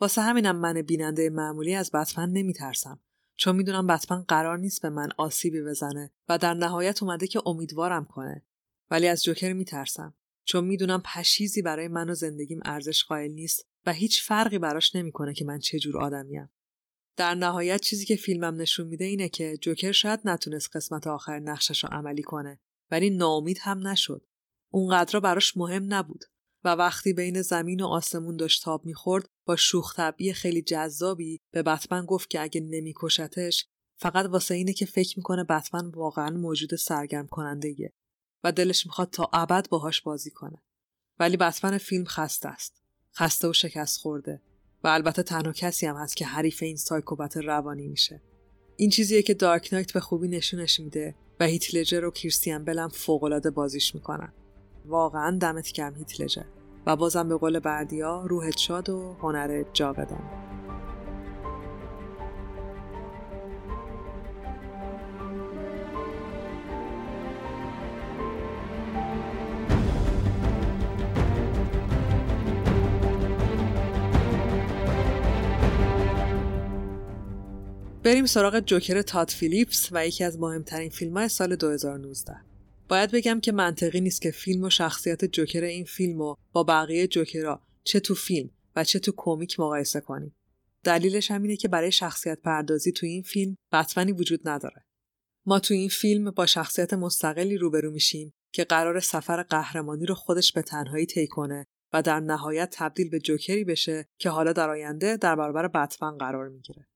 واسه 0.00 0.22
همینم 0.22 0.56
من 0.56 0.82
بیننده 0.82 1.30
معمولی 1.30 1.74
از 1.74 1.90
بتمن 1.90 2.30
نمیترسم. 2.30 3.00
چون 3.36 3.56
می‌دونم 3.56 3.86
بتمن 3.86 4.22
قرار 4.22 4.58
نیست 4.58 4.82
به 4.82 4.90
من 4.90 5.08
آسیبی 5.16 5.62
بزنه 5.62 6.10
و 6.28 6.38
در 6.38 6.54
نهایت 6.54 7.02
اومده 7.02 7.26
که 7.26 7.42
امیدوارم 7.46 8.04
کنه. 8.04 8.42
ولی 8.90 9.08
از 9.08 9.24
جوکر 9.24 9.52
میترسم 9.52 10.14
چون 10.44 10.64
می‌دونم 10.64 11.02
پشیزی 11.04 11.62
برای 11.62 11.88
من 11.88 12.10
و 12.10 12.14
زندگیم 12.14 12.60
ارزش 12.64 13.04
قائل 13.04 13.32
نیست 13.32 13.66
و 13.86 13.92
هیچ 13.92 14.22
فرقی 14.22 14.58
براش 14.58 14.94
نمی‌کنه 14.94 15.34
که 15.34 15.44
من 15.44 15.58
چه 15.58 15.78
جور 15.78 15.98
آدمیم. 15.98 16.50
در 17.16 17.34
نهایت 17.34 17.80
چیزی 17.80 18.04
که 18.04 18.16
فیلمم 18.16 18.60
نشون 18.60 18.86
میده 18.86 19.04
اینه 19.04 19.28
که 19.28 19.56
جوکر 19.60 19.92
شاید 19.92 20.20
نتونست 20.24 20.76
قسمت 20.76 21.06
آخر 21.06 21.38
نقشش 21.38 21.84
رو 21.84 21.90
عملی 21.92 22.22
کنه 22.22 22.60
ولی 22.90 23.10
ناامید 23.10 23.58
هم 23.60 23.86
نشد. 23.86 24.26
اونقدر 24.72 25.20
براش 25.20 25.56
مهم 25.56 25.94
نبود 25.94 26.24
و 26.64 26.68
وقتی 26.68 27.12
بین 27.12 27.42
زمین 27.42 27.80
و 27.80 27.86
آسمون 27.86 28.36
داشت 28.36 28.62
تاب 28.62 28.86
می‌خورد 28.86 29.28
با 29.46 29.56
شوخ 29.56 29.96
طبعی 29.96 30.32
خیلی 30.32 30.62
جذابی 30.62 31.40
به 31.52 31.62
بتمن 31.62 32.06
گفت 32.06 32.30
که 32.30 32.42
اگه 32.42 32.60
نمیکشتش 32.60 33.66
فقط 33.98 34.26
واسه 34.26 34.54
اینه 34.54 34.72
که 34.72 34.86
فکر 34.86 35.18
می‌کنه 35.18 35.44
بتمن 35.44 35.88
واقعا 35.88 36.30
موجود 36.30 36.74
سرگرم 36.74 37.26
کننده 37.26 37.92
و 38.44 38.52
دلش 38.52 38.86
می‌خواد 38.86 39.10
تا 39.10 39.30
ابد 39.32 39.68
باهاش 39.68 40.00
بازی 40.00 40.30
کنه. 40.30 40.62
ولی 41.18 41.36
بتمن 41.36 41.78
فیلم 41.78 42.04
خسته 42.04 42.48
است. 42.48 42.82
خسته 43.14 43.48
و 43.48 43.52
شکست 43.52 44.00
خورده 44.00 44.42
و 44.84 44.88
البته 44.88 45.22
تنها 45.22 45.52
کسی 45.52 45.86
هم 45.86 45.96
هست 45.96 46.16
که 46.16 46.26
حریف 46.26 46.62
این 46.62 46.76
سایکوبت 46.76 47.36
روانی 47.36 47.86
میشه. 47.86 48.22
این 48.76 48.90
چیزیه 48.90 49.22
که 49.22 49.34
دارک 49.34 49.68
نایت 49.72 49.92
به 49.92 50.00
خوبی 50.00 50.28
نشونش 50.28 50.80
میده 50.80 51.14
و 51.40 51.44
هیت 51.44 51.74
لجر 51.74 52.04
و 52.04 52.10
کریستیان 52.10 52.64
بلم 52.64 52.88
فوقالعاده 52.88 53.50
بازیش 53.50 53.94
می‌کنن. 53.94 54.32
واقعا 54.86 55.38
دمت 55.38 55.72
گرم 55.72 55.94
هیت 55.94 56.20
لجر. 56.20 56.44
و 56.86 56.96
بازم 56.96 57.28
به 57.28 57.36
قول 57.36 57.58
بردیا 57.58 58.26
روحت 58.26 58.58
شاد 58.58 58.88
و 58.88 59.16
هنر 59.20 59.64
جاودان 59.72 60.49
بریم 78.04 78.26
سراغ 78.26 78.60
جوکر 78.60 79.02
تاد 79.02 79.28
فیلیپس 79.28 79.88
و 79.92 80.06
یکی 80.06 80.24
از 80.24 80.38
مهمترین 80.38 80.90
فیلم 80.90 81.16
های 81.16 81.28
سال 81.28 81.56
2019 81.56 82.36
باید 82.88 83.10
بگم 83.10 83.40
که 83.40 83.52
منطقی 83.52 84.00
نیست 84.00 84.22
که 84.22 84.30
فیلم 84.30 84.64
و 84.64 84.70
شخصیت 84.70 85.24
جوکر 85.24 85.64
این 85.64 85.84
فیلم 85.84 86.18
رو 86.18 86.36
با 86.52 86.62
بقیه 86.62 87.06
جوکرها 87.06 87.62
چه 87.84 88.00
تو 88.00 88.14
فیلم 88.14 88.50
و 88.76 88.84
چه 88.84 88.98
تو 88.98 89.12
کمیک 89.16 89.60
مقایسه 89.60 90.00
کنیم. 90.00 90.36
دلیلش 90.84 91.30
هم 91.30 91.42
اینه 91.42 91.56
که 91.56 91.68
برای 91.68 91.92
شخصیت 91.92 92.40
پردازی 92.40 92.92
تو 92.92 93.06
این 93.06 93.22
فیلم 93.22 93.56
بتمنی 93.72 94.12
وجود 94.12 94.48
نداره. 94.48 94.84
ما 95.46 95.58
تو 95.58 95.74
این 95.74 95.88
فیلم 95.88 96.30
با 96.30 96.46
شخصیت 96.46 96.94
مستقلی 96.94 97.56
روبرو 97.56 97.90
میشیم 97.90 98.32
که 98.52 98.64
قرار 98.64 99.00
سفر 99.00 99.42
قهرمانی 99.42 100.06
رو 100.06 100.14
خودش 100.14 100.52
به 100.52 100.62
تنهایی 100.62 101.06
طی 101.06 101.26
کنه 101.26 101.66
و 101.92 102.02
در 102.02 102.20
نهایت 102.20 102.74
تبدیل 102.78 103.10
به 103.10 103.18
جوکری 103.18 103.64
بشه 103.64 104.08
که 104.18 104.30
حالا 104.30 104.52
در 104.52 104.70
آینده 104.70 105.16
در 105.16 105.36
برابر 105.36 105.68
بتمن 105.68 106.18
قرار 106.18 106.48
می‌گیره. 106.48 106.89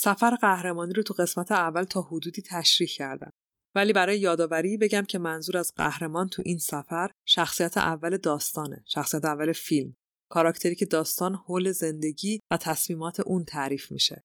سفر 0.00 0.30
قهرمانی 0.30 0.92
رو 0.92 1.02
تو 1.02 1.14
قسمت 1.14 1.52
اول 1.52 1.84
تا 1.84 2.02
حدودی 2.02 2.42
تشریح 2.42 2.88
کردم. 2.88 3.32
ولی 3.74 3.92
برای 3.92 4.18
یادآوری 4.18 4.76
بگم 4.76 5.02
که 5.02 5.18
منظور 5.18 5.56
از 5.56 5.72
قهرمان 5.76 6.28
تو 6.28 6.42
این 6.46 6.58
سفر 6.58 7.10
شخصیت 7.26 7.76
اول 7.76 8.16
داستانه، 8.16 8.84
شخصیت 8.86 9.24
اول 9.24 9.52
فیلم، 9.52 9.96
کاراکتری 10.30 10.74
که 10.74 10.86
داستان 10.86 11.34
حول 11.34 11.72
زندگی 11.72 12.40
و 12.50 12.56
تصمیمات 12.56 13.20
اون 13.20 13.44
تعریف 13.44 13.92
میشه. 13.92 14.24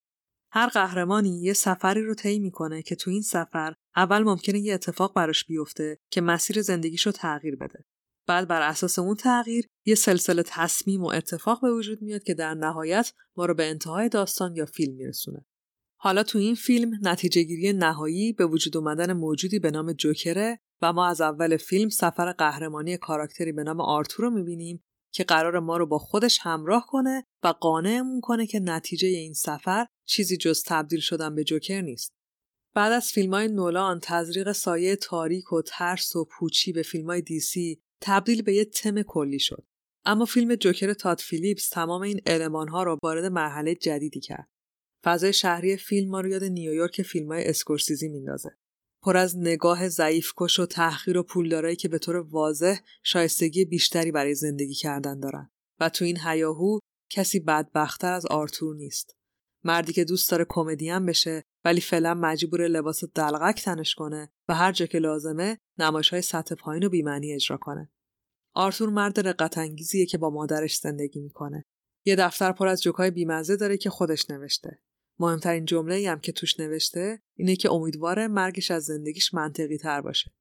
هر 0.51 0.67
قهرمانی 0.67 1.41
یه 1.41 1.53
سفری 1.53 2.01
رو 2.01 2.13
طی 2.13 2.39
می‌کنه 2.39 2.81
که 2.81 2.95
تو 2.95 3.11
این 3.11 3.21
سفر 3.21 3.73
اول 3.95 4.23
ممکنه 4.23 4.59
یه 4.59 4.73
اتفاق 4.73 5.13
براش 5.13 5.45
بیفته 5.45 5.97
که 6.11 6.21
مسیر 6.21 6.61
زندگیشو 6.61 7.11
تغییر 7.11 7.55
بده. 7.55 7.85
بعد 8.27 8.47
بر 8.47 8.61
اساس 8.61 8.99
اون 8.99 9.15
تغییر 9.15 9.67
یه 9.85 9.95
سلسله 9.95 10.43
تصمیم 10.45 11.03
و 11.03 11.07
اتفاق 11.07 11.61
به 11.61 11.71
وجود 11.71 12.01
میاد 12.01 12.23
که 12.23 12.33
در 12.33 12.53
نهایت 12.53 13.13
ما 13.37 13.45
رو 13.45 13.53
به 13.53 13.69
انتهای 13.69 14.09
داستان 14.09 14.55
یا 14.55 14.65
فیلم 14.65 14.95
میرسونه. 14.95 15.45
حالا 16.03 16.23
تو 16.23 16.39
این 16.39 16.55
فیلم 16.55 16.99
نتیجه 17.01 17.43
گیری 17.43 17.73
نهایی 17.73 18.33
به 18.33 18.45
وجود 18.45 18.77
اومدن 18.77 19.13
موجودی 19.13 19.59
به 19.59 19.71
نام 19.71 19.93
جوکره 19.93 20.59
و 20.81 20.93
ما 20.93 21.07
از 21.07 21.21
اول 21.21 21.57
فیلم 21.57 21.89
سفر 21.89 22.31
قهرمانی 22.31 22.97
کاراکتری 22.97 23.51
به 23.51 23.63
نام 23.63 23.81
آرتور 23.81 24.25
رو 24.25 24.31
می‌بینیم 24.31 24.83
که 25.13 25.23
قرار 25.23 25.59
ما 25.59 25.77
رو 25.77 25.85
با 25.85 25.97
خودش 25.97 26.39
همراه 26.41 26.85
کنه 26.87 27.23
و 27.43 27.47
قانعمون 27.47 28.21
کنه 28.21 28.47
که 28.47 28.59
نتیجه 28.59 29.07
این 29.07 29.33
سفر 29.33 29.85
چیزی 30.05 30.37
جز 30.37 30.63
تبدیل 30.63 30.99
شدن 30.99 31.35
به 31.35 31.43
جوکر 31.43 31.81
نیست. 31.81 32.13
بعد 32.75 32.91
از 32.91 33.11
فیلم 33.11 33.33
های 33.33 33.47
نولان 33.47 33.99
تزریق 34.01 34.51
سایه 34.51 34.95
تاریک 34.95 35.53
و 35.53 35.61
ترس 35.61 36.15
و 36.15 36.25
پوچی 36.25 36.73
به 36.73 36.81
فیلم 36.81 37.05
های 37.05 37.21
دیسی 37.21 37.81
تبدیل 38.01 38.41
به 38.41 38.53
یه 38.53 38.65
تم 38.65 39.01
کلی 39.01 39.39
شد. 39.39 39.65
اما 40.05 40.25
فیلم 40.25 40.55
جوکر 40.55 40.93
تاد 40.93 41.19
فیلیپس 41.19 41.69
تمام 41.69 42.01
این 42.01 42.21
علمان 42.25 42.67
ها 42.67 42.83
رو 42.83 42.97
وارد 43.03 43.25
مرحله 43.25 43.75
جدیدی 43.75 44.19
کرد. 44.19 44.52
فضای 45.03 45.33
شهری 45.33 45.77
فیلم 45.77 46.09
ما 46.09 46.21
رو 46.21 46.29
یاد 46.29 46.43
نیویورک 46.43 47.01
فیلم 47.01 47.31
های 47.31 47.47
اسکورسیزی 47.47 48.09
میندازه. 48.09 48.57
پر 49.03 49.17
از 49.17 49.37
نگاه 49.37 49.89
ضعیف 49.89 50.31
کش 50.37 50.59
و 50.59 50.65
تحقیر 50.65 51.17
و 51.17 51.23
پولدارایی 51.23 51.75
که 51.75 51.87
به 51.87 51.99
طور 51.99 52.15
واضح 52.15 52.79
شایستگی 53.03 53.65
بیشتری 53.65 54.11
برای 54.11 54.35
زندگی 54.35 54.73
کردن 54.73 55.19
دارن 55.19 55.49
و 55.79 55.89
تو 55.89 56.05
این 56.05 56.17
هیاهو 56.19 56.79
کسی 57.09 57.39
بدبختتر 57.39 58.13
از 58.13 58.25
آرتور 58.25 58.75
نیست. 58.75 59.15
مردی 59.63 59.93
که 59.93 60.03
دوست 60.03 60.31
داره 60.31 60.45
کمدین 60.49 61.05
بشه 61.05 61.43
ولی 61.65 61.81
فعلا 61.81 62.13
مجبوره 62.13 62.67
لباس 62.67 63.03
دلقک 63.03 63.63
تنش 63.63 63.95
کنه 63.95 64.31
و 64.47 64.55
هر 64.55 64.71
جا 64.71 64.85
که 64.85 64.99
لازمه 64.99 65.57
نمایش 65.77 66.09
های 66.09 66.21
سطح 66.21 66.55
پایین 66.55 66.83
و 66.83 66.89
بیمعنی 66.89 67.33
اجرا 67.33 67.57
کنه. 67.57 67.89
آرتور 68.55 68.89
مرد 68.89 69.27
رقت 69.27 69.59
که 70.09 70.17
با 70.17 70.29
مادرش 70.29 70.77
زندگی 70.77 71.19
می‌کنه. 71.19 71.65
یه 72.05 72.15
دفتر 72.15 72.51
پر 72.51 72.67
از 72.67 72.83
جوکای 72.83 73.11
بیمزه 73.11 73.55
داره 73.55 73.77
که 73.77 73.89
خودش 73.89 74.29
نوشته. 74.29 74.79
مهمترین 75.19 75.65
جمله 75.65 76.09
هم 76.09 76.19
که 76.19 76.31
توش 76.31 76.59
نوشته 76.59 77.21
اینه 77.35 77.55
که 77.55 77.71
امیدواره 77.71 78.27
مرگش 78.27 78.71
از 78.71 78.83
زندگیش 78.83 79.33
منطقی 79.33 79.77
تر 79.77 80.01
باشه. 80.01 80.31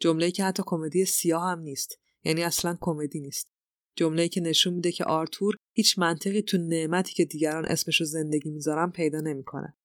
جمله 0.00 0.30
که 0.30 0.44
حتی 0.44 0.62
کمدی 0.66 1.04
سیاه 1.04 1.42
هم 1.42 1.60
نیست. 1.60 1.98
یعنی 2.24 2.42
اصلا 2.42 2.78
کمدی 2.80 3.20
نیست. 3.20 3.50
جمله 3.96 4.28
که 4.28 4.40
نشون 4.40 4.74
میده 4.74 4.92
که 4.92 5.04
آرتور 5.04 5.56
هیچ 5.72 5.98
منطقی 5.98 6.42
تو 6.42 6.58
نعمتی 6.58 7.14
که 7.14 7.24
دیگران 7.24 7.64
اسمشو 7.64 8.04
زندگی 8.04 8.50
می‌ذارن 8.50 8.90
پیدا 8.90 9.20
نمی‌کنه. 9.20 9.76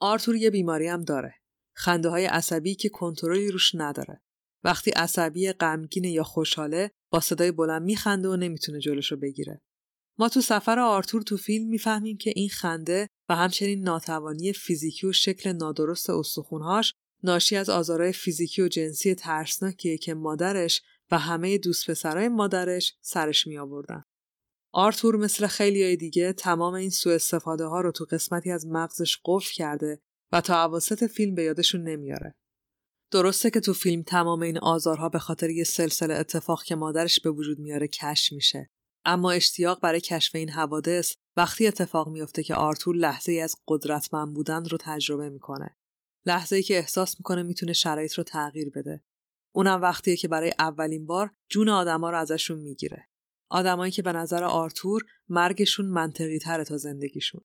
آرتور 0.00 0.36
یه 0.36 0.50
بیماری 0.50 0.86
هم 0.86 1.02
داره. 1.02 1.34
خنده 1.76 2.08
های 2.08 2.24
عصبی 2.24 2.74
که 2.74 2.88
کنترلی 2.88 3.50
روش 3.50 3.74
نداره. 3.74 4.20
وقتی 4.64 4.90
عصبی 4.90 5.52
غمگین 5.52 6.04
یا 6.04 6.22
خوشحاله 6.22 6.90
با 7.10 7.20
صدای 7.20 7.52
بلند 7.52 7.82
میخنده 7.82 8.28
و 8.28 8.36
نمی‌تونه 8.36 8.80
جلوشو 8.80 9.16
بگیره. 9.16 9.60
ما 10.18 10.28
تو 10.28 10.40
سفر 10.40 10.78
آرتور 10.78 11.22
تو 11.22 11.36
فیلم 11.36 11.68
می‌فهمیم 11.68 12.16
که 12.16 12.32
این 12.36 12.48
خنده 12.48 13.08
و 13.28 13.36
همچنین 13.36 13.82
ناتوانی 13.82 14.52
فیزیکی 14.52 15.06
و 15.06 15.12
شکل 15.12 15.52
نادرست 15.52 16.10
استخونهاش 16.10 16.94
ناشی 17.22 17.56
از 17.56 17.68
آزارهای 17.68 18.12
فیزیکی 18.12 18.62
و 18.62 18.68
جنسی 18.68 19.14
ترسناکیه 19.14 19.98
که 19.98 20.14
مادرش 20.14 20.82
و 21.10 21.18
همه 21.18 21.58
دوست 21.58 21.90
پسرای 21.90 22.28
مادرش 22.28 22.96
سرش 23.00 23.46
می 23.46 23.58
آوردن. 23.58 24.02
آرتور 24.72 25.16
مثل 25.16 25.46
خیلی 25.46 25.96
دیگه 25.96 26.32
تمام 26.32 26.74
این 26.74 26.90
سوء 26.90 27.14
استفاده 27.14 27.64
ها 27.64 27.80
رو 27.80 27.92
تو 27.92 28.04
قسمتی 28.04 28.50
از 28.50 28.66
مغزش 28.66 29.18
قفل 29.24 29.52
کرده 29.54 30.00
و 30.32 30.40
تا 30.40 30.54
عواسط 30.54 31.04
فیلم 31.04 31.34
به 31.34 31.42
یادشون 31.42 31.82
نمیاره. 31.82 32.34
درسته 33.10 33.50
که 33.50 33.60
تو 33.60 33.72
فیلم 33.72 34.02
تمام 34.02 34.42
این 34.42 34.58
آزارها 34.58 35.08
به 35.08 35.18
خاطر 35.18 35.50
یه 35.50 35.64
سلسله 35.64 36.14
اتفاق 36.14 36.62
که 36.62 36.74
مادرش 36.74 37.20
به 37.20 37.30
وجود 37.30 37.58
میاره 37.58 37.88
کش 37.88 38.32
میشه. 38.32 38.70
اما 39.04 39.30
اشتیاق 39.30 39.80
برای 39.80 40.00
کشف 40.00 40.34
این 40.34 40.50
حوادث 40.50 41.16
وقتی 41.36 41.66
اتفاق 41.66 42.08
میافته 42.08 42.42
که 42.42 42.54
آرتور 42.54 42.96
لحظه 42.96 43.32
ای 43.32 43.40
از 43.40 43.56
قدرتمند 43.68 44.34
بودن 44.34 44.64
رو 44.64 44.78
تجربه 44.80 45.30
می‌کنه. 45.30 45.76
لحظه 46.26 46.56
ای 46.56 46.62
که 46.62 46.78
احساس 46.78 47.20
می‌کنه 47.20 47.42
می‌تونه 47.42 47.72
شرایط 47.72 48.14
رو 48.14 48.24
تغییر 48.24 48.70
بده. 48.70 49.04
اونم 49.54 49.82
وقتیه 49.82 50.16
که 50.16 50.28
برای 50.28 50.52
اولین 50.58 51.06
بار 51.06 51.30
جون 51.48 51.68
آدما 51.68 52.10
رو 52.10 52.18
ازشون 52.18 52.58
می‌گیره. 52.58 53.08
آدمایی 53.50 53.92
که 53.92 54.02
به 54.02 54.12
نظر 54.12 54.44
آرتور 54.44 55.02
مرگشون 55.28 55.86
منطقی 55.86 56.38
تره 56.38 56.64
تا 56.64 56.76
زندگیشون. 56.76 57.40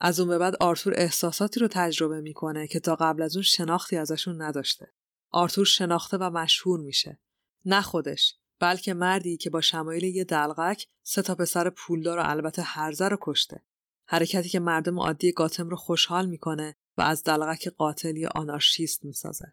از 0.00 0.20
اون 0.20 0.28
به 0.28 0.38
بعد 0.38 0.56
آرتور 0.60 0.94
احساساتی 0.96 1.60
رو 1.60 1.68
تجربه 1.70 2.20
می‌کنه 2.20 2.66
که 2.66 2.80
تا 2.80 2.96
قبل 2.96 3.22
از 3.22 3.36
اون 3.36 3.42
شناختی 3.42 3.96
ازشون 3.96 4.42
نداشته. 4.42 4.92
آرتور 5.30 5.64
شناخته 5.64 6.16
و 6.16 6.30
مشهور 6.30 6.80
میشه. 6.80 7.20
نه 7.64 7.82
خودش 7.82 8.34
بلکه 8.60 8.94
مردی 8.94 9.36
که 9.36 9.50
با 9.50 9.60
شمایل 9.60 10.04
یه 10.04 10.24
دلغک 10.24 10.86
سه 11.02 11.22
تا 11.22 11.34
پسر 11.34 11.70
پولدار 11.70 12.18
و 12.18 12.22
البته 12.24 12.62
هرزه 12.62 13.08
رو 13.08 13.18
کشته. 13.20 13.64
حرکتی 14.08 14.48
که 14.48 14.60
مردم 14.60 14.98
عادی 14.98 15.32
گاتم 15.32 15.68
رو 15.68 15.76
خوشحال 15.76 16.26
می‌کنه 16.26 16.76
و 16.98 17.02
از 17.02 17.22
دلغک 17.22 17.68
قاتلی 17.68 18.26
آنارشیست 18.26 19.04
می‌سازه. 19.04 19.52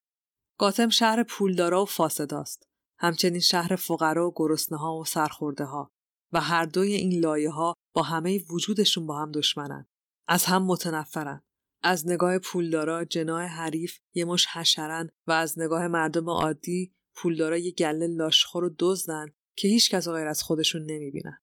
گاتم 0.60 0.90
شهر 0.90 1.24
پولدارا 1.24 1.84
و 1.84 1.86
فاسداست. 1.86 2.68
همچنین 3.00 3.40
شهر 3.40 3.76
فقرا 3.76 4.28
و 4.28 4.34
گرسنه 4.36 4.78
ها 4.78 4.96
و 4.96 5.06
سرخورده 5.06 5.66
ها 5.66 5.92
و 6.32 6.42
هر 6.42 6.66
دوی 6.66 6.94
این 6.94 7.20
لایه 7.20 7.50
ها 7.50 7.74
با 7.96 8.04
همه 8.04 8.40
وجودشون 8.50 9.08
با 9.08 9.20
هم 9.20 9.32
دشمنن. 9.32 9.88
از 10.28 10.46
هم 10.46 10.64
متنفرن. 10.64 11.44
از 11.84 12.08
نگاه 12.08 12.40
پولدارا 12.40 13.06
جناه 13.06 13.44
حریف 13.44 14.00
یه 14.14 14.26
مش 14.26 14.46
حشرن 14.46 15.10
و 15.28 15.32
از 15.32 15.60
نگاه 15.60 15.88
مردم 15.88 16.30
عادی 16.30 16.96
پولدارا 17.16 17.58
یه 17.58 17.72
گله 17.72 18.08
لاشخور 18.08 18.64
و 18.64 18.76
دزدن 18.80 19.28
که 19.56 19.68
هیچ 19.68 19.92
کس 19.92 20.08
غیر 20.08 20.28
از 20.28 20.44
خودشون 20.44 20.82
نمی‌بینن. 20.92 21.38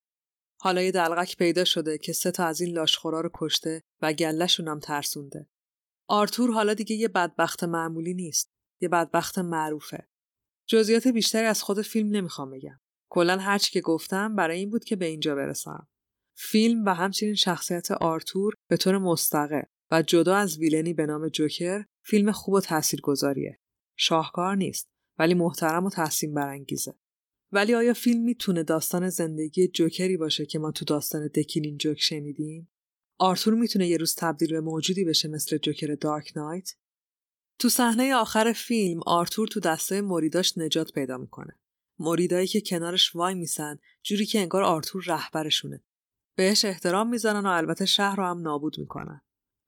حالا 0.60 0.82
یه 0.82 0.90
دلغک 0.90 1.36
پیدا 1.36 1.64
شده 1.64 1.98
که 1.98 2.12
سه 2.12 2.30
تا 2.30 2.44
از 2.44 2.60
این 2.60 2.74
لاشخورا 2.74 3.20
رو 3.20 3.30
کشته 3.34 3.82
و 4.02 4.12
گلهشون 4.12 4.68
هم 4.68 4.80
ترسونده. 4.80 5.48
آرتور 6.09 6.51
حالا 6.51 6.74
دیگه 6.74 6.97
یه 6.97 7.09
بدبخت 7.09 7.64
معمولی 7.64 8.14
نیست. 8.14 8.52
یه 8.80 8.88
بدبخت 8.88 9.38
معروفه. 9.38 10.09
جزئیات 10.66 11.09
بیشتری 11.09 11.47
از 11.47 11.62
خود 11.62 11.82
فیلم 11.82 12.16
نمی‌خوام 12.16 12.51
بگم. 12.51 12.80
کلا 13.09 13.38
هرچی 13.38 13.70
که 13.70 13.80
گفتم 13.80 14.36
برای 14.36 14.59
این 14.59 14.70
بود 14.70 14.84
که 14.84 14.97
به 14.97 15.06
اینجا 15.06 15.34
برسم. 15.34 15.88
فیلم 16.36 16.84
و 16.84 16.94
همچنین 16.94 17.34
شخصیت 17.34 17.90
آرتور 17.90 18.55
به 18.68 18.76
طور 18.76 18.98
مستقل 18.98 19.62
و 19.90 20.02
جدا 20.02 20.36
از 20.36 20.59
ویلنی 20.59 20.94
به 20.94 21.06
نام 21.06 21.28
جوکر 21.28 21.84
فیلم 22.05 22.32
خوب 22.32 22.55
و 22.55 22.60
تاثیرگذاریه. 22.60 23.60
شاهکار 23.97 24.56
نیست 24.56 24.90
ولی 25.20 25.34
محترم 25.34 25.84
و 25.84 25.90
تحسین 25.90 26.34
برانگیزه. 26.34 26.94
ولی 27.52 27.74
آیا 27.74 27.94
فیلم 27.94 28.22
می‌تونه 28.22 28.62
داستان 28.62 29.09
زندگی 29.09 29.68
جوکری 29.68 30.16
باشه 30.16 30.47
که 30.47 30.59
ما 30.59 30.72
تو 30.72 30.84
داستان 30.84 31.28
دکیلین 31.34 31.78
جوک 31.78 32.01
شنیدیم؟ 32.01 32.70
آرتور 33.18 33.55
می‌تونه 33.55 33.88
یه 33.88 33.97
روز 33.97 34.14
تبدیل 34.14 34.51
به 34.51 34.60
موجودی 34.60 35.05
بشه 35.05 35.28
مثل 35.28 35.59
جوکر 35.59 35.94
دارک 35.94 36.32
نایت؟ 36.36 36.74
تو 37.59 37.68
صحنه 37.68 38.14
آخر 38.14 38.52
فیلم 38.52 39.01
آرتور 39.06 39.48
تو 39.48 39.60
دسته 39.60 40.01
مریداش 40.01 40.59
نجات 40.59 40.92
پیدا 40.92 41.18
می‌کنه. 41.18 41.60
مریدایی 41.98 42.47
که 42.47 42.60
کنارش 42.60 43.16
وای 43.16 43.34
میسن 43.34 43.78
جوری 44.02 44.26
که 44.26 44.40
انگار 44.40 44.62
آرتور 44.62 45.05
رهبرشونه. 45.06 45.84
بهش 46.36 46.64
احترام 46.64 47.09
می‌زنن 47.09 47.47
و 47.47 47.48
البته 47.48 47.86
شهر 47.86 48.16
رو 48.16 48.24
هم 48.24 48.40
نابود 48.40 48.78
می‌کنن. 48.78 49.20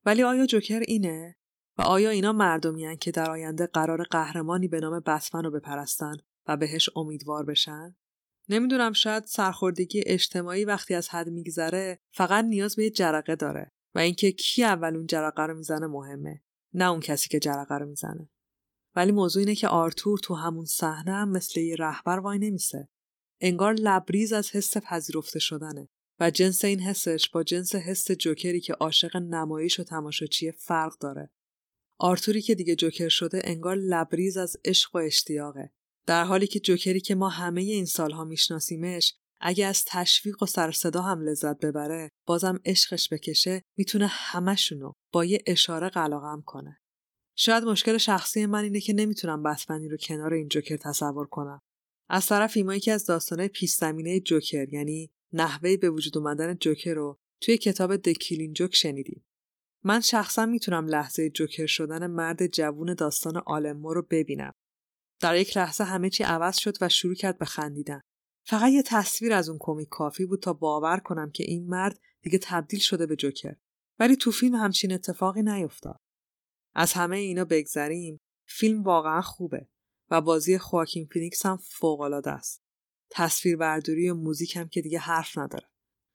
ولی 0.05 0.23
آیا 0.23 0.47
جوکر 0.47 0.81
اینه؟ 0.81 1.37
و 1.79 1.83
آیا 1.83 2.11
اینا 2.11 2.33
مردمیان 2.33 2.97
که 2.97 3.11
در 3.11 3.31
آینده 3.31 3.67
قرار 3.67 4.03
قهرمانی 4.03 4.69
به 4.69 4.81
نام 4.81 5.01
بتمن 5.01 5.45
رو 5.45 5.51
بپرستن 5.51 6.15
و 6.49 6.57
بهش 6.57 6.91
امیدوار 6.97 7.45
بشن؟ 7.45 7.97
نمی‌دونم 8.49 8.93
شاید 8.93 9.25
سرخوردگی 9.25 10.03
اجتماعی 10.07 10.65
وقتی 10.65 10.95
از 10.95 11.09
حد 11.09 11.29
میگذره 11.29 11.99
فقط 12.15 12.45
نیاز 12.45 12.77
به 12.77 12.85
یه 12.85 12.91
جرقه 12.91 13.37
داره 13.37 13.73
و 13.95 13.99
اینکه 13.99 14.33
کی 14.33 14.65
اول 14.65 14.97
اون 14.97 15.07
جرقه 15.07 15.43
رو 15.43 15.57
می‌زنه 15.57 15.87
مهمه 15.87 16.43
نه 16.75 16.91
اون 16.91 17.01
کسی 17.01 17.29
که 17.29 17.41
جرقه 17.41 17.79
رو 17.79 17.87
می‌زنه. 17.87 18.29
ولی 18.97 19.13
موضوع 19.13 19.41
اینه 19.41 19.55
که 19.55 19.69
آرتور 19.69 20.19
تو 20.19 20.35
همون 20.35 20.65
صحنه 20.65 21.13
هم 21.13 21.29
مثل 21.29 21.61
یه 21.61 21.77
رهبر 21.79 22.19
وای 22.19 22.39
نمیسه. 22.39 22.89
انگار 23.41 23.75
لبریز 23.75 24.33
از 24.33 24.51
حس 24.51 24.77
پذیرفته 24.77 25.39
شدنه 25.39 25.89
و 26.21 26.31
جنس 26.31 26.65
این 26.65 26.81
حسش 26.81 27.29
با 27.31 27.43
جنس 27.43 27.75
حس 27.75 28.11
جوکری 28.11 28.61
که 28.61 28.73
عاشق 28.73 29.17
نمایش 29.17 29.81
و 29.81 29.85
تماشاچی 29.85 30.53
فرق 30.53 30.99
داره. 30.99 31.31
آرتوری 31.99 32.43
که 32.43 32.55
دیگه 32.55 32.77
جوکر 32.77 33.09
شده 33.09 33.41
انگار 33.45 33.77
لبریز 33.77 34.37
از 34.37 34.57
عشق 34.65 34.95
و 34.95 34.99
اشتیاقه. 34.99 35.71
در 36.07 36.25
حالی 36.25 36.47
که 36.47 36.61
جوکری 36.61 37.01
که 37.01 37.15
ما 37.15 37.29
همه 37.29 37.61
این 37.61 37.85
سالها 37.85 38.25
میشناسیمش 38.25 39.15
اگه 39.41 39.67
از 39.67 39.85
تشویق 39.87 40.43
و 40.43 40.47
سر 40.47 40.73
صدا 40.73 41.03
هم 41.03 41.21
لذت 41.21 41.59
ببره 41.59 42.11
بازم 42.27 42.61
عشقش 42.65 43.13
بکشه 43.13 43.63
می‌تونه 43.77 44.07
همشونو 44.07 44.93
با 45.13 45.25
یه 45.25 45.43
اشاره 45.47 45.89
قلاقم 45.89 46.43
کنه. 46.47 46.81
شاید 47.37 47.65
مشکل 47.65 47.99
شخصی 47.99 48.47
من 48.47 48.65
اینه 48.65 48.81
که 48.81 48.93
نمی‌تونم 48.93 49.43
بتمنی 49.43 49.89
رو 49.89 49.97
کنار 49.97 50.35
این 50.35 50.49
جوکر 50.49 50.77
تصور 50.77 51.27
کنم. 51.27 51.61
از 52.09 52.27
طرف 52.27 52.57
ایما 52.57 52.75
یکی 52.75 52.91
از 52.91 53.07
داستانهای 53.07 53.49
پیش 53.49 53.73
زمینه 53.73 54.21
جوکر 54.21 54.69
یعنی 54.73 55.11
نحوه 55.33 55.77
به 55.77 55.91
وجود 55.91 56.19
اومدن 56.19 56.55
جوکر 56.55 56.95
رو 56.95 57.19
توی 57.41 57.59
کتاب 57.59 57.97
دکیلین 57.97 58.53
جوک 58.53 58.75
شنیدیم. 58.75 59.25
من 59.85 60.01
شخصا 60.01 60.47
می‌تونم 60.47 60.87
لحظه 60.87 61.31
جوکر 61.31 61.67
شدن 61.67 62.07
مرد 62.07 62.47
جوون 62.47 62.95
داستان 62.95 63.37
آلمو 63.47 63.95
رو 63.95 64.03
ببینم. 64.11 64.53
در 65.21 65.37
یک 65.37 65.57
لحظه 65.57 65.85
همه 65.85 66.11
چی 66.11 66.25
عوض 66.25 66.57
شد 66.57 66.77
و 66.81 66.89
شروع 66.89 67.15
کرد 67.15 67.39
به 67.39 67.45
خندیدن. 67.45 68.01
فقط 68.47 68.73
یه 68.73 68.83
تصویر 68.83 69.33
از 69.33 69.49
اون 69.49 69.59
کمیک 69.61 69.89
کافی 69.89 70.27
بود 70.27 70.43
تا 70.43 70.53
باور 70.53 70.99
کنم 70.99 71.31
که 71.31 71.45
این 71.45 71.67
مرد 71.67 72.01
دیگه 72.23 72.39
تبدیل 72.43 72.81
شده 72.81 73.07
به 73.07 73.17
جوکر. 73.17 73.57
ولی 73.99 74.17
تو 74.17 74.31
فیلم 74.31 74.55
همچین 74.55 74.93
اتفاقی 74.93 75.43
نیفتاد. 75.43 75.97
از 76.75 76.93
همه 76.93 77.17
اینا 77.17 77.45
بگذریم 77.45 78.21
فیلم 78.49 78.83
واقعا 78.83 79.21
خوبه 79.21 79.69
و 80.11 80.21
بازی 80.21 80.59
خواکین 80.59 81.07
فینیکس 81.13 81.47
هم 81.47 81.57
فوقالعاده 81.57 82.31
است. 82.31 82.63
تصویربرداری 83.11 84.11
و 84.11 84.15
موزیک 84.15 84.57
هم 84.57 84.69
که 84.69 84.83
دیگه 84.83 84.99
حرف 84.99 85.39
نداره. 85.39 85.69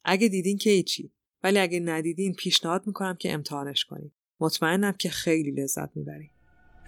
اگه 0.03 0.27
دیدین 0.27 0.57
که 0.57 0.69
هیچی 0.69 1.13
ولی 1.43 1.59
اگه 1.59 1.79
ندیدین 1.79 2.33
پیشنهاد 2.33 2.87
می‌کنم 2.87 3.15
که 3.15 3.33
امتحانش 3.33 3.85
کنید 3.85 4.13
مطمئنم 4.39 4.91
که 4.91 5.09
خیلی 5.09 5.51
لذت 5.51 5.97
می‌برید 5.97 6.31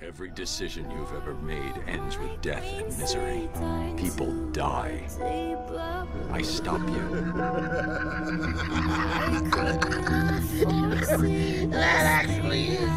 Every 0.02 0.30
decision 0.30 0.90
you've 0.90 1.14
ever 1.22 1.34
made 1.34 1.76
ends 1.86 2.18
with 2.18 2.42
death 2.42 2.64
and 2.80 2.88
misery. 2.98 3.50
People 3.98 4.32
die. 4.54 4.96
I 6.32 6.42
stop 6.42 6.84
you. 6.96 7.06
That 11.76 12.04
actually 12.18 12.66
is 12.86 12.96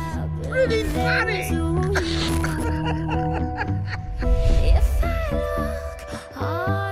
pretty 0.48 0.82
funny. 0.84 1.44
If 4.78 4.88
I 5.02 5.16
look 5.32 6.91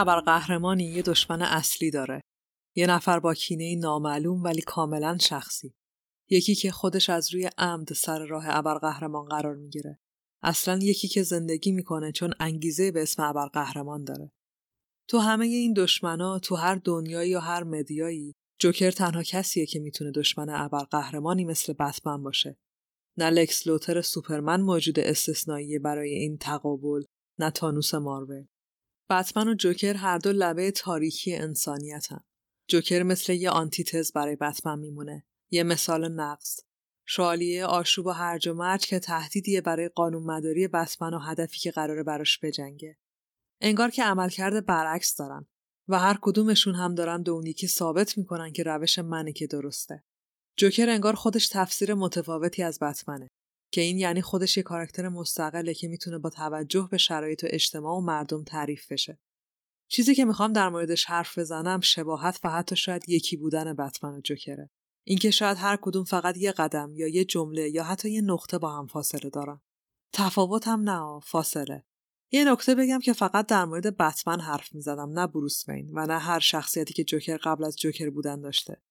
ابرقهرمانی 0.00 0.84
یه 0.84 1.02
دشمن 1.02 1.42
اصلی 1.42 1.90
داره. 1.90 2.20
یه 2.76 2.86
نفر 2.86 3.20
با 3.20 3.34
کینه 3.34 3.76
نامعلوم 3.76 4.42
ولی 4.42 4.62
کاملا 4.62 5.18
شخصی. 5.20 5.74
یکی 6.30 6.54
که 6.54 6.70
خودش 6.70 7.10
از 7.10 7.34
روی 7.34 7.50
عمد 7.58 7.92
سر 7.92 8.26
راه 8.26 8.44
ابرقهرمان 8.46 9.28
قرار 9.28 9.56
می‌گیره. 9.56 9.98
اصلا 10.42 10.78
یکی 10.82 11.08
که 11.08 11.22
زندگی 11.22 11.72
می‌کنه 11.72 12.12
چون 12.12 12.34
انگیزه 12.40 12.90
به 12.90 13.02
اسم 13.02 13.22
ابرقهرمان 13.22 14.04
داره. 14.04 14.32
تو 15.08 15.18
همه 15.18 15.46
این 15.46 15.72
دشمنا 15.72 16.38
تو 16.38 16.56
هر 16.56 16.74
دنیایی 16.74 17.30
یا 17.30 17.40
هر 17.40 17.62
مدیایی 17.62 18.34
جوکر 18.60 18.90
تنها 18.90 19.22
کسیه 19.22 19.66
که 19.66 19.80
می‌تونه 19.80 20.10
دشمن 20.10 20.48
ابرقهرمانی 20.48 21.44
مثل 21.44 21.72
بتمن 21.72 22.22
باشه. 22.22 22.58
نه 23.18 23.30
لکس 23.30 23.66
لوتر 23.66 24.00
سوپرمن 24.00 24.60
موجود 24.60 24.98
استثنایی 24.98 25.78
برای 25.78 26.10
این 26.10 26.38
تقابل 26.38 27.02
نه 27.38 27.50
تانوس 27.50 27.94
مارول. 27.94 28.46
بتمن 29.10 29.48
و 29.48 29.54
جوکر 29.54 29.94
هر 29.94 30.18
دو 30.18 30.32
لبه 30.32 30.70
تاریکی 30.70 31.36
انسانیتن. 31.36 32.20
جوکر 32.68 33.02
مثل 33.02 33.32
یه 33.32 33.50
آنتیتز 33.50 34.12
برای 34.12 34.36
بتمن 34.36 34.78
میمونه. 34.78 35.26
یه 35.50 35.62
مثال 35.62 36.08
نقص. 36.08 36.60
شالیه 37.06 37.64
آشوب 37.64 38.06
و 38.06 38.10
هرج 38.10 38.48
و 38.48 38.54
مرج 38.54 38.86
که 38.86 38.98
تهدیدیه 38.98 39.60
برای 39.60 39.88
قانون 39.88 40.22
مداری 40.22 40.68
بتمن 40.68 41.14
و 41.14 41.18
هدفی 41.18 41.58
که 41.58 41.70
قراره 41.70 42.02
براش 42.02 42.38
بجنگه. 42.42 42.98
انگار 43.60 43.90
که 43.90 44.04
عملکرد 44.04 44.66
برعکس 44.66 45.16
دارن 45.16 45.46
و 45.88 45.98
هر 45.98 46.18
کدومشون 46.22 46.74
هم 46.74 46.94
دارن 46.94 47.22
به 47.22 47.30
اون 47.30 47.52
ثابت 47.66 48.18
می‌کنن 48.18 48.52
که 48.52 48.62
روش 48.62 48.98
منه 48.98 49.32
که 49.32 49.46
درسته. 49.46 50.04
جوکر 50.56 50.88
انگار 50.88 51.14
خودش 51.14 51.48
تفسیر 51.48 51.94
متفاوتی 51.94 52.62
از 52.62 52.78
بتمنه 52.78 53.28
که 53.72 53.80
این 53.80 53.98
یعنی 53.98 54.22
خودش 54.22 54.56
یه 54.56 54.62
کاراکتر 54.62 55.08
مستقله 55.08 55.74
که 55.74 55.88
می‌تونه 55.88 56.18
با 56.18 56.30
توجه 56.30 56.88
به 56.90 56.98
شرایط 56.98 57.44
و 57.44 57.46
اجتماع 57.50 57.96
و 57.96 58.00
مردم 58.00 58.44
تعریف 58.44 58.92
بشه. 58.92 59.18
چیزی 59.88 60.14
که 60.14 60.24
می‌خوام 60.24 60.52
در 60.52 60.68
موردش 60.68 61.04
حرف 61.04 61.38
بزنم 61.38 61.80
شباهت 61.80 62.40
و 62.44 62.50
حتی 62.50 62.76
شاید 62.76 63.08
یکی 63.08 63.36
بودن 63.36 63.74
بتمن 63.74 64.14
و 64.14 64.20
جوکره. 64.20 64.70
اینکه 65.06 65.30
شاید 65.30 65.58
هر 65.58 65.78
کدوم 65.82 66.04
فقط 66.04 66.36
یه 66.36 66.52
قدم 66.52 66.92
یا 66.94 67.08
یه 67.08 67.24
جمله 67.24 67.70
یا 67.70 67.84
حتی 67.84 68.10
یه 68.10 68.20
نقطه 68.20 68.58
با 68.58 68.78
هم 68.78 68.86
فاصله 68.86 69.30
دارن. 69.30 69.60
تفاوت 70.12 70.68
هم 70.68 70.90
نه 70.90 71.20
فاصله. 71.20 71.84
یه 72.32 72.52
نکته 72.52 72.74
بگم 72.74 72.98
که 72.98 73.12
فقط 73.12 73.46
در 73.46 73.64
مورد 73.64 73.96
بتمن 73.96 74.40
حرف 74.40 74.74
می‌زدم 74.74 75.18
نه 75.18 75.26
بروس 75.26 75.68
وین 75.68 75.90
و 75.94 76.06
نه 76.06 76.18
هر 76.18 76.38
شخصیتی 76.38 76.94
که 76.94 77.04
جوکر 77.04 77.36
قبل 77.36 77.64
از 77.64 77.76
جوکر 77.76 78.10
بودن 78.10 78.40
داشته. 78.40 78.82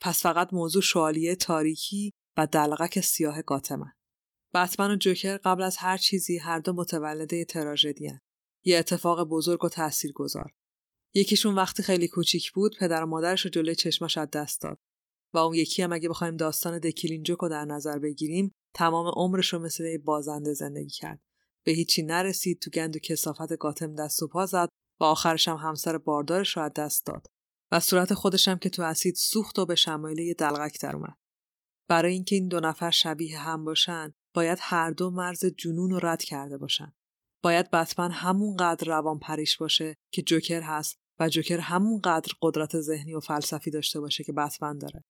پس 0.00 0.22
فقط 0.22 0.52
موضوع 0.52 0.82
شوالیه 0.82 1.36
تاریکی 1.36 2.12
و 2.36 2.46
دلغک 2.46 3.00
سیاه 3.00 3.42
گاتمن. 3.42 3.92
بتمن 4.54 4.90
و 4.90 4.96
جوکر 4.96 5.36
قبل 5.36 5.62
از 5.62 5.76
هر 5.76 5.96
چیزی 5.96 6.38
هر 6.38 6.58
دو 6.58 6.72
متولده 6.72 7.44
تراژدی 7.44 8.10
یه 8.64 8.78
اتفاق 8.78 9.24
بزرگ 9.24 9.64
و 9.64 9.68
تأثیر 9.68 10.12
گذار. 10.12 10.52
یکیشون 11.14 11.54
وقتی 11.54 11.82
خیلی 11.82 12.08
کوچیک 12.08 12.52
بود 12.52 12.76
پدر 12.80 13.02
و 13.02 13.06
مادرش 13.06 13.40
رو 13.40 13.50
جلوی 13.50 13.74
چشماش 13.74 14.18
از 14.18 14.30
دست 14.30 14.62
داد 14.62 14.78
و 15.34 15.38
اون 15.38 15.54
یکی 15.54 15.82
هم 15.82 15.92
اگه 15.92 16.08
بخوایم 16.08 16.36
داستان 16.36 16.78
دکیلینجوک 16.78 17.38
رو 17.38 17.48
در 17.48 17.64
نظر 17.64 17.98
بگیریم 17.98 18.52
تمام 18.74 19.06
عمرش 19.16 19.52
رو 19.52 19.58
مثل 19.58 19.84
یه 19.84 19.98
بازنده 19.98 20.54
زندگی 20.54 20.90
کرد. 20.90 21.20
به 21.64 21.72
هیچی 21.72 22.02
نرسید 22.02 22.60
تو 22.60 22.70
گند 22.70 22.96
و 22.96 22.98
کسافت 22.98 23.56
گاتم 23.56 23.94
دست 23.94 24.22
و 24.22 24.28
پا 24.28 24.46
زد 24.46 24.68
و 25.00 25.04
آخرش 25.04 25.48
هم 25.48 25.56
همسر 25.56 25.98
باردارش 25.98 26.56
رو 26.56 26.62
از 26.62 26.72
دست 26.76 27.06
داد. 27.06 27.26
و 27.72 27.80
صورت 27.80 28.14
خودش 28.14 28.48
هم 28.48 28.58
که 28.58 28.70
تو 28.70 28.82
اسید 28.82 29.14
سوخت 29.14 29.58
و 29.58 29.66
به 29.66 29.74
شمایل 29.74 30.18
یه 30.18 30.34
دلغک 30.34 30.80
در 30.80 30.96
اومد. 30.96 31.16
برای 31.88 32.12
اینکه 32.12 32.36
این 32.36 32.48
دو 32.48 32.60
نفر 32.60 32.90
شبیه 32.90 33.38
هم 33.38 33.64
باشن 33.64 34.14
باید 34.34 34.58
هر 34.60 34.90
دو 34.90 35.10
مرز 35.10 35.44
جنون 35.44 35.90
رو 35.90 35.98
رد 36.02 36.22
کرده 36.22 36.58
باشن. 36.58 36.92
باید 37.42 37.70
بتمن 37.70 38.10
همون 38.10 38.56
قدر 38.56 38.86
روان 38.86 39.18
پریش 39.18 39.56
باشه 39.56 39.94
که 40.12 40.22
جوکر 40.22 40.60
هست 40.60 40.98
و 41.20 41.28
جوکر 41.28 41.58
همون 41.58 42.00
قدر 42.00 42.32
قدرت 42.42 42.80
ذهنی 42.80 43.14
و 43.14 43.20
فلسفی 43.20 43.70
داشته 43.70 44.00
باشه 44.00 44.24
که 44.24 44.32
بتمن 44.32 44.78
داره. 44.78 45.04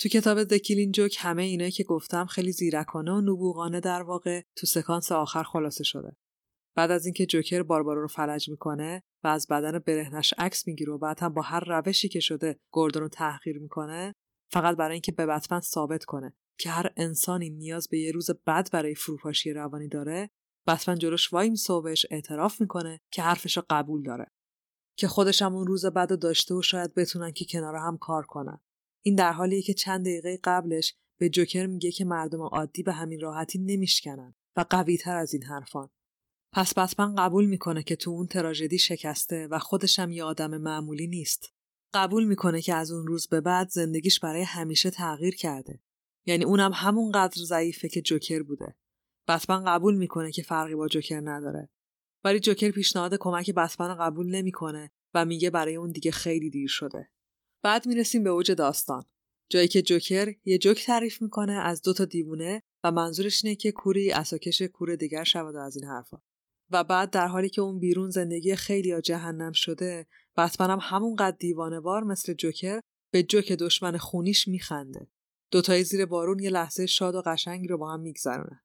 تو 0.00 0.08
کتاب 0.08 0.44
دکیلین 0.44 0.92
جوک 0.92 1.16
همه 1.20 1.42
اینایی 1.42 1.70
که 1.70 1.84
گفتم 1.84 2.26
خیلی 2.26 2.52
زیرکانه 2.52 3.12
و 3.12 3.20
نبوغانه 3.20 3.80
در 3.80 4.02
واقع 4.02 4.42
تو 4.56 4.66
سکانس 4.66 5.12
آخر 5.12 5.42
خلاصه 5.42 5.84
شده. 5.84 6.16
بعد 6.76 6.90
از 6.90 7.06
اینکه 7.06 7.26
جوکر 7.26 7.62
باربارو 7.62 8.00
رو 8.00 8.08
فلج 8.08 8.48
می‌کنه 8.48 9.02
و 9.24 9.28
از 9.28 9.46
بدن 9.50 9.78
برهنش 9.78 10.34
عکس 10.38 10.66
می‌گیره 10.66 10.92
و 10.92 10.98
بعد 10.98 11.20
هم 11.20 11.34
با 11.34 11.42
هر 11.42 11.64
روشی 11.66 12.08
که 12.08 12.20
شده 12.20 12.58
گوردون 12.72 13.02
رو 13.02 13.08
تحقیر 13.08 13.58
می‌کنه 13.58 14.14
فقط 14.52 14.76
برای 14.76 14.92
اینکه 14.92 15.12
به 15.12 15.26
بتمن 15.26 15.60
ثابت 15.60 16.04
کنه 16.04 16.36
که 16.58 16.70
هر 16.70 16.92
انسانی 16.96 17.50
نیاز 17.50 17.88
به 17.88 17.98
یه 17.98 18.12
روز 18.12 18.30
بد 18.46 18.70
برای 18.72 18.94
فروپاشی 18.94 19.52
روانی 19.52 19.88
داره 19.88 20.30
بتمن 20.66 20.98
جلوش 20.98 21.32
وای 21.32 21.50
میسه 21.50 21.72
اعتراف 22.10 22.60
می‌کنه 22.60 23.00
که 23.10 23.22
حرفش 23.22 23.58
قبول 23.70 24.02
داره 24.02 24.26
که 24.98 25.08
خودش 25.08 25.42
هم 25.42 25.54
اون 25.54 25.66
روز 25.66 25.86
بد 25.86 26.18
داشته 26.18 26.54
و 26.54 26.62
شاید 26.62 26.94
بتونن 26.94 27.32
که 27.32 27.44
کنار 27.50 27.76
هم 27.76 27.98
کار 27.98 28.26
کنن 28.26 28.60
این 29.04 29.14
در 29.14 29.32
حالیه 29.32 29.62
که 29.62 29.74
چند 29.74 30.00
دقیقه 30.00 30.40
قبلش 30.44 30.94
به 31.20 31.28
جوکر 31.28 31.66
میگه 31.66 31.90
که 31.90 32.04
مردم 32.04 32.42
عادی 32.42 32.82
به 32.82 32.92
همین 32.92 33.20
راحتی 33.20 33.58
نمیشکنن 33.58 34.34
و 34.56 34.64
قویتر 34.70 35.16
از 35.16 35.34
این 35.34 35.42
حرفان 35.42 35.90
پس 36.52 36.78
بتمن 36.78 37.14
قبول 37.14 37.46
می‌کنه 37.46 37.82
که 37.82 37.96
تو 37.96 38.10
اون 38.10 38.26
تراژدی 38.26 38.78
شکسته 38.78 39.48
و 39.50 39.58
خودش 39.58 39.98
هم 39.98 40.12
یه 40.12 40.24
آدم 40.24 40.56
معمولی 40.58 41.06
نیست. 41.06 41.52
قبول 41.94 42.24
می‌کنه 42.24 42.62
که 42.62 42.74
از 42.74 42.90
اون 42.90 43.06
روز 43.06 43.28
به 43.28 43.40
بعد 43.40 43.68
زندگیش 43.68 44.20
برای 44.20 44.42
همیشه 44.42 44.90
تغییر 44.90 45.36
کرده. 45.36 45.80
یعنی 46.26 46.44
اونم 46.44 46.70
همون 46.74 47.12
قدر 47.12 47.42
ضعیفه 47.44 47.88
که 47.88 48.02
جوکر 48.02 48.42
بوده. 48.42 48.74
بتمن 49.28 49.64
قبول 49.64 49.96
می‌کنه 49.96 50.32
که 50.32 50.42
فرقی 50.42 50.74
با 50.74 50.88
جوکر 50.88 51.20
نداره. 51.20 51.68
ولی 52.24 52.40
جوکر 52.40 52.70
پیشنهاد 52.70 53.14
کمک 53.14 53.50
بتمن 53.50 53.94
قبول 53.94 54.30
نمی‌کنه 54.30 54.90
و 55.14 55.24
میگه 55.24 55.50
برای 55.50 55.76
اون 55.76 55.90
دیگه 55.90 56.10
خیلی 56.10 56.50
دیر 56.50 56.68
شده. 56.68 57.08
بعد 57.62 57.86
می‌رسیم 57.86 58.24
به 58.24 58.30
اوج 58.30 58.52
داستان. 58.52 59.04
جایی 59.48 59.68
که 59.68 59.82
جوکر 59.82 60.34
یه 60.44 60.58
جوک 60.58 60.84
تعریف 60.84 61.22
می‌کنه 61.22 61.52
از 61.52 61.82
دو 61.82 61.92
تا 61.92 62.04
دیوونه 62.04 62.62
و 62.84 62.90
منظورش 62.90 63.44
اینه 63.44 63.56
که 63.56 63.72
کوری 63.72 64.12
اساکش 64.12 64.62
کور 64.62 64.96
دیگر 64.96 65.24
شود 65.24 65.56
از 65.56 65.76
این 65.76 65.84
حرفا. 65.84 66.22
و 66.70 66.84
بعد 66.84 67.10
در 67.10 67.26
حالی 67.26 67.48
که 67.48 67.60
اون 67.60 67.78
بیرون 67.78 68.10
زندگی 68.10 68.56
خیلی 68.56 68.88
یا 68.88 69.00
جهنم 69.00 69.52
شده 69.52 70.06
بتمن 70.36 70.70
هم 70.70 70.78
همونقدر 70.82 71.36
دیوانوار 71.36 72.04
مثل 72.04 72.34
جوکر 72.34 72.80
به 73.12 73.22
جوک 73.22 73.52
دشمن 73.52 73.96
خونیش 73.96 74.48
میخنده 74.48 75.08
دوتایی 75.50 75.84
زیر 75.84 76.06
بارون 76.06 76.38
یه 76.38 76.50
لحظه 76.50 76.86
شاد 76.86 77.14
و 77.14 77.22
قشنگی 77.26 77.68
رو 77.68 77.78
با 77.78 77.92
هم 77.92 78.00
میگذرونن 78.00 78.60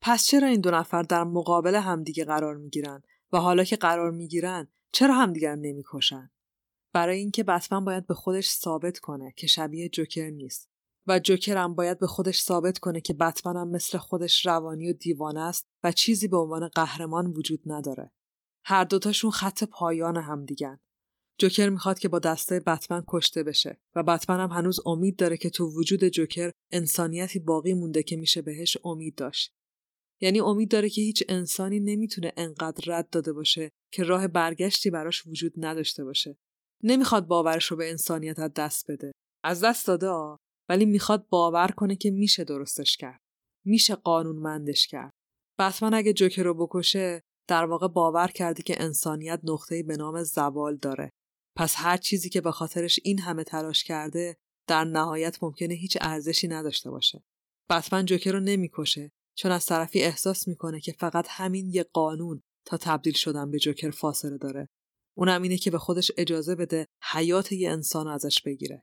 پس 0.00 0.26
چرا 0.26 0.48
این 0.48 0.60
دو 0.60 0.70
نفر 0.70 1.02
در 1.02 1.24
مقابل 1.24 1.74
همدیگه 1.74 2.24
قرار 2.24 2.56
می‌گیرن 2.56 3.02
و 3.32 3.38
حالا 3.38 3.64
که 3.64 3.76
قرار 3.76 4.10
می‌گیرن 4.10 4.68
چرا 4.92 5.14
همدیگر 5.14 5.54
نمی‌کشن 5.54 6.30
برای 6.92 7.18
اینکه 7.18 7.44
بتمن 7.44 7.84
باید 7.84 8.06
به 8.06 8.14
خودش 8.14 8.50
ثابت 8.50 8.98
کنه 8.98 9.34
که 9.36 9.46
شبیه 9.46 9.88
جوکر 9.88 10.30
نیست 10.30 10.70
و 11.06 11.18
جوکر 11.18 11.56
هم 11.56 11.74
باید 11.74 11.98
به 11.98 12.06
خودش 12.06 12.42
ثابت 12.42 12.78
کنه 12.78 13.00
که 13.00 13.14
بتمن 13.14 13.56
هم 13.56 13.68
مثل 13.68 13.98
خودش 13.98 14.46
روانی 14.46 14.90
و 14.90 14.92
دیوانه 14.92 15.40
است 15.40 15.68
و 15.84 15.92
چیزی 15.92 16.28
به 16.28 16.36
عنوان 16.36 16.68
قهرمان 16.68 17.26
وجود 17.26 17.60
نداره. 17.66 18.12
هر 18.64 18.84
دوتاشون 18.84 19.30
خط 19.30 19.64
پایان 19.64 20.16
هم 20.16 20.44
دیگن. 20.44 20.80
جوکر 21.40 21.68
می‌خواد 21.68 21.98
که 21.98 22.08
با 22.08 22.18
دسته 22.18 22.60
بتمن 22.60 23.04
کشته 23.08 23.42
بشه 23.42 23.80
و 23.94 24.02
بتمن 24.02 24.40
هم 24.40 24.50
هنوز 24.50 24.80
امید 24.86 25.16
داره 25.16 25.36
که 25.36 25.50
تو 25.50 25.66
وجود 25.66 26.04
جوکر 26.04 26.50
انسانیتی 26.72 27.38
باقی 27.38 27.74
مونده 27.74 28.02
که 28.02 28.16
میشه 28.16 28.42
بهش 28.42 28.76
امید 28.84 29.14
داشت. 29.14 29.52
یعنی 30.20 30.40
امید 30.40 30.70
داره 30.70 30.88
که 30.88 31.00
هیچ 31.02 31.24
انسانی 31.28 31.80
نمی‌تونه 31.80 32.32
انقدر 32.36 32.84
رد 32.86 33.10
داده 33.10 33.32
باشه 33.32 33.70
که 33.92 34.02
راه 34.02 34.28
برگشتی 34.28 34.90
براش 34.90 35.26
وجود 35.26 35.52
نداشته 35.56 36.04
باشه. 36.04 36.36
نمی‌خواد 36.82 37.26
باورش 37.26 37.66
رو 37.66 37.76
به 37.76 37.90
انسانیت 37.90 38.38
از 38.38 38.52
دست 38.54 38.90
بده. 38.90 39.12
از 39.44 39.64
دست 39.64 39.86
داده 39.86 40.08
آ. 40.08 40.36
ولی 40.68 40.84
می‌خواد 40.84 41.28
باور 41.28 41.68
کنه 41.68 41.96
که 41.96 42.10
میشه 42.10 42.44
درستش 42.44 42.96
کرد. 42.96 43.20
میشه 43.64 43.94
قانونمندش 43.94 44.86
کرد. 44.86 45.10
بتمن 45.58 45.94
اگه 45.94 46.12
جوکر 46.12 46.42
رو 46.42 46.66
بکشه 46.66 47.20
در 47.48 47.64
واقع 47.64 47.88
باور 47.88 48.28
کردی 48.28 48.62
که 48.62 48.82
انسانیت 48.82 49.40
نقطه‌ای 49.44 49.82
به 49.82 49.96
نام 49.96 50.22
زوال 50.22 50.76
داره. 50.76 51.10
پس 51.56 51.74
هر 51.76 51.96
چیزی 51.96 52.28
که 52.28 52.40
به 52.40 52.50
خاطرش 52.50 53.00
این 53.04 53.18
همه 53.18 53.44
تلاش 53.44 53.84
کرده 53.84 54.36
در 54.66 54.84
نهایت 54.84 55.42
ممکنه 55.42 55.74
هیچ 55.74 55.98
ارزشی 56.00 56.48
نداشته 56.48 56.90
باشه. 56.90 57.24
بتمن 57.70 58.04
جوکر 58.04 58.32
رو 58.32 58.40
نمی‌کشه 58.40 59.12
چون 59.34 59.52
از 59.52 59.66
طرفی 59.66 60.02
احساس 60.02 60.48
می‌کنه 60.48 60.80
که 60.80 60.92
فقط 60.92 61.26
همین 61.28 61.70
یه 61.70 61.82
قانون 61.82 62.42
تا 62.66 62.76
تبدیل 62.76 63.14
شدن 63.14 63.50
به 63.50 63.58
جوکر 63.58 63.90
فاصله 63.90 64.38
داره. 64.38 64.68
اونم 65.16 65.42
اینه 65.42 65.56
که 65.56 65.70
به 65.70 65.78
خودش 65.78 66.10
اجازه 66.16 66.54
بده 66.54 66.86
حیات 67.12 67.52
یه 67.52 67.70
انسان 67.70 68.08
ازش 68.08 68.42
بگیره. 68.42 68.82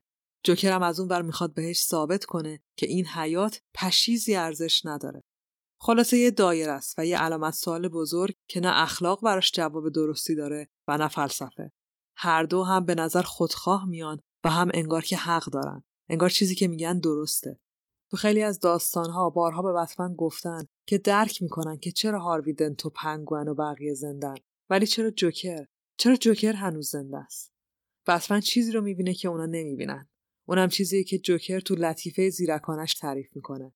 هم 0.64 0.84
از 0.84 1.00
اون 1.00 1.08
بر 1.08 1.22
می‌خواد 1.22 1.54
بهش 1.54 1.82
ثابت 1.82 2.26
کنه 2.26 2.60
که 2.78 2.88
این 2.88 3.06
حیات 3.06 3.62
پشیزی 3.76 4.36
ارزش 4.36 4.86
نداره. 4.86 5.24
خلاصه 5.82 6.18
یه 6.18 6.32
دایر 6.32 6.70
است 6.70 7.00
و 7.00 7.06
یه 7.06 7.18
علامت 7.18 7.54
سوال 7.54 7.88
بزرگ 7.88 8.36
که 8.50 8.60
نه 8.60 8.82
اخلاق 8.82 9.22
براش 9.24 9.52
جواب 9.52 9.90
درستی 9.90 10.36
داره 10.36 10.70
و 10.88 10.98
نه 10.98 11.08
فلسفه. 11.08 11.72
هر 12.20 12.44
دو 12.44 12.64
هم 12.64 12.86
به 12.86 12.96
نظر 12.96 13.22
خودخواه 13.22 13.86
میان 13.86 14.20
و 14.44 14.50
هم 14.50 14.70
انگار 14.74 15.02
که 15.02 15.18
حق 15.18 15.46
دارن. 15.46 15.84
انگار 16.10 16.30
چیزی 16.30 16.56
که 16.56 16.68
میگن 16.68 17.00
درسته. 17.00 17.60
تو 18.12 18.18
خیلی 18.18 18.44
از 18.44 18.60
داستانها 18.60 19.30
بارها 19.30 19.62
به 19.62 19.74
بتمن 19.74 20.16
گفتن 20.16 20.66
که 20.88 20.98
درک 20.98 21.42
می‌کنن 21.42 21.78
که 21.78 21.92
چرا 21.92 22.20
هاروی 22.20 22.54
دنت 22.54 22.86
و 22.86 22.90
پنگوئن 22.90 23.48
و 23.48 23.56
بقیه 23.56 23.94
زندن. 23.94 24.36
ولی 24.70 24.88
چرا 24.88 25.12
جوکر؟ 25.12 25.66
چرا 25.98 26.16
جوکر 26.16 26.54
هنوز 26.54 26.90
زنده 26.90 27.18
است؟ 27.18 27.54
بتمن 28.08 28.40
چیزی 28.40 28.72
رو 28.72 28.82
می‌بینه 28.82 29.14
که 29.14 29.28
اونا 29.28 29.46
نمی‌بینن. 29.46 30.10
اونم 30.48 30.70
چیزیه 30.70 31.04
که 31.04 31.20
جوکر 31.20 31.60
تو 31.60 31.76
لطیفه 31.76 32.30
زیرکانش 32.30 32.94
تعریف 32.94 33.36
می‌کنه. 33.36 33.74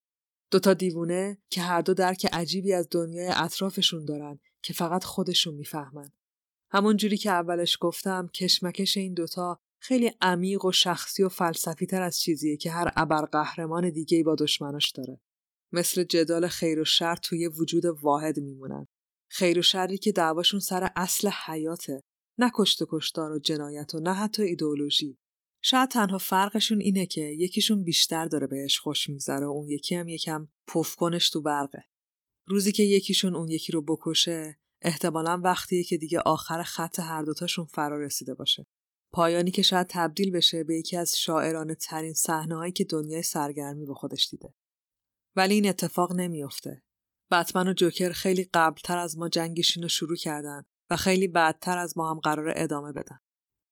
دوتا 0.50 0.74
دیوونه 0.74 1.38
که 1.50 1.60
هر 1.60 1.80
دو 1.80 1.94
درک 1.94 2.26
عجیبی 2.32 2.72
از 2.72 2.88
دنیای 2.90 3.32
اطرافشون 3.36 4.04
دارن 4.04 4.40
که 4.62 4.72
فقط 4.72 5.04
خودشون 5.04 5.54
می‌فهمن. 5.54 6.12
همون 6.74 6.96
جوری 6.96 7.16
که 7.16 7.30
اولش 7.30 7.76
گفتم 7.80 8.28
کشمکش 8.34 8.96
این 8.96 9.14
دوتا 9.14 9.60
خیلی 9.80 10.12
عمیق 10.20 10.64
و 10.64 10.72
شخصی 10.72 11.22
و 11.22 11.28
فلسفی 11.28 11.86
تر 11.86 12.02
از 12.02 12.20
چیزیه 12.20 12.56
که 12.56 12.70
هر 12.70 12.92
ابرقهرمان 12.96 13.90
دیگه 13.90 14.22
با 14.22 14.34
دشمناش 14.34 14.90
داره. 14.90 15.20
مثل 15.72 16.04
جدال 16.04 16.48
خیر 16.48 16.80
و 16.80 16.84
شر 16.84 17.16
توی 17.16 17.48
وجود 17.48 17.84
واحد 17.84 18.40
میمونن. 18.40 18.86
خیر 19.30 19.58
و 19.58 19.62
شری 19.62 19.98
که 19.98 20.12
دعواشون 20.12 20.60
سر 20.60 20.90
اصل 20.96 21.30
حیاته. 21.46 22.02
نه 22.38 22.50
کشت 22.54 22.82
و 22.82 22.86
کشتار 22.90 23.32
و 23.32 23.38
جنایت 23.38 23.94
و 23.94 24.00
نه 24.00 24.14
حتی 24.14 24.42
ایدئولوژی. 24.42 25.18
شاید 25.62 25.88
تنها 25.88 26.18
فرقشون 26.18 26.80
اینه 26.80 27.06
که 27.06 27.20
یکیشون 27.20 27.84
بیشتر 27.84 28.24
داره 28.24 28.46
بهش 28.46 28.78
خوش 28.78 29.08
میگذره 29.08 29.46
و 29.46 29.50
اون 29.50 29.68
یکی 29.68 29.94
هم 29.94 30.08
یکم 30.08 30.48
پفکنش 30.66 31.30
تو 31.30 31.42
برقه. 31.42 31.84
روزی 32.46 32.72
که 32.72 32.82
یکیشون 32.82 33.36
اون 33.36 33.48
یکی 33.48 33.72
رو 33.72 33.82
بکشه 33.82 34.61
احتمالا 34.84 35.40
وقتیه 35.44 35.84
که 35.84 35.96
دیگه 35.96 36.20
آخر 36.20 36.62
خط 36.62 37.00
هر 37.00 37.22
دوتاشون 37.22 37.64
فرا 37.64 38.00
رسیده 38.00 38.34
باشه. 38.34 38.66
پایانی 39.12 39.50
که 39.50 39.62
شاید 39.62 39.86
تبدیل 39.90 40.30
بشه 40.30 40.64
به 40.64 40.76
یکی 40.76 40.96
از 40.96 41.18
شاعرانه 41.18 41.74
ترین 41.74 42.14
صحنه 42.14 42.72
که 42.72 42.84
دنیای 42.84 43.22
سرگرمی 43.22 43.86
به 43.86 43.94
خودش 43.94 44.28
دیده. 44.28 44.54
ولی 45.36 45.54
این 45.54 45.68
اتفاق 45.68 46.12
نمیافته. 46.12 46.82
بتمن 47.30 47.68
و 47.68 47.72
جوکر 47.72 48.12
خیلی 48.12 48.48
قبلتر 48.54 48.98
از 48.98 49.18
ما 49.18 49.28
جنگشون 49.28 49.82
رو 49.82 49.88
شروع 49.88 50.16
کردن 50.16 50.64
و 50.90 50.96
خیلی 50.96 51.28
بعدتر 51.28 51.78
از 51.78 51.98
ما 51.98 52.10
هم 52.10 52.20
قرار 52.20 52.52
ادامه 52.56 52.92
بدن. 52.92 53.18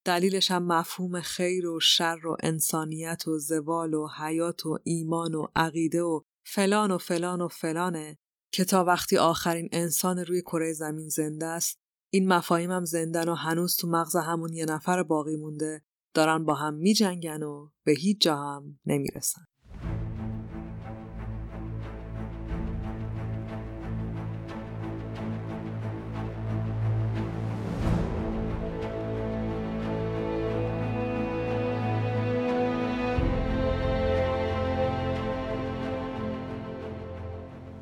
دلیلش 0.05 0.51
هم 0.51 0.62
مفهوم 0.62 1.20
خیر 1.20 1.66
و 1.66 1.81
شر 1.81 2.27
و 2.27 2.37
انسانیت 2.43 3.28
و 3.28 3.39
زوال 3.39 3.95
و 3.95 4.09
حیات 4.19 4.66
و 4.66 4.78
ایمان 4.85 5.35
و 5.35 5.47
عقیده 5.57 6.03
و 6.03 6.20
فلان 6.47 6.91
و 6.91 6.99
فلان 6.99 7.41
و 7.41 7.49
فلانه 7.49 8.19
که 8.53 8.65
تا 8.65 8.85
وقتی 8.85 9.19
آخرین 9.19 9.69
انسان 9.73 10.19
روی 10.19 10.43
کره 10.43 10.73
زمین 10.73 11.09
زنده 11.09 11.47
است 11.47 11.81
این 12.13 12.29
مفاهیم 12.29 12.71
هم 12.71 12.85
زندن 12.85 13.29
و 13.29 13.35
هنوز 13.35 13.77
تو 13.77 13.87
مغز 13.87 14.17
همون 14.17 14.53
یه 14.53 14.65
نفر 14.65 15.03
باقی 15.03 15.37
مونده 15.37 15.83
دارن 16.15 16.45
با 16.45 16.55
هم 16.55 16.75
می 16.75 16.95
جنگن 16.95 17.43
و 17.43 17.71
به 17.85 17.93
هیچ 17.93 18.21
جا 18.21 18.37
هم 18.37 18.79
نمی‌رسن. 18.87 19.50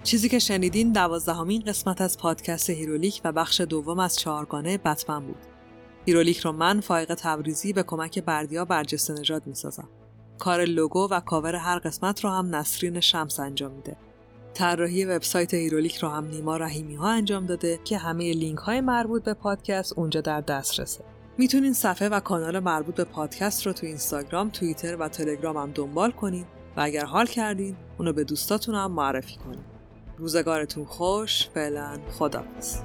چیزی 0.08 0.28
که 0.28 0.38
شنیدین 0.38 0.92
دوازدهمین 0.92 1.62
قسمت 1.62 2.00
از 2.00 2.18
پادکست 2.18 2.70
Herolic 2.70 3.20
و 3.24 3.32
بخش 3.32 3.60
دوم 3.60 3.98
از 3.98 4.16
چهارگانه 4.16 4.78
بتمن 4.78 5.26
بود. 5.26 5.36
Herolic 6.06 6.38
رو 6.38 6.52
من 6.52 6.80
فائق 6.80 7.14
تبریزی 7.14 7.72
به 7.72 7.82
کمک 7.82 8.18
بردیا 8.18 8.64
برجسته 8.64 9.12
نژاد 9.12 9.46
می‌سازم. 9.46 9.88
کار 10.38 10.64
لوگو 10.64 11.08
و 11.10 11.20
کاور 11.20 11.54
هر 11.54 11.78
قسمت 11.78 12.24
رو 12.24 12.30
هم 12.30 12.54
نسرین 12.54 13.00
شمس 13.00 13.40
انجام 13.40 13.72
میده. 13.72 13.96
طراحی 14.54 15.04
وبسایت 15.04 15.54
Herolic 15.54 15.96
رو 15.96 16.08
هم 16.08 16.26
نیما 16.26 16.56
رحیمی 16.56 16.94
ها 16.94 17.08
انجام 17.08 17.46
داده 17.46 17.80
که 17.84 17.98
همه 17.98 18.32
لینک 18.32 18.58
های 18.58 18.80
مربوط 18.80 19.24
به 19.24 19.34
پادکست 19.34 19.98
اونجا 19.98 20.20
در 20.20 20.40
دسترسه. 20.40 21.04
می‌تونین 21.38 21.72
صفحه 21.72 22.08
و 22.08 22.20
کانال 22.20 22.58
مربوط 22.58 22.94
به 22.94 23.04
پادکست 23.04 23.66
رو 23.66 23.72
تو 23.72 23.86
اینستاگرام، 23.86 24.50
توییتر 24.50 24.96
و 24.96 25.08
تلگرام 25.08 25.56
هم 25.56 25.70
دنبال 25.74 26.10
کنین 26.10 26.44
و 26.76 26.80
اگر 26.80 27.04
حال 27.04 27.26
کردین 27.26 27.76
اونو 27.98 28.12
به 28.12 28.24
دوستاتون 28.24 28.74
هم 28.74 28.92
معرفی 28.92 29.36
کنین. 29.36 29.64
روزگارتون 30.18 30.84
خوش 30.84 31.48
فعلا 31.48 31.98
خداحافظ. 32.18 32.76